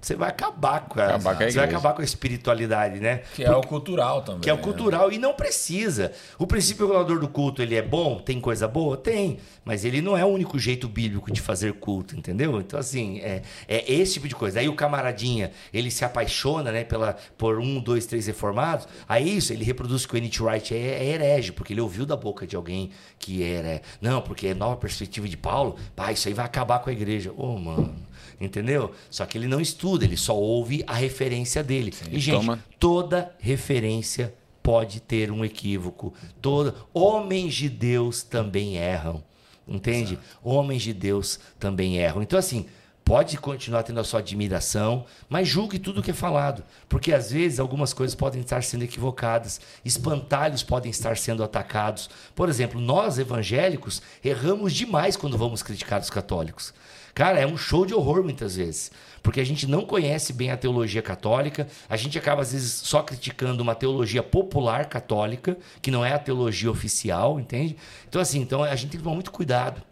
Você 0.00 0.14
vai 0.14 0.30
acabar 0.30 0.88
com 0.88 0.98
a, 0.98 1.04
Acabar 1.04 1.36
com 1.36 1.42
a 1.44 1.50
você 1.50 1.56
vai 1.56 1.68
acabar 1.68 1.92
com 1.92 2.00
a 2.00 2.04
espiritualidade, 2.04 3.00
né? 3.00 3.22
Que 3.34 3.44
é 3.44 3.54
o 3.54 3.60
cultural 3.60 4.22
também. 4.22 4.40
Que 4.40 4.50
é 4.50 4.52
o 4.52 4.56
né? 4.56 4.62
cultural 4.62 5.12
e 5.12 5.18
não 5.18 5.34
precisa. 5.34 6.12
O 6.38 6.46
princípio 6.46 6.86
regulador 6.86 7.20
do 7.20 7.28
culto, 7.28 7.60
ele 7.60 7.74
é 7.74 7.82
bom? 7.82 8.18
Tem 8.18 8.40
coisa 8.40 8.66
boa? 8.66 8.96
Tem. 8.96 9.38
Mas 9.64 9.84
ele 9.84 10.00
não 10.00 10.16
é 10.16 10.24
o 10.24 10.28
único 10.28 10.58
jeito 10.58 10.88
bíblico 10.88 11.30
de 11.30 11.40
fazer 11.40 11.74
culto, 11.74 12.16
entendeu? 12.16 12.60
Então, 12.60 12.80
assim, 12.80 13.20
é, 13.20 13.42
é 13.68 13.92
esse 13.92 14.14
tipo 14.14 14.26
de 14.26 14.34
coisa. 14.34 14.60
Aí 14.60 14.68
o 14.68 14.74
camaradinha, 14.74 15.52
ele 15.72 15.90
se 15.90 16.04
apaixona, 16.04 16.72
né, 16.72 16.82
pela, 16.82 17.16
por 17.36 17.58
um, 17.58 17.78
dois, 17.78 18.06
três 18.06 18.26
reformados. 18.26 18.88
Aí 19.06 19.36
isso, 19.36 19.52
ele 19.52 19.64
reproduz 19.64 20.06
que 20.06 20.14
o 20.14 20.16
N.T. 20.16 20.42
Wright 20.42 20.74
é, 20.74 20.78
é 20.78 21.04
herege, 21.04 21.52
porque 21.52 21.74
ele 21.74 21.80
ouviu 21.80 22.06
da 22.06 22.16
boca 22.16 22.46
de 22.46 22.56
alguém 22.56 22.90
que 23.18 23.42
era... 23.42 23.82
Não, 24.00 24.22
porque 24.22 24.48
é 24.48 24.54
nova 24.54 24.76
perspectiva 24.76 25.28
de 25.28 25.36
Paulo. 25.36 25.76
Pá, 25.94 26.10
isso 26.10 26.26
aí 26.26 26.34
vai 26.34 26.46
acabar 26.46 26.78
com 26.78 26.88
a 26.88 26.92
igreja. 26.92 27.32
Ô, 27.36 27.56
mano... 27.58 28.09
Entendeu? 28.40 28.92
Só 29.10 29.26
que 29.26 29.36
ele 29.36 29.46
não 29.46 29.60
estuda, 29.60 30.04
ele 30.04 30.16
só 30.16 30.34
ouve 30.36 30.82
a 30.86 30.94
referência 30.94 31.62
dele. 31.62 31.92
e, 32.10 32.18
gente, 32.18 32.36
toma- 32.36 32.64
toda 32.78 33.34
referência 33.38 34.32
pode 34.62 35.00
ter 35.00 35.30
um 35.30 35.44
equívoco. 35.44 36.14
Toda... 36.40 36.74
Homens 36.94 37.54
de 37.54 37.68
Deus 37.68 38.22
também 38.22 38.76
erram. 38.76 39.22
Entende? 39.68 40.18
Homens 40.42 40.82
de 40.82 40.92
Deus 40.92 41.38
também 41.58 41.98
erram. 41.98 42.22
Então, 42.22 42.38
assim, 42.38 42.66
pode 43.10 43.36
continuar 43.38 43.82
tendo 43.82 43.98
a 43.98 44.04
sua 44.04 44.20
admiração, 44.20 45.04
mas 45.28 45.48
julgue 45.48 45.80
tudo 45.80 46.00
que 46.00 46.12
é 46.12 46.14
falado. 46.14 46.62
Porque 46.88 47.12
às 47.12 47.32
vezes 47.32 47.58
algumas 47.58 47.92
coisas 47.92 48.14
podem 48.14 48.40
estar 48.40 48.62
sendo 48.62 48.84
equivocadas, 48.84 49.60
espantalhos 49.84 50.62
podem 50.62 50.92
estar 50.92 51.16
sendo 51.16 51.42
atacados. 51.42 52.08
Por 52.36 52.48
exemplo, 52.48 52.80
nós 52.80 53.18
evangélicos 53.18 54.00
erramos 54.22 54.72
demais 54.72 55.16
quando 55.16 55.36
vamos 55.36 55.60
criticar 55.60 56.00
os 56.00 56.08
católicos. 56.08 56.72
Cara, 57.12 57.40
é 57.40 57.44
um 57.44 57.56
show 57.56 57.84
de 57.84 57.92
horror 57.92 58.22
muitas 58.22 58.54
vezes. 58.54 58.92
Porque 59.24 59.40
a 59.40 59.44
gente 59.44 59.66
não 59.66 59.84
conhece 59.84 60.32
bem 60.32 60.52
a 60.52 60.56
teologia 60.56 61.02
católica, 61.02 61.66
a 61.88 61.96
gente 61.96 62.16
acaba 62.16 62.42
às 62.42 62.52
vezes 62.52 62.74
só 62.74 63.02
criticando 63.02 63.60
uma 63.60 63.74
teologia 63.74 64.22
popular 64.22 64.86
católica, 64.86 65.58
que 65.82 65.90
não 65.90 66.04
é 66.04 66.12
a 66.12 66.18
teologia 66.18 66.70
oficial, 66.70 67.40
entende? 67.40 67.76
Então, 68.08 68.22
assim, 68.22 68.40
então 68.40 68.62
a 68.62 68.76
gente 68.76 68.90
tem 68.90 68.98
que 68.98 69.02
tomar 69.02 69.16
muito 69.16 69.32
cuidado 69.32 69.82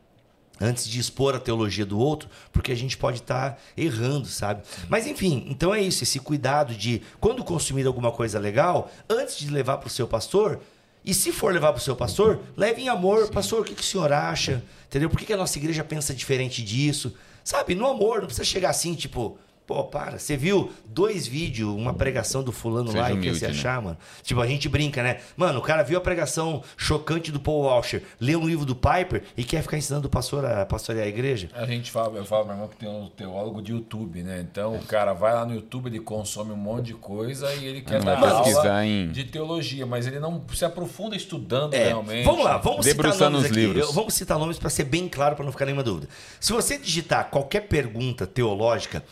antes 0.60 0.88
de 0.88 0.98
expor 0.98 1.34
a 1.34 1.40
teologia 1.40 1.86
do 1.86 1.98
outro, 1.98 2.28
porque 2.52 2.72
a 2.72 2.76
gente 2.76 2.96
pode 2.96 3.18
estar 3.18 3.60
errando, 3.76 4.26
sabe? 4.26 4.62
Mas 4.88 5.06
enfim, 5.06 5.46
então 5.48 5.74
é 5.74 5.80
isso, 5.80 6.02
esse 6.02 6.18
cuidado 6.18 6.74
de 6.74 7.02
quando 7.20 7.44
consumir 7.44 7.86
alguma 7.86 8.10
coisa 8.10 8.38
legal, 8.38 8.90
antes 9.08 9.38
de 9.38 9.50
levar 9.50 9.78
para 9.78 9.86
o 9.86 9.90
seu 9.90 10.06
pastor, 10.06 10.60
e 11.04 11.14
se 11.14 11.32
for 11.32 11.52
levar 11.52 11.72
para 11.72 11.80
o 11.80 11.82
seu 11.82 11.96
pastor, 11.96 12.40
leve 12.56 12.82
em 12.82 12.88
amor, 12.88 13.30
pastor, 13.30 13.62
o 13.62 13.64
que, 13.64 13.74
que 13.74 13.80
o 13.80 13.84
senhor 13.84 14.12
acha? 14.12 14.62
Entendeu? 14.86 15.08
Por 15.08 15.18
que, 15.18 15.26
que 15.26 15.32
a 15.32 15.36
nossa 15.36 15.56
igreja 15.58 15.82
pensa 15.82 16.14
diferente 16.14 16.62
disso? 16.62 17.14
Sabe, 17.42 17.74
no 17.74 17.86
amor, 17.86 18.18
não 18.18 18.26
precisa 18.26 18.44
chegar 18.44 18.70
assim, 18.70 18.94
tipo, 18.94 19.38
pô, 19.68 19.84
para, 19.84 20.18
você 20.18 20.34
viu 20.34 20.72
dois 20.86 21.26
vídeos, 21.26 21.68
uma 21.74 21.92
pregação 21.92 22.42
do 22.42 22.50
fulano 22.50 22.86
Seja 22.90 23.02
lá 23.02 23.10
e 23.10 23.12
quer 23.12 23.18
humilde, 23.18 23.38
se 23.38 23.44
né? 23.44 23.50
achar, 23.50 23.82
mano? 23.82 23.98
Tipo, 24.22 24.40
a 24.40 24.46
gente 24.46 24.66
brinca, 24.66 25.02
né? 25.02 25.18
Mano, 25.36 25.58
o 25.58 25.62
cara 25.62 25.82
viu 25.82 25.98
a 25.98 26.00
pregação 26.00 26.62
chocante 26.74 27.30
do 27.30 27.38
Paul 27.38 27.64
Washer, 27.64 28.02
leu 28.18 28.40
um 28.40 28.48
livro 28.48 28.64
do 28.64 28.74
Piper 28.74 29.22
e 29.36 29.44
quer 29.44 29.60
ficar 29.60 29.76
ensinando 29.76 30.08
o 30.08 30.10
pastor 30.10 30.42
a 30.46 30.64
pastorear 30.64 31.04
a 31.04 31.08
igreja? 31.08 31.50
A 31.54 31.66
gente 31.66 31.90
fala, 31.90 32.16
eu 32.16 32.24
falo, 32.24 32.46
meu 32.46 32.54
irmão, 32.54 32.68
que 32.68 32.76
tem 32.76 32.88
um 32.88 33.08
teólogo 33.08 33.60
de 33.60 33.72
YouTube, 33.72 34.22
né? 34.22 34.40
Então 34.50 34.74
o 34.74 34.82
cara 34.86 35.12
vai 35.12 35.34
lá 35.34 35.44
no 35.44 35.54
YouTube, 35.54 35.88
ele 35.88 36.00
consome 36.00 36.50
um 36.50 36.56
monte 36.56 36.86
de 36.86 36.94
coisa 36.94 37.52
e 37.54 37.66
ele 37.66 37.82
quer 37.82 37.98
Não 38.02 38.06
dar 38.06 38.18
aula 38.26 38.86
em- 38.86 39.12
de 39.12 39.24
teologia, 39.24 39.84
mas 39.84 40.06
ele 40.06 40.18
não 40.18 40.42
se 40.54 40.64
aprofunda 40.64 41.14
estudando 41.14 41.74
É, 41.74 41.88
realmente. 41.88 42.24
vamos 42.24 42.42
lá, 42.42 42.56
vamos 42.56 42.86
citar 42.86 43.30
nomes 43.30 43.44
aqui. 43.44 43.54
livros. 43.54 43.82
Eu- 43.88 43.92
vamos 43.92 44.14
citar 44.14 44.38
nomes 44.38 44.58
para 44.58 44.70
ser 44.70 44.84
bem 44.84 45.08
claro, 45.08 45.36
para 45.36 45.44
não 45.44 45.52
ficar 45.52 45.66
nenhuma 45.66 45.82
dúvida. 45.82 46.08
Se 46.40 46.54
você 46.54 46.78
digitar 46.78 47.28
qualquer 47.30 47.68
pergunta 47.68 48.26
teológica, 48.26 49.04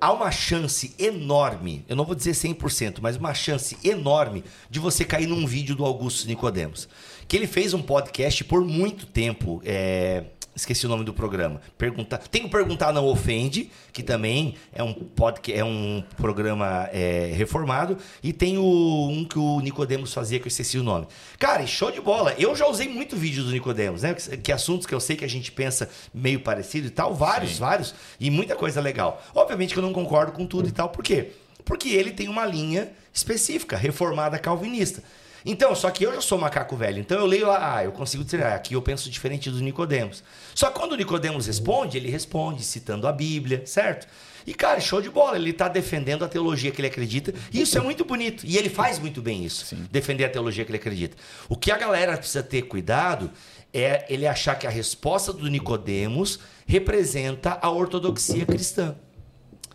há 0.00 0.12
uma 0.12 0.30
chance 0.30 0.94
enorme, 0.98 1.84
eu 1.88 1.94
não 1.94 2.04
vou 2.04 2.14
dizer 2.14 2.32
100%, 2.32 2.98
mas 3.00 3.16
uma 3.16 3.34
chance 3.34 3.76
enorme 3.84 4.42
de 4.70 4.78
você 4.78 5.04
cair 5.04 5.26
num 5.26 5.46
vídeo 5.46 5.76
do 5.76 5.84
Augusto 5.84 6.26
Nicodemos. 6.26 6.88
Que 7.28 7.36
ele 7.36 7.46
fez 7.46 7.74
um 7.74 7.82
podcast 7.82 8.42
por 8.44 8.64
muito 8.64 9.06
tempo, 9.06 9.60
é, 9.64 10.24
Esqueci 10.54 10.84
o 10.84 10.88
nome 10.88 11.04
do 11.04 11.14
programa. 11.14 11.60
Perguntar, 11.78 12.18
tem 12.18 12.44
o 12.44 12.50
Perguntar 12.50 12.92
Não 12.92 13.06
Ofende, 13.06 13.70
que 13.92 14.02
também 14.02 14.56
é 14.72 14.82
um 14.82 14.92
podcast, 14.92 15.60
é 15.60 15.64
um 15.64 16.02
programa 16.16 16.88
é, 16.92 17.32
reformado, 17.34 17.96
e 18.22 18.32
tem 18.32 18.58
o 18.58 19.08
um 19.10 19.24
que 19.24 19.38
o 19.38 19.60
Nicodemos 19.60 20.12
fazia 20.12 20.40
que 20.40 20.46
eu 20.46 20.50
esqueci 20.50 20.76
o 20.76 20.82
nome. 20.82 21.06
Cara, 21.38 21.62
e 21.62 21.68
show 21.68 21.90
de 21.92 22.00
bola. 22.00 22.34
Eu 22.36 22.54
já 22.56 22.66
usei 22.66 22.88
muito 22.88 23.16
vídeo 23.16 23.44
do 23.44 23.52
Nicodemos, 23.52 24.02
né? 24.02 24.12
Que, 24.12 24.36
que 24.36 24.52
assuntos 24.52 24.86
que 24.86 24.94
eu 24.94 25.00
sei 25.00 25.16
que 25.16 25.24
a 25.24 25.28
gente 25.28 25.52
pensa 25.52 25.88
meio 26.12 26.40
parecido 26.40 26.88
e 26.88 26.90
tal, 26.90 27.14
vários, 27.14 27.56
vários, 27.56 27.94
e 28.18 28.28
muita 28.28 28.56
coisa 28.56 28.80
legal. 28.80 29.22
Obviamente 29.34 29.72
que 29.72 29.78
eu 29.78 29.84
não 29.84 29.92
concordo 29.92 30.32
com 30.32 30.44
tudo 30.44 30.68
e 30.68 30.72
tal, 30.72 30.88
por 30.88 31.04
quê? 31.04 31.30
Porque 31.64 31.90
ele 31.90 32.10
tem 32.10 32.28
uma 32.28 32.44
linha 32.44 32.90
específica, 33.12 33.76
reformada 33.76 34.38
calvinista. 34.38 35.02
Então, 35.44 35.74
só 35.74 35.90
que 35.90 36.04
eu 36.04 36.14
já 36.14 36.20
sou 36.20 36.38
macaco 36.38 36.76
velho, 36.76 36.98
então 36.98 37.18
eu 37.18 37.26
leio 37.26 37.46
lá, 37.46 37.76
ah, 37.76 37.84
eu 37.84 37.92
consigo 37.92 38.24
dizer, 38.24 38.42
ah, 38.42 38.54
aqui 38.54 38.74
eu 38.74 38.82
penso 38.82 39.10
diferente 39.10 39.50
do 39.50 39.60
Nicodemos. 39.60 40.22
Só 40.54 40.70
que 40.70 40.78
quando 40.78 40.92
o 40.92 40.96
Nicodemos 40.96 41.46
responde, 41.46 41.96
ele 41.96 42.10
responde 42.10 42.62
citando 42.62 43.06
a 43.06 43.12
Bíblia, 43.12 43.62
certo? 43.64 44.06
E 44.46 44.54
cara, 44.54 44.80
show 44.80 45.00
de 45.00 45.10
bola, 45.10 45.36
ele 45.36 45.50
está 45.50 45.68
defendendo 45.68 46.24
a 46.24 46.28
teologia 46.28 46.70
que 46.70 46.80
ele 46.80 46.88
acredita, 46.88 47.32
e 47.52 47.60
isso 47.60 47.76
é 47.76 47.80
muito 47.80 48.04
bonito, 48.04 48.44
e 48.46 48.56
ele 48.56 48.68
faz 48.68 48.98
muito 48.98 49.20
bem 49.22 49.44
isso, 49.44 49.74
defender 49.90 50.24
a 50.24 50.28
teologia 50.28 50.64
que 50.64 50.70
ele 50.70 50.78
acredita. 50.78 51.16
O 51.48 51.56
que 51.56 51.70
a 51.70 51.78
galera 51.78 52.16
precisa 52.16 52.42
ter 52.42 52.62
cuidado 52.62 53.30
é 53.72 54.04
ele 54.08 54.26
achar 54.26 54.58
que 54.58 54.66
a 54.66 54.70
resposta 54.70 55.32
do 55.32 55.48
Nicodemos 55.48 56.40
representa 56.66 57.58
a 57.60 57.70
ortodoxia 57.70 58.44
cristã. 58.44 58.96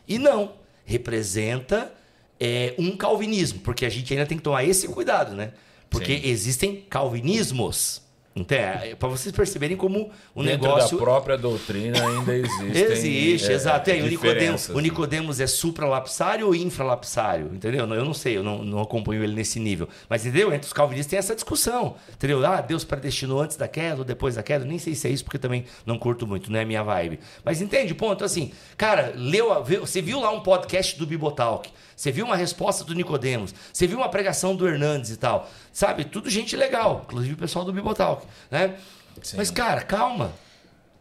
E 0.07 0.19
não, 0.19 0.53
representa 0.83 1.91
é, 2.39 2.73
um 2.77 2.95
calvinismo, 2.95 3.59
porque 3.59 3.85
a 3.85 3.89
gente 3.89 4.11
ainda 4.13 4.25
tem 4.25 4.37
que 4.37 4.43
tomar 4.43 4.63
esse 4.63 4.87
cuidado, 4.87 5.35
né? 5.35 5.53
Porque 5.89 6.17
Sim. 6.17 6.27
existem 6.27 6.85
calvinismos. 6.89 8.05
Para 8.99 9.07
vocês 9.07 9.33
perceberem 9.33 9.77
como 9.77 10.11
o 10.33 10.43
Dentro 10.43 10.67
negócio 10.67 10.97
da 10.97 11.03
própria 11.03 11.37
doutrina 11.37 12.05
ainda 12.05 12.35
existem. 12.35 12.67
Existe, 12.91 13.49
é, 13.49 13.53
exato. 13.53 13.89
É, 13.89 14.01
o, 14.01 14.07
Nicodemos, 14.07 14.67
o 14.67 14.79
Nicodemos 14.81 15.39
é 15.39 15.47
supralapsário 15.47 16.45
ou 16.47 16.53
infralapsário? 16.53 17.51
Entendeu? 17.53 17.87
Eu 17.87 18.03
não 18.03 18.13
sei, 18.13 18.35
eu 18.35 18.43
não, 18.43 18.61
não 18.61 18.81
acompanho 18.81 19.23
ele 19.23 19.33
nesse 19.33 19.57
nível. 19.57 19.87
Mas 20.09 20.25
entendeu? 20.25 20.53
Entre 20.53 20.67
os 20.67 20.73
calvinistas 20.73 21.09
tem 21.09 21.17
essa 21.17 21.33
discussão. 21.33 21.95
Entendeu? 22.13 22.45
Ah, 22.45 22.59
Deus 22.59 22.83
predestinou 22.83 23.39
antes 23.39 23.55
da 23.55 23.69
queda 23.69 23.99
ou 23.99 24.03
depois 24.03 24.35
da 24.35 24.43
queda. 24.43 24.65
Nem 24.65 24.79
sei 24.79 24.95
se 24.95 25.07
é 25.07 25.11
isso, 25.11 25.23
porque 25.23 25.39
também 25.39 25.63
não 25.85 25.97
curto 25.97 26.27
muito, 26.27 26.51
não 26.51 26.59
é 26.59 26.65
minha 26.65 26.83
vibe. 26.83 27.21
Mas 27.41 27.61
entende 27.61 27.95
ponto? 27.95 28.25
Assim, 28.25 28.51
cara, 28.75 29.13
leu, 29.15 29.63
você 29.79 30.01
viu 30.01 30.19
lá 30.19 30.29
um 30.31 30.41
podcast 30.41 30.99
do 30.99 31.07
Bibotalk. 31.07 31.69
Você 31.95 32.11
viu 32.11 32.25
uma 32.25 32.35
resposta 32.35 32.83
do 32.83 32.93
Nicodemos. 32.93 33.53
Você 33.71 33.87
viu 33.87 33.97
uma 33.97 34.09
pregação 34.09 34.55
do 34.55 34.67
Hernandes 34.67 35.11
e 35.11 35.17
tal. 35.17 35.49
Sabe? 35.71 36.03
Tudo 36.03 36.29
gente 36.29 36.55
legal. 36.55 37.03
Inclusive 37.05 37.33
o 37.33 37.37
pessoal 37.37 37.63
do 37.63 37.71
Bibotalk. 37.71 38.25
Né? 38.51 38.75
Mas, 39.35 39.49
cara, 39.49 39.81
calma. 39.81 40.33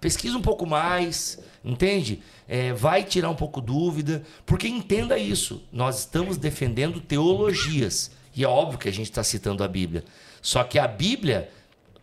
Pesquisa 0.01 0.37
um 0.37 0.43
pouco 0.43 0.67
mais, 0.67 1.39
entende? 1.65 2.23
É, 2.47 2.73
vai 2.73 3.03
tirar 3.03 3.31
um 3.31 3.35
pouco 3.35 3.61
dúvida, 3.61 4.23
porque 4.45 4.69
entenda 4.69 5.19
isso. 5.19 5.67
Nós 5.73 6.01
estamos 6.01 6.37
defendendo 6.37 7.01
teologias. 7.01 8.11
E 8.37 8.45
é 8.45 8.49
óbvio 8.49 8.79
que 8.79 8.89
a 8.89 8.93
gente 8.93 9.07
está 9.07 9.25
citando 9.25 9.65
a 9.65 9.69
Bíblia. 9.69 10.05
Só 10.43 10.63
que 10.63 10.79
a 10.79 10.87
Bíblia, 10.87 11.51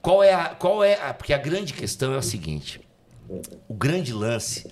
qual 0.01 0.23
é 0.23 0.33
a. 0.33 0.49
Qual 0.49 0.83
é 0.83 0.95
a, 0.95 1.13
porque 1.13 1.33
a 1.33 1.37
grande 1.37 1.73
questão 1.73 2.13
é 2.13 2.17
o 2.17 2.23
seguinte: 2.23 2.81
o 3.67 3.73
grande 3.73 4.11
lance 4.11 4.67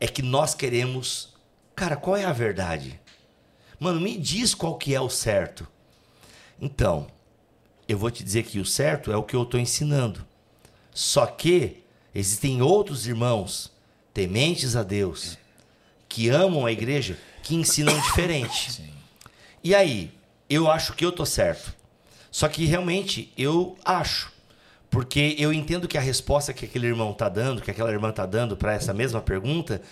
é 0.00 0.08
que 0.08 0.22
nós 0.22 0.54
queremos. 0.54 1.34
Cara, 1.76 1.96
qual 1.96 2.16
é 2.16 2.24
a 2.24 2.32
verdade? 2.32 2.98
Mano, 3.84 4.00
me 4.00 4.16
diz 4.16 4.54
qual 4.54 4.78
que 4.78 4.94
é 4.94 5.00
o 5.00 5.10
certo. 5.10 5.68
Então, 6.58 7.06
eu 7.86 7.98
vou 7.98 8.10
te 8.10 8.24
dizer 8.24 8.44
que 8.44 8.58
o 8.58 8.64
certo 8.64 9.12
é 9.12 9.16
o 9.16 9.22
que 9.22 9.36
eu 9.36 9.42
estou 9.42 9.60
ensinando. 9.60 10.24
Só 10.94 11.26
que 11.26 11.82
existem 12.14 12.62
outros 12.62 13.06
irmãos 13.06 13.70
tementes 14.14 14.74
a 14.74 14.82
Deus 14.82 15.36
que 16.08 16.30
amam 16.30 16.64
a 16.64 16.72
igreja 16.72 17.18
que 17.42 17.54
ensinam 17.54 17.94
diferente. 18.00 18.72
Sim. 18.72 18.90
E 19.62 19.74
aí, 19.74 20.10
eu 20.48 20.70
acho 20.70 20.94
que 20.94 21.04
eu 21.04 21.12
tô 21.12 21.26
certo. 21.26 21.74
Só 22.30 22.48
que 22.48 22.64
realmente 22.64 23.30
eu 23.36 23.76
acho. 23.84 24.32
Porque 24.88 25.36
eu 25.38 25.52
entendo 25.52 25.86
que 25.86 25.98
a 25.98 26.00
resposta 26.00 26.54
que 26.54 26.64
aquele 26.64 26.86
irmão 26.86 27.12
tá 27.12 27.28
dando, 27.28 27.60
que 27.60 27.70
aquela 27.70 27.92
irmã 27.92 28.10
tá 28.10 28.24
dando 28.24 28.56
para 28.56 28.72
essa 28.72 28.94
mesma 28.94 29.20
pergunta, 29.20 29.82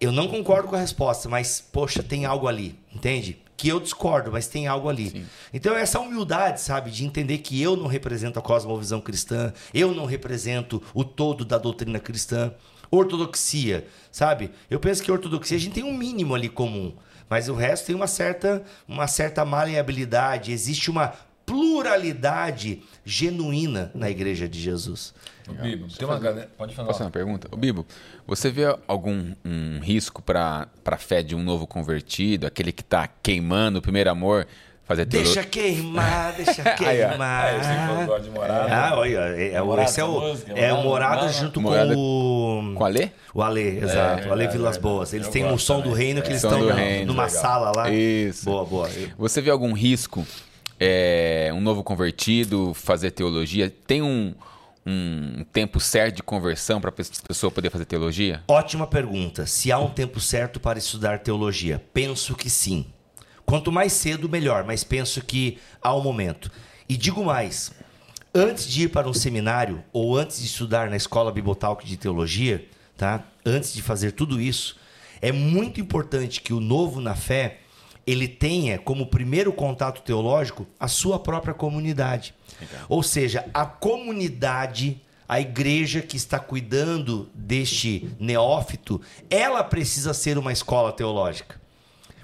eu 0.00 0.12
não 0.12 0.28
concordo 0.28 0.68
com 0.68 0.76
a 0.76 0.80
resposta, 0.80 1.28
mas 1.28 1.60
poxa, 1.60 2.02
tem 2.02 2.24
algo 2.24 2.46
ali, 2.46 2.78
entende? 2.94 3.38
Que 3.56 3.68
eu 3.68 3.80
discordo, 3.80 4.30
mas 4.30 4.46
tem 4.46 4.66
algo 4.66 4.88
ali. 4.88 5.10
Sim. 5.10 5.26
Então 5.52 5.74
essa 5.74 5.98
humildade, 5.98 6.60
sabe, 6.60 6.90
de 6.90 7.04
entender 7.04 7.38
que 7.38 7.60
eu 7.60 7.76
não 7.76 7.86
represento 7.86 8.38
a 8.38 8.42
cosmovisão 8.42 9.00
cristã, 9.00 9.52
eu 9.74 9.94
não 9.94 10.04
represento 10.04 10.82
o 10.94 11.04
todo 11.04 11.44
da 11.44 11.58
doutrina 11.58 11.98
cristã. 11.98 12.52
Ortodoxia, 12.90 13.86
sabe? 14.10 14.50
Eu 14.70 14.80
penso 14.80 15.02
que 15.02 15.12
ortodoxia 15.12 15.56
a 15.58 15.60
gente 15.60 15.74
tem 15.74 15.84
um 15.84 15.94
mínimo 15.94 16.34
ali 16.34 16.48
comum, 16.48 16.94
mas 17.28 17.48
o 17.48 17.54
resto 17.54 17.86
tem 17.86 17.94
uma 17.94 18.06
certa, 18.06 18.62
uma 18.86 19.06
certa 19.06 19.44
maleabilidade, 19.44 20.52
existe 20.52 20.90
uma 20.90 21.12
pluralidade 21.44 22.82
genuína 23.04 23.90
na 23.94 24.10
igreja 24.10 24.48
de 24.48 24.60
Jesus. 24.60 25.14
Ô, 25.48 25.62
Bibo, 25.62 25.86
tem 25.88 26.06
uma 26.06 26.18
galera. 26.18 26.48
Pode 26.56 26.74
falar. 26.74 26.86
Posso 26.88 26.98
fazer 26.98 27.06
uma 27.06 27.12
pergunta? 27.12 27.48
Ô, 27.50 27.56
Bibo, 27.56 27.86
você 28.26 28.50
vê 28.50 28.64
algum 28.86 29.32
um 29.44 29.78
risco 29.80 30.20
para 30.22 30.68
a 30.84 30.96
fé 30.96 31.22
de 31.22 31.34
um 31.34 31.42
novo 31.42 31.66
convertido, 31.66 32.46
aquele 32.46 32.72
que 32.72 32.82
está 32.82 33.08
queimando 33.22 33.78
o 33.78 33.82
primeiro 33.82 34.10
amor, 34.10 34.46
fazer 34.84 35.04
teolo- 35.06 35.24
Deixa 35.26 35.44
queimar, 35.44 36.32
deixa 36.34 36.62
Aí, 36.68 36.76
queimar. 36.76 37.54
É, 37.54 37.60
falou 37.86 38.00
que 38.00 38.06
gosta 38.06 38.22
de 38.22 38.30
morada. 38.30 38.74
Ah, 38.74 38.96
olha, 38.98 39.18
é, 39.36 39.52
é, 39.52 39.62
o- 39.62 39.66
Morada, 39.66 39.88
esse 39.88 40.00
é 40.00 40.04
o, 40.04 40.20
música, 40.20 40.52
é 40.52 40.72
o 40.72 40.82
Morada, 40.82 41.14
Morada 41.16 41.32
junto 41.32 41.60
Morada 41.60 41.94
com 41.94 42.72
o... 42.72 42.74
com 42.74 42.84
a 42.84 42.88
Lê? 42.88 43.08
O 43.34 43.42
Ale, 43.42 43.60
exato. 43.78 44.28
o 44.28 44.32
Ale 44.32 44.38
verdade, 44.44 44.52
Vilas. 44.56 44.76
Boas. 44.78 45.12
Eles 45.12 45.26
Eu 45.26 45.32
têm 45.32 45.44
um 45.44 45.58
som 45.58 45.80
do 45.80 45.92
reino 45.92 46.20
que 46.22 46.28
É, 46.28 46.30
eles 46.32 46.42
estão 46.44 46.58
numa 46.60 47.24
legal. 47.24 47.28
sala 47.28 47.72
lá. 47.76 47.90
Isso. 47.90 48.44
Boa, 48.46 48.64
boa. 48.64 48.88
Você 49.18 49.40
vê 49.42 49.50
algum 49.50 49.72
risco, 49.72 50.26
é, 50.80 51.50
um 51.54 51.60
novo 51.60 51.82
convertido 51.84 52.72
fazer 52.74 53.10
teologia? 53.10 53.72
Tem 53.86 54.00
um, 54.02 54.34
um 54.90 55.44
tempo 55.44 55.78
certo 55.78 56.16
de 56.16 56.22
conversão 56.22 56.80
para 56.80 56.88
a 56.88 57.26
pessoa 57.28 57.50
poder 57.50 57.70
fazer 57.70 57.84
teologia? 57.84 58.42
Ótima 58.48 58.86
pergunta. 58.86 59.46
Se 59.46 59.70
há 59.70 59.78
um 59.78 59.90
tempo 59.90 60.18
certo 60.18 60.58
para 60.58 60.78
estudar 60.78 61.18
teologia? 61.18 61.84
Penso 61.92 62.34
que 62.34 62.48
sim. 62.48 62.86
Quanto 63.44 63.70
mais 63.70 63.92
cedo, 63.92 64.28
melhor, 64.28 64.64
mas 64.64 64.84
penso 64.84 65.20
que 65.22 65.58
há 65.82 65.94
um 65.94 66.02
momento. 66.02 66.50
E 66.88 66.96
digo 66.96 67.22
mais: 67.22 67.70
antes 68.34 68.66
de 68.66 68.84
ir 68.84 68.88
para 68.88 69.08
um 69.08 69.14
seminário 69.14 69.84
ou 69.92 70.16
antes 70.16 70.40
de 70.40 70.46
estudar 70.46 70.88
na 70.88 70.96
escola 70.96 71.30
Bibotalk 71.30 71.84
de 71.84 71.96
teologia, 71.98 72.66
tá? 72.96 73.22
Antes 73.44 73.74
de 73.74 73.82
fazer 73.82 74.12
tudo 74.12 74.40
isso, 74.40 74.76
é 75.20 75.32
muito 75.32 75.80
importante 75.80 76.40
que 76.40 76.54
o 76.54 76.60
novo 76.60 77.00
na 77.00 77.14
fé 77.14 77.58
ele 78.10 78.26
tenha 78.26 78.78
como 78.78 79.06
primeiro 79.06 79.52
contato 79.52 80.00
teológico 80.00 80.66
a 80.80 80.88
sua 80.88 81.18
própria 81.18 81.52
comunidade. 81.52 82.34
Ou 82.88 83.02
seja, 83.02 83.44
a 83.52 83.66
comunidade, 83.66 85.02
a 85.28 85.38
igreja 85.38 86.00
que 86.00 86.16
está 86.16 86.38
cuidando 86.38 87.28
deste 87.34 88.08
neófito, 88.18 88.98
ela 89.28 89.62
precisa 89.62 90.14
ser 90.14 90.38
uma 90.38 90.52
escola 90.52 90.90
teológica. 90.90 91.60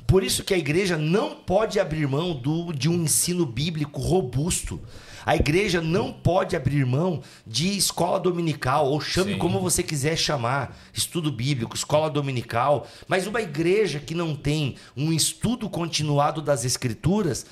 Por 0.06 0.22
isso 0.24 0.42
que 0.42 0.54
a 0.54 0.58
igreja 0.58 0.96
não 0.96 1.34
pode 1.34 1.78
abrir 1.78 2.08
mão 2.08 2.34
do, 2.34 2.72
de 2.72 2.88
um 2.88 3.02
ensino 3.02 3.44
bíblico 3.44 4.00
robusto. 4.00 4.80
A 5.24 5.34
igreja 5.36 5.80
não 5.80 6.12
pode 6.12 6.54
abrir 6.54 6.84
mão 6.84 7.22
de 7.46 7.76
escola 7.76 8.20
dominical, 8.20 8.86
ou 8.86 9.00
chame 9.00 9.32
Sim. 9.34 9.38
como 9.38 9.60
você 9.60 9.82
quiser 9.82 10.16
chamar, 10.16 10.76
estudo 10.92 11.32
bíblico, 11.32 11.74
escola 11.74 12.10
dominical. 12.10 12.86
Mas 13.08 13.26
uma 13.26 13.40
igreja 13.40 13.98
que 13.98 14.14
não 14.14 14.36
tem 14.36 14.76
um 14.96 15.12
estudo 15.12 15.68
continuado 15.70 16.42
das 16.42 16.64
escrituras, 16.64 17.46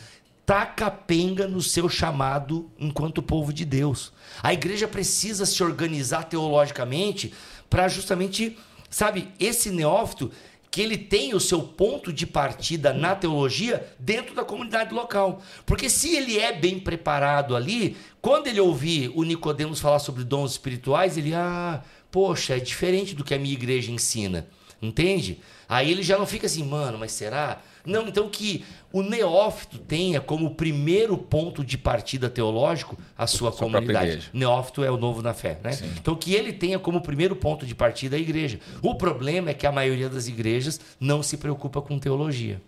tá 0.44 0.66
capenga 0.66 1.46
no 1.46 1.62
seu 1.62 1.88
chamado 1.88 2.70
enquanto 2.78 3.22
povo 3.22 3.52
de 3.52 3.64
Deus. 3.64 4.12
A 4.42 4.52
igreja 4.52 4.88
precisa 4.88 5.46
se 5.46 5.62
organizar 5.62 6.24
teologicamente 6.24 7.32
para 7.70 7.88
justamente, 7.88 8.58
sabe, 8.90 9.28
esse 9.38 9.70
neófito 9.70 10.30
que 10.72 10.80
ele 10.80 10.96
tem 10.96 11.34
o 11.34 11.38
seu 11.38 11.62
ponto 11.62 12.10
de 12.10 12.26
partida 12.26 12.94
na 12.94 13.14
teologia 13.14 13.86
dentro 13.98 14.34
da 14.34 14.42
comunidade 14.42 14.94
local. 14.94 15.42
Porque 15.66 15.90
se 15.90 16.16
ele 16.16 16.38
é 16.38 16.50
bem 16.50 16.80
preparado 16.80 17.54
ali, 17.54 17.94
quando 18.22 18.46
ele 18.46 18.58
ouvir 18.58 19.12
o 19.14 19.22
Nicodemos 19.22 19.80
falar 19.80 19.98
sobre 19.98 20.24
dons 20.24 20.52
espirituais, 20.52 21.18
ele, 21.18 21.34
ah, 21.34 21.82
poxa, 22.10 22.56
é 22.56 22.58
diferente 22.58 23.14
do 23.14 23.22
que 23.22 23.34
a 23.34 23.38
minha 23.38 23.52
igreja 23.52 23.92
ensina. 23.92 24.48
Entende? 24.80 25.40
Aí 25.68 25.90
ele 25.90 26.02
já 26.02 26.16
não 26.16 26.24
fica 26.26 26.46
assim, 26.46 26.64
mano, 26.64 26.96
mas 26.98 27.12
será? 27.12 27.60
Não, 27.84 28.06
então 28.06 28.28
que 28.28 28.64
o 28.92 29.02
neófito 29.02 29.78
tenha 29.78 30.20
como 30.20 30.54
primeiro 30.54 31.16
ponto 31.18 31.64
de 31.64 31.76
partida 31.76 32.30
teológico 32.30 32.96
a 33.16 33.26
sua, 33.26 33.50
comunidade. 33.50 34.30
Neófito 34.32 34.84
é 34.84 34.90
o 34.90 34.96
novo 34.96 35.22
na 35.22 35.34
fé, 35.34 35.58
né? 35.62 35.76
Então 35.98 36.14
que 36.14 36.34
ele 36.34 36.52
tenha 36.52 36.78
como 36.78 37.00
primeiro 37.00 37.34
ponto 37.34 37.66
de 37.66 37.74
partida 37.74 38.16
a 38.16 38.18
igreja. 38.18 38.60
O 38.80 38.94
problema 38.94 39.50
é 39.50 39.54
que 39.54 39.66
a 39.66 39.72
maioria 39.72 40.08
das 40.08 40.28
igrejas 40.28 40.80
não 41.00 41.22
se 41.22 41.36
preocupa 41.36 41.82
com 41.82 41.98
teologia. 41.98 42.60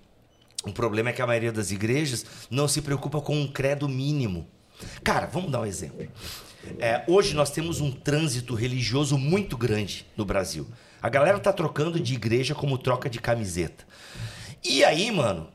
O 0.64 0.72
problema 0.72 1.10
é 1.10 1.12
que 1.12 1.22
a 1.22 1.26
maioria 1.26 1.52
das 1.52 1.70
igrejas 1.70 2.24
não 2.50 2.66
se 2.66 2.80
preocupa 2.80 3.20
com 3.20 3.38
um 3.38 3.46
credo 3.46 3.88
mínimo. 3.88 4.46
Cara, 5.02 5.26
vamos 5.26 5.52
dar 5.52 5.60
um 5.60 5.66
exemplo. 5.66 6.08
É, 6.78 7.04
hoje 7.06 7.34
nós 7.34 7.50
temos 7.50 7.80
um 7.80 7.90
trânsito 7.90 8.54
religioso 8.54 9.18
muito 9.18 9.56
grande 9.56 10.06
no 10.16 10.24
Brasil. 10.24 10.66
A 11.02 11.08
galera 11.10 11.38
tá 11.38 11.52
trocando 11.52 12.00
de 12.00 12.14
igreja 12.14 12.54
como 12.54 12.78
troca 12.78 13.10
de 13.10 13.20
camiseta. 13.20 13.84
E 14.66 14.82
aí, 14.82 15.10
mano, 15.10 15.48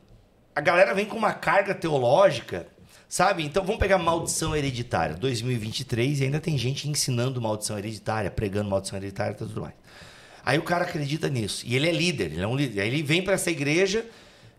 a 0.56 0.62
galera 0.62 0.94
vem 0.94 1.04
com 1.04 1.18
uma 1.18 1.34
carga 1.34 1.74
teológica, 1.74 2.68
sabe? 3.08 3.44
Então 3.44 3.66
vamos 3.66 3.80
pegar 3.80 3.98
maldição 3.98 4.56
hereditária. 4.56 5.16
2023 5.16 6.20
e 6.20 6.24
ainda 6.26 6.40
tem 6.40 6.56
gente 6.60 6.88
ensinando 6.88 7.42
maldição 7.42 7.76
hereditária, 7.80 8.30
pregando 8.30 8.70
maldição 8.70 9.00
hereditária 9.00 9.32
e 9.32 9.36
tudo 9.36 9.62
mais. 9.62 9.74
Aí 10.46 10.60
o 10.60 10.64
cara 10.64 10.86
acredita 10.86 11.28
nisso. 11.28 11.66
E 11.66 11.76
ele 11.76 11.90
é 11.90 11.92
líder, 11.92 12.34
ele 12.34 12.42
é 12.42 12.48
um 12.48 12.56
líder. 12.56 12.82
Aí 12.82 12.88
ele 12.88 13.02
vem 13.02 13.24
para 13.24 13.34
essa 13.34 13.50
igreja 13.50 14.06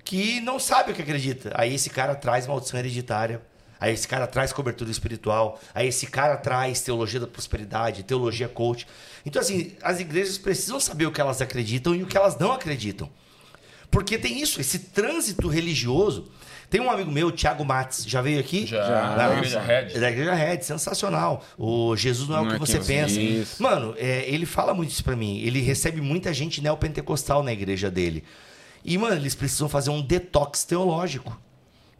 que 0.03 0.41
não 0.41 0.59
sabe 0.59 0.91
o 0.91 0.95
que 0.95 1.03
acredita. 1.03 1.53
Aí 1.55 1.73
esse 1.73 1.89
cara 1.89 2.17
traz 2.17 2.49
maldição 2.49 2.81
hereditária. 2.81 3.41
Aí 3.79 3.95
esse 3.95 4.09
cara 4.09 4.27
traz 4.27 4.53
cobertura 4.53 4.91
espiritual. 4.91 5.61
Aí 5.73 5.87
esse 5.87 6.09
cara 6.09 6.37
traz 6.37 6.81
teologia 6.81 7.21
da 7.21 7.27
prosperidade, 7.29 8.03
teologia 8.03 8.49
coach. 8.49 8.85
Então, 9.25 9.41
assim, 9.41 9.77
as 9.81 10.01
igrejas 10.01 10.39
precisam 10.39 10.81
saber 10.81 11.07
o 11.07 11.13
que 11.13 11.21
elas 11.21 11.41
acreditam 11.41 11.95
e 11.95 12.03
o 12.03 12.07
que 12.07 12.17
elas 12.17 12.37
não 12.37 12.51
acreditam. 12.51 13.09
Porque 13.91 14.19
tem 14.19 14.41
isso, 14.41 14.61
esse 14.61 14.79
trânsito 14.79 15.49
religioso. 15.49 16.31
Tem 16.71 16.81
um 16.81 16.89
amigo 16.89 17.11
meu, 17.11 17.33
Thiago 17.33 17.65
Matos, 17.65 18.05
já 18.05 18.23
veio 18.23 18.39
aqui? 18.39 18.65
Já, 18.65 18.79
Da 19.17 19.29
da 19.29 19.35
Igreja 19.37 19.61
Red. 19.61 19.99
Da 19.99 20.11
Igreja 20.11 20.35
Red, 20.35 20.63
sensacional. 20.63 21.45
O 21.59 21.97
Jesus 21.97 22.29
não 22.29 22.37
é 22.37 22.39
Não 22.39 22.47
o 22.47 22.51
que 22.51 22.57
é 22.57 22.59
você 22.61 22.79
pensa. 22.79 23.21
Isso. 23.21 23.61
Mano, 23.61 23.93
é, 23.99 24.25
ele 24.29 24.47
fala 24.47 24.73
muito 24.73 24.91
isso 24.91 25.03
pra 25.03 25.17
mim. 25.17 25.41
Ele 25.41 25.61
recebe 25.61 26.01
muita 26.01 26.33
gente 26.33 26.63
neopentecostal 26.63 27.43
na 27.43 27.53
igreja 27.53 27.91
dele. 27.91 28.23
E, 28.85 28.97
mano, 28.97 29.17
eles 29.17 29.35
precisam 29.35 29.69
fazer 29.69 29.91
um 29.91 30.01
detox 30.01 30.63
teológico. 30.65 31.37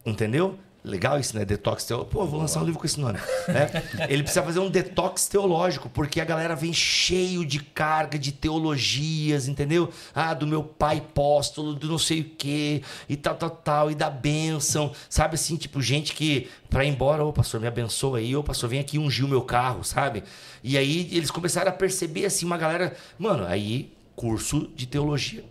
Entendeu? 0.05 0.57
Legal 0.83 1.19
isso, 1.19 1.37
né? 1.37 1.45
Detox 1.45 1.83
teológico. 1.83 2.11
Pô, 2.11 2.25
vou 2.25 2.39
lançar 2.39 2.59
um 2.61 2.65
livro 2.65 2.79
com 2.79 2.85
esse 2.85 2.99
nome. 2.99 3.19
né? 3.47 3.69
Ele 4.09 4.23
precisa 4.23 4.41
fazer 4.41 4.59
um 4.59 4.69
detox 4.69 5.27
teológico, 5.27 5.89
porque 5.89 6.19
a 6.19 6.25
galera 6.25 6.55
vem 6.55 6.73
cheio 6.73 7.45
de 7.45 7.59
carga 7.59 8.17
de 8.17 8.31
teologias, 8.31 9.47
entendeu? 9.47 9.91
Ah, 10.13 10.33
do 10.33 10.47
meu 10.47 10.63
pai 10.63 10.97
apóstolo, 10.97 11.75
do 11.75 11.87
não 11.87 11.99
sei 11.99 12.21
o 12.21 12.23
quê, 12.23 12.81
e 13.07 13.15
tal, 13.15 13.35
tal, 13.35 13.49
tal, 13.51 13.91
e 13.91 13.95
da 13.95 14.09
bênção. 14.09 14.91
Sabe 15.07 15.35
assim, 15.35 15.55
tipo, 15.55 15.81
gente 15.81 16.13
que, 16.13 16.49
pra 16.67 16.83
ir 16.83 16.89
embora, 16.89 17.23
ô 17.23 17.31
pastor, 17.31 17.61
me 17.61 17.67
abençoa 17.67 18.17
aí, 18.17 18.35
ô 18.35 18.43
pastor, 18.43 18.69
vem 18.69 18.79
aqui 18.79 18.97
ungir 18.97 19.25
o 19.25 19.29
meu 19.29 19.41
carro, 19.41 19.83
sabe? 19.83 20.23
E 20.63 20.77
aí 20.77 21.09
eles 21.11 21.29
começaram 21.29 21.69
a 21.69 21.73
perceber, 21.73 22.25
assim, 22.25 22.45
uma 22.45 22.57
galera. 22.57 22.95
Mano, 23.19 23.45
aí, 23.45 23.93
curso 24.15 24.67
de 24.75 24.87
teologia 24.87 25.43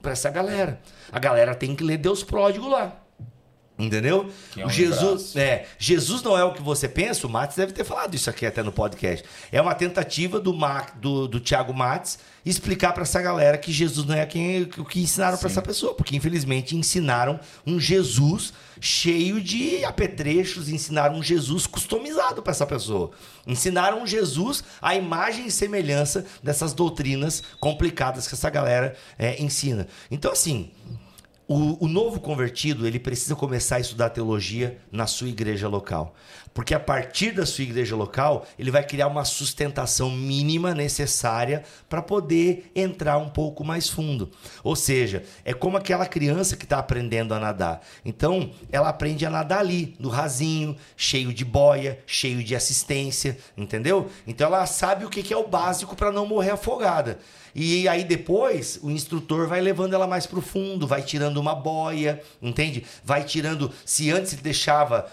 pra 0.00 0.12
essa 0.12 0.30
galera. 0.30 0.80
A 1.10 1.18
galera 1.18 1.54
tem 1.54 1.74
que 1.74 1.82
ler 1.82 1.98
Deus 1.98 2.22
pródigo 2.22 2.68
lá. 2.68 3.07
Entendeu? 3.78 4.28
É 4.56 4.64
um 4.64 4.66
o 4.66 4.70
Jesus, 4.70 5.32
braço. 5.32 5.38
é, 5.38 5.66
Jesus 5.78 6.20
não 6.20 6.36
é 6.36 6.42
o 6.42 6.52
que 6.52 6.60
você 6.60 6.88
pensa, 6.88 7.24
o 7.28 7.30
Matos 7.30 7.56
deve 7.56 7.72
ter 7.72 7.84
falado 7.84 8.12
isso 8.12 8.28
aqui 8.28 8.44
até 8.44 8.60
no 8.60 8.72
podcast. 8.72 9.24
É 9.52 9.62
uma 9.62 9.72
tentativa 9.72 10.40
do, 10.40 10.52
Ma, 10.52 10.84
do, 10.96 11.28
do 11.28 11.38
Thiago 11.38 11.72
Matos 11.72 12.18
explicar 12.44 12.92
para 12.92 13.04
essa 13.04 13.20
galera 13.22 13.56
que 13.56 13.70
Jesus 13.70 14.04
não 14.04 14.16
é 14.16 14.26
quem, 14.26 14.62
o 14.78 14.84
que 14.84 15.00
ensinaram 15.00 15.38
para 15.38 15.48
essa 15.48 15.62
pessoa, 15.62 15.94
porque 15.94 16.16
infelizmente 16.16 16.74
ensinaram 16.74 17.38
um 17.64 17.78
Jesus 17.78 18.52
cheio 18.80 19.40
de 19.40 19.84
apetrechos, 19.84 20.68
ensinaram 20.68 21.16
um 21.16 21.22
Jesus 21.22 21.66
customizado 21.66 22.42
para 22.42 22.50
essa 22.50 22.66
pessoa. 22.66 23.12
Ensinaram 23.46 24.02
um 24.02 24.06
Jesus 24.06 24.64
à 24.82 24.96
imagem 24.96 25.46
e 25.46 25.50
semelhança 25.52 26.26
dessas 26.42 26.72
doutrinas 26.72 27.44
complicadas 27.60 28.26
que 28.26 28.34
essa 28.34 28.50
galera 28.50 28.96
é, 29.16 29.40
ensina. 29.40 29.86
Então, 30.10 30.32
assim, 30.32 30.70
o, 31.48 31.82
o 31.86 31.88
novo 31.88 32.20
convertido, 32.20 32.86
ele 32.86 33.00
precisa 33.00 33.34
começar 33.34 33.76
a 33.76 33.80
estudar 33.80 34.10
teologia 34.10 34.78
na 34.92 35.06
sua 35.06 35.28
igreja 35.28 35.66
local. 35.66 36.14
Porque 36.58 36.74
a 36.74 36.80
partir 36.80 37.30
da 37.30 37.46
sua 37.46 37.62
igreja 37.62 37.94
local, 37.94 38.44
ele 38.58 38.72
vai 38.72 38.82
criar 38.82 39.06
uma 39.06 39.24
sustentação 39.24 40.10
mínima 40.10 40.74
necessária 40.74 41.62
para 41.88 42.02
poder 42.02 42.72
entrar 42.74 43.16
um 43.16 43.28
pouco 43.28 43.62
mais 43.62 43.88
fundo. 43.88 44.28
Ou 44.64 44.74
seja, 44.74 45.22
é 45.44 45.54
como 45.54 45.76
aquela 45.76 46.04
criança 46.04 46.56
que 46.56 46.64
está 46.64 46.80
aprendendo 46.80 47.32
a 47.32 47.38
nadar. 47.38 47.80
Então, 48.04 48.50
ela 48.72 48.88
aprende 48.88 49.24
a 49.24 49.30
nadar 49.30 49.60
ali, 49.60 49.94
no 50.00 50.08
rasinho, 50.08 50.76
cheio 50.96 51.32
de 51.32 51.44
boia, 51.44 52.00
cheio 52.04 52.42
de 52.42 52.56
assistência, 52.56 53.38
entendeu? 53.56 54.10
Então, 54.26 54.48
ela 54.48 54.66
sabe 54.66 55.04
o 55.04 55.08
que 55.08 55.32
é 55.32 55.36
o 55.36 55.46
básico 55.46 55.94
para 55.94 56.10
não 56.10 56.26
morrer 56.26 56.50
afogada. 56.50 57.20
E 57.54 57.88
aí 57.88 58.04
depois 58.04 58.78
o 58.82 58.90
instrutor 58.90 59.48
vai 59.48 59.60
levando 59.60 59.94
ela 59.94 60.06
mais 60.06 60.26
pro 60.26 60.40
fundo, 60.40 60.86
vai 60.86 61.02
tirando 61.02 61.38
uma 61.38 61.54
boia, 61.54 62.22
entende? 62.40 62.84
Vai 63.04 63.24
tirando. 63.24 63.72
Se 63.84 64.10
antes 64.12 64.32
ele 64.32 64.42
deixava 64.42 65.06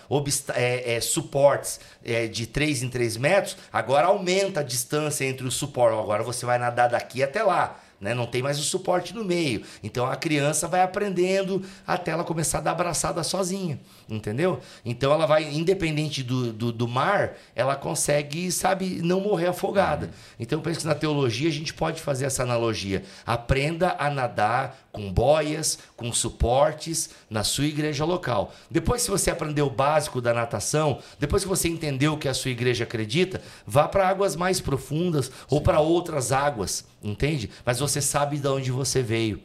é, 0.54 0.96
é, 0.96 1.02
suportes 1.36 1.82
é, 2.04 2.28
de 2.28 2.48
3 2.48 2.84
em 2.84 2.90
3 2.90 3.18
metros, 3.18 3.58
agora 3.72 4.08
aumenta 4.08 4.62
a 4.62 4.64
distância 4.64 5.26
entre 5.26 5.46
os 5.46 5.56
suportes. 5.56 6.00
Agora 6.00 6.24
você 6.24 6.46
vai 6.46 6.58
nadar 6.58 6.90
daqui 6.90 7.22
até 7.22 7.44
lá. 7.44 7.78
Né? 8.00 8.14
Não 8.14 8.26
tem 8.26 8.42
mais 8.42 8.58
o 8.58 8.64
suporte 8.64 9.14
no 9.14 9.26
meio. 9.26 9.64
Então 9.84 10.06
a 10.06 10.16
criança 10.16 10.68
vai 10.68 10.82
aprendendo 10.82 11.62
até 11.86 12.12
ela 12.12 12.24
começar 12.24 12.60
a 12.60 12.62
dar 12.62 12.72
abraçada 12.72 13.22
sozinha. 13.24 13.80
Entendeu? 14.08 14.60
Então 14.86 15.12
ela 15.12 15.26
vai, 15.26 15.52
independente 15.52 16.22
do, 16.22 16.54
do, 16.54 16.72
do 16.72 16.88
mar, 16.88 17.34
ela 17.56 17.76
consegue, 17.76 18.52
sabe, 18.52 19.02
não 19.02 19.20
morrer 19.20 19.48
afogada. 19.48 20.12
Então 20.40 20.60
eu 20.60 20.64
penso 20.64 20.82
que 20.82 20.86
na 20.86 20.94
teologia 20.94 21.50
a 21.50 21.52
gente 21.52 21.74
pode 21.74 22.00
fazer 22.00 22.26
essa 22.26 22.44
analogia. 22.44 23.04
Aprenda 23.26 23.96
a 23.98 24.08
nadar 24.12 24.78
com 24.92 25.12
boias, 25.12 25.80
com 25.98 26.14
suportes 26.14 27.10
na 27.30 27.44
sua 27.44 27.66
igreja 27.66 28.06
local. 28.06 28.54
Depois, 28.70 29.02
se 29.02 29.10
você 29.10 29.32
aprendeu 29.32 29.66
o 29.66 29.72
básico 29.72 30.22
da 30.22 30.34
natação, 30.34 31.00
depois 31.20 31.42
que 31.42 31.50
você 31.50 31.68
entendeu 31.68 32.14
o 32.14 32.18
que 32.18 32.30
a 32.30 32.34
sua 32.34 32.52
igreja 32.52 32.84
acredita, 32.84 33.42
vá 33.66 33.88
para 33.88 34.08
águas 34.08 34.36
mais 34.36 34.62
profundas 34.62 35.32
ou 35.50 35.62
para 35.62 35.80
outras 35.80 36.32
águas, 36.32 36.86
entende? 37.04 37.50
Mas 37.66 37.80
você 37.80 38.02
sabe 38.02 38.38
de 38.38 38.48
onde 38.48 38.72
você 38.72 39.02
veio. 39.02 39.42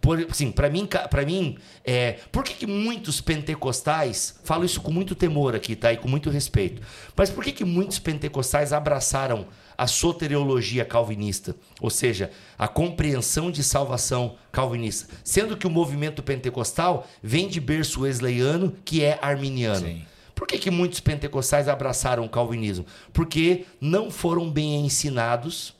Por, 0.00 0.26
assim, 0.30 0.52
para 0.52 0.70
mim, 0.70 0.86
para 0.86 1.26
mim, 1.26 1.58
é, 1.84 2.18
por 2.30 2.44
que, 2.44 2.54
que 2.54 2.66
muitos 2.66 3.20
pentecostais, 3.20 4.38
falo 4.44 4.64
isso 4.64 4.80
com 4.80 4.92
muito 4.92 5.14
temor 5.14 5.54
aqui, 5.54 5.74
tá? 5.74 5.92
E 5.92 5.96
com 5.96 6.08
muito 6.08 6.30
respeito. 6.30 6.80
Mas 7.16 7.30
por 7.30 7.42
que, 7.42 7.52
que 7.52 7.64
muitos 7.64 7.98
pentecostais 7.98 8.72
abraçaram 8.72 9.46
a 9.76 9.86
soteriologia 9.86 10.84
calvinista, 10.84 11.54
ou 11.80 11.90
seja, 11.90 12.30
a 12.58 12.66
compreensão 12.66 13.50
de 13.50 13.62
salvação 13.62 14.36
calvinista, 14.50 15.14
sendo 15.22 15.56
que 15.56 15.66
o 15.66 15.70
movimento 15.70 16.22
pentecostal 16.22 17.06
vem 17.22 17.48
de 17.48 17.60
berço 17.60 18.00
wesleyano, 18.00 18.74
que 18.84 19.04
é 19.04 19.18
arminiano. 19.22 19.86
Sim. 19.86 20.02
Por 20.34 20.46
que, 20.46 20.58
que 20.58 20.70
muitos 20.70 21.00
pentecostais 21.00 21.68
abraçaram 21.68 22.24
o 22.24 22.28
calvinismo? 22.28 22.86
Porque 23.12 23.66
não 23.80 24.10
foram 24.10 24.48
bem 24.48 24.86
ensinados 24.86 25.74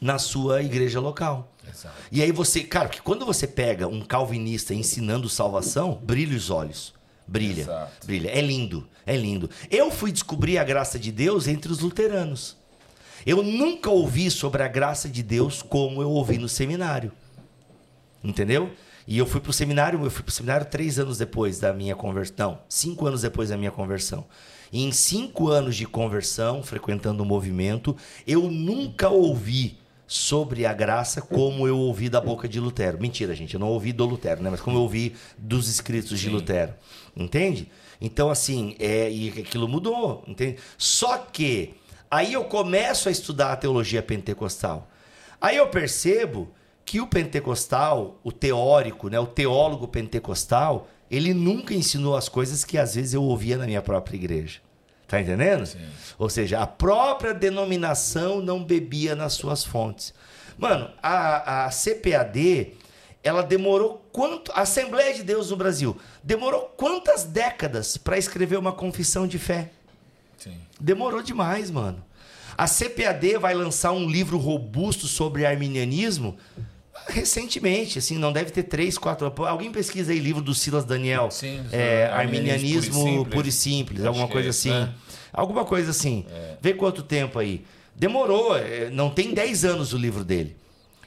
na 0.00 0.18
sua 0.18 0.62
igreja 0.62 1.00
local. 1.00 1.52
Exato. 1.78 1.94
E 2.10 2.22
aí 2.22 2.32
você, 2.32 2.62
cara, 2.64 2.88
que 2.88 3.00
quando 3.00 3.24
você 3.24 3.46
pega 3.46 3.86
um 3.86 4.00
calvinista 4.00 4.74
ensinando 4.74 5.28
salvação, 5.28 6.00
brilha 6.02 6.36
os 6.36 6.50
olhos. 6.50 6.94
Brilha. 7.26 7.62
Exato. 7.62 8.06
Brilha. 8.06 8.30
É 8.30 8.40
lindo. 8.40 8.88
É 9.06 9.16
lindo. 9.16 9.50
Eu 9.70 9.90
fui 9.90 10.10
descobrir 10.10 10.58
a 10.58 10.64
graça 10.64 10.98
de 10.98 11.12
Deus 11.12 11.46
entre 11.46 11.70
os 11.70 11.80
luteranos. 11.80 12.56
Eu 13.26 13.42
nunca 13.42 13.90
ouvi 13.90 14.30
sobre 14.30 14.62
a 14.62 14.68
graça 14.68 15.08
de 15.08 15.22
Deus 15.22 15.62
como 15.62 16.00
eu 16.00 16.10
ouvi 16.10 16.38
no 16.38 16.48
seminário. 16.48 17.12
Entendeu? 18.24 18.72
E 19.06 19.16
eu 19.16 19.26
fui 19.26 19.40
pro 19.40 19.52
seminário, 19.52 20.02
eu 20.04 20.10
fui 20.10 20.22
pro 20.22 20.32
seminário 20.32 20.66
três 20.66 20.98
anos 20.98 21.18
depois 21.18 21.58
da 21.58 21.72
minha 21.72 21.94
conversão. 21.94 22.50
Não, 22.50 22.58
cinco 22.68 23.06
anos 23.06 23.22
depois 23.22 23.48
da 23.50 23.56
minha 23.56 23.70
conversão. 23.70 24.26
E 24.72 24.84
em 24.84 24.92
cinco 24.92 25.48
anos 25.48 25.76
de 25.76 25.86
conversão, 25.86 26.62
frequentando 26.62 27.22
o 27.22 27.26
movimento, 27.26 27.96
eu 28.26 28.50
nunca 28.50 29.08
ouvi 29.08 29.78
sobre 30.08 30.64
a 30.64 30.72
graça 30.72 31.20
como 31.20 31.68
eu 31.68 31.78
ouvi 31.78 32.08
da 32.08 32.18
boca 32.18 32.48
de 32.48 32.58
Lutero. 32.58 32.98
Mentira, 32.98 33.34
gente, 33.34 33.52
eu 33.52 33.60
não 33.60 33.68
ouvi 33.68 33.92
do 33.92 34.06
Lutero, 34.06 34.42
né? 34.42 34.48
Mas 34.48 34.62
como 34.62 34.78
eu 34.78 34.82
ouvi 34.82 35.14
dos 35.36 35.68
escritos 35.68 36.18
de 36.18 36.28
Sim. 36.28 36.32
Lutero. 36.32 36.72
Entende? 37.14 37.70
Então, 38.00 38.30
assim, 38.30 38.74
é, 38.78 39.10
e 39.10 39.28
aquilo 39.28 39.68
mudou, 39.68 40.24
entende? 40.26 40.56
Só 40.78 41.18
que 41.18 41.74
aí 42.10 42.32
eu 42.32 42.44
começo 42.44 43.10
a 43.10 43.12
estudar 43.12 43.52
a 43.52 43.56
teologia 43.56 44.02
pentecostal. 44.02 44.88
Aí 45.38 45.56
eu 45.58 45.68
percebo 45.68 46.48
que 46.86 47.02
o 47.02 47.06
pentecostal, 47.06 48.18
o 48.24 48.32
teórico, 48.32 49.10
né, 49.10 49.20
o 49.20 49.26
teólogo 49.26 49.86
pentecostal, 49.86 50.88
ele 51.10 51.34
nunca 51.34 51.74
ensinou 51.74 52.16
as 52.16 52.30
coisas 52.30 52.64
que 52.64 52.78
às 52.78 52.94
vezes 52.94 53.12
eu 53.12 53.22
ouvia 53.22 53.58
na 53.58 53.66
minha 53.66 53.82
própria 53.82 54.16
igreja. 54.16 54.60
Tá 55.08 55.20
entendendo? 55.20 55.64
Sim. 55.64 55.78
Ou 56.18 56.28
seja, 56.28 56.60
a 56.60 56.66
própria 56.66 57.32
denominação 57.32 58.42
não 58.42 58.62
bebia 58.62 59.16
nas 59.16 59.32
suas 59.32 59.64
fontes. 59.64 60.12
Mano, 60.58 60.90
a, 61.02 61.64
a 61.64 61.70
CPAD, 61.70 62.74
ela 63.22 63.42
demorou 63.42 64.06
quanto. 64.12 64.52
A 64.52 64.60
Assembleia 64.60 65.14
de 65.14 65.22
Deus 65.22 65.50
no 65.50 65.56
Brasil 65.56 65.96
demorou 66.22 66.74
quantas 66.76 67.24
décadas 67.24 67.96
para 67.96 68.18
escrever 68.18 68.58
uma 68.58 68.72
confissão 68.72 69.26
de 69.26 69.38
fé? 69.38 69.70
Sim. 70.36 70.58
Demorou 70.78 71.22
demais, 71.22 71.70
mano. 71.70 72.04
A 72.56 72.66
CPAD 72.66 73.38
vai 73.38 73.54
lançar 73.54 73.92
um 73.92 74.08
livro 74.10 74.36
robusto 74.36 75.06
sobre 75.06 75.46
arminianismo 75.46 76.36
recentemente, 77.06 77.98
assim, 77.98 78.18
não 78.18 78.32
deve 78.32 78.50
ter 78.50 78.64
três, 78.64 78.98
quatro. 78.98 79.32
Alguém 79.46 79.70
pesquisa 79.70 80.12
aí 80.12 80.18
livro 80.18 80.42
do 80.42 80.54
Silas 80.54 80.84
Daniel. 80.84 81.30
Sim, 81.30 81.60
é, 81.72 82.06
Arminianismo 82.12 82.92
Puro 82.94 83.22
e 83.22 83.30
puro 83.30 83.48
e 83.48 83.52
Simples. 83.52 83.54
simples, 83.54 84.04
alguma 84.04 84.28
coisa 84.28 84.48
é 84.48 84.50
isso, 84.50 84.68
assim. 84.68 84.70
né? 84.80 84.94
Alguma 85.32 85.64
coisa 85.64 85.90
assim. 85.90 86.26
Vê 86.60 86.74
quanto 86.74 87.02
tempo 87.02 87.38
aí. 87.38 87.64
Demorou, 87.94 88.56
é, 88.56 88.90
não 88.90 89.10
tem 89.10 89.34
10 89.34 89.64
anos 89.64 89.92
o 89.92 89.96
livro 89.98 90.24
dele. 90.24 90.56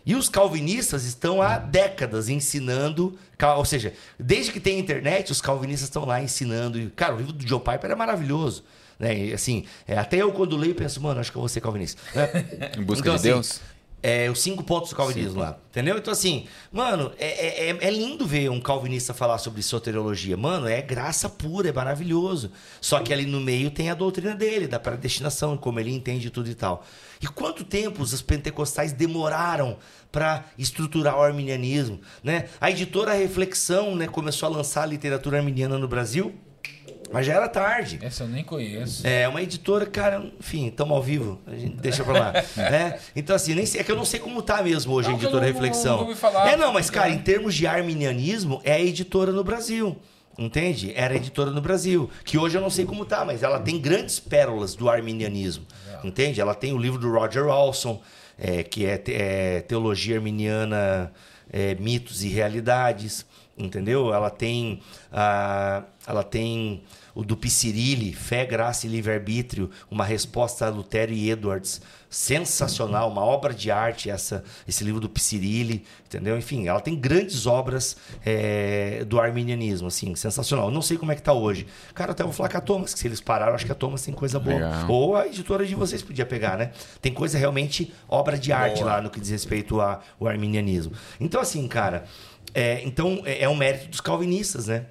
E 0.06 0.16
os 0.16 0.28
calvinistas 0.28 1.06
estão 1.06 1.42
há 1.42 1.58
décadas 1.60 2.28
ensinando, 2.28 3.18
ou 3.56 3.66
seja, 3.66 3.94
desde 4.20 4.52
que 4.52 4.60
tem 4.60 4.80
internet, 4.80 5.32
os 5.32 5.40
calvinistas 5.42 5.88
estão 5.90 6.06
lá 6.06 6.22
ensinando. 6.22 6.92
Cara, 6.96 7.14
o 7.14 7.18
livro 7.18 7.32
do 7.34 7.48
Joe 7.48 7.60
Piper 7.60 7.92
é 7.92 7.96
maravilhoso. 7.96 8.64
Né? 9.00 9.28
E, 9.28 9.34
assim, 9.34 9.66
é, 9.88 9.98
até 9.98 10.18
eu 10.18 10.32
quando 10.32 10.56
leio 10.58 10.76
penso, 10.76 11.02
mano, 11.02 11.20
acho 11.20 11.32
que 11.32 11.38
eu 11.38 11.42
vou 11.42 11.50
ser 11.50 11.62
calvinista. 11.62 12.02
né? 12.16 12.30
Em 12.78 12.84
busca 12.84 13.02
Então, 13.02 13.14
de 13.16 13.20
assim, 13.20 13.30
Deus? 13.30 13.62
É, 14.04 14.32
os 14.32 14.42
cinco 14.42 14.64
pontos 14.64 14.90
do 14.90 14.96
calvinismo 14.96 15.40
lá. 15.40 15.58
Entendeu? 15.70 15.98
Então, 15.98 16.12
assim, 16.12 16.48
mano, 16.72 17.12
é, 17.20 17.70
é, 17.70 17.78
é 17.80 17.90
lindo 17.92 18.26
ver 18.26 18.50
um 18.50 18.60
calvinista 18.60 19.14
falar 19.14 19.38
sobre 19.38 19.62
soteriologia. 19.62 20.36
Mano, 20.36 20.68
é 20.68 20.82
graça 20.82 21.30
pura, 21.30 21.70
é 21.70 21.72
maravilhoso. 21.72 22.52
Só 22.82 23.00
que 23.00 23.14
ali 23.14 23.26
no 23.26 23.40
meio 23.40 23.70
tem 23.70 23.92
a 23.92 23.94
doutrina 23.94 24.34
dele, 24.34 24.68
da 24.68 24.80
predestinação, 24.80 25.56
como 25.56 25.80
ele 25.80 25.94
entende 25.94 26.32
tudo 26.32 26.50
e 26.50 26.56
tal. 26.56 26.84
E 27.22 27.28
quanto 27.28 27.64
tempo 27.64 28.02
os 28.02 28.22
pentecostais 28.22 28.92
demoraram 28.92 29.78
para 30.12 30.46
estruturar 30.58 31.18
o 31.18 31.22
arminianismo? 31.22 32.02
Né? 32.24 32.50
A 32.60 32.72
editora 32.72 33.14
Reflexão 33.14 33.96
né, 33.96 34.08
começou 34.08 34.48
a 34.48 34.52
lançar 34.52 34.84
a 34.84 34.88
literatura 34.88 35.38
arminiana 35.38 35.78
no 35.78 35.88
Brasil, 35.88 36.34
mas 37.12 37.26
já 37.26 37.34
era 37.34 37.48
tarde. 37.48 38.00
Essa 38.02 38.24
eu 38.24 38.28
nem 38.28 38.44
conheço. 38.44 39.06
É 39.06 39.28
uma 39.28 39.42
editora, 39.42 39.86
cara, 39.86 40.24
enfim, 40.40 40.68
estamos 40.68 40.96
ao 40.96 41.02
vivo, 41.04 41.40
a 41.48 41.56
gente 41.56 41.76
deixa 41.78 42.04
pra 42.04 42.14
lá. 42.14 42.34
né? 42.58 43.00
Então, 43.16 43.36
assim, 43.36 43.54
nem 43.56 43.66
sei, 43.66 43.82
é 43.82 43.84
que 43.84 43.92
eu 43.92 43.96
não 43.96 44.06
sei 44.06 44.20
como 44.20 44.42
tá 44.42 44.62
mesmo 44.64 44.94
hoje 44.94 45.08
Não, 45.10 45.16
a 45.16 45.18
editora 45.18 45.46
não- 45.46 45.54
Reflexão. 45.54 45.98
não 45.98 46.04
ouvi 46.08 46.16
falar. 46.16 46.52
é, 46.52 46.56
não, 46.58 46.72
mas, 46.74 46.90
cara, 46.90 47.10
em 47.10 47.20
termos 47.20 47.54
de 47.56 47.68
arminianismo, 47.68 48.62
é 48.64 48.74
a 48.74 48.82
editora 48.82 49.32
no 49.32 49.44
Brasil. 49.44 49.98
Entende? 50.40 50.94
Era 50.96 51.14
a 51.14 51.18
editora 51.18 51.52
no 51.52 51.62
Brasil. 51.62 52.10
Que 52.24 52.38
hoje 52.38 52.58
eu 52.58 52.62
não 52.62 52.70
sei 52.70 52.86
como 52.86 53.04
tá, 53.06 53.24
mas 53.26 53.44
ela 53.44 53.60
tem 53.60 53.78
grandes 53.80 54.20
pérolas 54.20 54.74
do 54.76 54.90
arminianismo. 54.90 55.66
Entende? 56.04 56.40
Ela 56.42 56.56
tem 56.56 56.74
o 56.74 56.78
livro 56.78 56.98
do 56.98 57.12
Roger 57.12 57.46
Olson, 57.48 58.02
é, 58.40 58.64
que 58.64 58.86
é, 58.86 58.98
te- 58.98 59.14
é 59.14 59.60
Teologia 59.62 60.16
Arminiana, 60.16 61.12
é, 61.52 61.76
Mitos 61.76 62.24
e 62.24 62.30
Realidades. 62.30 63.26
entendeu? 63.58 64.12
Ela 64.14 64.30
tem, 64.32 64.80
ah, 65.12 65.84
ela 66.08 66.24
tem 66.24 66.82
o 67.14 67.24
do 67.24 67.36
Picirilli, 67.36 68.14
Fé, 68.14 68.46
Graça 68.46 68.88
e 68.88 68.90
Livre-Arbítrio, 68.90 69.70
uma 69.90 70.06
resposta 70.06 70.66
a 70.66 70.70
Lutero 70.70 71.12
e 71.12 71.30
Edwards, 71.30 71.82
sensacional, 72.10 73.10
uma 73.10 73.24
obra 73.24 73.54
de 73.54 73.72
arte 73.72 74.10
essa, 74.10 74.44
esse 74.68 74.84
livro 74.84 75.00
do 75.00 75.08
Picirilli, 75.08 75.86
entendeu? 76.06 76.38
Enfim, 76.38 76.68
ela 76.68 76.82
tem 76.82 76.94
grandes 76.96 77.46
obras 77.46 77.96
é, 78.26 79.06
do 79.06 79.20
arminianismo, 79.20 79.88
assim, 79.88 80.14
sensacional. 80.16 80.68
Eu 80.68 80.72
não 80.72 80.82
sei 80.82 80.98
como 80.98 81.12
é 81.12 81.16
que 81.16 81.22
tá 81.22 81.32
hoje. 81.32 81.66
Cara, 81.94 82.12
até 82.12 82.24
vou 82.24 82.34
falar 82.34 82.50
com 82.50 82.58
a 82.58 82.62
Thomas, 82.62 82.94
que 82.94 83.00
se 83.00 83.08
eles 83.08 83.22
pararam, 83.22 83.54
acho 83.54 83.66
que 83.66 83.72
a 83.72 83.76
Thomas 83.76 84.04
tem 84.04 84.14
coisa 84.14 84.40
boa. 84.40 84.56
Legal. 84.56 84.92
Ou 84.92 85.16
a 85.16 85.26
editora 85.26 85.66
de 85.66 85.74
vocês 85.74 86.02
podia 86.02 86.26
pegar, 86.26 86.58
né? 86.58 86.72
Tem 87.02 87.14
coisa 87.14 87.38
realmente, 87.38 87.94
obra 88.10 88.38
de 88.38 88.52
arte 88.52 88.80
Boa. 88.80 88.94
lá 88.94 89.02
no 89.02 89.10
que 89.10 89.20
diz 89.20 89.30
respeito 89.30 89.80
ao 89.80 90.02
arminianismo. 90.26 90.94
Então, 91.20 91.40
assim, 91.40 91.66
cara, 91.68 92.04
é, 92.54 92.82
então 92.84 93.22
é, 93.26 93.44
é 93.44 93.50
um 93.50 93.56
mérito 93.56 93.88
dos 93.88 94.02
calvinistas, 94.02 94.68
né? 94.68 94.86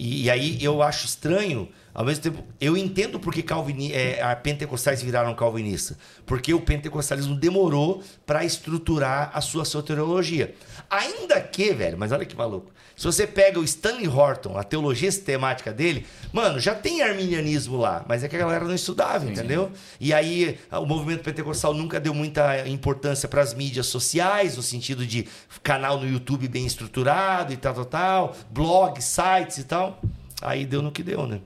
E, 0.00 0.22
e 0.24 0.30
aí 0.30 0.56
eu 0.62 0.82
acho 0.82 1.04
estranho, 1.04 1.68
ao 1.92 2.04
mesmo 2.04 2.22
tempo, 2.22 2.44
eu 2.60 2.76
entendo 2.76 3.18
porque 3.18 3.42
calvini, 3.42 3.92
é, 3.92 4.22
a 4.22 4.34
pentecostais 4.36 5.02
viraram 5.02 5.34
calvinistas. 5.34 5.96
Porque 6.24 6.54
o 6.54 6.60
pentecostalismo 6.60 7.34
demorou 7.34 8.02
para 8.24 8.44
estruturar 8.44 9.30
a 9.34 9.40
sua 9.40 9.64
soteriologia. 9.64 10.54
Ainda 10.88 11.40
que, 11.40 11.72
velho, 11.72 11.98
mas 11.98 12.12
olha 12.12 12.24
que 12.24 12.36
maluco. 12.36 12.70
Se 13.00 13.06
você 13.06 13.26
pega 13.26 13.58
o 13.58 13.64
Stanley 13.64 14.06
Horton, 14.06 14.58
a 14.58 14.62
teologia 14.62 15.10
sistemática 15.10 15.72
dele, 15.72 16.06
mano, 16.34 16.60
já 16.60 16.74
tem 16.74 17.00
arminianismo 17.00 17.78
lá, 17.78 18.04
mas 18.06 18.22
é 18.22 18.28
que 18.28 18.36
a 18.36 18.38
galera 18.38 18.66
não 18.66 18.74
estudava, 18.74 19.24
entendeu? 19.24 19.72
E 19.98 20.12
aí 20.12 20.58
o 20.70 20.84
movimento 20.84 21.22
pentecostal 21.22 21.72
nunca 21.72 21.98
deu 21.98 22.12
muita 22.12 22.68
importância 22.68 23.26
para 23.26 23.40
as 23.40 23.54
mídias 23.54 23.86
sociais, 23.86 24.58
no 24.58 24.62
sentido 24.62 25.06
de 25.06 25.26
canal 25.62 25.98
no 25.98 26.06
YouTube 26.06 26.46
bem 26.46 26.66
estruturado 26.66 27.54
e 27.54 27.56
tal, 27.56 27.72
tal, 27.72 27.84
tal, 27.86 28.36
blogs, 28.50 29.06
sites 29.06 29.56
e 29.56 29.64
tal. 29.64 29.98
Aí 30.42 30.66
deu 30.66 30.82
no 30.82 30.92
que 30.92 31.02
deu, 31.02 31.26
né? 31.26 31.40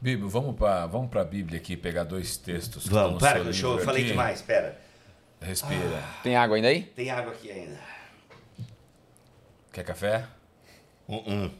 Bíblia, 0.00 0.28
vamos 0.28 0.56
para 0.56 0.86
vamos 0.86 1.14
a 1.14 1.24
Bíblia 1.24 1.58
aqui 1.58 1.76
pegar 1.76 2.04
dois 2.04 2.36
textos. 2.36 2.84
que 2.84 2.90
Vamos, 2.90 3.20
para, 3.20 3.42
deixa 3.42 3.66
eu, 3.66 3.78
falei 3.78 4.04
demais, 4.04 4.42
pera. 4.42 4.78
Respira. 5.40 6.02
Tem 6.22 6.36
água 6.36 6.56
ainda 6.56 6.68
aí? 6.68 6.82
Tem 6.82 7.10
água 7.10 7.32
aqui 7.32 7.50
ainda. 7.50 7.78
Quer 9.72 9.84
café? 9.84 10.24
Uh-uh. 11.08 11.50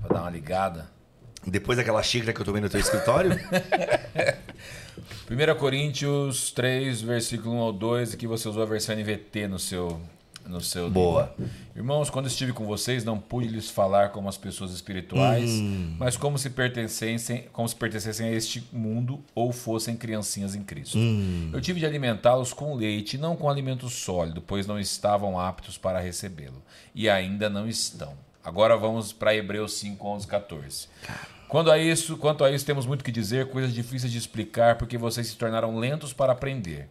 Pra 0.00 0.14
dar 0.14 0.22
uma 0.22 0.30
ligada. 0.30 0.90
Depois 1.46 1.78
daquela 1.78 2.02
xícara 2.02 2.32
que 2.32 2.40
eu 2.40 2.44
tomei 2.44 2.60
no 2.60 2.68
teu 2.68 2.80
escritório? 2.80 3.30
1 5.30 5.58
Coríntios 5.58 6.50
3, 6.50 7.00
versículo 7.02 7.54
1 7.56 7.58
ao 7.58 7.72
2, 7.72 8.14
que 8.16 8.26
você 8.26 8.48
usou 8.48 8.62
a 8.62 8.66
versão 8.66 8.96
NVT 8.96 9.46
no 9.46 9.58
seu, 9.58 10.00
no 10.48 10.60
seu 10.60 10.88
Boa. 10.90 11.32
livro. 11.38 11.52
Irmãos, 11.74 12.08
quando 12.10 12.26
estive 12.26 12.52
com 12.52 12.64
vocês, 12.64 13.04
não 13.04 13.18
pude 13.18 13.48
lhes 13.48 13.68
falar 13.68 14.10
como 14.10 14.28
as 14.28 14.36
pessoas 14.36 14.70
espirituais, 14.72 15.50
Hum. 15.50 15.96
mas 15.98 16.16
como 16.16 16.38
se, 16.38 16.50
pertencessem, 16.50 17.44
como 17.52 17.68
se 17.68 17.76
pertencessem 17.76 18.28
a 18.28 18.32
este 18.32 18.66
mundo 18.72 19.20
ou 19.34 19.52
fossem 19.52 19.96
criancinhas 19.96 20.54
em 20.54 20.62
Cristo. 20.62 20.96
Hum. 20.98 21.50
Eu 21.52 21.60
tive 21.60 21.80
de 21.80 21.86
alimentá-los 21.86 22.52
com 22.52 22.74
leite, 22.74 23.18
não 23.18 23.36
com 23.36 23.48
alimento 23.50 23.88
sólido, 23.88 24.40
pois 24.40 24.66
não 24.66 24.78
estavam 24.78 25.38
aptos 25.38 25.76
para 25.76 26.00
recebê-lo. 26.00 26.62
E 26.94 27.08
ainda 27.08 27.50
não 27.50 27.68
estão. 27.68 28.14
Agora 28.42 28.76
vamos 28.76 29.12
para 29.12 29.34
Hebreus 29.34 29.72
5, 29.74 30.06
11, 30.06 30.26
14. 30.26 30.88
Quando 31.48 31.70
a 31.70 31.78
isso, 31.78 32.16
quanto 32.16 32.42
a 32.42 32.50
isso, 32.50 32.64
temos 32.66 32.86
muito 32.86 33.04
que 33.04 33.12
dizer, 33.12 33.48
coisas 33.48 33.72
difíceis 33.72 34.10
de 34.10 34.18
explicar, 34.18 34.76
porque 34.78 34.98
vocês 34.98 35.26
se 35.28 35.36
tornaram 35.36 35.78
lentos 35.78 36.12
para 36.12 36.32
aprender. 36.32 36.88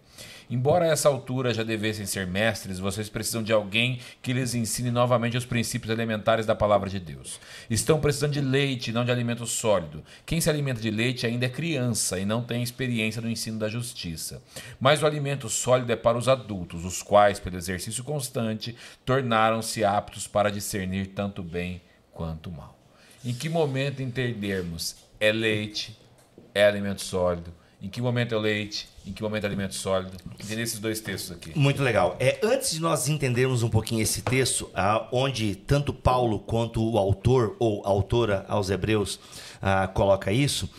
Embora 0.50 0.86
a 0.86 0.90
essa 0.90 1.10
altura 1.10 1.54
já 1.54 1.64
devessem 1.64 2.06
ser 2.06 2.28
mestres, 2.28 2.78
vocês 2.78 3.10
precisam 3.10 3.42
de 3.42 3.52
alguém 3.52 4.00
que 4.22 4.32
lhes 4.32 4.54
ensine 4.54 4.92
novamente 4.92 5.38
os 5.38 5.46
princípios 5.46 5.92
elementares 5.92 6.46
da 6.46 6.54
palavra 6.54 6.90
de 6.90 7.00
Deus. 7.00 7.40
Estão 7.70 8.00
precisando 8.00 8.34
de 8.34 8.42
leite, 8.42 8.92
não 8.92 9.04
de 9.04 9.12
alimento 9.12 9.46
sólido. 9.48 10.04
Quem 10.26 10.40
se 10.40 10.50
alimenta 10.50 10.80
de 10.80 10.92
leite 10.92 11.26
ainda 11.26 11.48
é 11.48 11.50
criança 11.50 12.20
e 12.20 12.26
não 12.26 12.44
tem 12.44 12.62
experiência 12.62 13.22
no 13.22 13.30
ensino 13.30 13.58
da 13.58 13.68
justiça. 13.68 14.42
Mas 14.80 15.02
o 15.02 15.06
alimento 15.06 15.50
sólido 15.50 15.92
é 15.92 15.96
para 15.96 16.18
os 16.18 16.28
adultos, 16.28 16.86
os 16.86 17.02
quais, 17.02 17.40
pelo 17.40 17.58
exercício 17.58 18.04
constante, 18.04 18.76
tornaram-se 19.04 19.84
aptos 19.84 20.28
para 20.28 20.52
discernir 20.52 21.08
tanto 21.08 21.42
bem 21.42 21.82
quanto 22.12 22.52
mal. 22.52 22.78
Em 23.24 23.34
que 23.34 23.50
momento 23.50 24.04
entendermos 24.04 24.96
é 25.20 25.32
leite, 25.32 25.98
é 26.54 26.66
alimento 26.66 27.02
sólido? 27.02 27.52
Em 27.82 27.90
que 27.90 28.00
momento 28.00 28.36
é 28.36 28.38
leite? 28.38 28.95
Em 29.08 29.14
que 29.14 29.22
momento 29.22 29.44
é 29.44 29.48
alimento 29.48 29.76
sólido? 29.76 30.18
Entender 30.40 30.64
esses 30.64 30.80
dois 30.80 31.00
textos 31.00 31.32
aqui. 31.32 31.58
Muito 31.58 31.84
legal. 31.84 32.16
É, 32.20 32.40
antes 32.42 32.72
de 32.72 32.82
nós 32.82 33.08
entendermos 33.08 33.62
um 33.62 33.70
pouquinho 33.70 34.02
esse 34.02 34.22
texto, 34.22 34.70
ah, 34.74 35.08
onde 35.12 35.56
tanto 35.56 35.94
Paulo 35.94 36.40
quanto 36.40 36.84
o 36.84 36.98
autor 36.98 37.56
ou 37.60 37.86
autora 37.86 38.46
aos 38.48 38.70
Hebreus 38.70 39.20
ah, 39.62 39.88
coloca 39.88 40.32
isso, 40.32 40.70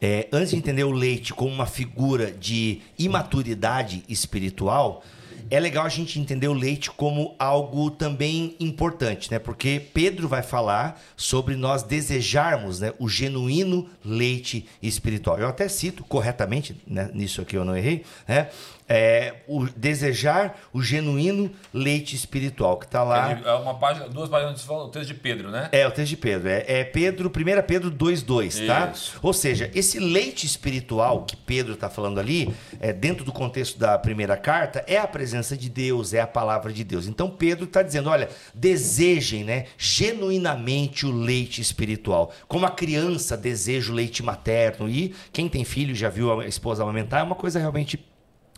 é, 0.00 0.28
antes 0.32 0.50
de 0.50 0.56
entender 0.56 0.84
o 0.84 0.92
leite 0.92 1.32
como 1.32 1.52
uma 1.52 1.66
figura 1.66 2.30
de 2.30 2.80
imaturidade 2.98 4.02
espiritual, 4.08 5.02
é 5.50 5.58
legal 5.58 5.84
a 5.84 5.88
gente 5.88 6.20
entender 6.20 6.46
o 6.46 6.52
leite 6.52 6.90
como 6.90 7.34
algo 7.38 7.90
também 7.90 8.54
importante, 8.60 9.30
né? 9.30 9.38
Porque 9.38 9.82
Pedro 9.92 10.28
vai 10.28 10.42
falar 10.42 11.00
sobre 11.16 11.56
nós 11.56 11.82
desejarmos 11.82 12.80
né, 12.80 12.92
o 12.98 13.08
genuíno 13.08 13.88
leite 14.04 14.66
espiritual. 14.80 15.38
Eu 15.38 15.48
até 15.48 15.68
cito 15.68 16.04
corretamente, 16.04 16.76
né, 16.86 17.10
nisso 17.12 17.40
aqui 17.40 17.56
eu 17.56 17.64
não 17.64 17.76
errei, 17.76 18.04
né? 18.28 18.48
É, 18.92 19.36
o 19.46 19.66
desejar 19.66 20.58
o 20.72 20.82
genuíno 20.82 21.48
leite 21.72 22.16
espiritual, 22.16 22.76
que 22.76 22.86
está 22.86 23.04
lá. 23.04 23.30
É 23.30 23.52
uma 23.54 23.74
página, 23.78 24.08
duas 24.08 24.28
páginas 24.28 24.52
antes 24.52 24.64
fala 24.64 24.84
o 24.84 24.88
texto 24.88 25.06
de 25.06 25.14
Pedro, 25.14 25.48
né? 25.48 25.68
É, 25.70 25.86
o 25.86 25.90
texto 25.92 26.10
de 26.10 26.16
Pedro. 26.16 26.48
É, 26.48 26.64
é 26.66 26.84
Pedro, 26.84 27.28
1 27.28 27.62
Pedro 27.66 27.90
2,2, 27.90 28.66
tá? 28.66 28.92
Ou 29.22 29.32
seja, 29.32 29.70
esse 29.74 30.00
leite 30.00 30.44
espiritual 30.44 31.24
que 31.24 31.36
Pedro 31.36 31.74
está 31.74 31.88
falando 31.88 32.18
ali, 32.18 32.52
é, 32.80 32.92
dentro 32.92 33.24
do 33.24 33.32
contexto 33.32 33.78
da 33.78 33.96
primeira 33.96 34.36
carta, 34.36 34.84
é 34.88 34.98
a 34.98 35.06
presença 35.06 35.56
de 35.56 35.70
Deus, 35.70 36.12
é 36.12 36.20
a 36.20 36.26
palavra 36.26 36.72
de 36.72 36.82
Deus. 36.82 37.06
Então 37.06 37.30
Pedro 37.30 37.66
está 37.66 37.82
dizendo: 37.82 38.10
olha, 38.10 38.28
desejem, 38.52 39.44
né, 39.44 39.66
genuinamente 39.78 41.06
o 41.06 41.12
leite 41.12 41.60
espiritual. 41.60 42.32
Como 42.48 42.66
a 42.66 42.70
criança 42.70 43.36
deseja 43.36 43.92
o 43.92 43.94
leite 43.94 44.22
materno. 44.22 44.88
E 44.88 45.14
quem 45.32 45.48
tem 45.48 45.64
filho 45.64 45.94
já 45.94 46.08
viu 46.08 46.40
a 46.40 46.46
esposa 46.46 46.82
amamentar, 46.82 47.20
é 47.20 47.22
uma 47.22 47.34
coisa 47.34 47.58
realmente 47.58 48.09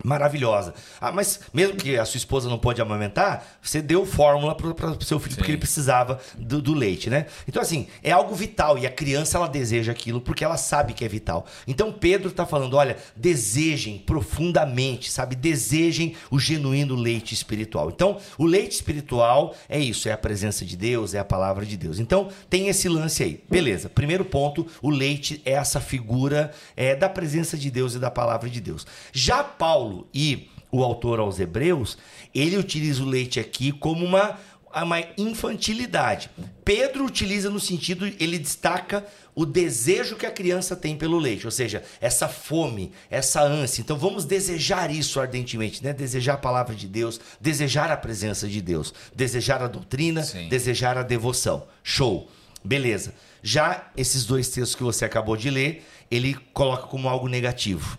maravilhosa. 0.04 0.74
Ah, 1.00 1.12
mas 1.12 1.40
mesmo 1.52 1.76
que 1.76 1.96
a 1.96 2.04
sua 2.04 2.18
esposa 2.18 2.48
não 2.48 2.58
pode 2.58 2.80
amamentar, 2.80 3.44
você 3.60 3.80
deu 3.80 4.04
fórmula 4.04 4.54
para 4.54 4.90
o 4.90 5.04
seu 5.04 5.18
filho 5.18 5.32
Sim. 5.32 5.38
porque 5.38 5.52
ele 5.52 5.58
precisava 5.58 6.20
do, 6.36 6.60
do 6.60 6.74
leite, 6.74 7.08
né? 7.08 7.26
Então 7.46 7.62
assim, 7.62 7.86
é 8.02 8.10
algo 8.10 8.34
vital 8.34 8.78
e 8.78 8.86
a 8.86 8.90
criança 8.90 9.38
ela 9.38 9.48
deseja 9.48 9.92
aquilo 9.92 10.20
porque 10.20 10.44
ela 10.44 10.56
sabe 10.56 10.92
que 10.92 11.04
é 11.04 11.08
vital. 11.08 11.46
Então 11.66 11.92
Pedro 11.92 12.28
está 12.28 12.46
falando, 12.46 12.76
olha, 12.76 12.96
desejem 13.14 13.98
profundamente, 13.98 15.10
sabe? 15.10 15.36
Desejem 15.36 16.16
o 16.30 16.38
genuíno 16.38 16.94
leite 16.94 17.34
espiritual. 17.34 17.90
Então, 17.90 18.18
o 18.38 18.44
leite 18.44 18.72
espiritual 18.72 19.54
é 19.68 19.78
isso, 19.78 20.08
é 20.08 20.12
a 20.12 20.18
presença 20.18 20.64
de 20.64 20.76
Deus, 20.76 21.14
é 21.14 21.18
a 21.18 21.24
palavra 21.24 21.64
de 21.64 21.76
Deus. 21.76 21.98
Então, 21.98 22.28
tem 22.48 22.68
esse 22.68 22.88
lance 22.88 23.22
aí. 23.22 23.42
Beleza. 23.48 23.88
Primeiro 23.88 24.24
ponto, 24.24 24.66
o 24.80 24.90
leite 24.90 25.40
é 25.44 25.52
essa 25.52 25.80
figura 25.80 26.52
é, 26.76 26.94
da 26.94 27.08
presença 27.08 27.56
de 27.56 27.70
Deus 27.70 27.94
e 27.94 27.98
da 27.98 28.10
palavra 28.10 28.48
de 28.48 28.60
Deus. 28.60 28.86
Já 29.12 29.44
Paulo 29.44 29.81
e 30.12 30.48
o 30.72 30.82
autor 30.82 31.20
aos 31.20 31.38
Hebreus, 31.38 31.98
ele 32.34 32.56
utiliza 32.56 33.02
o 33.02 33.06
leite 33.06 33.38
aqui 33.38 33.70
como 33.70 34.04
uma, 34.04 34.38
uma 34.74 35.00
infantilidade. 35.18 36.30
Pedro 36.64 37.04
utiliza 37.04 37.50
no 37.50 37.60
sentido, 37.60 38.06
ele 38.18 38.38
destaca 38.38 39.06
o 39.34 39.44
desejo 39.44 40.16
que 40.16 40.24
a 40.24 40.30
criança 40.30 40.74
tem 40.74 40.96
pelo 40.96 41.18
leite, 41.18 41.46
ou 41.46 41.50
seja, 41.50 41.82
essa 42.00 42.26
fome, 42.26 42.90
essa 43.10 43.42
ânsia. 43.42 43.82
Então 43.82 43.98
vamos 43.98 44.24
desejar 44.24 44.90
isso 44.90 45.20
ardentemente, 45.20 45.84
né? 45.84 45.92
Desejar 45.92 46.34
a 46.34 46.38
palavra 46.38 46.74
de 46.74 46.86
Deus, 46.86 47.20
desejar 47.38 47.90
a 47.90 47.96
presença 47.96 48.48
de 48.48 48.60
Deus, 48.62 48.94
desejar 49.14 49.62
a 49.62 49.68
doutrina, 49.68 50.22
Sim. 50.22 50.48
desejar 50.48 50.96
a 50.96 51.02
devoção. 51.02 51.66
Show. 51.82 52.30
Beleza. 52.64 53.14
Já 53.42 53.90
esses 53.96 54.24
dois 54.24 54.48
textos 54.48 54.74
que 54.74 54.82
você 54.82 55.04
acabou 55.04 55.36
de 55.36 55.50
ler, 55.50 55.84
ele 56.10 56.34
coloca 56.54 56.86
como 56.86 57.08
algo 57.08 57.28
negativo 57.28 57.98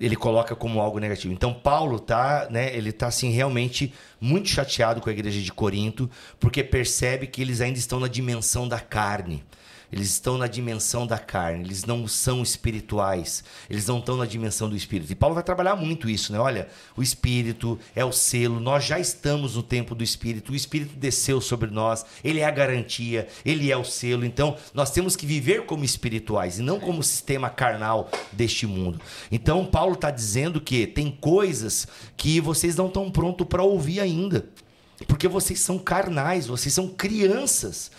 ele 0.00 0.16
coloca 0.16 0.54
como 0.54 0.80
algo 0.80 0.98
negativo. 0.98 1.32
Então 1.32 1.52
Paulo 1.52 1.98
tá, 1.98 2.48
né, 2.50 2.74
ele 2.76 2.92
tá 2.92 3.06
assim 3.06 3.30
realmente 3.30 3.92
muito 4.20 4.48
chateado 4.48 5.00
com 5.00 5.08
a 5.08 5.12
igreja 5.12 5.40
de 5.40 5.52
Corinto, 5.52 6.10
porque 6.38 6.62
percebe 6.62 7.26
que 7.26 7.40
eles 7.40 7.60
ainda 7.60 7.78
estão 7.78 7.98
na 8.00 8.08
dimensão 8.08 8.68
da 8.68 8.78
carne. 8.78 9.44
Eles 9.96 10.10
estão 10.10 10.36
na 10.36 10.46
dimensão 10.46 11.06
da 11.06 11.18
carne, 11.18 11.64
eles 11.64 11.86
não 11.86 12.06
são 12.06 12.42
espirituais, 12.42 13.42
eles 13.70 13.86
não 13.86 13.98
estão 13.98 14.18
na 14.18 14.26
dimensão 14.26 14.68
do 14.68 14.76
espírito. 14.76 15.10
E 15.10 15.14
Paulo 15.14 15.34
vai 15.34 15.42
trabalhar 15.42 15.74
muito 15.74 16.10
isso, 16.10 16.34
né? 16.34 16.38
Olha, 16.38 16.68
o 16.94 17.02
espírito 17.02 17.78
é 17.94 18.04
o 18.04 18.12
selo, 18.12 18.60
nós 18.60 18.84
já 18.84 19.00
estamos 19.00 19.56
no 19.56 19.62
tempo 19.62 19.94
do 19.94 20.04
espírito, 20.04 20.52
o 20.52 20.54
espírito 20.54 20.94
desceu 20.98 21.40
sobre 21.40 21.70
nós, 21.70 22.04
ele 22.22 22.40
é 22.40 22.44
a 22.44 22.50
garantia, 22.50 23.26
ele 23.42 23.72
é 23.72 23.76
o 23.78 23.84
selo. 23.84 24.26
Então, 24.26 24.58
nós 24.74 24.90
temos 24.90 25.16
que 25.16 25.24
viver 25.24 25.64
como 25.64 25.82
espirituais 25.82 26.58
e 26.58 26.62
não 26.62 26.78
como 26.78 27.02
sistema 27.02 27.48
carnal 27.48 28.10
deste 28.30 28.66
mundo. 28.66 29.00
Então, 29.32 29.64
Paulo 29.64 29.94
está 29.94 30.10
dizendo 30.10 30.60
que 30.60 30.86
tem 30.86 31.10
coisas 31.10 31.88
que 32.18 32.38
vocês 32.38 32.76
não 32.76 32.88
estão 32.88 33.10
prontos 33.10 33.46
para 33.46 33.62
ouvir 33.62 34.00
ainda. 34.00 34.46
Porque 35.06 35.28
vocês 35.28 35.60
são 35.60 35.78
carnais, 35.78 36.46
vocês 36.46 36.72
são 36.72 36.88
crianças. 36.88 37.90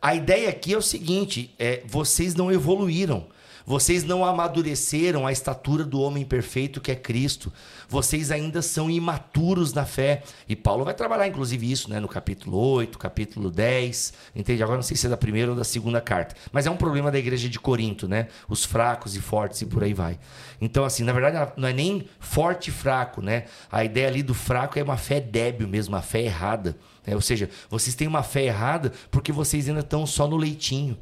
A 0.00 0.14
ideia 0.14 0.48
aqui 0.48 0.74
é 0.74 0.76
o 0.76 0.82
seguinte: 0.82 1.54
é, 1.58 1.82
vocês 1.86 2.34
não 2.34 2.50
evoluíram. 2.52 3.26
Vocês 3.66 4.04
não 4.04 4.24
amadureceram 4.24 5.26
a 5.26 5.32
estatura 5.32 5.84
do 5.84 6.00
homem 6.00 6.24
perfeito 6.24 6.80
que 6.80 6.92
é 6.92 6.94
Cristo. 6.94 7.52
Vocês 7.88 8.30
ainda 8.30 8.62
são 8.62 8.88
imaturos 8.88 9.72
na 9.72 9.84
fé. 9.84 10.22
E 10.48 10.54
Paulo 10.54 10.84
vai 10.84 10.94
trabalhar, 10.94 11.26
inclusive, 11.26 11.68
isso 11.68 11.90
né, 11.90 11.98
no 11.98 12.06
capítulo 12.06 12.56
8, 12.56 12.96
capítulo 12.96 13.50
10. 13.50 14.12
Entende? 14.36 14.62
Agora 14.62 14.76
não 14.76 14.84
sei 14.84 14.96
se 14.96 15.06
é 15.06 15.10
da 15.10 15.16
primeira 15.16 15.50
ou 15.50 15.56
da 15.56 15.64
segunda 15.64 16.00
carta. 16.00 16.36
Mas 16.52 16.64
é 16.64 16.70
um 16.70 16.76
problema 16.76 17.10
da 17.10 17.18
igreja 17.18 17.48
de 17.48 17.58
Corinto, 17.58 18.06
né? 18.06 18.28
Os 18.48 18.64
fracos 18.64 19.16
e 19.16 19.20
fortes 19.20 19.60
e 19.62 19.66
por 19.66 19.82
aí 19.82 19.92
vai. 19.92 20.16
Então, 20.60 20.84
assim, 20.84 21.02
na 21.02 21.12
verdade, 21.12 21.52
não 21.56 21.66
é 21.66 21.72
nem 21.72 22.06
forte 22.20 22.68
e 22.68 22.72
fraco, 22.72 23.20
né? 23.20 23.46
A 23.70 23.84
ideia 23.84 24.06
ali 24.06 24.22
do 24.22 24.32
fraco 24.32 24.78
é 24.78 24.82
uma 24.84 24.96
fé 24.96 25.20
débil 25.20 25.66
mesmo, 25.66 25.96
uma 25.96 26.02
fé 26.02 26.22
errada. 26.22 26.76
Né? 27.04 27.16
Ou 27.16 27.20
seja, 27.20 27.50
vocês 27.68 27.96
têm 27.96 28.06
uma 28.06 28.22
fé 28.22 28.44
errada 28.44 28.92
porque 29.10 29.32
vocês 29.32 29.68
ainda 29.68 29.80
estão 29.80 30.06
só 30.06 30.28
no 30.28 30.36
leitinho. 30.36 30.96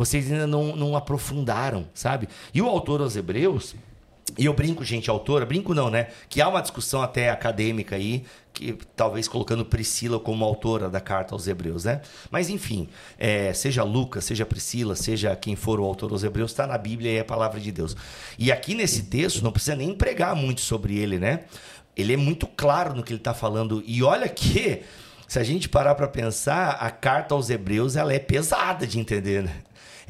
Vocês 0.00 0.32
ainda 0.32 0.46
não, 0.46 0.74
não 0.74 0.96
aprofundaram, 0.96 1.86
sabe? 1.92 2.26
E 2.54 2.62
o 2.62 2.66
autor 2.66 3.02
aos 3.02 3.16
Hebreus, 3.16 3.74
e 4.38 4.46
eu 4.46 4.54
brinco, 4.54 4.82
gente, 4.82 5.10
autora, 5.10 5.44
brinco 5.44 5.74
não, 5.74 5.90
né? 5.90 6.08
Que 6.26 6.40
há 6.40 6.48
uma 6.48 6.62
discussão 6.62 7.02
até 7.02 7.28
acadêmica 7.28 7.96
aí, 7.96 8.24
que 8.54 8.78
talvez 8.96 9.28
colocando 9.28 9.62
Priscila 9.62 10.18
como 10.18 10.42
autora 10.42 10.88
da 10.88 11.02
carta 11.02 11.34
aos 11.34 11.46
Hebreus, 11.46 11.84
né? 11.84 12.00
Mas 12.30 12.48
enfim, 12.48 12.88
é, 13.18 13.52
seja 13.52 13.82
Lucas, 13.82 14.24
seja 14.24 14.46
Priscila, 14.46 14.96
seja 14.96 15.36
quem 15.36 15.54
for 15.54 15.78
o 15.78 15.84
autor 15.84 16.10
aos 16.12 16.24
Hebreus, 16.24 16.52
está 16.52 16.66
na 16.66 16.78
Bíblia 16.78 17.12
e 17.12 17.16
é 17.16 17.20
a 17.20 17.24
palavra 17.24 17.60
de 17.60 17.70
Deus. 17.70 17.94
E 18.38 18.50
aqui 18.50 18.74
nesse 18.74 19.02
texto, 19.02 19.44
não 19.44 19.52
precisa 19.52 19.76
nem 19.76 19.94
pregar 19.94 20.34
muito 20.34 20.62
sobre 20.62 20.96
ele, 20.96 21.18
né? 21.18 21.40
Ele 21.94 22.14
é 22.14 22.16
muito 22.16 22.46
claro 22.46 22.94
no 22.94 23.02
que 23.02 23.12
ele 23.12 23.20
está 23.20 23.34
falando. 23.34 23.84
E 23.86 24.02
olha 24.02 24.30
que, 24.30 24.80
se 25.28 25.38
a 25.38 25.44
gente 25.44 25.68
parar 25.68 25.94
para 25.94 26.08
pensar, 26.08 26.70
a 26.80 26.90
carta 26.90 27.34
aos 27.34 27.50
Hebreus 27.50 27.96
ela 27.96 28.14
é 28.14 28.18
pesada 28.18 28.86
de 28.86 28.98
entender, 28.98 29.42
né? 29.42 29.56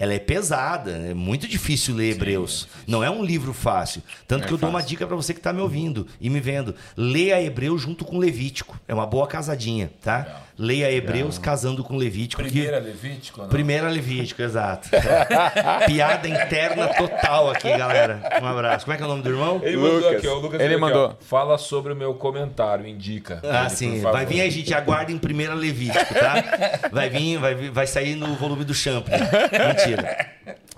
Ela 0.00 0.14
é 0.14 0.18
pesada, 0.18 0.92
é 0.92 1.12
muito 1.12 1.46
difícil 1.46 1.94
ler 1.94 2.14
Sim, 2.14 2.18
Hebreus. 2.18 2.66
É 2.74 2.90
não 2.90 3.04
é 3.04 3.10
um 3.10 3.22
livro 3.22 3.52
fácil. 3.52 4.02
Tanto 4.26 4.44
é 4.44 4.46
que 4.46 4.52
eu 4.54 4.56
fácil. 4.56 4.60
dou 4.62 4.70
uma 4.70 4.82
dica 4.82 5.06
para 5.06 5.14
você 5.14 5.34
que 5.34 5.40
está 5.40 5.52
me 5.52 5.60
ouvindo 5.60 6.06
e 6.18 6.30
me 6.30 6.40
vendo. 6.40 6.74
Leia 6.96 7.42
Hebreus 7.42 7.82
junto 7.82 8.02
com 8.02 8.16
Levítico. 8.16 8.80
É 8.88 8.94
uma 8.94 9.04
boa 9.04 9.26
casadinha, 9.26 9.92
tá? 10.00 10.20
Legal. 10.20 10.42
Leia 10.60 10.92
Hebreus 10.92 11.36
Legal. 11.38 11.42
casando 11.42 11.82
com 11.82 11.96
Levítico. 11.96 12.42
Primeira 12.42 12.78
Levítico? 12.78 13.40
Não? 13.40 13.48
Primeira 13.48 13.88
Levítico, 13.88 14.42
exato. 14.42 14.90
Piada 15.86 16.28
interna 16.28 16.88
total 16.88 17.50
aqui, 17.50 17.74
galera. 17.78 18.20
Um 18.42 18.46
abraço. 18.46 18.84
Como 18.84 18.94
é 18.94 18.96
que 18.98 19.02
é 19.02 19.06
o 19.06 19.08
nome 19.08 19.22
do 19.22 19.30
irmão? 19.30 19.58
Ele 19.62 19.76
Lucas. 19.76 19.94
mandou 19.94 20.10
aqui, 20.10 20.28
ó. 20.28 20.34
O 20.36 20.40
Lucas 20.40 20.60
Ele 20.60 20.76
mandou. 20.76 21.06
Aqui, 21.06 21.24
Fala 21.24 21.56
sobre 21.56 21.94
o 21.94 21.96
meu 21.96 22.12
comentário, 22.12 22.86
indica. 22.86 23.40
Ah, 23.42 23.62
ele, 23.62 23.70
sim. 23.70 24.00
Vai 24.02 24.26
vir 24.26 24.42
aí, 24.42 24.50
gente. 24.50 24.74
Aguarda 24.74 25.10
em 25.10 25.18
primeira 25.18 25.54
Levítico, 25.54 26.12
tá? 26.14 26.88
Vai 26.92 27.08
vir, 27.08 27.38
vai, 27.38 27.54
vai 27.54 27.86
sair 27.86 28.14
no 28.14 28.34
volume 28.34 28.62
do 28.64 28.74
Champion. 28.74 29.16
Mentira. 29.16 30.28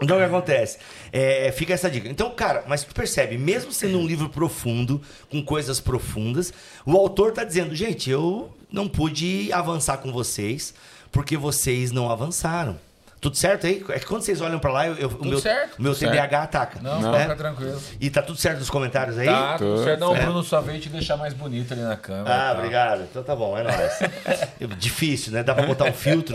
Então 0.02 0.16
o 0.16 0.20
que 0.20 0.26
acontece? 0.26 0.78
É, 1.12 1.52
fica 1.52 1.72
essa 1.72 1.90
dica. 1.90 2.08
Então, 2.08 2.30
cara, 2.30 2.64
mas 2.66 2.84
tu 2.84 2.94
percebe, 2.94 3.38
mesmo 3.38 3.72
sendo 3.72 3.98
um 3.98 4.06
livro 4.06 4.28
profundo, 4.28 5.00
com 5.30 5.42
coisas 5.42 5.80
profundas, 5.80 6.52
o 6.84 6.96
autor 6.96 7.30
está 7.30 7.44
dizendo, 7.44 7.74
gente, 7.74 8.10
eu 8.10 8.52
não 8.70 8.88
pude 8.88 9.52
avançar 9.52 9.98
com 9.98 10.12
vocês, 10.12 10.74
porque 11.10 11.36
vocês 11.36 11.92
não 11.92 12.10
avançaram. 12.10 12.78
Tudo 13.23 13.36
certo 13.36 13.69
aí? 13.69 13.85
É 13.90 14.01
que 14.01 14.05
quando 14.07 14.23
vocês 14.23 14.40
olham 14.40 14.59
pra 14.59 14.73
lá, 14.73 14.89
eu, 14.89 15.09
o 15.09 15.24
meu, 15.24 15.39
certo. 15.39 15.78
o 15.78 15.82
meu 15.82 15.94
TDAH 15.94 16.43
ataca. 16.43 16.81
Não, 16.82 17.01
não, 17.01 17.16
fica 17.16 17.36
tranquilo. 17.36 17.81
E 18.01 18.11
tá 18.11 18.20
tudo 18.20 18.36
certo 18.36 18.59
nos 18.59 18.69
comentários 18.69 19.16
aí? 19.16 19.28
Tá, 19.28 19.59
tudo 19.59 19.85
certo. 19.85 20.01
Não, 20.01 20.11
o 20.11 20.16
Bruno 20.16 20.43
só 20.43 20.61
veio 20.61 20.81
te 20.81 20.89
deixar 20.89 21.16
mais 21.16 21.32
bonito 21.32 21.73
ali 21.73 21.82
na 21.82 21.97
câmera. 21.97 22.35
Ah, 22.35 22.53
tá. 22.53 22.59
obrigado. 22.59 23.03
Então 23.05 23.23
tá 23.23 23.36
bom, 23.36 23.57
é 23.57 23.62
nóis. 23.62 23.93
Difícil, 24.77 25.32
né? 25.32 25.44
Dá 25.44 25.55
pra 25.55 25.65
botar 25.65 25.85
um 25.85 25.93
filtro. 25.93 26.35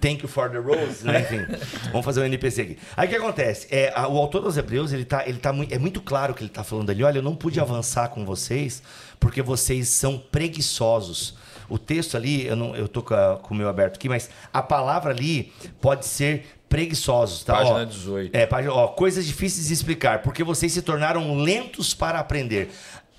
Thank 0.00 0.22
you 0.22 0.28
for 0.28 0.48
the 0.48 0.58
rose, 0.58 1.04
né? 1.04 1.22
Enfim, 1.22 1.44
vamos 1.90 2.04
fazer 2.04 2.20
um 2.20 2.24
NPC 2.24 2.62
aqui. 2.62 2.78
Aí 2.96 3.08
o 3.08 3.10
que 3.10 3.16
acontece? 3.16 3.66
É, 3.68 3.92
a, 3.92 4.06
o 4.06 4.16
autor 4.16 4.42
dos 4.42 4.56
Hebreus, 4.56 4.92
ele 4.92 5.04
tá, 5.04 5.24
ele 5.26 5.38
tá 5.38 5.52
muito, 5.52 5.74
é 5.74 5.80
muito 5.80 6.00
claro 6.00 6.32
que 6.32 6.44
ele 6.44 6.50
tá 6.50 6.62
falando 6.62 6.90
ali, 6.90 7.02
olha, 7.02 7.18
eu 7.18 7.22
não 7.24 7.34
pude 7.34 7.58
avançar 7.58 8.08
com 8.08 8.24
vocês 8.24 8.84
porque 9.18 9.42
vocês 9.42 9.88
são 9.88 10.16
preguiçosos. 10.16 11.34
O 11.70 11.78
texto 11.78 12.16
ali, 12.16 12.46
eu 12.46 12.56
não 12.56 12.76
eu 12.76 12.86
tô 12.86 13.02
com, 13.02 13.14
a, 13.14 13.36
com 13.36 13.54
o 13.54 13.56
meu 13.56 13.68
aberto 13.68 13.94
aqui, 13.94 14.08
mas 14.08 14.28
a 14.52 14.60
palavra 14.60 15.12
ali 15.12 15.52
pode 15.80 16.04
ser 16.04 16.44
preguiçosos, 16.68 17.42
tá? 17.42 17.54
Página 17.54 17.80
ó, 17.80 17.84
18. 17.84 18.36
É, 18.36 18.46
página, 18.46 18.74
ó, 18.74 18.88
coisas 18.88 19.24
difíceis 19.24 19.68
de 19.68 19.74
explicar, 19.74 20.22
porque 20.22 20.44
vocês 20.44 20.72
se 20.72 20.82
tornaram 20.82 21.36
lentos 21.38 21.94
para 21.94 22.18
aprender. 22.18 22.70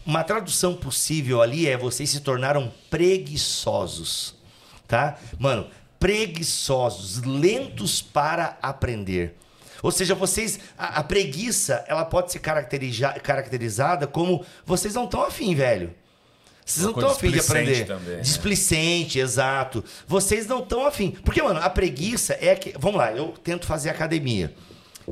Uma 0.06 0.24
tradução 0.24 0.76
possível 0.76 1.42
ali 1.42 1.68
é 1.68 1.78
vocês 1.78 2.10
se 2.10 2.22
tornaram 2.22 2.72
preguiçosos, 2.90 4.36
tá? 4.88 5.18
Mano, 5.40 5.68
preguiçosos, 6.00 7.22
lentos 7.24 8.02
para 8.02 8.58
aprender. 8.62 9.36
Ou 9.84 9.92
seja, 9.92 10.14
vocês 10.14 10.60
a, 10.78 11.00
a 11.00 11.04
preguiça, 11.04 11.84
ela 11.88 12.06
pode 12.06 12.32
ser 12.32 12.40
caracterizada 12.40 14.08
como 14.08 14.46
vocês 14.66 14.94
não 14.94 15.06
estão 15.06 15.24
afim, 15.24 15.56
velho. 15.56 15.94
Vocês 16.72 16.86
não 16.86 16.92
estão 16.92 17.10
afim 17.10 17.32
de 17.32 17.40
aprender. 17.40 17.86
Também, 17.86 18.16
né? 18.16 18.22
Displicente, 18.22 19.20
exato. 19.20 19.84
Vocês 20.08 20.48
não 20.48 20.60
estão 20.60 20.86
afim. 20.86 21.12
Porque, 21.12 21.42
mano, 21.42 21.60
a 21.62 21.70
preguiça 21.70 22.38
é 22.40 22.56
que. 22.56 22.74
Vamos 22.80 22.98
lá, 22.98 23.12
eu 23.12 23.34
tento 23.44 23.66
fazer 23.66 23.90
academia. 23.90 24.54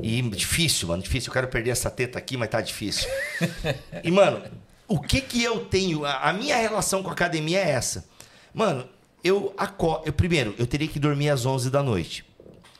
E 0.02 0.22
difícil, 0.22 0.88
mano, 0.88 1.02
difícil. 1.02 1.28
Eu 1.28 1.34
quero 1.34 1.48
perder 1.48 1.70
essa 1.70 1.90
teta 1.90 2.18
aqui, 2.18 2.36
mas 2.36 2.48
tá 2.48 2.60
difícil. 2.60 3.08
e, 4.02 4.10
mano, 4.10 4.42
o 4.88 5.00
que 5.00 5.20
que 5.20 5.42
eu 5.42 5.60
tenho? 5.60 6.04
A 6.04 6.32
minha 6.32 6.56
relação 6.56 7.02
com 7.02 7.10
a 7.10 7.12
academia 7.12 7.58
é 7.58 7.70
essa. 7.70 8.04
Mano, 8.54 8.88
eu 9.22 9.54
acordo. 9.56 10.06
Eu, 10.06 10.12
primeiro, 10.12 10.54
eu 10.58 10.66
teria 10.66 10.88
que 10.88 10.98
dormir 10.98 11.30
às 11.30 11.44
11 11.44 11.70
da 11.70 11.82
noite. 11.82 12.24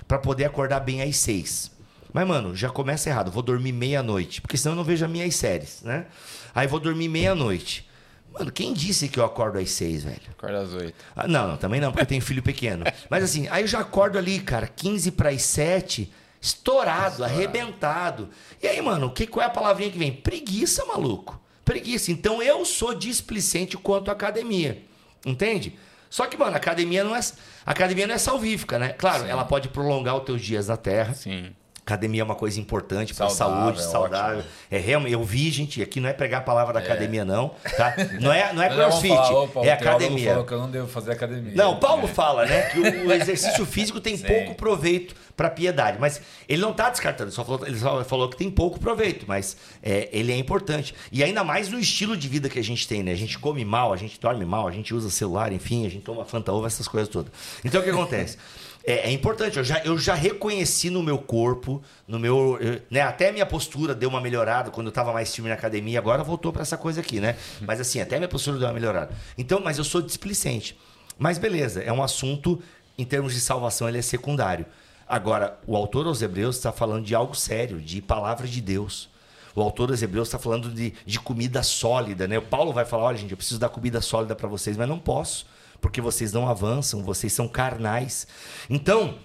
para 0.09 0.19
poder 0.19 0.45
acordar 0.45 0.81
bem 0.81 1.03
às 1.03 1.17
6. 1.17 1.71
Mas, 2.13 2.27
mano, 2.27 2.57
já 2.57 2.69
começa 2.69 3.09
errado. 3.09 3.31
Vou 3.31 3.43
dormir 3.43 3.73
meia-noite. 3.73 4.41
Porque 4.41 4.57
senão 4.57 4.73
eu 4.73 4.77
não 4.77 4.85
vejo 4.85 5.05
as 5.05 5.11
minhas 5.11 5.35
séries, 5.37 5.83
né? 5.83 6.07
Aí 6.55 6.67
vou 6.67 6.81
dormir 6.81 7.09
meia-noite. 7.09 7.89
Mano, 8.33 8.51
quem 8.53 8.73
disse 8.73 9.09
que 9.09 9.19
eu 9.19 9.25
acordo 9.25 9.59
às 9.59 9.71
seis, 9.71 10.05
velho? 10.05 10.21
Acordo 10.31 10.57
às 10.57 10.73
oito. 10.73 10.95
Ah, 11.17 11.27
não, 11.27 11.49
não, 11.49 11.57
também 11.57 11.81
não, 11.81 11.91
porque 11.91 12.03
eu 12.03 12.07
tenho 12.07 12.23
filho 12.23 12.43
pequeno. 12.43 12.85
Mas 13.11 13.25
assim, 13.25 13.49
aí 13.49 13.63
eu 13.63 13.67
já 13.67 13.81
acordo 13.81 14.19
ali, 14.19 14.41
cara, 14.41 14.67
15 14.67 15.11
para 15.13 15.31
as 15.31 15.43
7, 15.43 16.13
estourado, 16.41 17.15
estourado, 17.15 17.25
arrebentado. 17.25 18.31
E 18.63 18.67
aí, 18.67 18.81
mano, 18.81 19.11
que, 19.13 19.27
qual 19.27 19.43
é 19.43 19.47
a 19.47 19.51
palavrinha 19.51 19.91
que 19.91 19.99
vem? 19.99 20.13
Preguiça, 20.13 20.85
maluco. 20.87 21.41
Preguiça. 21.65 22.11
Então 22.11 22.43
eu 22.43 22.65
sou 22.65 22.95
displicente 22.95 23.77
quanto 23.77 24.09
à 24.09 24.13
academia. 24.13 24.83
Entende? 25.25 25.79
Só 26.09 26.27
que, 26.27 26.37
mano, 26.37 26.55
a 26.55 26.57
academia 26.57 27.05
não 27.05 27.15
é, 27.15 27.21
a 27.65 27.71
academia 27.71 28.07
não 28.07 28.15
é 28.15 28.19
salvífica, 28.19 28.79
né? 28.79 28.89
Claro, 28.91 29.25
Sim. 29.25 29.31
ela 29.31 29.45
pode 29.45 29.69
prolongar 29.69 30.17
os 30.17 30.25
teus 30.25 30.43
dias 30.43 30.67
na 30.67 30.77
Terra. 30.77 31.15
Sim. 31.15 31.55
Academia 31.91 32.23
é 32.23 32.25
uma 32.25 32.35
coisa 32.35 32.61
importante 32.61 33.15
para 33.15 33.27
a 33.27 33.31
saúde, 33.31 33.83
saudável. 33.83 34.39
Ótimo. 34.39 34.53
É 34.71 34.79
realmente, 34.79 35.13
eu 35.13 35.25
vi, 35.25 35.51
gente, 35.51 35.83
aqui 35.83 35.99
não 35.99 36.09
é 36.09 36.13
pegar 36.13 36.39
a 36.39 36.43
palavra 36.43 36.73
da 36.75 36.81
é. 36.81 36.85
academia, 36.85 37.25
não. 37.25 37.51
Tá? 37.77 37.95
Não 38.21 38.33
é, 38.33 38.53
não 38.53 38.63
é 38.63 38.69
crossfit, 38.69 39.15
falar, 39.53 39.67
é 39.67 39.73
academia. 39.73 40.31
Falou 40.31 40.47
que 40.47 40.53
eu 40.53 40.59
não 40.59 40.71
devo 40.71 40.87
fazer 40.87 41.13
academia. 41.13 41.53
Não, 41.55 41.79
Paulo 41.79 42.05
é. 42.05 42.09
fala, 42.09 42.45
né, 42.45 42.63
que 42.63 42.79
o 42.79 43.13
exercício 43.13 43.65
físico 43.65 44.01
tem 44.01 44.17
Sim. 44.17 44.27
pouco 44.27 44.55
proveito 44.55 45.15
para 45.37 45.49
piedade. 45.49 45.99
Mas 45.99 46.21
ele 46.49 46.61
não 46.61 46.71
está 46.71 46.91
descartando, 46.91 47.31
só 47.31 47.45
falou, 47.45 47.67
ele 47.67 47.79
só 47.79 48.05
falou 48.05 48.29
que 48.29 48.37
tem 48.37 48.51
pouco 48.51 48.79
proveito, 48.79 49.25
mas 49.27 49.57
é, 49.83 50.09
ele 50.13 50.33
é 50.33 50.37
importante. 50.37 50.95
E 51.11 51.25
ainda 51.25 51.43
mais 51.43 51.69
no 51.69 51.79
estilo 51.79 52.17
de 52.17 52.29
vida 52.29 52.49
que 52.49 52.59
a 52.59 52.65
gente 52.65 52.87
tem, 52.87 53.03
né? 53.03 53.13
A 53.13 53.17
gente 53.17 53.39
come 53.39 53.65
mal, 53.65 53.93
a 53.93 53.97
gente 53.97 54.21
dorme 54.21 54.45
mal, 54.45 54.69
a 54.69 54.73
gente 54.73 54.95
usa 54.95 55.09
celular, 55.11 55.53
enfim, 55.53 55.87
a 55.87 55.91
gente 55.91 56.03
toma 56.03 56.25
Fanta 56.25 56.53
Ovo, 56.53 56.67
essas 56.67 56.87
coisas 56.87 57.09
todas. 57.09 57.33
Então 57.65 57.81
o 57.81 57.85
que 57.85 57.91
acontece? 57.91 58.37
é, 58.85 59.09
é, 59.09 59.13
importante. 59.13 59.59
Eu 59.59 59.65
já, 59.65 59.79
eu 59.85 59.99
já 59.99 60.15
reconheci 60.15 60.91
no 60.91 61.03
meu 61.03 61.19
corpo, 61.19 61.83
no 62.07 62.19
meu. 62.19 62.59
Né, 62.91 63.01
até 63.03 63.29
a 63.29 63.33
minha 63.33 63.47
postura 63.47 63.95
deu 63.95 64.09
uma 64.09 64.21
melhorada 64.21 64.71
quando 64.71 64.87
eu 64.87 64.91
estava 64.91 65.13
mais 65.13 65.35
firme 65.35 65.49
na 65.49 65.55
academia, 65.55 65.99
agora 65.99 66.23
voltou 66.23 66.53
para 66.53 66.63
essa 66.63 66.77
coisa 66.77 67.01
aqui, 67.01 67.21
né? 67.21 67.37
Mas 67.61 67.81
assim, 67.81 68.01
até 68.01 68.17
a 68.17 68.19
minha 68.19 68.29
postura 68.29 68.59
deu 68.59 68.67
uma 68.67 68.75
melhorada. 68.75 69.15
Então, 69.37 69.61
mas 69.63 69.79
eu 69.79 69.85
sou 69.85 70.01
displicente. 70.01 70.79
Mas 71.19 71.37
beleza, 71.37 71.83
é 71.83 71.93
um 71.93 72.03
assunto, 72.03 72.63
em 72.97 73.05
termos 73.05 73.35
de 73.35 73.41
salvação, 73.41 73.89
ele 73.89 73.99
é 73.99 74.03
secundário. 74.03 74.65
Agora, 75.07 75.59
o 75.67 75.77
autor 75.77 76.07
aos 76.07 76.23
Hebreus 76.23 76.57
está 76.57 76.73
falando 76.73 77.05
de 77.05 77.15
algo 77.15 77.35
sério, 77.35 77.81
de 77.81 78.01
palavra 78.01 78.47
de 78.47 78.61
Deus. 78.61 79.11
O 79.55 79.61
autor 79.61 79.91
aos 79.91 80.01
Hebreus 80.01 80.29
está 80.29 80.39
falando 80.39 80.71
de, 80.71 80.95
de 81.05 81.21
comida 81.21 81.63
sólida, 81.63 82.27
né? 82.29 82.39
O 82.39 82.43
Paulo 82.43 82.73
vai 82.73 82.85
falar: 82.85 83.05
olha, 83.05 83.19
gente, 83.19 83.33
eu 83.33 83.37
preciso 83.37 83.61
dar 83.61 83.69
comida 83.69 84.01
sólida 84.01 84.35
para 84.35 84.49
vocês, 84.49 84.77
mas 84.77 84.89
não 84.89 84.99
posso 84.99 85.45
porque 85.81 86.01
vocês 86.01 86.33
não 86.33 86.49
avançam, 86.49 87.03
vocês 87.03 87.33
são 87.33 87.49
carnais. 87.49 88.27
Então, 88.69 89.19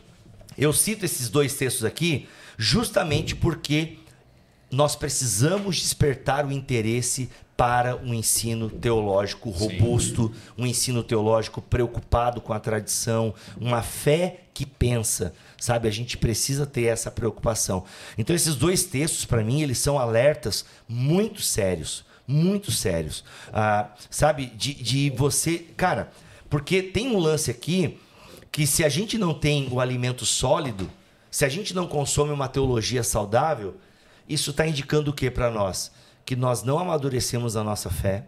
eu 0.58 0.72
cito 0.72 1.06
esses 1.06 1.30
dois 1.30 1.54
textos 1.56 1.84
aqui 1.84 2.28
justamente 2.58 3.36
porque 3.36 3.98
nós 4.72 4.96
precisamos 4.96 5.78
despertar 5.78 6.46
o 6.46 6.52
interesse 6.52 7.30
para 7.56 7.96
um 7.96 8.14
ensino 8.14 8.70
teológico 8.70 9.50
robusto, 9.50 10.28
Sim. 10.34 10.64
um 10.64 10.66
ensino 10.66 11.02
teológico 11.02 11.62
preocupado 11.62 12.42
com 12.42 12.52
a 12.52 12.60
tradição, 12.60 13.34
uma 13.58 13.82
fé 13.82 14.42
que 14.54 14.66
pensa, 14.66 15.34
sabe? 15.58 15.88
A 15.88 15.92
gente 15.92 16.18
precisa 16.18 16.66
ter 16.66 16.86
essa 16.86 17.10
preocupação. 17.10 17.86
Então 18.18 18.36
esses 18.36 18.56
dois 18.56 18.84
textos 18.84 19.24
para 19.24 19.44
mim 19.44 19.62
eles 19.62 19.78
são 19.78 19.98
alertas 19.98 20.66
muito 20.88 21.42
sérios, 21.42 22.04
muito 22.28 22.72
sérios, 22.72 23.24
ah, 23.54 23.90
sabe? 24.10 24.48
De, 24.48 24.74
de 24.74 25.10
você, 25.12 25.60
cara, 25.78 26.12
porque 26.56 26.82
tem 26.82 27.14
um 27.14 27.20
lance 27.20 27.52
aqui 27.52 28.00
que 28.50 28.66
se 28.66 28.86
a 28.86 28.88
gente 28.88 29.18
não 29.18 29.34
tem 29.34 29.68
o 29.70 29.82
alimento 29.82 30.26
sólido, 30.26 30.90
se 31.30 31.44
a 31.44 31.50
gente 31.50 31.74
não 31.74 31.86
consome 31.86 32.32
uma 32.32 32.48
teologia 32.48 33.04
saudável, 33.04 33.76
isso 34.26 34.52
está 34.52 34.66
indicando 34.66 35.12
o 35.12 35.14
que 35.14 35.30
para 35.30 35.52
nós? 35.52 35.92
Que 36.26 36.34
nós 36.34 36.64
não 36.64 36.80
amadurecemos 36.80 37.58
a 37.58 37.64
nossa 37.66 37.90
fé. 37.90 38.28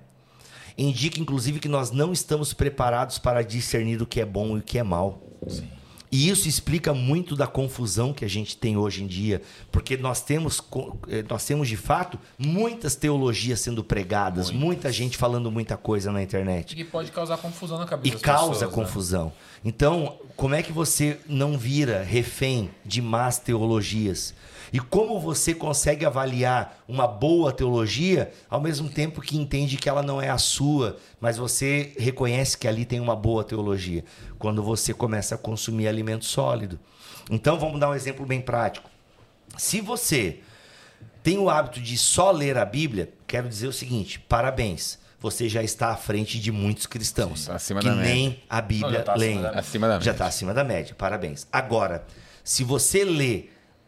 Indica, 0.78 1.22
inclusive, 1.22 1.58
que 1.58 1.70
nós 1.70 1.90
não 1.92 2.12
estamos 2.12 2.52
preparados 2.52 3.18
para 3.18 3.42
discernir 3.42 4.02
o 4.02 4.06
que 4.06 4.20
é 4.20 4.26
bom 4.26 4.58
e 4.58 4.60
o 4.60 4.62
que 4.62 4.78
é 4.78 4.84
mal. 4.84 5.24
Sim. 5.48 5.70
E 6.12 6.30
isso 6.30 6.48
explica 6.48 6.94
muito 6.94 7.36
da 7.36 7.46
confusão 7.46 8.14
que 8.14 8.24
a 8.24 8.28
gente 8.28 8.56
tem 8.56 8.78
hoje 8.78 9.04
em 9.04 9.08
dia, 9.08 9.42
porque 9.72 9.98
nós 9.98 10.22
temos, 10.22 10.62
eh, 11.10 11.24
nós 11.30 11.46
temos 11.46 11.68
de 11.68 11.76
fato 11.76 12.18
muitas 12.38 12.96
teologias 12.96 13.60
sendo 13.60 13.84
pregadas, 13.84 14.50
muita 14.50 14.92
gente 14.92 15.18
falando 15.18 15.52
muita 15.52 15.76
coisa 15.76 16.12
na 16.12 16.24
internet 16.24 16.76
Que 16.76 16.84
pode 16.84 17.12
causar 17.12 17.38
confusão 17.38 17.78
na 17.78 17.86
cabeça 17.86 18.16
e 18.16 18.20
causa 18.20 18.52
pessoas, 18.52 18.70
né? 18.70 18.76
confusão. 18.76 19.34
Então, 19.66 20.18
como 20.36 20.56
é 20.56 20.64
que 20.64 20.72
você 20.72 21.20
não 21.28 21.58
vira 21.58 22.04
refém 22.04 22.70
de 22.86 23.02
más 23.02 23.38
teologias? 23.38 24.34
E 24.72 24.80
como 24.80 25.20
você 25.20 25.54
consegue 25.54 26.06
avaliar 26.06 26.84
uma 26.88 27.08
boa 27.08 27.52
teologia 27.52 28.32
ao 28.50 28.60
mesmo 28.60 28.90
tempo 28.90 29.22
que 29.22 29.38
entende 29.38 29.78
que 29.78 29.88
ela 29.88 30.04
não 30.04 30.22
é 30.22 30.30
a 30.30 30.38
sua, 30.38 30.98
mas 31.20 31.38
você 31.38 31.94
reconhece 31.98 32.58
que 32.58 32.68
ali 32.68 32.86
tem 32.86 33.00
uma 33.00 33.16
boa 33.16 33.44
teologia? 33.44 34.04
Quando 34.38 34.62
você 34.62 34.94
começa 34.94 35.36
a 35.36 35.38
consumir 35.38 35.88
alimento 35.88 36.26
sólido. 36.26 36.80
Então, 37.30 37.60
vamos 37.60 37.80
dar 37.80 37.90
um 37.90 37.94
exemplo 37.94 38.26
bem 38.26 38.42
prático. 38.42 38.90
Se 39.58 39.80
você 39.82 40.40
tem 41.24 41.38
o 41.38 41.50
hábito 41.50 41.80
de 41.82 41.98
só 41.98 42.32
ler 42.32 42.58
a 42.58 42.66
Bíblia, 42.66 43.12
quero 43.26 43.48
dizer 43.50 43.68
o 43.68 43.74
seguinte: 43.74 44.20
parabéns. 44.20 45.00
Você 45.20 45.50
já 45.50 45.64
está 45.64 45.90
à 45.90 45.96
frente 45.96 46.40
de 46.40 46.52
muitos 46.52 46.86
cristãos 46.86 47.46
Sim, 47.46 47.52
acima 47.52 47.80
que 47.80 47.88
da 47.90 47.96
média. 47.96 48.14
nem 48.14 48.44
a 48.48 48.62
Não, 48.62 48.68
Bíblia 48.68 48.92
já 49.00 49.04
tá 49.04 49.14
acima 49.14 49.26
leem. 49.26 49.36
da 49.42 49.42
média. 49.48 49.60
Acima 49.60 49.88
da 49.88 49.94
Já 49.94 49.98
média. 50.00 50.12
está 50.12 50.26
acima 50.28 50.54
da 50.54 50.64
média. 50.64 50.96
Parabéns. 50.96 51.48
Agora, 51.52 52.06
se 52.44 52.64
você 52.64 53.04
lê 53.04 53.46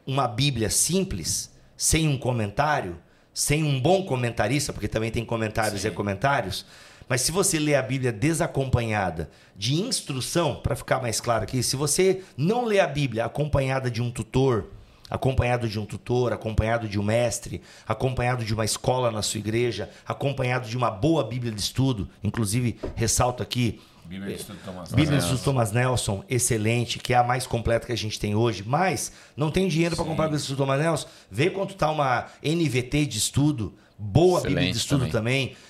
uma 0.09 0.27
Bíblia 0.27 0.71
simples, 0.71 1.51
sem 1.77 2.07
um 2.07 2.17
comentário, 2.17 2.97
sem 3.31 3.63
um 3.63 3.79
bom 3.79 4.03
comentarista, 4.03 4.73
porque 4.73 4.87
também 4.87 5.11
tem 5.11 5.23
comentários 5.23 5.85
e 5.85 5.91
comentários, 5.91 6.65
mas 7.07 7.21
se 7.21 7.31
você 7.31 7.59
lê 7.59 7.75
a 7.75 7.81
Bíblia 7.81 8.11
desacompanhada 8.11 9.29
de 9.55 9.75
instrução, 9.75 10.55
para 10.55 10.75
ficar 10.75 10.99
mais 10.99 11.21
claro 11.21 11.43
aqui, 11.43 11.61
se 11.61 11.75
você 11.75 12.23
não 12.35 12.65
lê 12.65 12.79
a 12.79 12.87
Bíblia 12.87 13.25
acompanhada 13.25 13.89
de 13.89 14.01
um 14.01 14.09
tutor, 14.09 14.71
acompanhado 15.07 15.69
de 15.69 15.79
um 15.79 15.85
tutor, 15.85 16.33
acompanhado 16.33 16.87
de 16.87 16.99
um 16.99 17.03
mestre, 17.03 17.61
acompanhado 17.87 18.43
de 18.43 18.53
uma 18.53 18.65
escola 18.65 19.11
na 19.11 19.21
sua 19.21 19.39
igreja, 19.39 19.91
acompanhado 20.07 20.67
de 20.67 20.75
uma 20.75 20.89
boa 20.89 21.23
Bíblia 21.23 21.51
de 21.51 21.61
estudo, 21.61 22.09
inclusive 22.23 22.79
ressalto 22.95 23.43
aqui 23.43 23.79
Bíblia 24.09 24.35
de 24.35 24.41
Estudo 24.41 24.59
Thomas 24.65 24.89
Bíblia 24.91 25.19
Nelson. 25.19 25.35
do 25.35 25.39
Thomas 25.39 25.71
Nelson, 25.71 26.23
excelente, 26.27 26.97
que 26.97 27.13
é 27.13 27.17
a 27.17 27.23
mais 27.23 27.45
completa 27.45 27.85
que 27.85 27.91
a 27.91 27.97
gente 27.97 28.19
tem 28.19 28.33
hoje, 28.33 28.63
mas 28.65 29.11
não 29.37 29.51
tem 29.51 29.67
dinheiro 29.67 29.95
para 29.95 30.03
comprar 30.03 30.25
a 30.25 30.27
Bíblia 30.29 30.47
do 30.47 30.55
Thomas 30.55 30.79
Nelson. 30.81 31.07
Vê 31.29 31.51
quanto 31.51 31.75
tá 31.75 31.91
uma 31.91 32.25
NVT 32.43 33.05
de 33.05 33.19
estudo, 33.19 33.75
boa 33.97 34.41
Bíblia 34.41 34.55
Excelente 34.57 34.73
de 34.73 34.79
estudo 34.79 35.07
também. 35.07 35.49
também. 35.49 35.68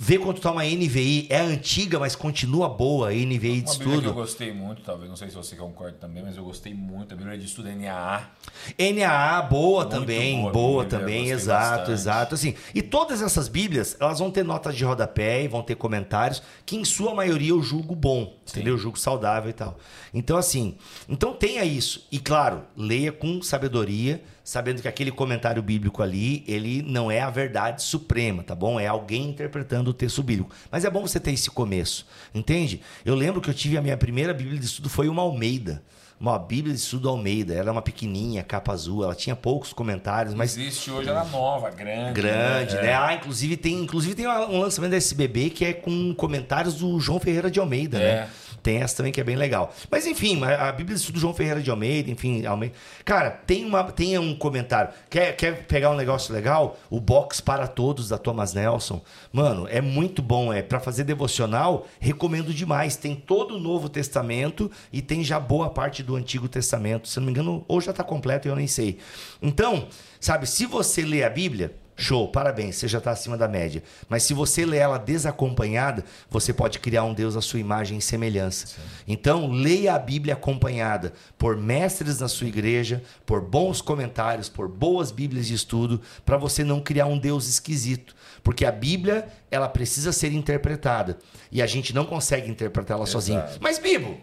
Vê 0.00 0.16
quanto 0.16 0.40
tá 0.40 0.52
uma 0.52 0.62
NVI, 0.62 1.26
é 1.28 1.40
antiga, 1.40 1.98
mas 1.98 2.14
continua 2.14 2.68
boa 2.68 3.08
a 3.08 3.12
NVI 3.12 3.38
de 3.38 3.38
Uma 3.38 3.38
Bíblia 3.50 3.76
que 3.76 3.82
eu 3.84 3.94
estudo. 3.96 4.12
gostei 4.14 4.52
muito, 4.52 4.80
talvez, 4.82 5.08
não 5.08 5.16
sei 5.16 5.28
se 5.28 5.34
você 5.34 5.56
concorda 5.56 5.96
também, 5.98 6.22
mas 6.22 6.36
eu 6.36 6.44
gostei 6.44 6.72
muito. 6.72 7.12
A 7.14 7.16
Bíblia 7.16 7.36
de 7.36 7.44
Estudo 7.44 7.68
NAA. 7.68 8.30
NAA, 8.78 9.42
boa 9.42 9.80
Muito 9.84 9.90
também, 9.98 10.40
boa 10.40 10.52
boa, 10.52 10.84
Bíblia, 10.84 11.00
também, 11.00 11.30
exato, 11.30 11.70
bastante. 11.78 11.90
exato. 11.92 12.34
Assim, 12.36 12.54
e 12.72 12.80
todas 12.80 13.20
essas 13.22 13.48
Bíblias, 13.48 13.96
elas 13.98 14.20
vão 14.20 14.30
ter 14.30 14.44
notas 14.44 14.76
de 14.76 14.84
rodapé 14.84 15.42
e 15.42 15.48
vão 15.48 15.62
ter 15.62 15.74
comentários, 15.74 16.42
que 16.64 16.76
em 16.76 16.84
sua 16.84 17.12
maioria 17.12 17.50
eu 17.50 17.60
julgo 17.60 17.96
bom, 17.96 18.36
entendeu? 18.48 18.74
Eu 18.74 18.78
julgo 18.78 18.98
saudável 18.98 19.50
e 19.50 19.54
tal. 19.54 19.78
Então, 20.14 20.36
assim, 20.36 20.76
então 21.08 21.32
tenha 21.34 21.64
isso. 21.64 22.06
E 22.12 22.20
claro, 22.20 22.62
leia 22.76 23.10
com 23.10 23.42
sabedoria, 23.42 24.22
sabendo 24.48 24.80
que 24.80 24.88
aquele 24.88 25.12
comentário 25.12 25.62
bíblico 25.62 26.02
ali, 26.02 26.42
ele 26.48 26.80
não 26.80 27.10
é 27.10 27.20
a 27.20 27.28
verdade 27.28 27.82
suprema, 27.82 28.42
tá 28.42 28.54
bom? 28.54 28.80
É 28.80 28.86
alguém 28.86 29.28
interpretando 29.28 29.88
o 29.88 29.92
texto 29.92 30.22
bíblico. 30.22 30.54
Mas 30.72 30.86
é 30.86 30.90
bom 30.90 31.02
você 31.02 31.20
ter 31.20 31.32
esse 31.32 31.50
começo, 31.50 32.06
entende? 32.34 32.80
Eu 33.04 33.14
lembro 33.14 33.42
que 33.42 33.50
eu 33.50 33.52
tive 33.52 33.76
a 33.76 33.82
minha 33.82 33.94
primeira 33.98 34.32
Bíblia 34.32 34.58
de 34.58 34.64
estudo, 34.64 34.88
foi 34.88 35.06
uma 35.06 35.20
Almeida. 35.20 35.82
Uma 36.20 36.38
Bíblia 36.38 36.74
de 36.74 36.80
estudo 36.80 37.08
Almeida. 37.08 37.52
Ela 37.52 37.62
era 37.62 37.72
uma 37.72 37.82
pequenininha, 37.82 38.42
capa 38.42 38.72
azul. 38.72 39.04
Ela 39.04 39.14
tinha 39.14 39.36
poucos 39.36 39.72
comentários, 39.72 40.34
mas 40.34 40.56
Existe 40.56 40.90
hoje, 40.90 41.08
ela 41.08 41.24
é 41.24 41.30
nova, 41.30 41.70
grande. 41.70 42.12
grande, 42.20 42.76
É. 42.76 42.82
né? 42.82 42.94
Ah, 42.94 43.14
inclusive 43.14 43.56
tem, 43.56 43.74
inclusive 43.74 44.14
tem 44.16 44.26
um 44.26 44.58
lançamento 44.60 44.90
da 44.90 44.96
SBB 44.96 45.50
que 45.50 45.64
é 45.64 45.72
com 45.72 46.12
comentários 46.14 46.74
do 46.74 46.98
João 46.98 47.20
Ferreira 47.20 47.50
de 47.50 47.60
Almeida, 47.60 47.98
É. 47.98 48.00
né? 48.22 48.28
Tem 48.60 48.78
essa 48.82 48.96
também 48.96 49.12
que 49.12 49.20
é 49.20 49.24
bem 49.24 49.36
legal. 49.36 49.72
Mas 49.88 50.04
enfim, 50.04 50.42
a 50.44 50.68
a 50.68 50.72
Bíblia 50.72 50.96
de 50.96 51.00
Estudo 51.00 51.20
João 51.20 51.32
Ferreira 51.32 51.60
de 51.62 51.70
Almeida, 51.70 52.10
enfim, 52.10 52.44
Almeida. 52.44 52.74
Cara, 53.04 53.30
tem 53.30 53.64
uma 53.64 53.84
tem 53.84 54.18
um 54.18 54.34
comentário. 54.34 54.90
Quer, 55.08 55.36
quer 55.36 55.64
pegar 55.66 55.90
um 55.90 55.94
negócio 55.96 56.34
legal? 56.34 56.76
O 56.90 57.00
box 57.00 57.40
para 57.40 57.68
todos 57.68 58.08
da 58.08 58.18
Thomas 58.18 58.52
Nelson. 58.54 59.00
Mano, 59.32 59.68
é 59.70 59.80
muito 59.80 60.20
bom, 60.20 60.52
é 60.52 60.60
para 60.60 60.80
fazer 60.80 61.04
devocional, 61.04 61.86
recomendo 62.00 62.52
demais. 62.52 62.96
Tem 62.96 63.14
todo 63.14 63.54
o 63.54 63.60
Novo 63.60 63.88
Testamento 63.88 64.68
e 64.92 65.00
tem 65.00 65.22
já 65.22 65.38
boa 65.38 65.70
parte 65.70 66.02
do 66.08 66.16
Antigo 66.16 66.48
Testamento. 66.48 67.06
Se 67.06 67.20
não 67.20 67.26
me 67.26 67.32
engano, 67.32 67.64
ou 67.68 67.80
já 67.80 67.90
está 67.90 68.02
completo, 68.02 68.48
eu 68.48 68.56
nem 68.56 68.66
sei. 68.66 68.98
Então, 69.40 69.88
sabe, 70.18 70.46
se 70.46 70.66
você 70.66 71.02
lê 71.02 71.22
a 71.22 71.30
Bíblia, 71.30 71.74
Show, 72.00 72.28
parabéns, 72.28 72.76
você 72.76 72.86
já 72.86 72.98
está 72.98 73.10
acima 73.10 73.36
da 73.36 73.48
média. 73.48 73.82
Mas 74.08 74.22
se 74.22 74.32
você 74.32 74.64
lê 74.64 74.76
ela 74.76 74.98
desacompanhada, 74.98 76.04
você 76.30 76.52
pode 76.52 76.78
criar 76.78 77.02
um 77.02 77.12
Deus 77.12 77.34
à 77.34 77.40
sua 77.40 77.58
imagem 77.58 77.98
e 77.98 78.00
semelhança. 78.00 78.76
Então, 79.06 79.50
leia 79.50 79.94
a 79.94 79.98
Bíblia 79.98 80.34
acompanhada 80.34 81.12
por 81.36 81.56
mestres 81.56 82.20
na 82.20 82.28
sua 82.28 82.46
igreja, 82.46 83.02
por 83.26 83.40
bons 83.40 83.82
comentários, 83.82 84.48
por 84.48 84.68
boas 84.68 85.10
Bíblias 85.10 85.48
de 85.48 85.54
estudo, 85.54 86.00
para 86.24 86.36
você 86.36 86.62
não 86.62 86.80
criar 86.80 87.06
um 87.06 87.18
Deus 87.18 87.48
esquisito. 87.48 88.14
Porque 88.44 88.64
a 88.64 88.70
Bíblia, 88.70 89.26
ela 89.50 89.68
precisa 89.68 90.12
ser 90.12 90.32
interpretada. 90.32 91.18
E 91.50 91.60
a 91.60 91.66
gente 91.66 91.92
não 91.92 92.04
consegue 92.04 92.48
interpretá-la 92.48 93.06
sozinho. 93.06 93.42
Mas, 93.60 93.76
Bibo, 93.80 94.16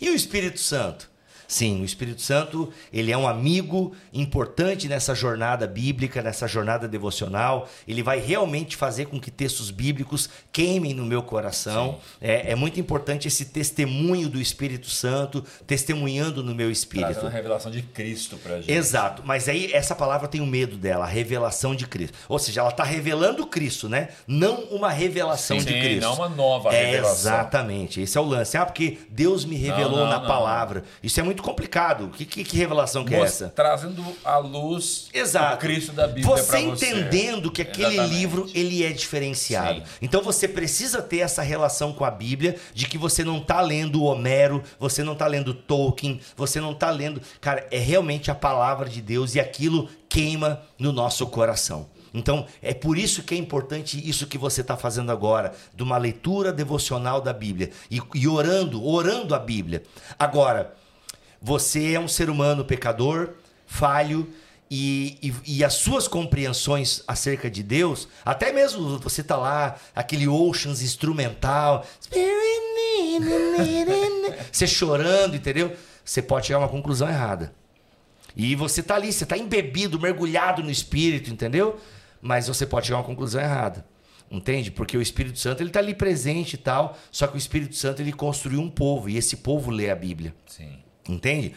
e 0.00 0.08
o 0.08 0.14
Espírito 0.14 0.58
Santo? 0.58 1.09
Sim, 1.50 1.82
o 1.82 1.84
Espírito 1.84 2.22
Santo, 2.22 2.72
ele 2.92 3.10
é 3.10 3.18
um 3.18 3.26
amigo 3.26 3.92
importante 4.12 4.86
nessa 4.86 5.16
jornada 5.16 5.66
bíblica, 5.66 6.22
nessa 6.22 6.46
jornada 6.46 6.86
devocional. 6.86 7.68
Ele 7.88 8.04
vai 8.04 8.20
realmente 8.20 8.76
fazer 8.76 9.06
com 9.06 9.18
que 9.18 9.32
textos 9.32 9.68
bíblicos 9.72 10.30
queimem 10.52 10.94
no 10.94 11.04
meu 11.04 11.24
coração. 11.24 11.98
É, 12.20 12.52
é 12.52 12.54
muito 12.54 12.78
importante 12.78 13.26
esse 13.26 13.46
testemunho 13.46 14.28
do 14.28 14.40
Espírito 14.40 14.88
Santo 14.88 15.44
testemunhando 15.66 16.40
no 16.44 16.54
meu 16.54 16.70
espírito. 16.70 17.06
Trazendo 17.10 17.26
a 17.26 17.30
revelação 17.30 17.72
de 17.72 17.82
Cristo 17.82 18.36
pra 18.36 18.58
gente. 18.60 18.70
Exato, 18.70 19.22
mas 19.24 19.48
aí 19.48 19.72
essa 19.72 19.96
palavra 19.96 20.28
tem 20.28 20.40
o 20.40 20.46
medo 20.46 20.76
dela, 20.76 21.04
a 21.04 21.08
revelação 21.08 21.74
de 21.74 21.84
Cristo. 21.88 22.16
Ou 22.28 22.38
seja, 22.38 22.60
ela 22.60 22.70
está 22.70 22.84
revelando 22.84 23.44
Cristo, 23.44 23.88
né? 23.88 24.10
Não 24.24 24.60
uma 24.70 24.90
revelação 24.90 25.58
Sim, 25.58 25.66
de 25.66 25.80
Cristo. 25.80 26.02
não 26.02 26.14
uma 26.14 26.28
nova 26.28 26.72
É, 26.72 26.92
revelação. 26.92 27.32
Exatamente, 27.32 28.00
esse 28.00 28.16
é 28.16 28.20
o 28.20 28.24
lance. 28.24 28.56
Ah, 28.56 28.64
porque 28.64 28.98
Deus 29.10 29.44
me 29.44 29.56
revelou 29.56 29.90
Não, 29.98 30.04
não, 30.04 30.10
na 30.10 30.20
não, 30.20 30.28
palavra. 30.28 30.84
Isso 31.02 31.18
é 31.18 31.22
muito 31.24 31.39
complicado. 31.40 32.08
Que, 32.08 32.24
que, 32.24 32.44
que 32.44 32.56
revelação 32.56 33.04
que 33.04 33.14
é 33.14 33.18
Mostra- 33.18 33.46
essa? 33.46 33.54
Trazendo 33.54 34.04
à 34.24 34.38
luz 34.38 35.08
Exato. 35.12 35.54
o 35.56 35.58
Cristo 35.58 35.92
da 35.92 36.06
Bíblia 36.06 36.26
você 36.26 36.58
entendendo 36.58 37.50
que 37.50 37.62
aquele 37.62 37.94
Exatamente. 37.94 38.14
livro 38.14 38.50
ele 38.54 38.84
é 38.84 38.90
diferenciado. 38.92 39.80
Sim. 39.80 39.84
Então 40.02 40.22
você 40.22 40.46
precisa 40.46 41.02
ter 41.02 41.18
essa 41.18 41.42
relação 41.42 41.92
com 41.92 42.04
a 42.04 42.10
Bíblia 42.10 42.56
de 42.74 42.86
que 42.86 42.98
você 42.98 43.24
não 43.24 43.40
tá 43.40 43.60
lendo 43.60 44.02
Homero, 44.04 44.62
você 44.78 45.02
não 45.02 45.14
tá 45.14 45.26
lendo 45.26 45.54
Tolkien, 45.54 46.20
você 46.36 46.60
não 46.60 46.74
tá 46.74 46.90
lendo, 46.90 47.20
cara, 47.40 47.66
é 47.70 47.78
realmente 47.78 48.30
a 48.30 48.34
palavra 48.34 48.88
de 48.88 49.00
Deus 49.00 49.34
e 49.34 49.40
aquilo 49.40 49.88
queima 50.08 50.62
no 50.78 50.92
nosso 50.92 51.26
coração. 51.26 51.88
Então, 52.12 52.44
é 52.60 52.74
por 52.74 52.98
isso 52.98 53.22
que 53.22 53.34
é 53.34 53.38
importante 53.38 53.96
isso 54.08 54.26
que 54.26 54.36
você 54.36 54.62
está 54.62 54.76
fazendo 54.76 55.12
agora, 55.12 55.52
de 55.72 55.82
uma 55.82 55.96
leitura 55.96 56.52
devocional 56.52 57.20
da 57.20 57.32
Bíblia 57.32 57.70
e, 57.88 58.00
e 58.14 58.26
orando, 58.26 58.84
orando 58.84 59.32
a 59.32 59.38
Bíblia. 59.38 59.84
Agora, 60.18 60.74
você 61.40 61.94
é 61.94 62.00
um 62.00 62.08
ser 62.08 62.28
humano 62.28 62.64
pecador, 62.64 63.30
falho, 63.66 64.28
e, 64.70 65.18
e, 65.20 65.58
e 65.58 65.64
as 65.64 65.74
suas 65.74 66.06
compreensões 66.06 67.02
acerca 67.08 67.50
de 67.50 67.62
Deus, 67.62 68.06
até 68.24 68.52
mesmo 68.52 68.98
você 68.98 69.22
tá 69.22 69.36
lá, 69.36 69.76
aquele 69.94 70.28
Oceans 70.28 70.80
instrumental, 70.80 71.84
você 74.52 74.66
chorando, 74.66 75.34
entendeu? 75.34 75.76
Você 76.04 76.22
pode 76.22 76.46
chegar 76.46 76.58
a 76.58 76.62
uma 76.62 76.68
conclusão 76.68 77.08
errada. 77.08 77.52
E 78.36 78.54
você 78.54 78.80
tá 78.80 78.94
ali, 78.94 79.12
você 79.12 79.26
tá 79.26 79.36
embebido, 79.36 79.98
mergulhado 79.98 80.62
no 80.62 80.70
Espírito, 80.70 81.30
entendeu? 81.30 81.80
Mas 82.22 82.46
você 82.46 82.64
pode 82.64 82.86
chegar 82.86 82.98
a 82.98 83.00
uma 83.00 83.06
conclusão 83.06 83.40
errada. 83.40 83.84
Entende? 84.30 84.70
Porque 84.70 84.96
o 84.96 85.02
Espírito 85.02 85.40
Santo 85.40 85.60
ele 85.60 85.70
tá 85.70 85.80
ali 85.80 85.92
presente 85.92 86.54
e 86.54 86.58
tal, 86.58 86.96
só 87.10 87.26
que 87.26 87.34
o 87.34 87.38
Espírito 87.38 87.74
Santo 87.74 88.00
ele 88.00 88.12
construiu 88.12 88.60
um 88.60 88.70
povo 88.70 89.08
e 89.08 89.16
esse 89.16 89.38
povo 89.38 89.72
lê 89.72 89.90
a 89.90 89.96
Bíblia. 89.96 90.32
Sim. 90.46 90.78
Entende? 91.12 91.54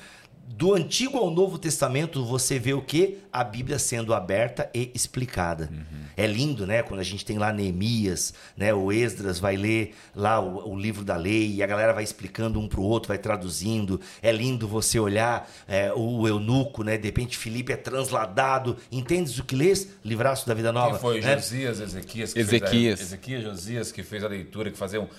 do 0.56 0.74
Antigo 0.74 1.18
ao 1.18 1.32
Novo 1.32 1.58
Testamento, 1.58 2.24
você 2.24 2.60
vê 2.60 2.74
o 2.74 2.82
que? 2.82 3.18
A 3.32 3.44
Bíblia 3.44 3.80
sendo 3.80 4.14
aberta 4.14 4.70
e 4.74 4.92
explicada. 4.94 5.70
Uhum. 5.72 6.04
É 6.16 6.28
lindo, 6.28 6.68
né? 6.68 6.84
Quando 6.84 7.00
a 7.00 7.04
gente 7.04 7.26
tem 7.26 7.40
lá 7.40 7.52
Neemias, 7.52 8.34
né? 8.56 8.72
O 8.74 8.92
Esdras 8.92 9.40
vai 9.40 9.56
ler 9.56 9.96
lá 10.16 10.40
o, 10.40 10.72
o 10.72 10.80
livro 10.80 11.04
da 11.04 11.16
lei 11.16 11.56
e 11.56 11.64
a 11.64 11.68
galera 11.68 11.92
vai 11.92 12.04
explicando 12.04 12.60
um 12.60 12.68
pro 12.68 12.84
outro, 12.84 13.08
vai 13.08 13.18
traduzindo. 13.18 14.00
É 14.22 14.32
lindo 14.32 14.68
você 14.68 15.00
olhar 15.00 15.50
é, 15.68 15.92
o 15.94 16.28
eunuco, 16.28 16.84
né? 16.84 16.98
De 16.98 17.06
repente 17.08 17.36
Felipe 17.36 17.74
é 17.74 17.78
transladado. 17.78 18.78
Entendes 18.92 19.40
o 19.40 19.44
que 19.44 19.56
lês? 19.56 19.90
Livraço 20.06 20.48
da 20.48 20.54
Vida 20.54 20.72
Nova. 20.72 20.92
Quem 20.92 21.00
foi 21.00 21.22
né? 21.22 21.36
Josias, 21.36 21.80
Ezequias? 21.80 22.34
Que 22.34 22.40
Ezequias. 22.40 23.00
Fez 23.00 23.12
a, 23.12 23.16
Ezequias, 23.16 23.44
Josias, 23.44 23.92
que 23.92 24.04
fez 24.04 24.24
a 24.24 24.28
leitura, 24.28 24.70
que 24.70 24.78
faziam 24.78 25.10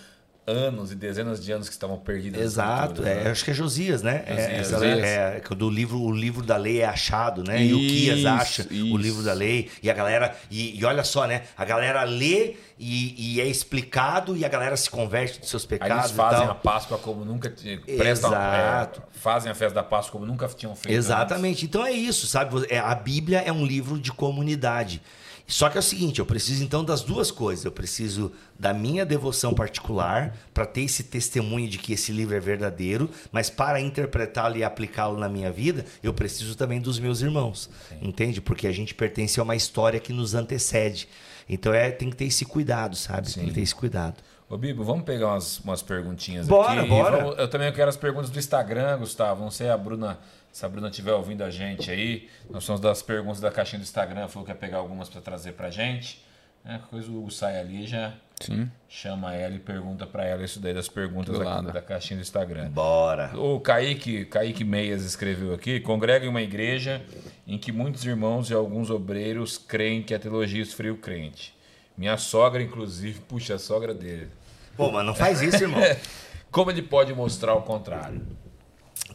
anos 0.46 0.92
e 0.92 0.94
dezenas 0.94 1.42
de 1.42 1.50
anos 1.52 1.68
que 1.68 1.74
estavam 1.74 1.96
perdidos. 1.98 2.40
Exato, 2.40 2.84
escrituras, 3.02 3.16
é, 3.18 3.24
né? 3.24 3.30
acho 3.30 3.44
que 3.44 3.50
é 3.50 3.54
Josias, 3.54 4.02
né? 4.02 4.24
É, 4.26 4.34
Josias, 4.34 4.50
essa- 4.60 4.70
Josias. 4.88 5.04
é, 5.06 5.40
do 5.56 5.70
livro, 5.70 6.00
o 6.00 6.12
livro 6.12 6.44
da 6.44 6.56
lei 6.56 6.80
é 6.80 6.84
achado, 6.86 7.42
né? 7.42 7.62
e 7.64 7.72
o 7.72 7.78
Isso, 7.78 8.28
acha 8.28 8.62
o 8.62 8.74
isso. 8.74 8.96
livro 8.98 9.22
da 9.22 9.32
lei 9.32 9.70
e 9.82 9.90
a 9.90 9.94
galera 9.94 10.36
e, 10.50 10.78
e 10.78 10.84
olha 10.84 11.02
só, 11.04 11.26
né? 11.26 11.42
A 11.56 11.64
galera 11.64 12.02
lê 12.04 12.56
e, 12.78 13.36
e 13.36 13.40
é 13.40 13.46
explicado 13.46 14.36
e 14.36 14.44
a 14.44 14.48
galera 14.48 14.76
se 14.76 14.90
converte 14.90 15.40
dos 15.40 15.48
seus 15.48 15.62
Aí 15.62 15.68
pecados 15.68 16.04
eles 16.06 16.10
fazem 16.16 16.46
e 16.46 16.50
a. 16.50 16.54
Páscoa 16.54 16.98
como 16.98 17.24
nunca 17.24 17.48
tinham. 17.48 17.80
Prestam, 17.82 18.30
Exato. 18.30 19.02
é, 19.14 19.18
fazem 19.18 19.50
a 19.50 19.54
festa 19.54 19.74
da 19.76 19.82
Páscoa 19.82 20.12
como 20.20 20.26
nunca 20.30 20.46
tinham 20.48 20.74
feito. 20.74 20.86
antes. 20.94 21.06
Exatamente. 21.06 21.64
Então 21.64 21.86
é 21.86 21.92
isso, 21.92 22.26
sabe? 22.26 22.66
É, 22.68 22.78
a 22.78 22.94
Bíblia 22.94 23.38
é 23.40 23.52
um 23.52 23.64
livro 23.64 23.98
de 23.98 24.12
comunidade. 24.12 25.00
Só 25.46 25.68
que 25.68 25.76
é 25.76 25.80
o 25.80 25.82
seguinte, 25.82 26.20
eu 26.20 26.26
preciso 26.26 26.64
então 26.64 26.82
das 26.82 27.02
duas 27.02 27.30
coisas. 27.30 27.64
Eu 27.66 27.70
preciso 27.72 28.32
da 28.58 28.72
minha 28.72 29.04
devoção 29.04 29.52
particular 29.52 30.34
para 30.54 30.64
ter 30.64 30.80
esse 30.82 31.02
testemunho 31.04 31.68
de 31.68 31.76
que 31.78 31.92
esse 31.92 32.12
livro 32.12 32.34
é 32.34 32.40
verdadeiro, 32.40 33.10
mas 33.30 33.50
para 33.50 33.78
interpretá-lo 33.80 34.56
e 34.56 34.64
aplicá-lo 34.64 35.18
na 35.18 35.28
minha 35.28 35.52
vida, 35.52 35.84
eu 36.02 36.14
preciso 36.14 36.56
também 36.56 36.80
dos 36.80 36.98
meus 36.98 37.20
irmãos. 37.20 37.68
Entende? 38.00 38.40
Porque 38.40 38.66
a 38.66 38.72
gente 38.72 38.94
pertence 38.94 39.38
a 39.38 39.42
uma 39.42 39.54
história 39.54 40.00
que 40.00 40.12
nos 40.14 40.34
antecede. 40.34 41.06
Então 41.46 41.74
é, 41.74 41.90
tem 41.90 42.08
que 42.08 42.16
ter 42.16 42.24
esse 42.24 42.46
cuidado, 42.46 42.96
sabe? 42.96 43.24
Tem 43.32 43.42
Sim. 43.42 43.48
que 43.48 43.54
ter 43.54 43.60
esse 43.60 43.74
cuidado. 43.74 44.14
Ô, 44.48 44.56
Bibo, 44.56 44.82
vamos 44.82 45.04
pegar 45.04 45.28
umas, 45.28 45.58
umas 45.60 45.82
perguntinhas 45.82 46.46
Bora, 46.46 46.80
aqui. 46.80 46.88
Bora. 46.88 47.16
vamos- 47.18 47.38
eu 47.38 47.48
também 47.48 47.70
quero 47.72 47.88
as 47.90 47.96
perguntas 47.96 48.30
do 48.30 48.38
Instagram, 48.38 48.98
Gustavo. 48.98 49.42
Não 49.42 49.50
sei 49.50 49.68
a 49.68 49.76
Bruna, 49.76 50.18
se 50.54 50.64
a 50.64 50.68
Bruna 50.68 50.88
estiver 50.88 51.12
ouvindo 51.12 51.42
a 51.42 51.50
gente 51.50 51.90
aí. 51.90 52.28
Nós 52.48 52.62
somos 52.62 52.80
das 52.80 53.02
perguntas 53.02 53.40
da 53.40 53.50
caixinha 53.50 53.80
do 53.80 53.82
Instagram. 53.82 54.28
Falou 54.28 54.46
que 54.46 54.52
ia 54.52 54.56
pegar 54.56 54.76
algumas 54.76 55.08
para 55.08 55.20
trazer 55.20 55.54
pra 55.54 55.68
gente. 55.68 56.24
É, 56.64 56.78
coisa 56.78 57.10
o 57.10 57.18
Hugo 57.18 57.30
sai 57.32 57.58
ali 57.58 57.84
já 57.88 58.14
Sim. 58.40 58.70
chama 58.88 59.34
ela 59.34 59.56
e 59.56 59.58
pergunta 59.58 60.06
para 60.06 60.24
ela 60.24 60.44
isso 60.44 60.60
daí 60.60 60.72
das 60.72 60.86
perguntas 60.88 61.36
lado. 61.36 61.72
da 61.72 61.82
caixinha 61.82 62.18
do 62.18 62.22
Instagram. 62.22 62.70
Bora. 62.70 63.36
O 63.36 63.58
Kaique, 63.58 64.26
Kaique 64.26 64.62
Meias 64.62 65.02
escreveu 65.02 65.52
aqui: 65.52 65.80
congrega 65.80 66.24
em 66.24 66.28
uma 66.28 66.40
igreja 66.40 67.02
em 67.48 67.58
que 67.58 67.72
muitos 67.72 68.04
irmãos 68.04 68.48
e 68.48 68.54
alguns 68.54 68.90
obreiros 68.90 69.58
creem 69.58 70.04
que 70.04 70.14
a 70.14 70.20
teologia 70.20 70.62
esfria 70.62 70.92
o 70.92 70.96
crente. 70.96 71.52
Minha 71.98 72.16
sogra, 72.16 72.62
inclusive, 72.62 73.18
puxa 73.26 73.56
a 73.56 73.58
sogra 73.58 73.92
dele. 73.92 74.28
Pô, 74.76 74.92
mas 74.92 75.04
não 75.04 75.16
faz 75.16 75.42
isso, 75.42 75.64
irmão. 75.64 75.80
Como 76.48 76.70
ele 76.70 76.82
pode 76.82 77.12
mostrar 77.12 77.54
o 77.54 77.62
contrário? 77.62 78.24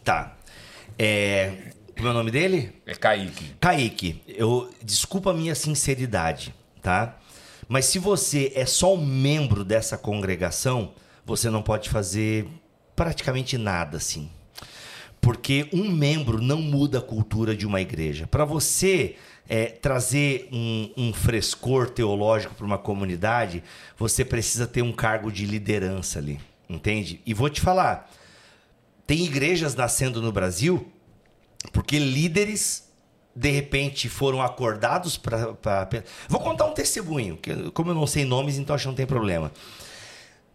tá. 0.04 0.36
É, 1.02 1.54
como 1.96 2.10
é 2.10 2.12
o 2.12 2.14
nome 2.14 2.30
dele? 2.30 2.74
É 2.86 2.94
Kaique. 2.94 3.56
Kaique, 3.58 4.22
eu 4.28 4.70
desculpa 4.84 5.32
a 5.32 5.34
minha 5.34 5.56
sinceridade, 5.56 6.54
tá? 6.82 7.18
Mas 7.70 7.86
se 7.86 7.98
você 8.00 8.52
é 8.54 8.66
só 8.66 8.94
um 8.94 9.06
membro 9.06 9.64
dessa 9.64 9.98
congregação, 9.98 10.92
você 11.26 11.50
não 11.50 11.62
pode 11.62 11.90
fazer 11.90 12.48
praticamente 12.98 13.58
nada 13.58 13.96
assim. 13.96 14.30
Porque 15.22 15.70
um 15.72 15.90
membro 15.90 16.42
não 16.42 16.62
muda 16.62 17.00
a 17.00 17.02
cultura 17.02 17.56
de 17.56 17.66
uma 17.66 17.80
igreja. 17.80 18.28
Para 18.28 18.44
você 18.44 19.16
é, 19.48 19.68
trazer 19.68 20.50
um, 20.52 20.92
um 20.98 21.14
frescor 21.14 21.90
teológico 21.90 22.56
para 22.56 22.66
uma 22.66 22.78
comunidade, 22.78 23.64
você 23.98 24.26
precisa 24.26 24.68
ter 24.68 24.82
um 24.82 24.92
cargo 24.92 25.32
de 25.32 25.46
liderança 25.46 26.20
ali, 26.20 26.40
entende? 26.68 27.22
E 27.26 27.34
vou 27.34 27.50
te 27.50 27.62
falar, 27.62 28.10
tem 29.10 29.26
igrejas 29.26 29.74
nascendo 29.74 30.22
no 30.22 30.32
Brasil 30.32 30.88
porque 31.74 31.98
líderes 31.98 32.88
de 33.36 33.50
repente 33.50 34.08
foram 34.08 34.40
acordados 34.40 35.18
para. 35.18 35.58
Vou 36.28 36.40
contar 36.40 36.66
um 36.66 36.74
testemunho, 36.74 37.36
que 37.38 37.72
como 37.72 37.90
eu 37.90 37.96
não 37.96 38.06
sei 38.06 38.24
nomes, 38.24 38.60
então 38.60 38.76
acho 38.76 38.84
que 38.84 38.88
não 38.88 38.94
tem 38.96 39.08
problema. 39.08 39.52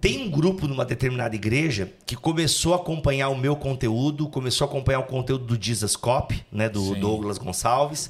Tem 0.00 0.22
um 0.22 0.30
grupo 0.30 0.68
numa 0.68 0.84
determinada 0.84 1.34
igreja 1.34 1.92
que 2.06 2.14
começou 2.14 2.74
a 2.74 2.76
acompanhar 2.76 3.28
o 3.30 3.36
meu 3.36 3.56
conteúdo, 3.56 4.28
começou 4.28 4.66
a 4.66 4.68
acompanhar 4.68 5.00
o 5.00 5.04
conteúdo 5.04 5.44
do 5.56 5.60
Jesus 5.64 5.96
Cop, 5.96 6.40
né, 6.52 6.68
do 6.68 6.94
Sim. 6.94 7.00
Douglas 7.00 7.38
Gonçalves, 7.38 8.08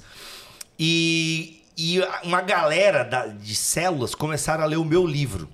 e, 0.79 1.63
e 1.77 2.01
uma 2.23 2.43
galera 2.43 3.03
da- 3.03 3.29
de 3.29 3.55
células 3.55 4.15
começaram 4.15 4.63
a 4.63 4.67
ler 4.67 4.77
o 4.77 4.85
meu 4.85 5.07
livro. 5.07 5.49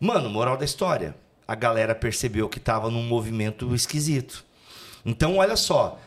Mano, 0.00 0.30
moral 0.30 0.56
da 0.56 0.64
história. 0.64 1.14
A 1.48 1.54
galera 1.54 1.94
percebeu 1.94 2.46
que 2.48 2.58
estava 2.58 2.90
num 2.90 3.02
movimento 3.02 3.74
esquisito. 3.74 4.44
Então, 5.04 5.38
olha 5.38 5.56
só. 5.56 5.98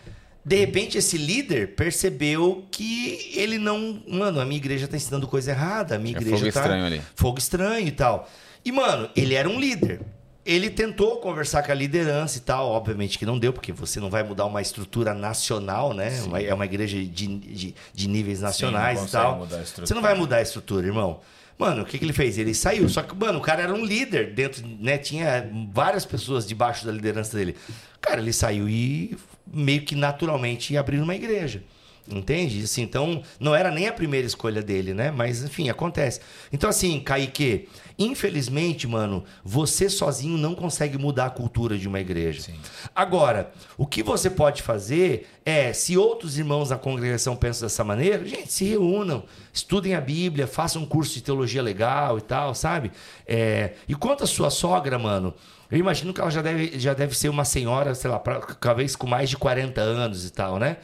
De 0.45 0.55
repente, 0.55 0.97
esse 0.97 1.18
líder 1.18 1.76
percebeu 1.76 2.65
que 2.72 3.31
ele 3.35 3.57
não. 3.57 4.01
Mano, 4.07 4.39
a 4.39 4.45
minha 4.45 4.57
igreja 4.57 4.88
tá 4.88 4.95
ensinando 4.95 5.27
coisa 5.27 5.49
errada. 5.51 5.95
A 5.95 5.99
minha 5.99 6.15
É 6.18 6.22
igreja 6.22 6.38
fogo 6.38 6.51
tá. 6.51 6.59
estranho 6.59 6.85
ali. 6.85 7.01
Fogo 7.15 7.39
estranho 7.39 7.88
e 7.88 7.91
tal. 7.91 8.30
E, 8.63 8.72
mano, 8.72 9.09
ele 9.15 9.34
era 9.34 9.49
um 9.49 9.59
líder. 9.59 10.01
Ele 10.43 10.72
tentou 10.72 11.18
conversar 11.18 11.61
com 11.63 11.72
a 11.72 11.76
liderança 11.76 12.38
e 12.39 12.41
tal. 12.41 12.69
Obviamente 12.69 13.18
que 13.19 13.26
não 13.26 13.38
deu, 13.38 13.53
porque 13.53 13.72
você 13.72 13.99
não 13.99 14.09
vai 14.09 14.23
mudar 14.23 14.45
uma 14.45 14.61
estrutura 14.61 15.13
nacional, 15.13 15.93
né? 15.93 16.11
É 16.47 16.53
uma 16.53 16.65
igreja 16.65 16.97
de, 16.97 17.07
de, 17.07 17.76
de 17.93 18.07
níveis 18.07 18.41
nacionais 18.41 18.99
não 18.99 19.07
e 19.07 19.09
tal. 19.11 19.38
mudar 19.38 19.57
a 19.57 19.61
estrutura. 19.61 19.88
Você 19.88 19.93
não 19.93 20.01
vai 20.01 20.15
mudar 20.15 20.38
a 20.38 20.41
estrutura, 20.41 20.85
irmão. 20.88 21.19
Mano, 21.57 21.84
o 21.84 21.86
que, 21.86 21.98
que 21.98 22.06
ele 22.06 22.14
fez? 22.14 22.38
Ele 22.38 22.53
saiu. 22.53 22.90
Só 22.90 23.02
que, 23.03 23.15
mano, 23.15 23.40
o 23.40 23.41
cara 23.41 23.64
era 23.64 23.73
um 23.73 23.86
líder 23.86 24.34
dentro, 24.34 24.64
né? 24.80 24.98
Tinha 24.98 25.49
várias 25.72 26.06
pessoas 26.06 26.48
debaixo 26.48 26.86
da 26.86 26.91
liderança 26.91 27.38
dele. 27.38 27.56
Cara, 27.99 28.19
ele 28.19 28.34
saiu 28.34 28.68
e 28.68 29.15
meio 29.45 29.82
que 29.84 29.95
naturalmente 29.95 30.76
abriu 30.76 31.03
uma 31.03 31.15
igreja. 31.15 31.64
Entende? 32.07 32.64
Assim, 32.64 32.82
então, 32.82 33.22
não 33.40 33.56
era 33.56 33.69
nem 33.72 33.88
a 33.88 33.94
primeira 33.94 34.26
escolha 34.26 34.61
dele, 34.61 34.94
né? 34.94 35.11
Mas, 35.11 35.44
enfim, 35.44 35.69
acontece. 35.69 36.19
Então, 36.52 36.69
assim, 36.69 36.99
Kaique, 36.99 37.69
infelizmente, 37.98 38.88
mano, 38.88 39.23
você 39.44 39.88
sozinho 39.88 40.38
não 40.38 40.56
consegue 40.56 40.98
mudar 40.98 41.28
a 41.28 41.30
cultura 41.30 41.78
de 41.78 41.88
uma 41.88 41.99
igreja. 41.99 42.41
Sim. 42.41 42.56
Agora, 42.95 43.52
o 43.78 43.86
que 43.86 44.02
você 44.02 44.30
pode 44.30 44.61
fazer 44.61 45.28
é, 45.45 45.72
se 45.73 45.98
outros 45.98 46.38
irmãos 46.38 46.69
da 46.69 46.78
congregação 46.78 47.36
pensam 47.36 47.68
dessa 47.68 47.84
maneira, 47.84 48.26
gente, 48.26 48.52
se 48.52 48.65
reúnam, 48.65 49.23
estudem 49.53 49.94
a 49.94 50.02
Bíblia, 50.02 50.48
façam 50.48 50.82
um 50.82 50.86
curso 50.86 51.14
de 51.14 51.22
teologia 51.22 51.61
legal 51.61 52.18
e 52.18 52.22
tal, 52.22 52.56
sabe? 52.56 52.91
É, 53.28 53.73
e 53.88 53.94
quanto 53.94 54.23
à 54.23 54.28
sua 54.28 54.49
sogra, 54.49 54.98
mano, 54.98 55.34
eu 55.72 55.78
imagino 55.78 56.14
que 56.14 56.19
ela 56.19 56.30
já 56.30 56.41
deve, 56.41 56.78
já 56.78 56.94
deve 56.94 57.18
ser 57.18 57.30
uma 57.30 57.45
senhora, 57.45 57.95
sei 57.95 58.10
lá, 58.10 58.19
pra, 58.19 58.41
talvez 58.60 58.95
com 58.95 59.07
mais 59.07 59.30
de 59.30 59.38
40 59.38 59.80
anos 59.80 60.26
e 60.26 60.32
tal, 60.32 60.60
né? 60.60 60.78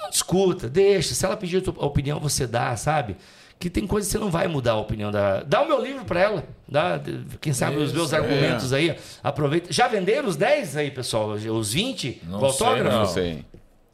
Não 0.00 0.10
discuta, 0.10 0.68
deixa. 0.68 1.14
Se 1.14 1.24
ela 1.24 1.36
pedir 1.36 1.58
a 1.58 1.60
tua 1.62 1.84
opinião, 1.84 2.18
você 2.18 2.46
dá, 2.46 2.76
sabe? 2.76 3.16
Que 3.58 3.68
tem 3.68 3.86
coisas 3.86 4.10
que 4.10 4.16
você 4.16 4.24
não 4.24 4.30
vai 4.30 4.48
mudar 4.48 4.72
a 4.72 4.76
opinião 4.78 5.10
da. 5.10 5.42
Dá 5.42 5.60
o 5.60 5.68
meu 5.68 5.82
livro 5.84 6.04
para 6.06 6.18
ela. 6.20 6.44
Dá, 6.66 6.98
quem 7.42 7.52
sabe 7.52 7.76
os 7.76 7.88
Isso, 7.88 7.94
meus 7.94 8.12
é. 8.12 8.16
argumentos 8.16 8.72
aí. 8.72 8.96
Aproveita. 9.22 9.70
Já 9.70 9.86
venderam 9.86 10.28
os 10.28 10.36
10 10.36 10.78
aí, 10.78 10.90
pessoal? 10.90 11.32
Os 11.32 11.72
20? 11.74 12.22
Não 12.26 12.38
com 12.40 12.50
sei, 12.50 12.66
Não 12.82 12.90
Não. 12.90 13.06
sei. 13.06 13.44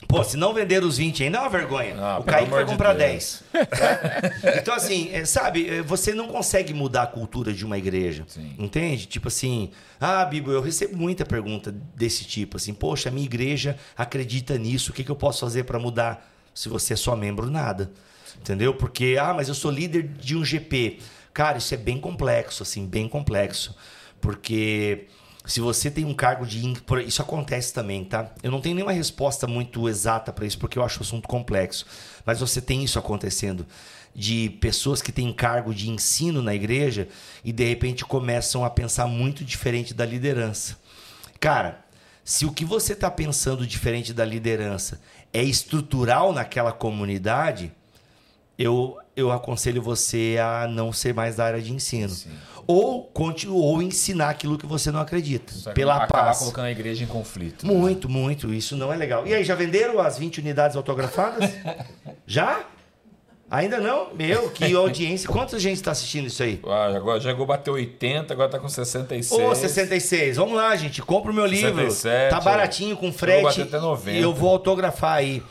Pô, 0.06 0.23
se 0.23 0.36
não 0.36 0.52
vender 0.52 0.85
os 0.85 0.98
20 0.98 1.24
ainda 1.24 1.39
é 1.39 1.40
uma 1.40 1.48
vergonha. 1.48 1.97
Ah, 1.98 2.18
o 2.18 2.23
Kaique 2.23 2.51
vai 2.51 2.64
de 2.64 2.70
comprar 2.70 2.93
Deus. 2.93 3.43
10. 3.52 3.66
tá? 3.70 4.52
Então, 4.60 4.74
assim, 4.74 5.09
é, 5.10 5.24
sabe, 5.24 5.68
é, 5.68 5.82
você 5.82 6.12
não 6.12 6.28
consegue 6.28 6.74
mudar 6.74 7.05
a 7.05 7.06
cultura 7.06 7.52
de 7.52 7.64
uma 7.64 7.78
igreja. 7.78 8.24
Sim. 8.28 8.55
Entende? 8.59 9.06
Tipo 9.06 9.28
assim, 9.28 9.70
ah, 9.98 10.24
Bíblia, 10.27 10.55
eu 10.55 10.60
recebo 10.60 10.97
muita 10.97 11.24
pergunta 11.24 11.74
desse 11.94 12.24
tipo, 12.24 12.59
assim, 12.59 12.74
poxa, 12.74 13.09
a 13.09 13.12
minha 13.12 13.24
igreja 13.24 13.78
acredita 13.97 14.59
nisso, 14.59 14.90
o 14.90 14.94
que, 14.94 15.02
que 15.02 15.10
eu 15.10 15.16
posso 15.16 15.40
fazer 15.40 15.64
para 15.64 15.78
mudar? 15.78 16.31
Se 16.55 16.68
você 16.68 16.93
é 16.93 16.97
só 16.97 17.16
membro, 17.16 17.51
nada. 17.51 17.90
Entendeu? 18.39 18.74
Porque, 18.74 19.16
ah, 19.18 19.32
mas 19.32 19.48
eu 19.48 19.55
sou 19.55 19.70
líder 19.70 20.02
de 20.02 20.36
um 20.36 20.44
GP. 20.44 20.98
Cara, 21.32 21.56
isso 21.56 21.73
é 21.73 21.77
bem 21.77 21.98
complexo, 21.98 22.62
assim, 22.62 22.86
bem 22.86 23.09
complexo. 23.09 23.74
Porque 24.20 25.06
se 25.47 25.60
você 25.60 25.90
tem 25.90 26.05
um 26.05 26.12
cargo 26.12 26.44
de. 26.44 26.60
Isso 27.06 27.23
acontece 27.23 27.73
também, 27.73 28.05
tá? 28.05 28.32
Eu 28.43 28.51
não 28.51 28.60
tenho 28.60 28.74
nenhuma 28.74 28.93
resposta 28.93 29.47
muito 29.47 29.89
exata 29.89 30.32
para 30.32 30.44
isso, 30.44 30.59
porque 30.59 30.78
eu 30.78 30.82
acho 30.82 30.98
o 30.98 31.02
assunto 31.02 31.28
complexo. 31.28 31.86
Mas 32.24 32.40
você 32.40 32.60
tem 32.60 32.82
isso 32.82 32.98
acontecendo. 32.98 33.64
De 34.14 34.48
pessoas 34.60 35.02
que 35.02 35.12
têm 35.12 35.32
cargo 35.32 35.74
de 35.74 35.90
ensino 35.90 36.40
na 36.40 36.55
igreja 36.55 37.06
e 37.44 37.52
de 37.52 37.64
repente 37.68 38.05
começam 38.05 38.64
a 38.64 38.70
pensar 38.70 39.06
muito 39.06 39.44
diferente 39.44 39.93
da 39.93 40.06
liderança. 40.06 40.78
Cara, 41.39 41.85
se 42.24 42.47
o 42.47 42.52
que 42.52 42.64
você 42.64 42.94
está 42.94 43.10
pensando 43.10 43.66
diferente 43.66 44.12
da 44.12 44.24
liderança 44.24 45.01
é 45.32 45.44
estrutural 45.44 46.32
naquela 46.32 46.73
comunidade, 46.73 47.70
eu, 48.59 48.98
eu 49.16 49.32
aconselho 49.32 49.80
você 49.80 50.36
a 50.38 50.68
não 50.68 50.93
ser 50.93 51.14
mais 51.14 51.36
da 51.36 51.47
área 51.47 51.62
de 51.62 51.72
ensino. 51.72 52.14
Ou, 52.66 53.05
continue, 53.05 53.56
ou 53.56 53.80
ensinar 53.80 54.28
aquilo 54.28 54.59
que 54.59 54.66
você 54.66 54.90
não 54.90 55.01
acredita. 55.01 55.52
Só 55.52 55.70
que 55.70 55.76
pela 55.76 55.97
acabar 55.97 56.26
paz. 56.26 56.38
colocando 56.40 56.66
a 56.66 56.70
igreja 56.70 57.02
em 57.02 57.06
conflito. 57.06 57.66
né? 57.66 57.72
Muito, 57.72 58.09
muito. 58.09 58.52
Isso 58.52 58.76
não 58.76 58.93
é 58.93 58.97
legal. 58.97 59.26
E 59.26 59.32
aí, 59.32 59.43
já 59.43 59.55
venderam 59.55 59.98
as 60.01 60.18
20 60.18 60.40
unidades 60.40 60.76
autografadas? 60.76 61.51
já? 62.26 62.64
Ainda 63.48 63.78
não? 63.78 64.12
Meu, 64.12 64.51
que 64.51 64.70
audiência. 64.74 65.28
Quanta 65.28 65.59
gente 65.59 65.76
está 65.76 65.93
assistindo 65.93 66.26
isso 66.26 66.43
aí? 66.43 66.60
Ah, 66.66 66.97
agora 66.97 67.20
já 67.20 67.32
bateu 67.32 67.74
80, 67.74 68.34
agora 68.34 68.51
tá 68.51 68.59
com 68.59 68.68
66. 68.68 69.40
Ô, 69.40 69.55
66. 69.55 70.36
Vamos 70.36 70.56
lá, 70.56 70.74
gente. 70.74 71.01
Compra 71.01 71.30
o 71.30 71.34
meu 71.34 71.47
livro. 71.47 71.88
67, 71.90 72.30
tá 72.30 72.40
baratinho, 72.40 72.97
com 72.97 73.06
eu 73.06 73.12
frete. 73.12 73.43
vou 73.43 73.51
bater 73.51 73.62
até 73.62 73.80
90. 73.80 74.18
E 74.18 74.20
eu 74.22 74.34
vou 74.34 74.51
autografar 74.51 75.14
aí. 75.14 75.43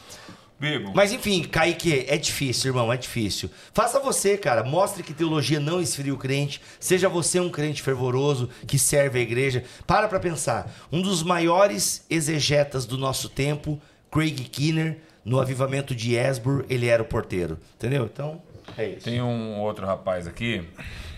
Mas 0.93 1.11
enfim, 1.11 1.43
Kaique, 1.43 2.05
é 2.07 2.17
difícil, 2.17 2.69
irmão, 2.69 2.91
é 2.91 2.97
difícil. 2.97 3.49
Faça 3.73 3.99
você, 3.99 4.37
cara. 4.37 4.63
Mostre 4.63 5.03
que 5.03 5.13
teologia 5.13 5.59
não 5.59 5.81
esfria 5.81 6.13
o 6.13 6.17
crente. 6.17 6.61
Seja 6.79 7.09
você 7.09 7.39
um 7.39 7.49
crente 7.49 7.81
fervoroso 7.81 8.49
que 8.65 8.79
serve 8.79 9.19
a 9.19 9.21
igreja. 9.21 9.63
Para 9.85 10.07
pra 10.07 10.19
pensar. 10.19 10.73
Um 10.91 11.01
dos 11.01 11.23
maiores 11.23 12.05
exegetas 12.09 12.85
do 12.85 12.97
nosso 12.97 13.27
tempo, 13.27 13.79
Craig 14.09 14.35
Kinner, 14.45 14.97
no 15.25 15.39
avivamento 15.39 15.93
de 15.93 16.15
Esbur, 16.15 16.65
ele 16.69 16.87
era 16.87 17.01
o 17.01 17.05
porteiro. 17.05 17.59
Entendeu? 17.75 18.05
Então, 18.05 18.41
é 18.77 18.89
isso. 18.89 19.01
tem 19.01 19.21
um 19.21 19.59
outro 19.59 19.85
rapaz 19.85 20.27
aqui, 20.27 20.63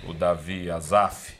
o 0.07 0.13
Davi 0.13 0.71
Azaf. 0.71 1.36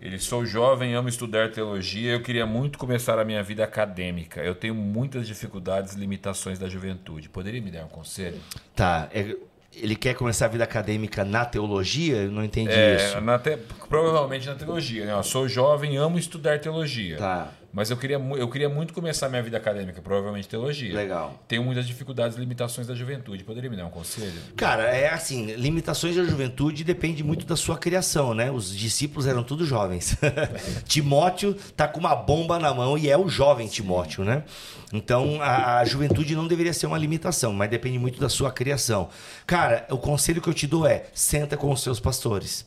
Ele 0.00 0.18
sou 0.18 0.44
jovem, 0.44 0.94
amo 0.94 1.08
estudar 1.08 1.50
teologia. 1.50 2.12
Eu 2.12 2.22
queria 2.22 2.44
muito 2.46 2.78
começar 2.78 3.18
a 3.18 3.24
minha 3.24 3.42
vida 3.42 3.64
acadêmica. 3.64 4.42
Eu 4.42 4.54
tenho 4.54 4.74
muitas 4.74 5.26
dificuldades 5.26 5.94
e 5.94 5.98
limitações 5.98 6.58
da 6.58 6.68
juventude. 6.68 7.28
Poderia 7.28 7.60
me 7.62 7.70
dar 7.70 7.84
um 7.84 7.88
conselho? 7.88 8.38
Tá. 8.74 9.08
é- 9.12 9.34
ele 9.78 9.94
quer 9.94 10.14
começar 10.14 10.46
a 10.46 10.48
vida 10.48 10.64
acadêmica 10.64 11.22
na 11.22 11.44
teologia? 11.44 12.16
Eu 12.16 12.30
não 12.30 12.42
entendi 12.42 12.72
É, 12.72 12.96
isso. 12.96 13.20
na 13.20 13.38
te- 13.38 13.58
provavelmente 13.90 14.46
na 14.46 14.54
teologia. 14.54 15.04
Né? 15.04 15.12
Eu 15.12 15.22
sou 15.22 15.46
jovem, 15.46 15.96
amo 15.98 16.18
estudar 16.18 16.58
teologia. 16.60 17.18
Tá. 17.18 17.52
Mas 17.76 17.90
eu 17.90 17.96
queria, 17.98 18.16
eu 18.16 18.48
queria 18.48 18.70
muito 18.70 18.94
começar 18.94 19.28
minha 19.28 19.42
vida 19.42 19.58
acadêmica, 19.58 20.00
provavelmente 20.00 20.48
teologia. 20.48 20.94
Legal. 20.94 21.38
Tenho 21.46 21.62
muitas 21.62 21.86
dificuldades 21.86 22.34
e 22.34 22.40
limitações 22.40 22.86
da 22.86 22.94
juventude. 22.94 23.44
Poderia 23.44 23.68
me 23.68 23.76
dar 23.76 23.84
um 23.84 23.90
conselho? 23.90 24.32
Cara, 24.56 24.84
é 24.84 25.12
assim, 25.12 25.54
limitações 25.56 26.16
da 26.16 26.24
juventude 26.24 26.82
depende 26.82 27.22
muito 27.22 27.44
da 27.44 27.54
sua 27.54 27.76
criação, 27.76 28.32
né? 28.32 28.50
Os 28.50 28.74
discípulos 28.74 29.26
eram 29.26 29.42
todos 29.42 29.68
jovens. 29.68 30.16
Timóteo 30.88 31.52
tá 31.76 31.86
com 31.86 32.00
uma 32.00 32.16
bomba 32.16 32.58
na 32.58 32.72
mão 32.72 32.96
e 32.96 33.10
é 33.10 33.18
o 33.18 33.28
jovem 33.28 33.68
Timóteo, 33.68 34.24
né? 34.24 34.44
Então, 34.90 35.42
a, 35.42 35.80
a 35.80 35.84
juventude 35.84 36.34
não 36.34 36.46
deveria 36.46 36.72
ser 36.72 36.86
uma 36.86 36.96
limitação, 36.96 37.52
mas 37.52 37.68
depende 37.68 37.98
muito 37.98 38.18
da 38.18 38.30
sua 38.30 38.50
criação. 38.50 39.10
Cara, 39.46 39.86
o 39.90 39.98
conselho 39.98 40.40
que 40.40 40.48
eu 40.48 40.54
te 40.54 40.66
dou 40.66 40.86
é: 40.86 41.04
senta 41.12 41.58
com 41.58 41.70
os 41.70 41.82
seus 41.82 42.00
pastores. 42.00 42.64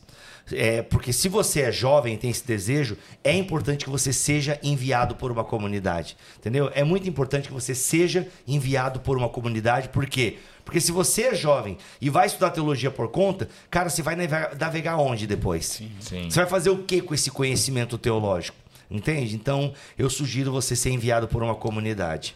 É, 0.52 0.82
porque 0.82 1.12
se 1.12 1.28
você 1.28 1.62
é 1.62 1.72
jovem 1.72 2.14
e 2.14 2.16
tem 2.16 2.30
esse 2.30 2.46
desejo, 2.46 2.96
é 3.22 3.32
importante 3.34 3.84
que 3.84 3.90
você 3.90 4.12
seja 4.12 4.58
enviado 4.62 5.14
por 5.14 5.30
uma 5.30 5.44
comunidade. 5.44 6.16
Entendeu? 6.38 6.70
É 6.74 6.84
muito 6.84 7.08
importante 7.08 7.48
que 7.48 7.54
você 7.54 7.74
seja 7.74 8.28
enviado 8.46 9.00
por 9.00 9.16
uma 9.16 9.28
comunidade. 9.28 9.88
Por 9.88 10.06
quê? 10.06 10.38
Porque 10.64 10.80
se 10.80 10.92
você 10.92 11.22
é 11.22 11.34
jovem 11.34 11.78
e 12.00 12.08
vai 12.08 12.26
estudar 12.26 12.50
teologia 12.50 12.90
por 12.90 13.08
conta, 13.08 13.48
cara, 13.70 13.88
você 13.88 14.02
vai 14.02 14.14
navegar, 14.14 14.56
navegar 14.56 14.96
onde 14.98 15.26
depois? 15.26 15.66
Sim. 15.66 15.90
Você 16.00 16.40
vai 16.40 16.46
fazer 16.46 16.70
o 16.70 16.84
que 16.84 17.00
com 17.00 17.14
esse 17.14 17.30
conhecimento 17.30 17.98
teológico? 17.98 18.56
Entende? 18.90 19.34
Então, 19.34 19.72
eu 19.98 20.10
sugiro 20.10 20.50
você 20.50 20.74
ser 20.74 20.90
enviado 20.90 21.28
por 21.28 21.42
uma 21.42 21.54
comunidade. 21.54 22.34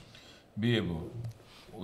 Bibo, 0.57 1.11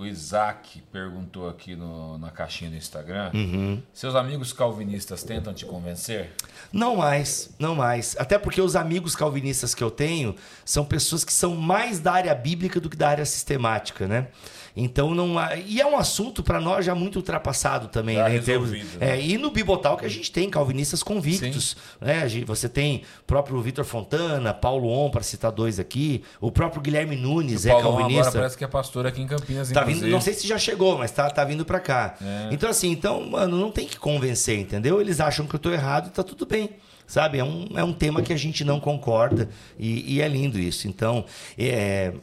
o 0.01 0.05
Isaac 0.05 0.81
perguntou 0.91 1.47
aqui 1.47 1.75
no- 1.75 2.17
na 2.17 2.29
caixinha 2.31 2.69
do 2.69 2.75
Instagram. 2.75 3.31
Uhum. 3.33 3.81
Seus 3.93 4.15
amigos 4.15 4.51
calvinistas 4.51 5.23
tentam 5.23 5.53
te 5.53 5.65
convencer? 5.65 6.31
Não 6.73 6.95
mais, 6.97 7.49
não 7.59 7.75
mais. 7.75 8.15
Até 8.19 8.37
porque 8.37 8.61
os 8.61 8.75
amigos 8.75 9.15
calvinistas 9.15 9.75
que 9.75 9.83
eu 9.83 9.91
tenho 9.91 10.35
são 10.65 10.83
pessoas 10.83 11.23
que 11.23 11.31
são 11.33 11.55
mais 11.55 11.99
da 11.99 12.13
área 12.13 12.33
bíblica 12.35 12.79
do 12.79 12.89
que 12.89 12.97
da 12.97 13.09
área 13.09 13.25
sistemática, 13.25 14.07
né? 14.07 14.27
Então 14.75 15.13
não 15.13 15.37
há... 15.37 15.55
E 15.55 15.81
é 15.81 15.85
um 15.85 15.97
assunto 15.97 16.41
para 16.41 16.59
nós 16.59 16.85
já 16.85 16.95
muito 16.95 17.17
ultrapassado 17.17 17.87
também, 17.87 18.15
Já 18.15 18.29
né? 18.29 18.39
Termos- 18.39 18.71
resolvido, 18.71 18.99
né? 18.99 19.17
É, 19.17 19.21
e 19.21 19.37
no 19.37 19.51
Bibotal 19.51 19.97
que 19.97 20.05
a 20.05 20.09
gente 20.09 20.31
tem 20.31 20.49
calvinistas 20.49 21.03
convictos. 21.03 21.75
Né? 21.99 22.27
Você 22.45 22.69
tem 22.69 23.03
o 23.21 23.25
próprio 23.25 23.59
Vitor 23.61 23.83
Fontana, 23.85 24.53
Paulo 24.53 24.89
On, 24.89 25.09
para 25.09 25.23
citar 25.23 25.51
dois 25.51 25.79
aqui, 25.79 26.23
o 26.39 26.51
próprio 26.51 26.81
Guilherme 26.81 27.15
Nunes 27.15 27.65
o 27.65 27.69
é 27.69 27.71
Paulão 27.71 27.97
calvinista. 27.97 28.21
agora 28.27 28.39
parece 28.39 28.57
que 28.57 28.63
é 28.63 28.67
pastor 28.67 29.05
aqui 29.05 29.21
em 29.21 29.27
Campinas, 29.27 29.69
Tá 29.71 29.83
vindo, 29.83 30.07
não 30.07 30.21
sei 30.21 30.33
se 30.33 30.47
já 30.47 30.57
chegou, 30.57 30.97
mas 30.97 31.11
tá, 31.11 31.29
tá 31.29 31.43
vindo 31.43 31.65
pra 31.65 31.79
cá. 31.79 32.15
É. 32.21 32.49
Então, 32.51 32.69
assim, 32.69 32.89
então, 32.91 33.21
mano, 33.29 33.57
não 33.57 33.71
tem 33.71 33.87
que 33.87 33.97
convencer, 33.97 34.57
entendeu? 34.59 34.99
Eles 35.01 35.19
acham 35.19 35.45
que 35.45 35.55
eu 35.55 35.59
tô 35.59 35.71
errado 35.71 36.07
e 36.07 36.11
tá 36.11 36.23
tudo 36.23 36.45
bem. 36.45 36.69
Sabe? 37.11 37.39
É 37.39 37.43
um, 37.43 37.67
é 37.75 37.83
um 37.83 37.91
tema 37.91 38.21
que 38.21 38.31
a 38.31 38.37
gente 38.37 38.63
não 38.63 38.79
concorda 38.79 39.49
e, 39.77 40.15
e 40.15 40.21
é 40.21 40.29
lindo 40.29 40.57
isso. 40.57 40.87
Então, 40.87 41.25
é, 41.57 42.13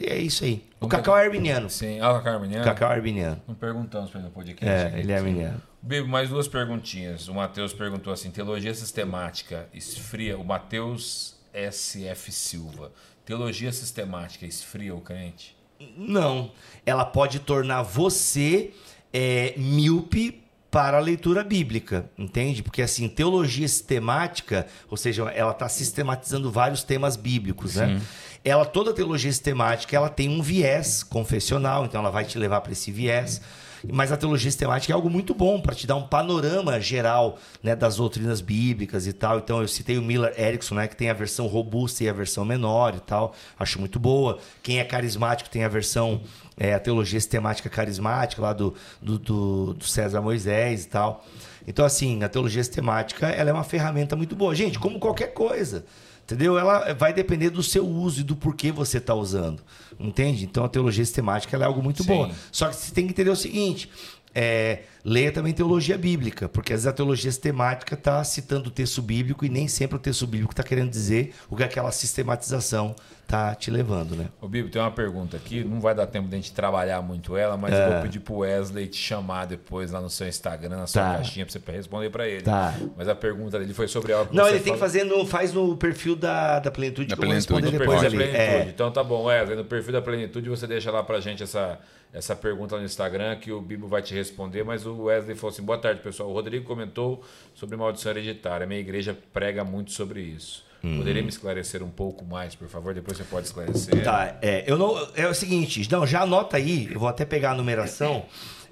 é 0.00 0.18
isso 0.18 0.44
aí. 0.44 0.62
O 0.76 0.86
Vamos 0.86 0.94
Cacau 0.94 1.18
é 1.18 1.24
arminiano. 1.24 1.68
Sim. 1.68 1.98
Ah, 1.98 2.12
o 2.12 2.22
Carminiano? 2.22 2.62
O 2.62 2.64
Cacau 2.64 2.92
é 2.92 2.94
arminiano. 2.94 3.42
Não 3.48 3.56
perguntamos 3.56 4.08
para 4.08 4.20
ele 4.20 4.28
no 4.28 4.32
podcast. 4.32 4.94
É, 4.94 5.00
ele 5.00 5.10
é 5.10 5.16
arminiano. 5.16 5.60
Bibo, 5.82 6.06
mais 6.06 6.28
duas 6.28 6.46
perguntinhas. 6.46 7.26
O 7.26 7.34
Matheus 7.34 7.72
perguntou 7.72 8.12
assim: 8.12 8.30
teologia 8.30 8.72
sistemática 8.72 9.68
esfria. 9.74 10.38
O 10.38 10.44
Matheus 10.44 11.34
SF 11.52 12.30
Silva. 12.30 12.92
Teologia 13.24 13.72
sistemática 13.72 14.46
esfria 14.46 14.94
o 14.94 15.00
crente? 15.00 15.56
Não. 15.96 16.52
Ela 16.86 17.04
pode 17.04 17.40
tornar 17.40 17.82
você 17.82 18.70
é, 19.12 19.54
míope 19.56 20.40
para 20.70 20.98
a 20.98 21.00
leitura 21.00 21.42
bíblica, 21.42 22.08
entende? 22.16 22.62
Porque 22.62 22.80
assim, 22.80 23.08
teologia 23.08 23.66
sistemática, 23.66 24.66
ou 24.88 24.96
seja, 24.96 25.24
ela 25.30 25.50
está 25.50 25.68
sistematizando 25.68 26.50
vários 26.50 26.82
temas 26.84 27.16
bíblicos, 27.16 27.74
né? 27.76 28.00
Ela 28.44 28.64
toda 28.64 28.94
teologia 28.94 29.30
sistemática, 29.30 29.94
ela 29.94 30.08
tem 30.08 30.28
um 30.28 30.40
viés 30.40 31.02
confessional, 31.02 31.84
então 31.84 32.00
ela 32.00 32.10
vai 32.10 32.24
te 32.24 32.38
levar 32.38 32.60
para 32.60 32.72
esse 32.72 32.90
viés. 32.90 33.40
Mas 33.88 34.12
a 34.12 34.16
teologia 34.16 34.50
sistemática 34.50 34.92
é 34.92 34.94
algo 34.94 35.08
muito 35.08 35.34
bom 35.34 35.60
para 35.60 35.74
te 35.74 35.86
dar 35.86 35.96
um 35.96 36.06
panorama 36.06 36.78
geral 36.80 37.38
né, 37.62 37.74
das 37.74 37.96
doutrinas 37.96 38.40
bíblicas 38.40 39.06
e 39.06 39.12
tal. 39.12 39.38
Então 39.38 39.60
eu 39.60 39.68
citei 39.68 39.98
o 39.98 40.02
Miller 40.02 40.34
Erickson, 40.38 40.74
né, 40.74 40.88
que 40.88 40.96
tem 40.96 41.08
a 41.08 41.14
versão 41.14 41.46
robusta 41.46 42.04
e 42.04 42.08
a 42.08 42.12
versão 42.12 42.44
menor 42.44 42.94
e 42.94 43.00
tal. 43.00 43.34
Acho 43.58 43.78
muito 43.78 43.98
boa. 43.98 44.38
Quem 44.62 44.78
é 44.80 44.84
carismático 44.84 45.48
tem 45.48 45.64
a 45.64 45.68
versão, 45.68 46.20
é, 46.60 46.74
a 46.74 46.78
teologia 46.78 47.18
sistemática 47.18 47.70
carismática 47.70 48.42
lá 48.42 48.52
do, 48.52 48.74
do, 49.00 49.18
do, 49.18 49.74
do 49.74 49.84
César 49.84 50.20
Moisés 50.20 50.84
e 50.84 50.88
tal. 50.88 51.24
Então, 51.66 51.86
assim, 51.86 52.22
a 52.22 52.28
teologia 52.28 52.62
sistemática 52.62 53.28
ela 53.28 53.48
é 53.48 53.52
uma 53.52 53.64
ferramenta 53.64 54.14
muito 54.14 54.36
boa. 54.36 54.54
Gente, 54.54 54.78
como 54.78 54.98
qualquer 54.98 55.32
coisa. 55.32 55.86
Entendeu? 56.22 56.58
Ela 56.58 56.92
vai 56.92 57.12
depender 57.12 57.50
do 57.50 57.62
seu 57.62 57.84
uso 57.84 58.20
e 58.20 58.22
do 58.22 58.36
porquê 58.36 58.70
você 58.70 58.98
está 58.98 59.14
usando. 59.14 59.62
Entende? 59.98 60.44
Então 60.44 60.62
a 60.62 60.68
teologia 60.68 61.04
sistemática 61.04 61.56
é 61.56 61.64
algo 61.64 61.82
muito 61.82 62.02
Sim. 62.02 62.08
boa. 62.08 62.30
Só 62.52 62.68
que 62.68 62.76
você 62.76 62.94
tem 62.94 63.06
que 63.06 63.12
entender 63.12 63.30
o 63.30 63.36
seguinte: 63.36 63.90
é, 64.34 64.80
leia 65.04 65.32
também 65.32 65.52
teologia 65.52 65.98
bíblica, 65.98 66.48
porque 66.48 66.72
às 66.72 66.80
vezes 66.80 66.86
a 66.86 66.92
teologia 66.92 67.30
sistemática 67.30 67.94
está 67.94 68.22
citando 68.22 68.68
o 68.68 68.70
texto 68.72 69.02
bíblico 69.02 69.44
e 69.44 69.48
nem 69.48 69.66
sempre 69.66 69.96
o 69.96 69.98
texto 70.00 70.26
bíblico 70.26 70.52
está 70.52 70.62
querendo 70.62 70.90
dizer 70.90 71.34
o 71.48 71.56
que 71.56 71.64
aquela 71.64 71.90
sistematização 71.90 72.94
está 73.22 73.54
te 73.54 73.70
levando, 73.70 74.16
né? 74.16 74.26
Ô, 74.40 74.48
Bibo, 74.48 74.68
tem 74.68 74.82
uma 74.82 74.90
pergunta 74.90 75.36
aqui. 75.36 75.62
Não 75.62 75.80
vai 75.80 75.94
dar 75.94 76.06
tempo 76.06 76.28
de 76.28 76.34
a 76.34 76.38
gente 76.38 76.52
trabalhar 76.52 77.00
muito 77.00 77.36
ela, 77.36 77.56
mas 77.56 77.72
eu 77.72 77.92
vou 77.92 78.02
pedir 78.02 78.18
pro 78.20 78.38
Wesley 78.38 78.88
te 78.88 78.96
chamar 78.96 79.46
depois 79.46 79.90
lá 79.92 80.00
no 80.00 80.10
seu 80.10 80.26
Instagram, 80.26 80.76
na 80.78 80.86
sua 80.88 81.02
Tá. 81.02 81.14
caixinha, 81.14 81.46
pra 81.46 81.52
você 81.52 81.72
responder 81.72 82.10
pra 82.10 82.26
ele. 82.28 82.42
Tá. 82.42 82.74
Mas 82.96 83.08
a 83.08 83.14
pergunta 83.14 83.56
dele 83.58 83.72
foi 83.72 83.86
sobre 83.86 84.12
algo 84.12 84.30
que 84.30 84.36
Não, 84.36 84.44
você 84.44 84.50
ele 84.50 84.58
tem 84.60 84.72
que 84.72 84.78
falou- 84.78 84.92
fazer 84.92 85.04
no, 85.04 85.24
faz 85.26 85.52
no 85.52 85.76
perfil 85.76 86.16
da, 86.16 86.58
da 86.58 86.70
plenitude 86.72 87.08
Da 87.08 87.14
que 87.16 87.22
eu 87.22 87.26
vou 87.28 87.30
Plenitude. 87.32 87.54
responder 87.54 87.72
No 87.72 87.78
depois 87.78 88.00
perfil 88.00 88.18
ali. 88.20 88.32
da 88.32 88.38
Plenitude. 88.38 88.68
É, 88.68 88.72
Então 88.72 88.90
tá 88.90 89.04
bom, 89.04 89.24
Wesley, 89.26 89.56
no 89.56 89.64
perfil 89.64 89.92
da 89.92 90.02
Plenitude 90.02 90.48
você 90.48 90.66
deixa 90.66 90.90
lá 90.90 91.02
pra 91.04 91.20
gente 91.20 91.42
essa, 91.44 91.78
essa 92.12 92.34
pergunta 92.34 92.76
no 92.76 92.84
Instagram 92.84 93.36
que 93.36 93.52
o 93.52 93.60
Bibo 93.60 93.86
vai 93.86 94.02
te 94.02 94.14
responder, 94.14 94.64
mas 94.64 94.84
o 94.84 95.04
Wesley 95.04 95.36
falou 95.36 95.52
assim, 95.52 95.62
boa 95.62 95.78
tarde 95.78 96.00
pessoal, 96.00 96.28
o 96.28 96.32
Rodrigo 96.32 96.64
comentou 96.64 97.22
sobre 97.54 97.76
maldição 97.76 98.10
hereditária, 98.12 98.66
minha 98.66 98.80
igreja 98.80 99.16
prega 99.32 99.62
muito 99.62 99.92
sobre 99.92 100.20
isso. 100.20 100.64
Uhum. 100.82 100.96
Poderia 100.98 101.22
me 101.22 101.28
esclarecer 101.28 101.82
um 101.82 101.90
pouco 101.90 102.24
mais, 102.24 102.54
por 102.54 102.66
favor? 102.66 102.94
Depois 102.94 103.16
você 103.16 103.24
pode 103.24 103.46
esclarecer. 103.46 104.02
Tá, 104.02 104.38
é, 104.40 104.64
eu 104.66 104.76
não, 104.76 104.96
é 105.14 105.28
o 105.28 105.34
seguinte, 105.34 105.86
não, 105.90 106.06
já 106.06 106.22
anota 106.22 106.56
aí, 106.56 106.88
eu 106.90 106.98
vou 106.98 107.08
até 107.08 107.24
pegar 107.24 107.52
a 107.52 107.54
numeração. 107.54 108.24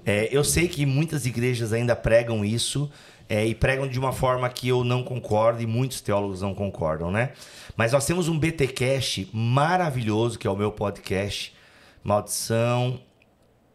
É, 0.05 0.27
eu 0.31 0.43
sei 0.43 0.67
que 0.67 0.85
muitas 0.85 1.25
igrejas 1.25 1.71
ainda 1.71 1.95
pregam 1.95 2.43
isso 2.43 2.91
é, 3.29 3.45
e 3.45 3.53
pregam 3.53 3.87
de 3.87 3.99
uma 3.99 4.11
forma 4.11 4.49
que 4.49 4.67
eu 4.67 4.83
não 4.83 5.03
concordo 5.03 5.61
e 5.61 5.67
muitos 5.67 6.01
teólogos 6.01 6.41
não 6.41 6.53
concordam, 6.53 7.11
né? 7.11 7.31
Mas 7.77 7.93
nós 7.93 8.05
temos 8.05 8.27
um 8.27 8.37
BTcast 8.37 9.29
maravilhoso, 9.31 10.37
que 10.37 10.47
é 10.47 10.49
o 10.49 10.57
meu 10.57 10.71
podcast, 10.71 11.53
Maldição 12.03 12.99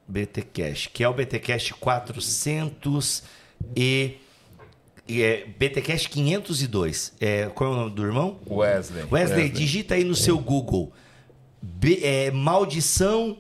BTcast, 0.07 0.91
que 0.91 1.03
é 1.03 1.09
o 1.09 1.13
BTcast 1.15 1.75
400 1.75 3.23
e... 3.77 4.19
e 5.09 5.23
é 5.23 5.47
BTcast 5.59 6.09
502. 6.09 7.15
É, 7.21 7.47
qual 7.55 7.71
é 7.71 7.73
o 7.75 7.77
nome 7.77 7.91
do 7.91 8.05
irmão? 8.05 8.39
Wesley. 8.49 9.05
Wesley, 9.11 9.49
digita 9.49 9.95
aí 9.95 10.05
no 10.05 10.15
seu 10.15 10.39
Google. 10.39 10.93
B- 11.63 12.01
é, 12.03 12.31
maldição 12.31 13.39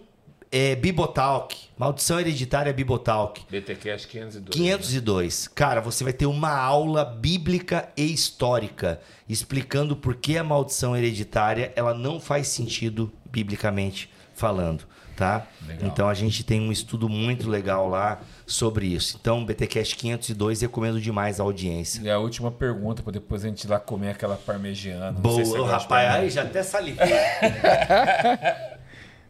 é, 0.50 0.76
Bibotalk. 0.76 1.56
Maldição 1.76 2.20
Hereditária 2.20 2.72
Bibotalk. 2.72 3.42
BTcast 3.50 4.06
502. 4.06 4.56
502. 4.56 5.48
Cara, 5.48 5.80
você 5.80 6.04
vai 6.04 6.12
ter 6.12 6.26
uma 6.26 6.56
aula 6.56 7.04
bíblica 7.04 7.88
e 7.96 8.12
histórica 8.12 9.00
explicando 9.28 9.96
por 9.96 10.14
que 10.14 10.38
a 10.38 10.44
maldição 10.44 10.96
hereditária 10.96 11.72
ela 11.74 11.92
não 11.92 12.20
faz 12.20 12.46
sentido 12.46 13.12
biblicamente 13.28 14.08
falando, 14.32 14.84
tá? 15.14 15.46
Legal. 15.66 15.88
Então 15.88 16.08
a 16.08 16.14
gente 16.14 16.44
tem 16.44 16.60
um 16.60 16.72
estudo 16.72 17.08
muito 17.08 17.48
legal 17.48 17.88
lá 17.88 18.20
sobre 18.46 18.86
isso. 18.86 19.18
Então, 19.20 19.44
BTcast 19.44 19.96
502 19.96 20.62
recomendo 20.62 21.00
demais 21.00 21.40
a 21.40 21.42
audiência. 21.42 22.02
E 22.02 22.10
a 22.10 22.18
última 22.18 22.50
pergunta, 22.50 23.02
para 23.02 23.12
depois 23.12 23.44
a 23.44 23.48
gente 23.48 23.64
ir 23.64 23.68
lá 23.68 23.78
comer 23.78 24.10
aquela 24.10 24.36
parmegiana. 24.36 25.12
Não 25.12 25.20
Boa, 25.20 25.36
sei 25.36 25.44
se 25.44 25.62
rapaz, 25.62 26.14
aí 26.14 26.30
já 26.30 26.42
até 26.42 26.62
salivei. 26.62 27.06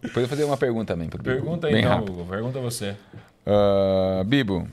Depois 0.05 0.17
eu 0.17 0.29
vou 0.29 0.29
fazer 0.29 0.45
uma 0.45 0.57
pergunta 0.59 0.93
também. 0.93 1.09
Pro 1.09 1.23
Bibo. 1.23 1.35
Pergunta 1.35 1.67
aí, 1.67 1.73
Bem 1.73 1.83
então, 1.83 1.97
rápido. 1.97 2.13
Hugo. 2.13 2.27
Pergunta 2.27 2.61
você. 2.61 2.95
Ah, 3.47 4.23
Bibo, 4.25 4.69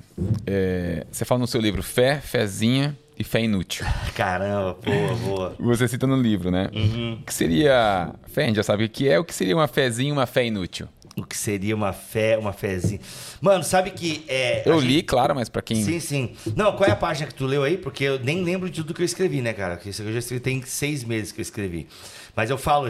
é, 0.46 1.06
você 1.12 1.26
fala 1.26 1.40
no 1.40 1.48
seu 1.48 1.62
livro 1.62 1.82
Fé, 1.84 2.20
Fezinha 2.20 2.98
e 3.18 3.24
Fé 3.24 3.42
Inútil. 3.42 3.86
Caramba, 4.16 4.78
boa, 4.84 5.16
boa. 5.16 5.56
Você 5.60 5.88
cita 5.88 6.06
no 6.06 6.16
livro, 6.16 6.52
né? 6.52 6.70
Uhum. 6.74 7.20
O 7.22 7.26
que 7.26 7.34
seria. 7.34 8.14
Fé, 8.28 8.44
a 8.44 8.48
gente 8.48 8.56
já 8.58 8.64
sabe 8.64 8.86
o 8.86 8.90
que 8.90 9.08
é. 9.08 9.20
O 9.20 9.24
que 9.24 9.34
seria 9.34 9.56
uma 9.56 9.68
fezinha 9.68 10.10
e 10.10 10.12
uma 10.12 10.26
fé 10.26 10.46
inútil? 10.46 10.88
O 11.18 11.26
que 11.26 11.36
seria 11.38 11.76
uma 11.76 11.92
fé, 11.92 12.38
uma 12.38 12.54
fezinha. 12.54 13.02
Mano, 13.42 13.64
sabe 13.66 13.92
que 13.92 14.24
é. 14.30 14.64
Eu 14.66 14.76
a 14.78 14.82
gente- 14.82 14.88
li, 14.88 15.04
claro, 15.04 15.36
mas 15.36 15.50
pra 15.50 15.62
quem. 15.62 15.84
Sim, 15.84 16.00
sim. 16.00 16.36
Não, 16.56 16.72
qual 16.76 16.90
é 16.90 16.94
a 16.94 16.96
página 16.96 17.28
que 17.28 17.34
tu 17.36 17.46
leu 17.46 17.64
aí? 17.64 17.78
Porque 17.78 18.06
eu 18.06 18.18
nem 18.20 18.42
lembro 18.44 18.70
de 18.70 18.82
tudo 18.82 18.94
que 18.94 19.02
eu 19.02 19.06
escrevi, 19.06 19.42
né, 19.42 19.52
cara? 19.52 19.76
Porque 19.76 19.90
isso 19.90 20.02
aqui 20.02 20.10
eu 20.10 20.14
já 20.14 20.20
escrevi, 20.20 20.40
tem 20.42 20.62
seis 20.64 21.04
meses 21.04 21.34
que 21.34 21.42
eu 21.42 21.44
escrevi. 21.44 21.88
Mas 22.34 22.50
eu 22.50 22.58
falo, 22.58 22.88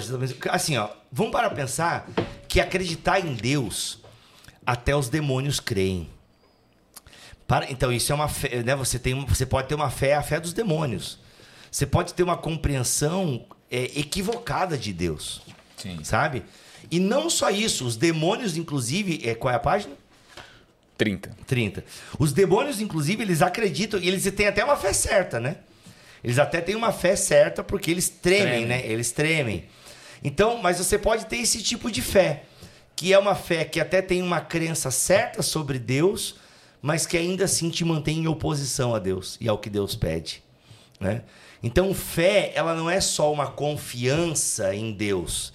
assim, 0.52 0.78
ó, 0.78 0.88
vamos 1.12 1.32
para 1.32 1.50
pensar 1.50 2.08
que 2.48 2.60
acreditar 2.62 3.20
em 3.26 3.34
Deus, 3.34 3.98
até 4.64 4.96
os 4.96 5.10
demônios 5.10 5.60
creem. 5.60 6.08
Para, 7.48 7.70
então, 7.72 7.92
isso 7.92 8.12
é 8.12 8.16
uma 8.16 8.28
fé, 8.28 8.64
né? 8.64 8.76
Você, 8.76 8.98
tem, 9.00 9.26
você 9.26 9.46
pode 9.48 9.68
ter 9.68 9.76
uma 9.76 9.90
fé, 9.90 10.14
a 10.14 10.22
fé 10.22 10.40
dos 10.40 10.54
demônios. 10.54 11.18
Você 11.72 11.86
pode 11.86 12.14
ter 12.14 12.22
uma 12.24 12.38
compreensão 12.38 13.46
é, 13.70 13.86
equivocada 14.00 14.78
de 14.78 14.94
Deus, 14.94 15.42
Sim. 15.76 16.04
sabe? 16.04 16.44
E 16.92 17.00
não 17.00 17.30
só 17.30 17.50
isso, 17.50 17.86
os 17.86 17.96
demônios, 17.96 18.58
inclusive, 18.58 19.22
é, 19.24 19.34
qual 19.34 19.52
é 19.54 19.56
a 19.56 19.60
página? 19.60 19.96
30. 20.98 21.36
30. 21.48 21.84
Os 22.20 22.34
demônios, 22.34 22.82
inclusive, 22.82 23.24
eles 23.24 23.42
acreditam, 23.42 24.00
e 24.00 24.08
eles 24.08 24.30
têm 24.36 24.48
até 24.48 24.64
uma 24.64 24.76
fé 24.76 24.92
certa, 24.94 25.40
né? 25.40 25.56
Eles 26.24 26.38
até 26.38 26.62
têm 26.62 26.76
uma 26.76 26.92
fé 26.92 27.16
certa 27.16 27.64
porque 27.64 27.90
eles 27.90 28.10
tremem, 28.10 28.46
Tremem. 28.46 28.66
né? 28.68 28.86
Eles 28.86 29.12
tremem. 29.12 29.66
Então, 30.24 30.62
mas 30.62 30.78
você 30.78 31.00
pode 31.00 31.26
ter 31.26 31.38
esse 31.38 31.64
tipo 31.64 31.90
de 31.90 32.02
fé, 32.02 32.44
que 32.96 33.12
é 33.12 33.18
uma 33.18 33.34
fé 33.34 33.66
que 33.66 33.80
até 33.80 34.02
tem 34.02 34.22
uma 34.22 34.40
crença 34.42 34.92
certa 34.92 35.42
sobre 35.42 35.80
Deus, 35.80 36.36
mas 36.82 37.08
que 37.08 37.18
ainda 37.18 37.46
assim 37.46 37.70
te 37.72 37.84
mantém 37.84 38.20
em 38.20 38.28
oposição 38.28 38.94
a 38.94 39.00
Deus 39.00 39.38
e 39.42 39.50
ao 39.50 39.58
que 39.58 39.70
Deus 39.70 39.96
pede, 39.96 40.44
né? 41.00 41.24
Então, 41.64 41.94
fé, 41.94 42.52
ela 42.54 42.76
não 42.76 42.90
é 42.90 43.00
só 43.00 43.32
uma 43.32 43.48
confiança 43.48 44.76
em 44.76 44.92
Deus. 44.92 45.54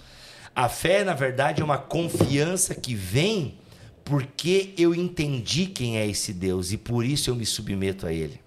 A 0.57 0.67
fé, 0.67 1.03
na 1.03 1.13
verdade, 1.13 1.61
é 1.61 1.63
uma 1.63 1.77
confiança 1.77 2.73
que 2.73 2.95
vem 2.95 3.59
porque 4.03 4.73
eu 4.75 4.95
entendi 4.95 5.67
quem 5.67 5.99
é 5.99 6.07
esse 6.07 6.33
Deus 6.33 6.71
e 6.71 6.77
por 6.77 7.05
isso 7.05 7.29
eu 7.29 7.35
me 7.35 7.45
submeto 7.45 8.07
a 8.07 8.11
ele. 8.11 8.41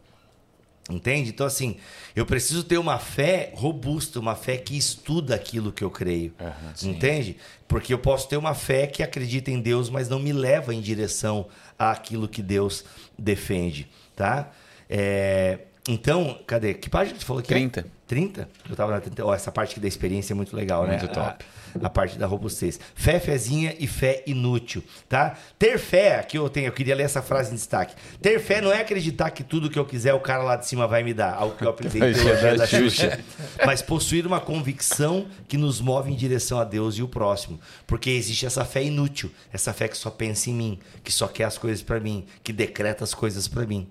Entende? 0.91 1.31
Então, 1.31 1.47
assim, 1.47 1.77
eu 2.16 2.27
preciso 2.27 2.65
ter 2.65 2.78
uma 2.78 2.99
fé 2.99 3.53
robusta, 3.55 4.19
uma 4.19 4.35
fé 4.35 4.57
que 4.57 4.77
estuda 4.77 5.37
aquilo 5.37 5.70
que 5.70 5.85
eu 5.85 5.91
creio. 5.91 6.35
Entende? 6.82 7.37
Porque 7.69 7.95
eu 7.95 7.99
posso 8.01 8.28
ter 8.28 8.37
uma 8.37 8.55
fé 8.55 8.89
que 8.89 9.05
acredita 9.05 9.53
em 9.53 9.61
Deus, 9.61 9.89
mas 9.89 10.09
não 10.09 10.19
me 10.19 10.32
leva 10.32 10.74
em 10.74 10.81
direção 10.81 11.47
àquilo 11.78 12.27
que 12.27 12.43
Deus 12.43 12.85
defende. 13.16 13.89
Tá? 14.16 14.51
É, 14.89 15.61
Então, 15.89 16.39
cadê? 16.47 16.74
Que 16.74 16.90
página 16.90 17.15
que 17.16 17.20
você 17.23 17.27
falou 17.27 17.43
que 17.43 17.48
30. 17.48 17.81
é? 17.81 17.85
30? 18.07 18.48
Eu 18.69 18.77
tava 18.77 18.93
na 18.93 19.01
30. 19.01 19.24
Ó, 19.24 19.32
essa 19.32 19.52
parte 19.52 19.73
aqui 19.73 19.81
da 19.81 19.89
experiência 19.89 20.32
é 20.32 20.36
muito 20.36 20.55
legal, 20.55 20.85
né? 20.85 20.98
Muito 20.98 21.12
top. 21.12 21.44
A, 21.81 21.86
a 21.86 21.90
parte 21.90 22.19
da 22.19 22.27
robustez. 22.27 22.78
Fé, 22.94 23.20
fezinha 23.20 23.74
e 23.78 23.86
fé 23.86 24.23
inútil, 24.27 24.82
tá? 25.09 25.39
Ter 25.59 25.78
fé, 25.78 26.19
aqui 26.19 26.36
eu 26.36 26.48
tenho, 26.51 26.66
eu 26.66 26.73
queria 26.73 26.94
ler 26.94 27.05
essa 27.05 27.23
frase 27.23 27.52
em 27.52 27.55
destaque. 27.55 27.94
Ter 28.20 28.40
fé 28.40 28.61
não 28.61 28.73
é 28.73 28.81
acreditar 28.81 29.31
que 29.31 29.44
tudo 29.44 29.70
que 29.70 29.78
eu 29.78 29.85
quiser 29.85 30.12
o 30.12 30.20
cara 30.20 30.43
lá 30.43 30.57
de 30.57 30.66
cima 30.66 30.86
vai 30.89 31.05
me 31.05 31.15
dar, 31.15 31.35
algo 31.35 31.57
que 31.57 31.65
eu 31.65 31.73
teologia 31.73 32.57
da 32.57 32.66
Xuxa. 32.66 33.20
Mas 33.65 33.81
possuir 33.81 34.27
uma 34.27 34.40
convicção 34.40 35.27
que 35.47 35.57
nos 35.57 35.81
move 35.81 36.11
em 36.12 36.16
direção 36.16 36.59
a 36.59 36.65
Deus 36.65 36.97
e 36.97 37.02
o 37.02 37.09
próximo. 37.09 37.61
Porque 37.86 38.11
existe 38.11 38.44
essa 38.44 38.65
fé 38.65 38.82
inútil, 38.82 39.31
essa 39.52 39.73
fé 39.73 39.86
que 39.86 39.97
só 39.97 40.11
pensa 40.11 40.51
em 40.51 40.55
mim, 40.55 40.78
que 41.05 41.12
só 41.12 41.28
quer 41.28 41.44
as 41.44 41.57
coisas 41.57 41.81
pra 41.81 42.01
mim, 42.01 42.27
que 42.43 42.52
decreta 42.52 43.05
as 43.05 43.15
coisas 43.15 43.47
pra 43.47 43.65
mim. 43.65 43.89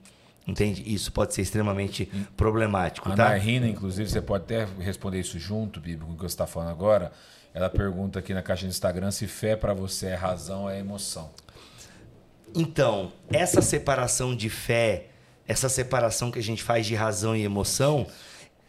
Entende? 0.50 0.84
Isso 0.92 1.12
pode 1.12 1.34
ser 1.34 1.44
extremamente 1.44 2.06
problemático, 2.36 3.12
A 3.12 3.16
tá? 3.16 3.30
Narina, 3.30 3.68
inclusive, 3.68 4.10
você 4.10 4.20
pode 4.20 4.46
até 4.46 4.68
responder 4.80 5.20
isso 5.20 5.38
junto, 5.38 5.80
Bíblia, 5.80 6.08
com 6.08 6.14
o 6.14 6.16
que 6.16 6.22
você 6.22 6.28
está 6.28 6.48
falando 6.48 6.70
agora. 6.70 7.12
Ela 7.54 7.70
pergunta 7.70 8.18
aqui 8.18 8.34
na 8.34 8.42
caixa 8.42 8.66
do 8.66 8.70
Instagram 8.70 9.12
se 9.12 9.28
fé 9.28 9.56
para 9.56 9.74
você 9.74 10.08
é 10.08 10.16
razão 10.16 10.64
ou 10.64 10.70
é 10.70 10.80
emoção. 10.80 11.30
Então, 12.56 13.12
essa 13.32 13.62
separação 13.62 14.36
de 14.36 14.50
fé, 14.50 15.10
essa 15.48 15.70
separação 15.70 16.32
que 16.32 16.40
a 16.40 16.44
gente 16.44 16.64
faz 16.64 16.88
de 16.88 16.96
razão 16.96 17.36
e 17.36 17.44
emoção, 17.44 18.08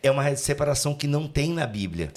é 0.02 0.10
uma 0.10 0.36
separação 0.36 0.94
que 0.94 1.06
não 1.06 1.26
tem 1.26 1.52
na 1.52 1.66
Bíblia. 1.66 2.12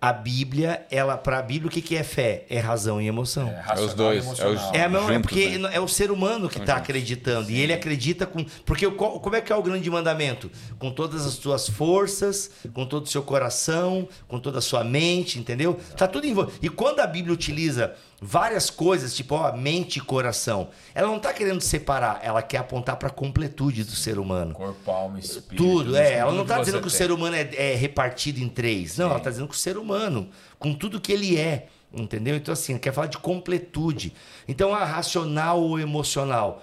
A 0.00 0.12
Bíblia, 0.12 0.86
ela 0.90 1.16
para 1.16 1.40
a 1.40 1.42
Bíblia, 1.42 1.68
o 1.68 1.72
que, 1.72 1.82
que 1.82 1.96
é 1.96 2.04
fé? 2.04 2.44
É 2.48 2.60
razão 2.60 3.02
e 3.02 3.08
emoção. 3.08 3.48
É 3.48 3.60
racional 3.60 3.84
os 3.84 3.94
dois, 3.94 4.24
e 4.24 4.26
emocional. 4.26 4.74
É, 4.74 4.84
a 4.84 4.88
mesma, 4.88 5.10
é 5.10 5.14
juntos, 5.14 5.22
porque 5.22 5.58
né? 5.58 5.70
é 5.72 5.80
o 5.80 5.88
ser 5.88 6.12
humano 6.12 6.48
que 6.48 6.58
está 6.58 6.76
acreditando. 6.76 7.50
E 7.50 7.60
ele 7.60 7.72
acredita 7.72 8.24
com. 8.24 8.44
Porque 8.64 8.88
como 8.88 9.34
é 9.34 9.40
que 9.40 9.52
é 9.52 9.56
o 9.56 9.62
grande 9.62 9.90
mandamento? 9.90 10.50
Com 10.78 10.92
todas 10.92 11.26
as 11.26 11.34
suas 11.34 11.68
forças, 11.68 12.50
com 12.72 12.86
todo 12.86 13.06
o 13.06 13.08
seu 13.08 13.22
coração, 13.22 14.08
com 14.28 14.38
toda 14.38 14.58
a 14.58 14.62
sua 14.62 14.84
mente, 14.84 15.38
entendeu? 15.38 15.78
Tá 15.96 16.06
tudo 16.06 16.26
envolvido. 16.26 16.58
E 16.62 16.68
quando 16.68 17.00
a 17.00 17.06
Bíblia 17.06 17.34
utiliza 17.34 17.94
várias 18.20 18.68
coisas, 18.68 19.14
tipo, 19.14 19.34
ó, 19.36 19.52
mente 19.56 19.98
e 19.98 20.00
coração, 20.00 20.68
ela 20.94 21.08
não 21.08 21.18
está 21.18 21.32
querendo 21.32 21.60
separar, 21.60 22.20
ela 22.22 22.42
quer 22.42 22.58
apontar 22.58 22.96
para 22.96 23.08
a 23.08 23.12
completude 23.12 23.84
do 23.84 23.92
ser 23.92 24.18
humano. 24.18 24.54
Corpo, 24.54 24.90
alma, 24.90 25.18
espírito. 25.18 25.56
Tudo, 25.56 25.96
é. 25.96 26.14
Ela 26.14 26.32
não 26.32 26.44
você 26.44 26.58
dizendo 26.58 26.80
que 26.80 26.88
o 26.88 26.90
tem. 26.90 26.98
ser 26.98 27.12
humano 27.12 27.36
é, 27.36 27.48
é 27.54 27.74
repartido 27.74 28.40
em 28.40 28.48
três. 28.48 28.98
Não, 28.98 29.06
ela 29.06 29.18
está 29.18 29.30
dizendo 29.30 29.48
que 29.48 29.54
o 29.54 29.58
ser 29.58 29.78
humano, 29.78 30.28
com 30.58 30.74
tudo 30.74 31.00
que 31.00 31.12
ele 31.12 31.36
é, 31.36 31.68
entendeu? 31.92 32.34
Então, 32.34 32.52
assim, 32.52 32.76
quer 32.76 32.92
falar 32.92 33.06
de 33.06 33.18
completude. 33.18 34.12
Então, 34.48 34.74
a 34.74 34.84
racional 34.84 35.60
ou 35.62 35.78
emocional 35.78 36.62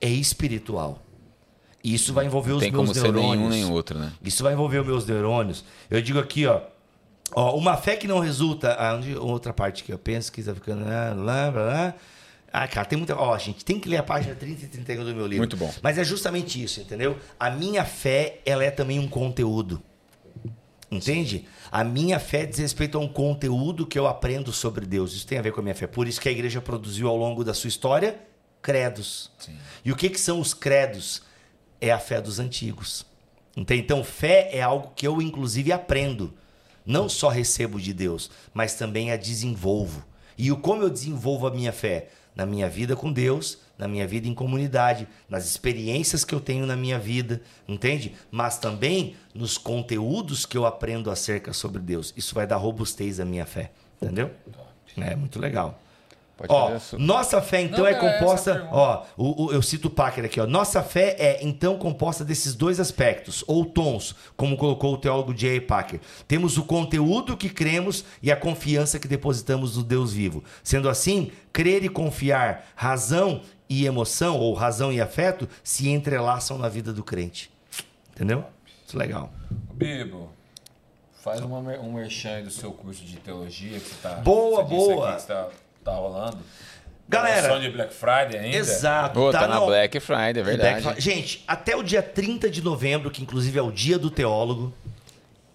é 0.00 0.08
espiritual. 0.08 1.00
E 1.84 1.94
isso 1.94 2.12
vai 2.14 2.24
envolver 2.24 2.52
os 2.52 2.60
Tem 2.60 2.72
meus 2.72 2.82
como 2.82 2.94
ser 2.94 3.12
neurônios. 3.12 3.36
nenhum 3.36 3.48
nem 3.50 3.64
outro, 3.70 3.98
né? 3.98 4.12
Isso 4.24 4.42
vai 4.42 4.54
envolver 4.54 4.78
os 4.78 4.86
meus 4.86 5.06
neurônios. 5.06 5.64
Eu 5.90 6.00
digo 6.00 6.18
aqui, 6.18 6.46
ó. 6.46 6.62
Ó, 7.34 7.56
uma 7.56 7.76
fé 7.76 7.96
que 7.96 8.06
não 8.06 8.18
resulta. 8.20 8.74
Ah, 8.78 8.94
onde- 8.94 9.16
outra 9.16 9.52
parte 9.52 9.82
que 9.84 9.92
eu 9.92 9.98
penso 9.98 10.30
que 10.32 10.40
está 10.40 10.54
ficando. 10.54 10.84
Lá, 10.84 11.12
lá, 11.14 11.50
lá. 11.50 11.94
Ah, 12.52 12.68
cara, 12.68 12.86
tem 12.86 12.96
muita. 12.96 13.16
Ó, 13.16 13.36
gente, 13.36 13.64
tem 13.64 13.80
que 13.80 13.88
ler 13.88 13.96
a 13.96 14.02
página 14.02 14.34
30 14.34 14.64
e 14.64 14.68
31 14.68 15.04
do 15.04 15.14
meu 15.14 15.26
livro. 15.26 15.38
Muito 15.38 15.56
bom. 15.56 15.72
Mas 15.82 15.98
é 15.98 16.04
justamente 16.04 16.62
isso, 16.62 16.80
entendeu? 16.80 17.18
A 17.38 17.50
minha 17.50 17.84
fé, 17.84 18.40
ela 18.46 18.62
é 18.64 18.70
também 18.70 18.98
um 19.00 19.08
conteúdo. 19.08 19.82
Entende? 20.90 21.46
A 21.72 21.82
minha 21.82 22.20
fé 22.20 22.46
diz 22.46 22.58
respeito 22.58 22.96
a 22.96 23.00
um 23.00 23.08
conteúdo 23.08 23.84
que 23.84 23.98
eu 23.98 24.06
aprendo 24.06 24.52
sobre 24.52 24.86
Deus. 24.86 25.12
Isso 25.12 25.26
tem 25.26 25.38
a 25.38 25.42
ver 25.42 25.50
com 25.52 25.58
a 25.60 25.62
minha 25.62 25.74
fé. 25.74 25.88
Por 25.88 26.06
isso 26.06 26.20
que 26.20 26.28
a 26.28 26.32
igreja 26.32 26.60
produziu 26.60 27.08
ao 27.08 27.16
longo 27.16 27.42
da 27.42 27.52
sua 27.52 27.68
história 27.68 28.16
credos. 28.62 29.30
E 29.84 29.90
o 29.92 29.96
que, 29.96 30.08
que 30.08 30.20
são 30.20 30.40
os 30.40 30.54
credos? 30.54 31.22
É 31.80 31.90
a 31.90 31.98
fé 31.98 32.20
dos 32.20 32.38
antigos. 32.38 33.04
Entende? 33.56 33.82
Então, 33.82 34.02
fé 34.04 34.48
é 34.52 34.62
algo 34.62 34.92
que 34.94 35.06
eu, 35.06 35.20
inclusive, 35.20 35.72
aprendo. 35.72 36.32
Não 36.84 37.08
só 37.08 37.28
recebo 37.28 37.80
de 37.80 37.92
Deus, 37.92 38.30
mas 38.52 38.74
também 38.74 39.10
a 39.10 39.16
desenvolvo. 39.16 40.04
E 40.36 40.50
o 40.50 40.56
como 40.56 40.82
eu 40.82 40.90
desenvolvo 40.90 41.46
a 41.46 41.50
minha 41.50 41.72
fé? 41.72 42.08
Na 42.34 42.44
minha 42.44 42.68
vida 42.68 42.96
com 42.96 43.12
Deus, 43.12 43.58
na 43.78 43.86
minha 43.86 44.06
vida 44.06 44.26
em 44.26 44.34
comunidade, 44.34 45.06
nas 45.28 45.46
experiências 45.46 46.24
que 46.24 46.34
eu 46.34 46.40
tenho 46.40 46.66
na 46.66 46.76
minha 46.76 46.98
vida, 46.98 47.40
entende? 47.66 48.14
Mas 48.30 48.58
também 48.58 49.14
nos 49.32 49.56
conteúdos 49.56 50.44
que 50.44 50.56
eu 50.56 50.66
aprendo 50.66 51.10
acerca 51.10 51.52
sobre 51.52 51.80
Deus. 51.80 52.12
Isso 52.16 52.34
vai 52.34 52.46
dar 52.46 52.56
robustez 52.56 53.20
à 53.20 53.24
minha 53.24 53.46
fé, 53.46 53.70
entendeu? 54.00 54.30
É 54.96 55.16
muito 55.16 55.38
legal. 55.38 55.80
Pode 56.36 56.52
Ó, 56.52 56.78
nossa 56.98 57.40
fé 57.40 57.60
então 57.62 57.80
Não, 57.80 57.86
é 57.86 57.92
é 57.92 57.94
composta, 57.94 58.68
ó, 58.72 59.04
o, 59.16 59.44
o- 59.46 59.52
eu 59.52 59.62
cito 59.62 59.86
o 59.86 59.90
Packer 59.90 60.24
aqui, 60.24 60.40
ó. 60.40 60.46
Nossa 60.46 60.82
fé 60.82 61.14
é 61.16 61.38
então 61.44 61.78
composta 61.78 62.24
desses 62.24 62.54
dois 62.56 62.80
aspectos, 62.80 63.44
ou 63.46 63.64
tons, 63.64 64.16
como 64.36 64.56
colocou 64.56 64.94
o 64.94 64.98
teólogo 64.98 65.32
J. 65.32 65.60
Packer. 65.60 66.00
Temos 66.26 66.58
o 66.58 66.64
conteúdo 66.64 67.36
que 67.36 67.48
cremos 67.48 68.04
e 68.20 68.32
a 68.32 68.36
confiança 68.36 68.98
que 68.98 69.06
depositamos 69.06 69.76
no 69.76 69.84
Deus 69.84 70.12
vivo. 70.12 70.42
Sendo 70.62 70.88
assim, 70.88 71.30
crer 71.52 71.84
e 71.84 71.88
confiar, 71.88 72.66
razão 72.74 73.40
e 73.70 73.86
emoção, 73.86 74.36
ou 74.38 74.54
razão 74.54 74.92
e 74.92 75.00
afeto, 75.00 75.48
se 75.62 75.88
entrelaçam 75.88 76.58
na 76.58 76.68
vida 76.68 76.92
do 76.92 77.04
crente. 77.04 77.48
Entendeu? 78.12 78.44
Isso 78.86 78.96
é 78.96 78.98
legal. 78.98 79.32
Bibo, 79.72 80.30
faz 81.22 81.40
uma, 81.40 81.58
um 81.58 81.92
merchan 81.92 82.36
aí 82.36 82.42
do 82.42 82.50
seu 82.50 82.72
curso 82.72 83.04
de 83.04 83.16
teologia 83.16 83.78
que 83.78 83.88
você 83.88 83.94
tá. 84.02 84.14
Boa, 84.16 84.62
você 84.64 84.94
boa. 84.94 85.18
Tá 85.84 85.92
Tá 85.92 85.96
rolando. 85.98 86.38
Galera- 87.06 87.42
Promoção 87.42 87.60
de 87.60 87.70
Black 87.70 87.92
Friday 87.94 88.38
ainda? 88.38 88.56
Exato. 88.56 89.14
Pô, 89.20 89.30
tá, 89.30 89.46
na 89.46 89.60
no- 89.60 89.66
Black 89.66 90.00
Friday, 90.00 90.38
é 90.38 90.42
verdade. 90.42 90.82
Black 90.82 91.00
Gente, 91.00 91.44
até 91.46 91.76
o 91.76 91.82
dia 91.82 92.02
30 92.02 92.48
de 92.48 92.62
novembro, 92.62 93.10
que 93.10 93.20
inclusive 93.22 93.58
é 93.58 93.62
o 93.62 93.70
dia 93.70 93.98
do 93.98 94.10
teólogo, 94.10 94.72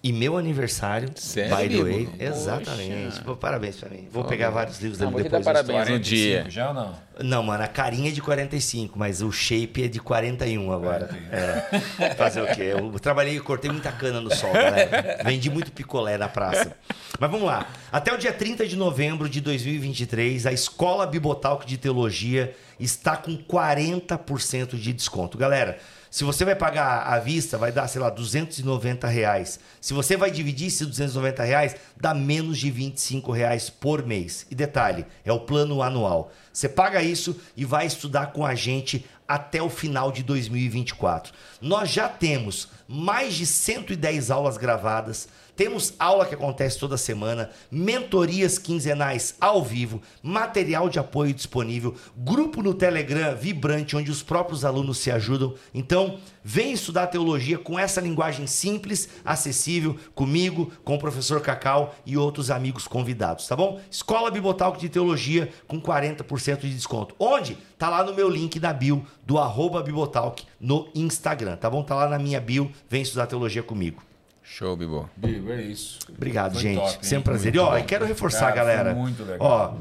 e 0.01 0.13
meu 0.13 0.37
aniversário, 0.37 1.09
Sério, 1.15 1.57
by 1.57 1.67
the 1.67 1.83
way. 1.83 2.09
Exatamente. 2.17 3.21
Pô, 3.21 3.35
parabéns 3.35 3.75
pra 3.77 3.89
mim. 3.89 4.07
Vou 4.11 4.23
pegar 4.23 4.49
vários 4.49 4.79
livros 4.79 4.97
Não, 4.99 5.11
dele 5.11 5.23
vou 5.23 5.29
te 5.29 5.31
depois. 5.31 5.45
dar 5.45 5.53
da 5.61 5.63
parabéns 5.73 5.89
no 5.89 5.99
dia. 5.99 6.43
45 6.43 6.49
Já 6.51 6.67
ou 6.69 6.73
não? 6.73 6.95
Não, 7.21 7.43
mano, 7.43 7.63
a 7.63 7.67
carinha 7.67 8.09
é 8.09 8.13
de 8.13 8.21
45, 8.21 8.97
mas 8.97 9.21
o 9.21 9.29
shape 9.29 9.83
é 9.83 9.87
de 9.89 9.99
41 9.99 10.71
agora. 10.71 11.09
É. 11.29 12.13
Fazer 12.15 12.41
o 12.41 12.47
quê? 12.55 12.73
Eu 12.77 12.97
trabalhei 12.99 13.35
e 13.35 13.39
cortei 13.41 13.69
muita 13.69 13.91
cana 13.91 14.21
no 14.21 14.33
sol, 14.33 14.53
galera. 14.53 15.19
Vendi 15.25 15.49
muito 15.49 15.69
picolé 15.69 16.17
na 16.17 16.29
praça. 16.29 16.77
Mas 17.19 17.29
vamos 17.29 17.45
lá. 17.45 17.67
Até 17.91 18.13
o 18.13 18.17
dia 18.17 18.31
30 18.31 18.65
de 18.65 18.77
novembro 18.77 19.27
de 19.27 19.41
2023, 19.41 20.45
a 20.45 20.53
Escola 20.53 21.05
Bibotalk 21.05 21.65
de 21.65 21.77
Teologia 21.77 22.55
está 22.79 23.17
com 23.17 23.37
40% 23.37 24.77
de 24.77 24.93
desconto. 24.93 25.37
Galera, 25.37 25.77
se 26.09 26.23
você 26.23 26.43
vai 26.43 26.55
pagar 26.55 27.03
à 27.03 27.19
vista, 27.19 27.57
vai 27.57 27.71
dar, 27.71 27.87
sei 27.87 28.01
lá, 28.01 28.09
290 28.09 29.07
reais. 29.07 29.59
Se 29.79 29.93
você 29.93 30.17
vai 30.17 30.31
dividir 30.31 30.67
esses 30.67 30.87
290 30.87 31.43
reais, 31.43 31.75
dá 31.95 32.13
menos 32.13 32.57
de 32.57 32.71
25 32.71 33.31
reais 33.31 33.69
por 33.69 34.05
mês. 34.05 34.45
E 34.49 34.55
detalhe, 34.55 35.05
é 35.23 35.31
o 35.31 35.41
plano 35.41 35.83
anual. 35.83 36.31
Você 36.51 36.67
paga 36.67 37.01
isso 37.03 37.39
e 37.55 37.63
vai 37.63 37.85
estudar 37.85 38.27
com 38.27 38.45
a 38.45 38.55
gente 38.55 39.05
até 39.27 39.61
o 39.61 39.69
final 39.69 40.11
de 40.11 40.23
2024. 40.23 41.31
Nós 41.61 41.91
já 41.91 42.09
temos 42.09 42.67
mais 42.87 43.35
de 43.35 43.45
110 43.45 44.31
aulas 44.31 44.57
gravadas, 44.57 45.29
temos 45.59 45.93
aula 45.99 46.25
que 46.25 46.33
acontece 46.33 46.79
toda 46.79 46.95
semana, 46.95 47.49
mentorias 47.69 48.57
quinzenais 48.57 49.35
ao 49.41 49.61
vivo, 49.61 50.01
material 50.23 50.87
de 50.87 50.99
apoio 50.99 51.33
disponível, 51.33 51.95
grupo 52.15 52.63
no 52.63 52.73
Telegram 52.73 53.35
vibrante 53.35 53.97
onde 53.97 54.09
os 54.09 54.23
próprios 54.23 54.63
alunos 54.63 54.99
se 54.99 55.11
ajudam. 55.11 55.53
Então, 55.73 56.17
vem 56.41 56.71
estudar 56.71 57.07
teologia 57.07 57.57
com 57.57 57.77
essa 57.77 57.99
linguagem 57.99 58.47
simples, 58.47 59.09
acessível, 59.25 59.97
comigo, 60.15 60.71
com 60.85 60.95
o 60.95 60.99
professor 60.99 61.41
Cacau 61.41 61.93
e 62.05 62.15
outros 62.15 62.49
amigos 62.49 62.87
convidados, 62.87 63.45
tá 63.45 63.53
bom? 63.53 63.81
Escola 63.91 64.31
Bibotalk 64.31 64.79
de 64.79 64.87
Teologia 64.87 65.49
com 65.67 65.81
40% 65.81 66.61
de 66.61 66.73
desconto. 66.73 67.13
Onde? 67.19 67.57
Tá 67.77 67.89
lá 67.89 68.01
no 68.01 68.13
meu 68.13 68.29
link 68.29 68.57
da 68.61 68.71
bio 68.71 69.05
do 69.25 69.37
arroba 69.37 69.83
Bibotalk 69.83 70.41
no 70.57 70.87
Instagram, 70.95 71.57
tá 71.57 71.69
bom? 71.69 71.83
Tá 71.83 71.95
lá 71.95 72.07
na 72.07 72.17
minha 72.17 72.39
bio, 72.39 72.71
vem 72.89 73.01
estudar 73.01 73.27
teologia 73.27 73.61
comigo. 73.61 74.08
Show, 74.51 74.75
Bibo. 74.75 75.07
Bibo, 75.15 75.51
é 75.51 75.61
isso. 75.61 75.99
Obrigado, 76.09 76.53
Foi 76.53 76.61
gente. 76.63 76.79
top? 76.79 77.05
Sempre 77.05 77.17
um 77.19 77.21
prazer. 77.21 77.55
E 77.55 77.59
ó, 77.59 77.77
e 77.77 77.83
quero 77.83 78.03
reforçar, 78.05 78.51
Cara, 78.51 78.55
galera. 78.55 78.95
muito 78.95 79.23
legal. 79.23 79.37
Ó, 79.39 79.73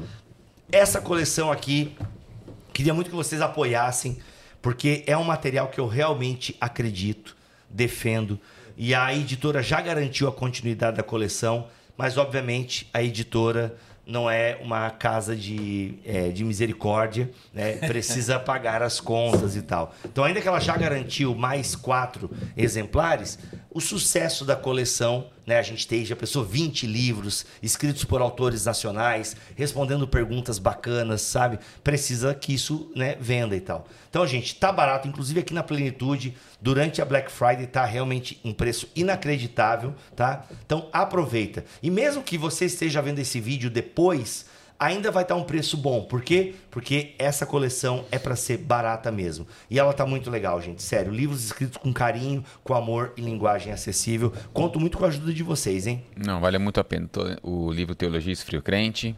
essa 0.71 1.01
coleção 1.01 1.51
aqui, 1.51 1.95
queria 2.71 2.93
muito 2.93 3.09
que 3.09 3.15
vocês 3.15 3.41
apoiassem, 3.41 4.19
porque 4.61 5.03
é 5.07 5.17
um 5.17 5.23
material 5.23 5.69
que 5.69 5.79
eu 5.79 5.87
realmente 5.87 6.55
acredito, 6.61 7.35
defendo. 7.67 8.39
E 8.77 8.93
a 8.93 9.13
editora 9.13 9.63
já 9.63 9.81
garantiu 9.81 10.27
a 10.27 10.31
continuidade 10.31 10.97
da 10.97 11.03
coleção, 11.03 11.67
mas 11.97 12.17
obviamente 12.17 12.87
a 12.93 13.01
editora 13.01 13.75
não 14.09 14.29
é 14.29 14.57
uma 14.61 14.89
casa 14.89 15.35
de, 15.35 15.99
é, 16.03 16.29
de 16.29 16.43
misericórdia, 16.43 17.29
né? 17.53 17.73
Precisa 17.87 18.39
pagar 18.39 18.81
as 18.81 18.99
contas 18.99 19.55
e 19.55 19.61
tal. 19.61 19.93
Então, 20.03 20.23
ainda 20.23 20.41
que 20.41 20.47
ela 20.47 20.59
já 20.59 20.75
garantiu 20.75 21.35
mais 21.35 21.75
quatro 21.75 22.29
exemplares, 22.57 23.37
o 23.69 23.79
sucesso 23.79 24.43
da 24.43 24.55
coleção, 24.55 25.27
né? 25.49 25.57
A 25.57 25.63
gente 25.63 25.87
tem, 25.87 26.05
já 26.05 26.15
pensou, 26.15 26.45
20 26.45 26.85
livros 26.85 27.43
escritos 27.59 28.03
por 28.05 28.21
autores 28.21 28.65
nacionais, 28.65 29.35
respondendo 29.55 30.07
perguntas 30.07 30.59
bacanas, 30.59 31.21
sabe? 31.23 31.57
Precisa 31.83 32.35
que 32.35 32.53
isso, 32.53 32.91
né, 32.95 33.17
venda 33.19 33.55
e 33.55 33.59
tal. 33.59 33.87
Então, 34.11 34.27
gente, 34.27 34.53
tá 34.53 34.71
barato, 34.71 35.07
inclusive 35.07 35.39
aqui 35.39 35.51
na 35.51 35.63
Plenitude, 35.63 36.35
durante 36.61 37.01
a 37.01 37.05
Black 37.05 37.31
Friday 37.31 37.65
tá 37.65 37.83
realmente 37.83 38.39
um 38.45 38.53
preço 38.53 38.87
inacreditável, 38.95 39.95
tá? 40.15 40.45
Então, 40.63 40.87
aproveita. 40.93 41.65
E 41.81 41.89
mesmo 41.89 42.21
que 42.21 42.37
você 42.37 42.65
esteja 42.65 43.01
vendo 43.01 43.17
esse 43.17 43.39
vídeo 43.39 43.71
depois, 43.71 44.45
ainda 44.79 45.11
vai 45.11 45.23
estar 45.23 45.35
um 45.35 45.43
preço 45.43 45.75
bom. 45.75 46.03
Por 46.03 46.21
quê? 46.21 46.55
Porque 46.71 47.13
essa 47.19 47.45
coleção 47.45 48.05
é 48.11 48.17
para 48.17 48.35
ser 48.35 48.57
barata 48.57 49.11
mesmo. 49.11 49.45
E 49.69 49.77
ela 49.77 49.91
tá 49.93 50.05
muito 50.05 50.29
legal, 50.29 50.61
gente. 50.61 50.81
Sério, 50.81 51.11
livros 51.11 51.43
escritos 51.43 51.77
com 51.77 51.91
carinho, 51.91 52.43
com 52.63 52.73
amor 52.73 53.13
e 53.17 53.21
linguagem 53.21 53.73
acessível. 53.73 54.31
Conto 54.53 54.79
muito 54.79 54.97
com 54.97 55.05
a 55.05 55.09
ajuda 55.09 55.33
de 55.33 55.43
vocês, 55.43 55.85
hein? 55.85 56.03
Não, 56.15 56.39
vale 56.39 56.57
muito 56.57 56.79
a 56.79 56.83
pena. 56.83 57.09
O 57.43 57.71
livro 57.71 57.93
Teologia 57.93 58.31
Esfrio 58.31 58.61
Crente. 58.61 59.15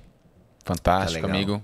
Fantástico, 0.66 1.28
Tá 1.28 1.34
amigo. 1.34 1.62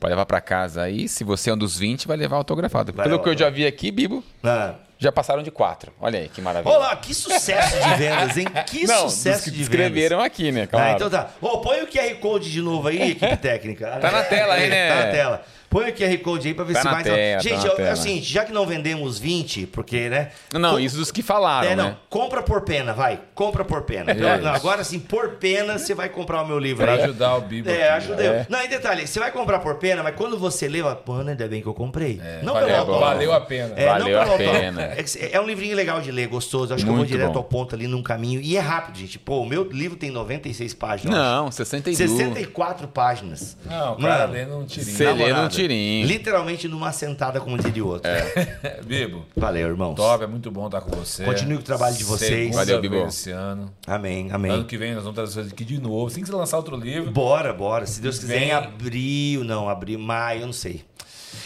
Pode 0.00 0.10
levar 0.10 0.26
pra 0.26 0.40
casa 0.40 0.82
aí. 0.82 1.08
Se 1.08 1.22
você 1.22 1.50
é 1.50 1.54
um 1.54 1.58
dos 1.58 1.78
20, 1.78 2.08
vai 2.08 2.16
levar 2.16 2.36
autografado. 2.36 2.92
Vai 2.92 3.04
Pelo 3.04 3.16
levar 3.16 3.24
que 3.24 3.30
eu 3.30 3.38
já 3.38 3.48
vi 3.50 3.64
aqui, 3.66 3.90
Bibo, 3.92 4.24
Ah. 4.42 4.74
Já 5.02 5.10
passaram 5.12 5.42
de 5.42 5.50
quatro. 5.50 5.92
Olha 6.00 6.18
aí, 6.20 6.28
que 6.28 6.40
maravilha. 6.40 6.74
Olá, 6.74 6.94
que 6.96 7.12
sucesso 7.12 7.76
de 7.82 7.94
vendas, 7.96 8.36
hein? 8.36 8.46
Que 8.66 8.86
Não, 8.86 9.08
sucesso 9.08 9.44
que 9.44 9.50
de 9.50 9.62
escreveram 9.62 10.18
vendas. 10.18 10.26
aqui, 10.32 10.52
né? 10.52 10.66
Claro. 10.66 10.86
Ah, 10.86 10.92
então 10.92 11.10
tá. 11.10 11.30
Ô, 11.40 11.58
põe 11.58 11.82
o 11.82 11.86
QR 11.88 12.14
Code 12.20 12.50
de 12.50 12.62
novo 12.62 12.88
aí, 12.88 13.10
equipe 13.12 13.36
técnica. 13.36 13.98
Tá 14.00 14.10
na 14.10 14.22
tela 14.22 14.54
aí, 14.54 14.68
né? 14.70 14.88
Tá 14.88 15.06
na 15.06 15.10
tela. 15.12 15.42
Põe 15.72 15.88
o 15.88 15.94
QR 15.94 16.18
Code 16.18 16.48
aí 16.48 16.54
pra 16.54 16.64
ver 16.64 16.74
Tá 16.74 16.80
se 16.82 16.86
mais. 16.86 17.06
tá 17.06 17.14
Gente, 17.40 17.56
na 17.56 17.64
é 17.64 17.68
o- 17.68 17.72
é 17.72 17.76
tela. 17.76 17.92
o 17.94 17.96
seguinte, 17.96 18.30
já 18.30 18.44
que 18.44 18.52
não 18.52 18.66
vendemos 18.66 19.18
20, 19.18 19.66
porque, 19.66 20.10
né? 20.10 20.28
Não, 20.52 20.72
com- 20.72 20.78
isso 20.78 20.98
dos 20.98 21.10
que 21.10 21.22
falaram, 21.22 21.66
É, 21.70 21.74
não. 21.74 21.84
né? 21.84 21.96
Compra 22.10 22.42
por 22.42 22.60
pena, 22.60 22.92
vai. 22.92 23.18
Compra 23.34 23.64
por 23.64 23.80
pena. 23.82 24.12
Isso. 24.12 24.20
Não, 24.42 24.52
agora 24.54 24.84
sim, 24.84 24.98
por 25.00 25.30
pena, 25.36 25.78
você 25.78 25.94
vai 25.94 26.10
comprar 26.10 26.42
o 26.42 26.46
meu 26.46 26.58
livro 26.58 26.84
Pra 26.84 26.92
aí. 26.96 27.02
ajudar 27.04 27.36
o 27.36 27.40
Bibo. 27.40 27.70
É, 27.70 27.88
ajuda 27.88 28.22
eu. 28.22 28.46
Não, 28.50 28.62
e 28.62 28.68
detalhe, 28.68 29.06
você 29.06 29.18
vai 29.18 29.32
comprar 29.32 29.60
por 29.60 29.76
pena, 29.76 30.02
mas 30.02 30.14
quando 30.14 30.38
você 30.38 30.68
lê, 30.68 30.82
pô, 31.04 31.14
ainda 31.14 31.48
bem 31.48 31.62
que 31.62 31.66
eu 31.68 31.72
comprei. 31.72 32.20
não 32.42 32.52
valeu, 32.52 32.84
pelo 32.84 33.00
valeu 33.00 33.32
a 33.32 33.40
pena. 33.40 33.72
É, 33.74 33.86
Valeu 33.86 34.20
a 34.20 34.26
pena. 34.36 34.82
É, 34.82 35.04
é 35.32 35.40
um 35.40 35.46
livrinho 35.46 35.74
legal 35.74 36.02
de 36.02 36.10
ler, 36.12 36.28
gostoso. 36.28 36.74
Acho 36.74 36.84
que 36.84 36.90
eu 36.90 36.92
vou 36.92 36.98
Muito 36.98 37.08
direto 37.08 37.32
bom. 37.32 37.38
ao 37.38 37.44
ponto 37.44 37.74
ali 37.74 37.86
num 37.86 38.02
caminho. 38.02 38.42
E 38.42 38.58
é 38.58 38.60
rápido, 38.60 38.98
gente. 38.98 39.18
Pô, 39.18 39.40
o 39.40 39.46
meu 39.46 39.64
livro 39.70 39.96
tem 39.96 40.10
96 40.10 40.74
páginas. 40.74 41.16
Não, 41.16 41.50
62. 41.50 42.10
64 42.10 42.88
páginas. 42.88 43.56
Não, 43.64 43.94
o 43.94 43.96
cara 44.02 44.26
lendo 44.26 44.58
um 44.58 44.66
tirinho. 44.66 44.96
Você 44.96 45.10
lê 45.12 45.32
num 45.32 45.48
tirinho. 45.48 45.61
Literalmente 45.68 46.66
numa 46.68 46.92
sentada, 46.92 47.40
como 47.40 47.56
diria 47.58 47.84
o 47.84 47.88
outro. 47.88 48.10
Bibo, 48.84 49.24
Valeu, 49.36 49.68
irmãos. 49.68 49.94
top, 49.94 50.24
é 50.24 50.26
muito 50.26 50.50
bom 50.50 50.66
estar 50.66 50.80
com 50.80 50.90
você. 50.96 51.24
Continue 51.24 51.56
com 51.56 51.60
o 51.62 51.64
trabalho 51.64 51.96
de 51.96 52.04
vocês. 52.04 52.30
Segunda 52.54 52.56
Valeu, 52.56 52.80
Bibo. 52.80 53.06
esse 53.06 53.30
ano. 53.30 53.72
Amém, 53.86 54.26
Ano 54.26 54.34
amém. 54.34 54.64
que 54.64 54.76
vem 54.76 54.94
nós 54.94 55.02
vamos 55.04 55.14
trazer 55.16 55.40
isso 55.42 55.52
aqui 55.54 55.64
de 55.64 55.80
novo. 55.80 56.06
Assim 56.06 56.20
que 56.20 56.26
você 56.28 56.34
lançar 56.34 56.56
outro 56.56 56.76
livro. 56.76 57.10
Bora, 57.10 57.52
bora. 57.52 57.86
Se 57.86 58.00
Deus 58.00 58.18
quiser, 58.18 58.38
Vem. 58.38 58.48
em 58.48 58.52
abril, 58.52 59.44
não, 59.44 59.68
abril, 59.68 59.98
maio, 59.98 60.40
eu 60.42 60.46
não 60.46 60.52
sei. 60.52 60.84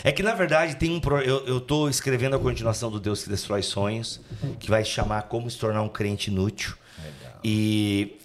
É 0.02 0.10
que 0.10 0.22
na 0.22 0.34
verdade 0.34 0.76
tem 0.76 0.90
um. 0.90 1.00
Pro... 1.00 1.18
Eu, 1.20 1.46
eu 1.46 1.60
tô 1.60 1.88
escrevendo 1.88 2.34
a 2.36 2.38
continuação 2.38 2.90
do 2.90 2.98
Deus 2.98 3.22
que 3.22 3.28
Destrói 3.30 3.62
Sonhos, 3.62 4.20
que 4.58 4.68
vai 4.70 4.84
chamar 4.84 5.22
Como 5.22 5.48
se 5.50 5.58
tornar 5.58 5.82
um 5.82 5.88
crente 5.88 6.30
inútil. 6.30 6.74
E 7.44 8.16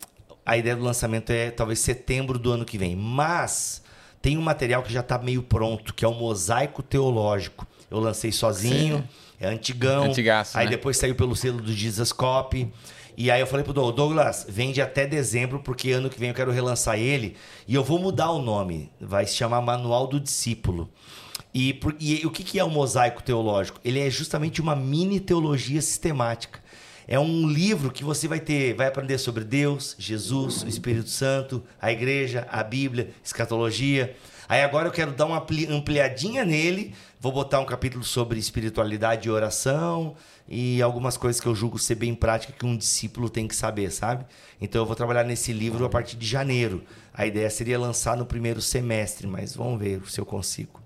a 0.46 0.58
ideia 0.58 0.76
do 0.76 0.84
lançamento 0.84 1.30
é 1.30 1.52
talvez 1.52 1.80
setembro 1.80 2.40
do 2.40 2.52
ano 2.52 2.66
que 2.66 2.78
vem. 2.78 2.96
Mas 2.96 3.82
tem 4.22 4.38
um 4.38 4.42
material 4.42 4.84
que 4.84 4.94
já 4.94 5.00
está 5.02 5.18
meio 5.18 5.42
pronto, 5.42 5.94
que 5.94 6.06
é 6.06 6.08
o 6.08 6.14
Mosaico 6.14 6.84
Teológico. 6.84 7.66
Eu 7.90 8.00
lancei 8.00 8.32
sozinho, 8.32 9.04
é 9.40 9.48
antigão. 9.48 10.06
Antigaço, 10.06 10.58
aí 10.58 10.66
né? 10.66 10.72
depois 10.72 10.98
saiu 10.98 11.16
pelo 11.16 11.36
selo 11.36 11.62
do 11.62 11.74
Jesus 11.74 12.12
Copy. 12.12 12.72
E 13.18 13.30
aí 13.30 13.42
eu 13.42 13.48
falei 13.48 13.64
pro 13.64 13.74
Douglas, 13.74 13.96
Douglas, 13.96 14.46
vende 14.48 14.82
até 14.82 15.06
dezembro, 15.06 15.60
porque 15.60 15.92
ano 15.92 16.10
que 16.10 16.18
vem 16.20 16.30
eu 16.30 16.36
quero 16.36 16.52
relançar 16.52 16.98
ele. 16.98 17.36
E 17.68 17.76
eu 17.76 17.84
vou 17.84 18.00
mudar 18.00 18.32
o 18.32 18.42
nome. 18.42 18.90
Vai 19.00 19.26
se 19.26 19.36
chamar 19.36 19.62
Manual 19.62 20.08
do 20.08 20.20
Discípulo. 20.20 20.90
E, 21.54 21.74
por- 21.74 21.96
e 22.00 22.26
o 22.26 22.32
que, 22.32 22.44
que 22.44 22.58
é 22.58 22.64
o 22.64 22.70
mosaico 22.70 23.22
teológico? 23.22 23.80
Ele 23.84 24.00
é 24.00 24.10
justamente 24.10 24.62
uma 24.62 24.76
mini 24.76 25.20
teologia 25.20 25.82
sistemática. 25.82 26.62
É 27.08 27.20
um 27.20 27.48
livro 27.48 27.92
que 27.92 28.04
você 28.04 28.28
vai 28.28 28.40
ter, 28.40 28.74
vai 28.74 28.88
aprender 28.88 29.18
sobre 29.18 29.44
Deus, 29.44 29.96
Jesus, 29.98 30.64
o 30.64 30.68
Espírito 30.68 31.10
Santo, 31.10 31.64
a 31.82 31.92
igreja, 31.92 32.48
a 32.50 32.64
Bíblia, 32.64 33.12
escatologia. 33.24 34.16
Aí 34.48 34.62
agora 34.62 34.90
eu 34.90 34.92
quero 34.92 35.12
dar 35.12 35.26
uma 35.26 35.38
ampli- 35.38 35.68
ampliadinha 35.68 36.44
nele, 36.44 36.94
vou 37.20 37.32
botar 37.32 37.60
um 37.62 37.66
capítulo 37.66 38.04
sobre 38.04 38.38
espiritualidade 38.38 39.28
e 39.28 39.32
oração 39.32 40.14
e 40.46 40.82
algumas 40.82 41.16
coisas 41.16 41.40
que 41.40 41.48
eu 41.48 41.56
julgo 41.56 41.80
ser 41.80 41.96
bem 41.96 42.14
prática 42.14 42.52
que 42.52 42.66
um 42.66 42.76
discípulo 42.76 43.30
tem 43.30 43.48
que 43.48 43.56
saber, 43.56 43.90
sabe? 43.92 44.26
Então 44.60 44.82
eu 44.82 44.86
vou 44.86 44.96
trabalhar 44.96 45.24
nesse 45.24 45.54
livro 45.54 45.86
a 45.86 45.90
partir 45.90 46.18
de 46.18 46.28
janeiro. 46.28 46.84
A 47.14 47.26
ideia 47.26 47.50
seria 47.50 47.80
lançar 47.80 48.18
no 48.18 48.26
primeiro 48.26 48.62
semestre, 48.62 49.26
mas 49.26 49.56
vamos 49.56 49.80
ver 49.80 50.02
se 50.10 50.20
eu 50.20 50.26
consigo. 50.26 50.81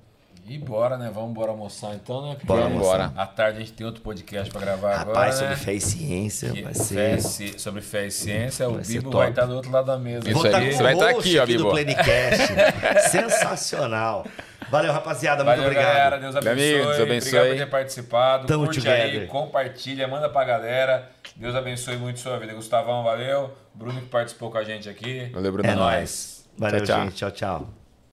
E 0.48 0.60
bora, 0.60 0.96
né? 0.96 1.10
Vamos 1.12 1.32
embora 1.32 1.50
almoçar 1.50 1.96
então, 1.96 2.22
né? 2.22 2.34
Porque 2.34 2.46
Bora 2.46 2.66
almoçar. 2.66 3.12
À 3.18 3.26
tarde 3.26 3.58
a 3.58 3.60
gente 3.62 3.74
tem 3.74 3.84
outro 3.86 4.02
podcast 4.04 4.52
pra 4.52 4.62
gravar 4.62 4.94
agora. 5.00 5.18
Rapaz, 5.18 5.42
né? 5.42 5.48
sobre 5.50 5.56
fé 5.66 5.74
e 5.74 5.82
ciência, 5.82 6.50
Que- 6.52 6.62
vai 6.62 6.74
fé 6.76 6.84
ser. 6.84 7.18
e 7.18 7.22
ci- 7.22 7.60
sobre 7.60 7.82
fé 7.82 8.06
e 8.06 8.12
ciência, 8.12 8.70
o 8.70 8.76
Vai 8.76 8.84
ser 8.84 8.94
Bibo 8.94 9.10
top. 9.10 9.24
vai 9.24 9.30
estar 9.32 9.46
do 9.48 9.56
outro 9.56 9.72
lado 9.72 9.86
da 9.88 9.98
mesa. 9.98 10.30
Isso 10.30 10.40
Vou 10.40 10.46
aí, 10.56 10.72
você 10.72 10.80
o 10.80 10.84
vai 10.84 10.94
estar 10.94 11.12
host 11.14 11.20
aqui, 11.30 11.40
ó, 11.40 11.46
do 11.46 11.48
Bibo. 11.48 11.72
Plenicast. 11.72 12.54
Sensacional. 13.10 14.24
Valeu, 14.70 14.94
rapaziada. 14.94 15.44
Muito 15.44 15.56
Valeu, 15.58 15.64
obrigado. 15.72 15.94
galera. 15.94 16.18
Deus 16.20 16.34
Meu 16.36 16.42
abençoe. 16.52 16.74
amigo, 16.76 16.86
Deus 16.90 17.02
abençoe. 17.02 17.30
Obrigado 17.40 17.50
por 17.58 17.58
ter 17.66 17.70
participado. 17.72 18.48
Tamo 18.48 18.66
Curte 18.66 18.80
together. 18.82 19.22
aí, 19.22 19.28
compartilha, 19.28 20.08
manda 20.08 20.30
pra 20.30 20.44
galera. 20.44 21.10
Deus 21.36 21.56
abençoe 21.56 21.98
muito 21.98 22.20
sua 22.20 22.38
vida. 22.38 22.54
Gustavão, 22.54 23.04
valeu. 23.04 23.52
Bruno 23.74 24.00
que 24.00 24.08
participou 24.08 24.52
com 24.52 24.58
a 24.60 24.64
gente 24.64 24.88
aqui. 24.88 25.28
Valeu, 25.34 25.52
Bruno. 25.52 25.68
É 25.70 25.74
nóis. 25.76 26.46
Valeu, 26.56 26.82
Tchau, 26.84 26.86
tchau. 26.98 27.04
gente. 27.06 27.16
Tchau, 27.16 27.32
tchau. 27.32 27.85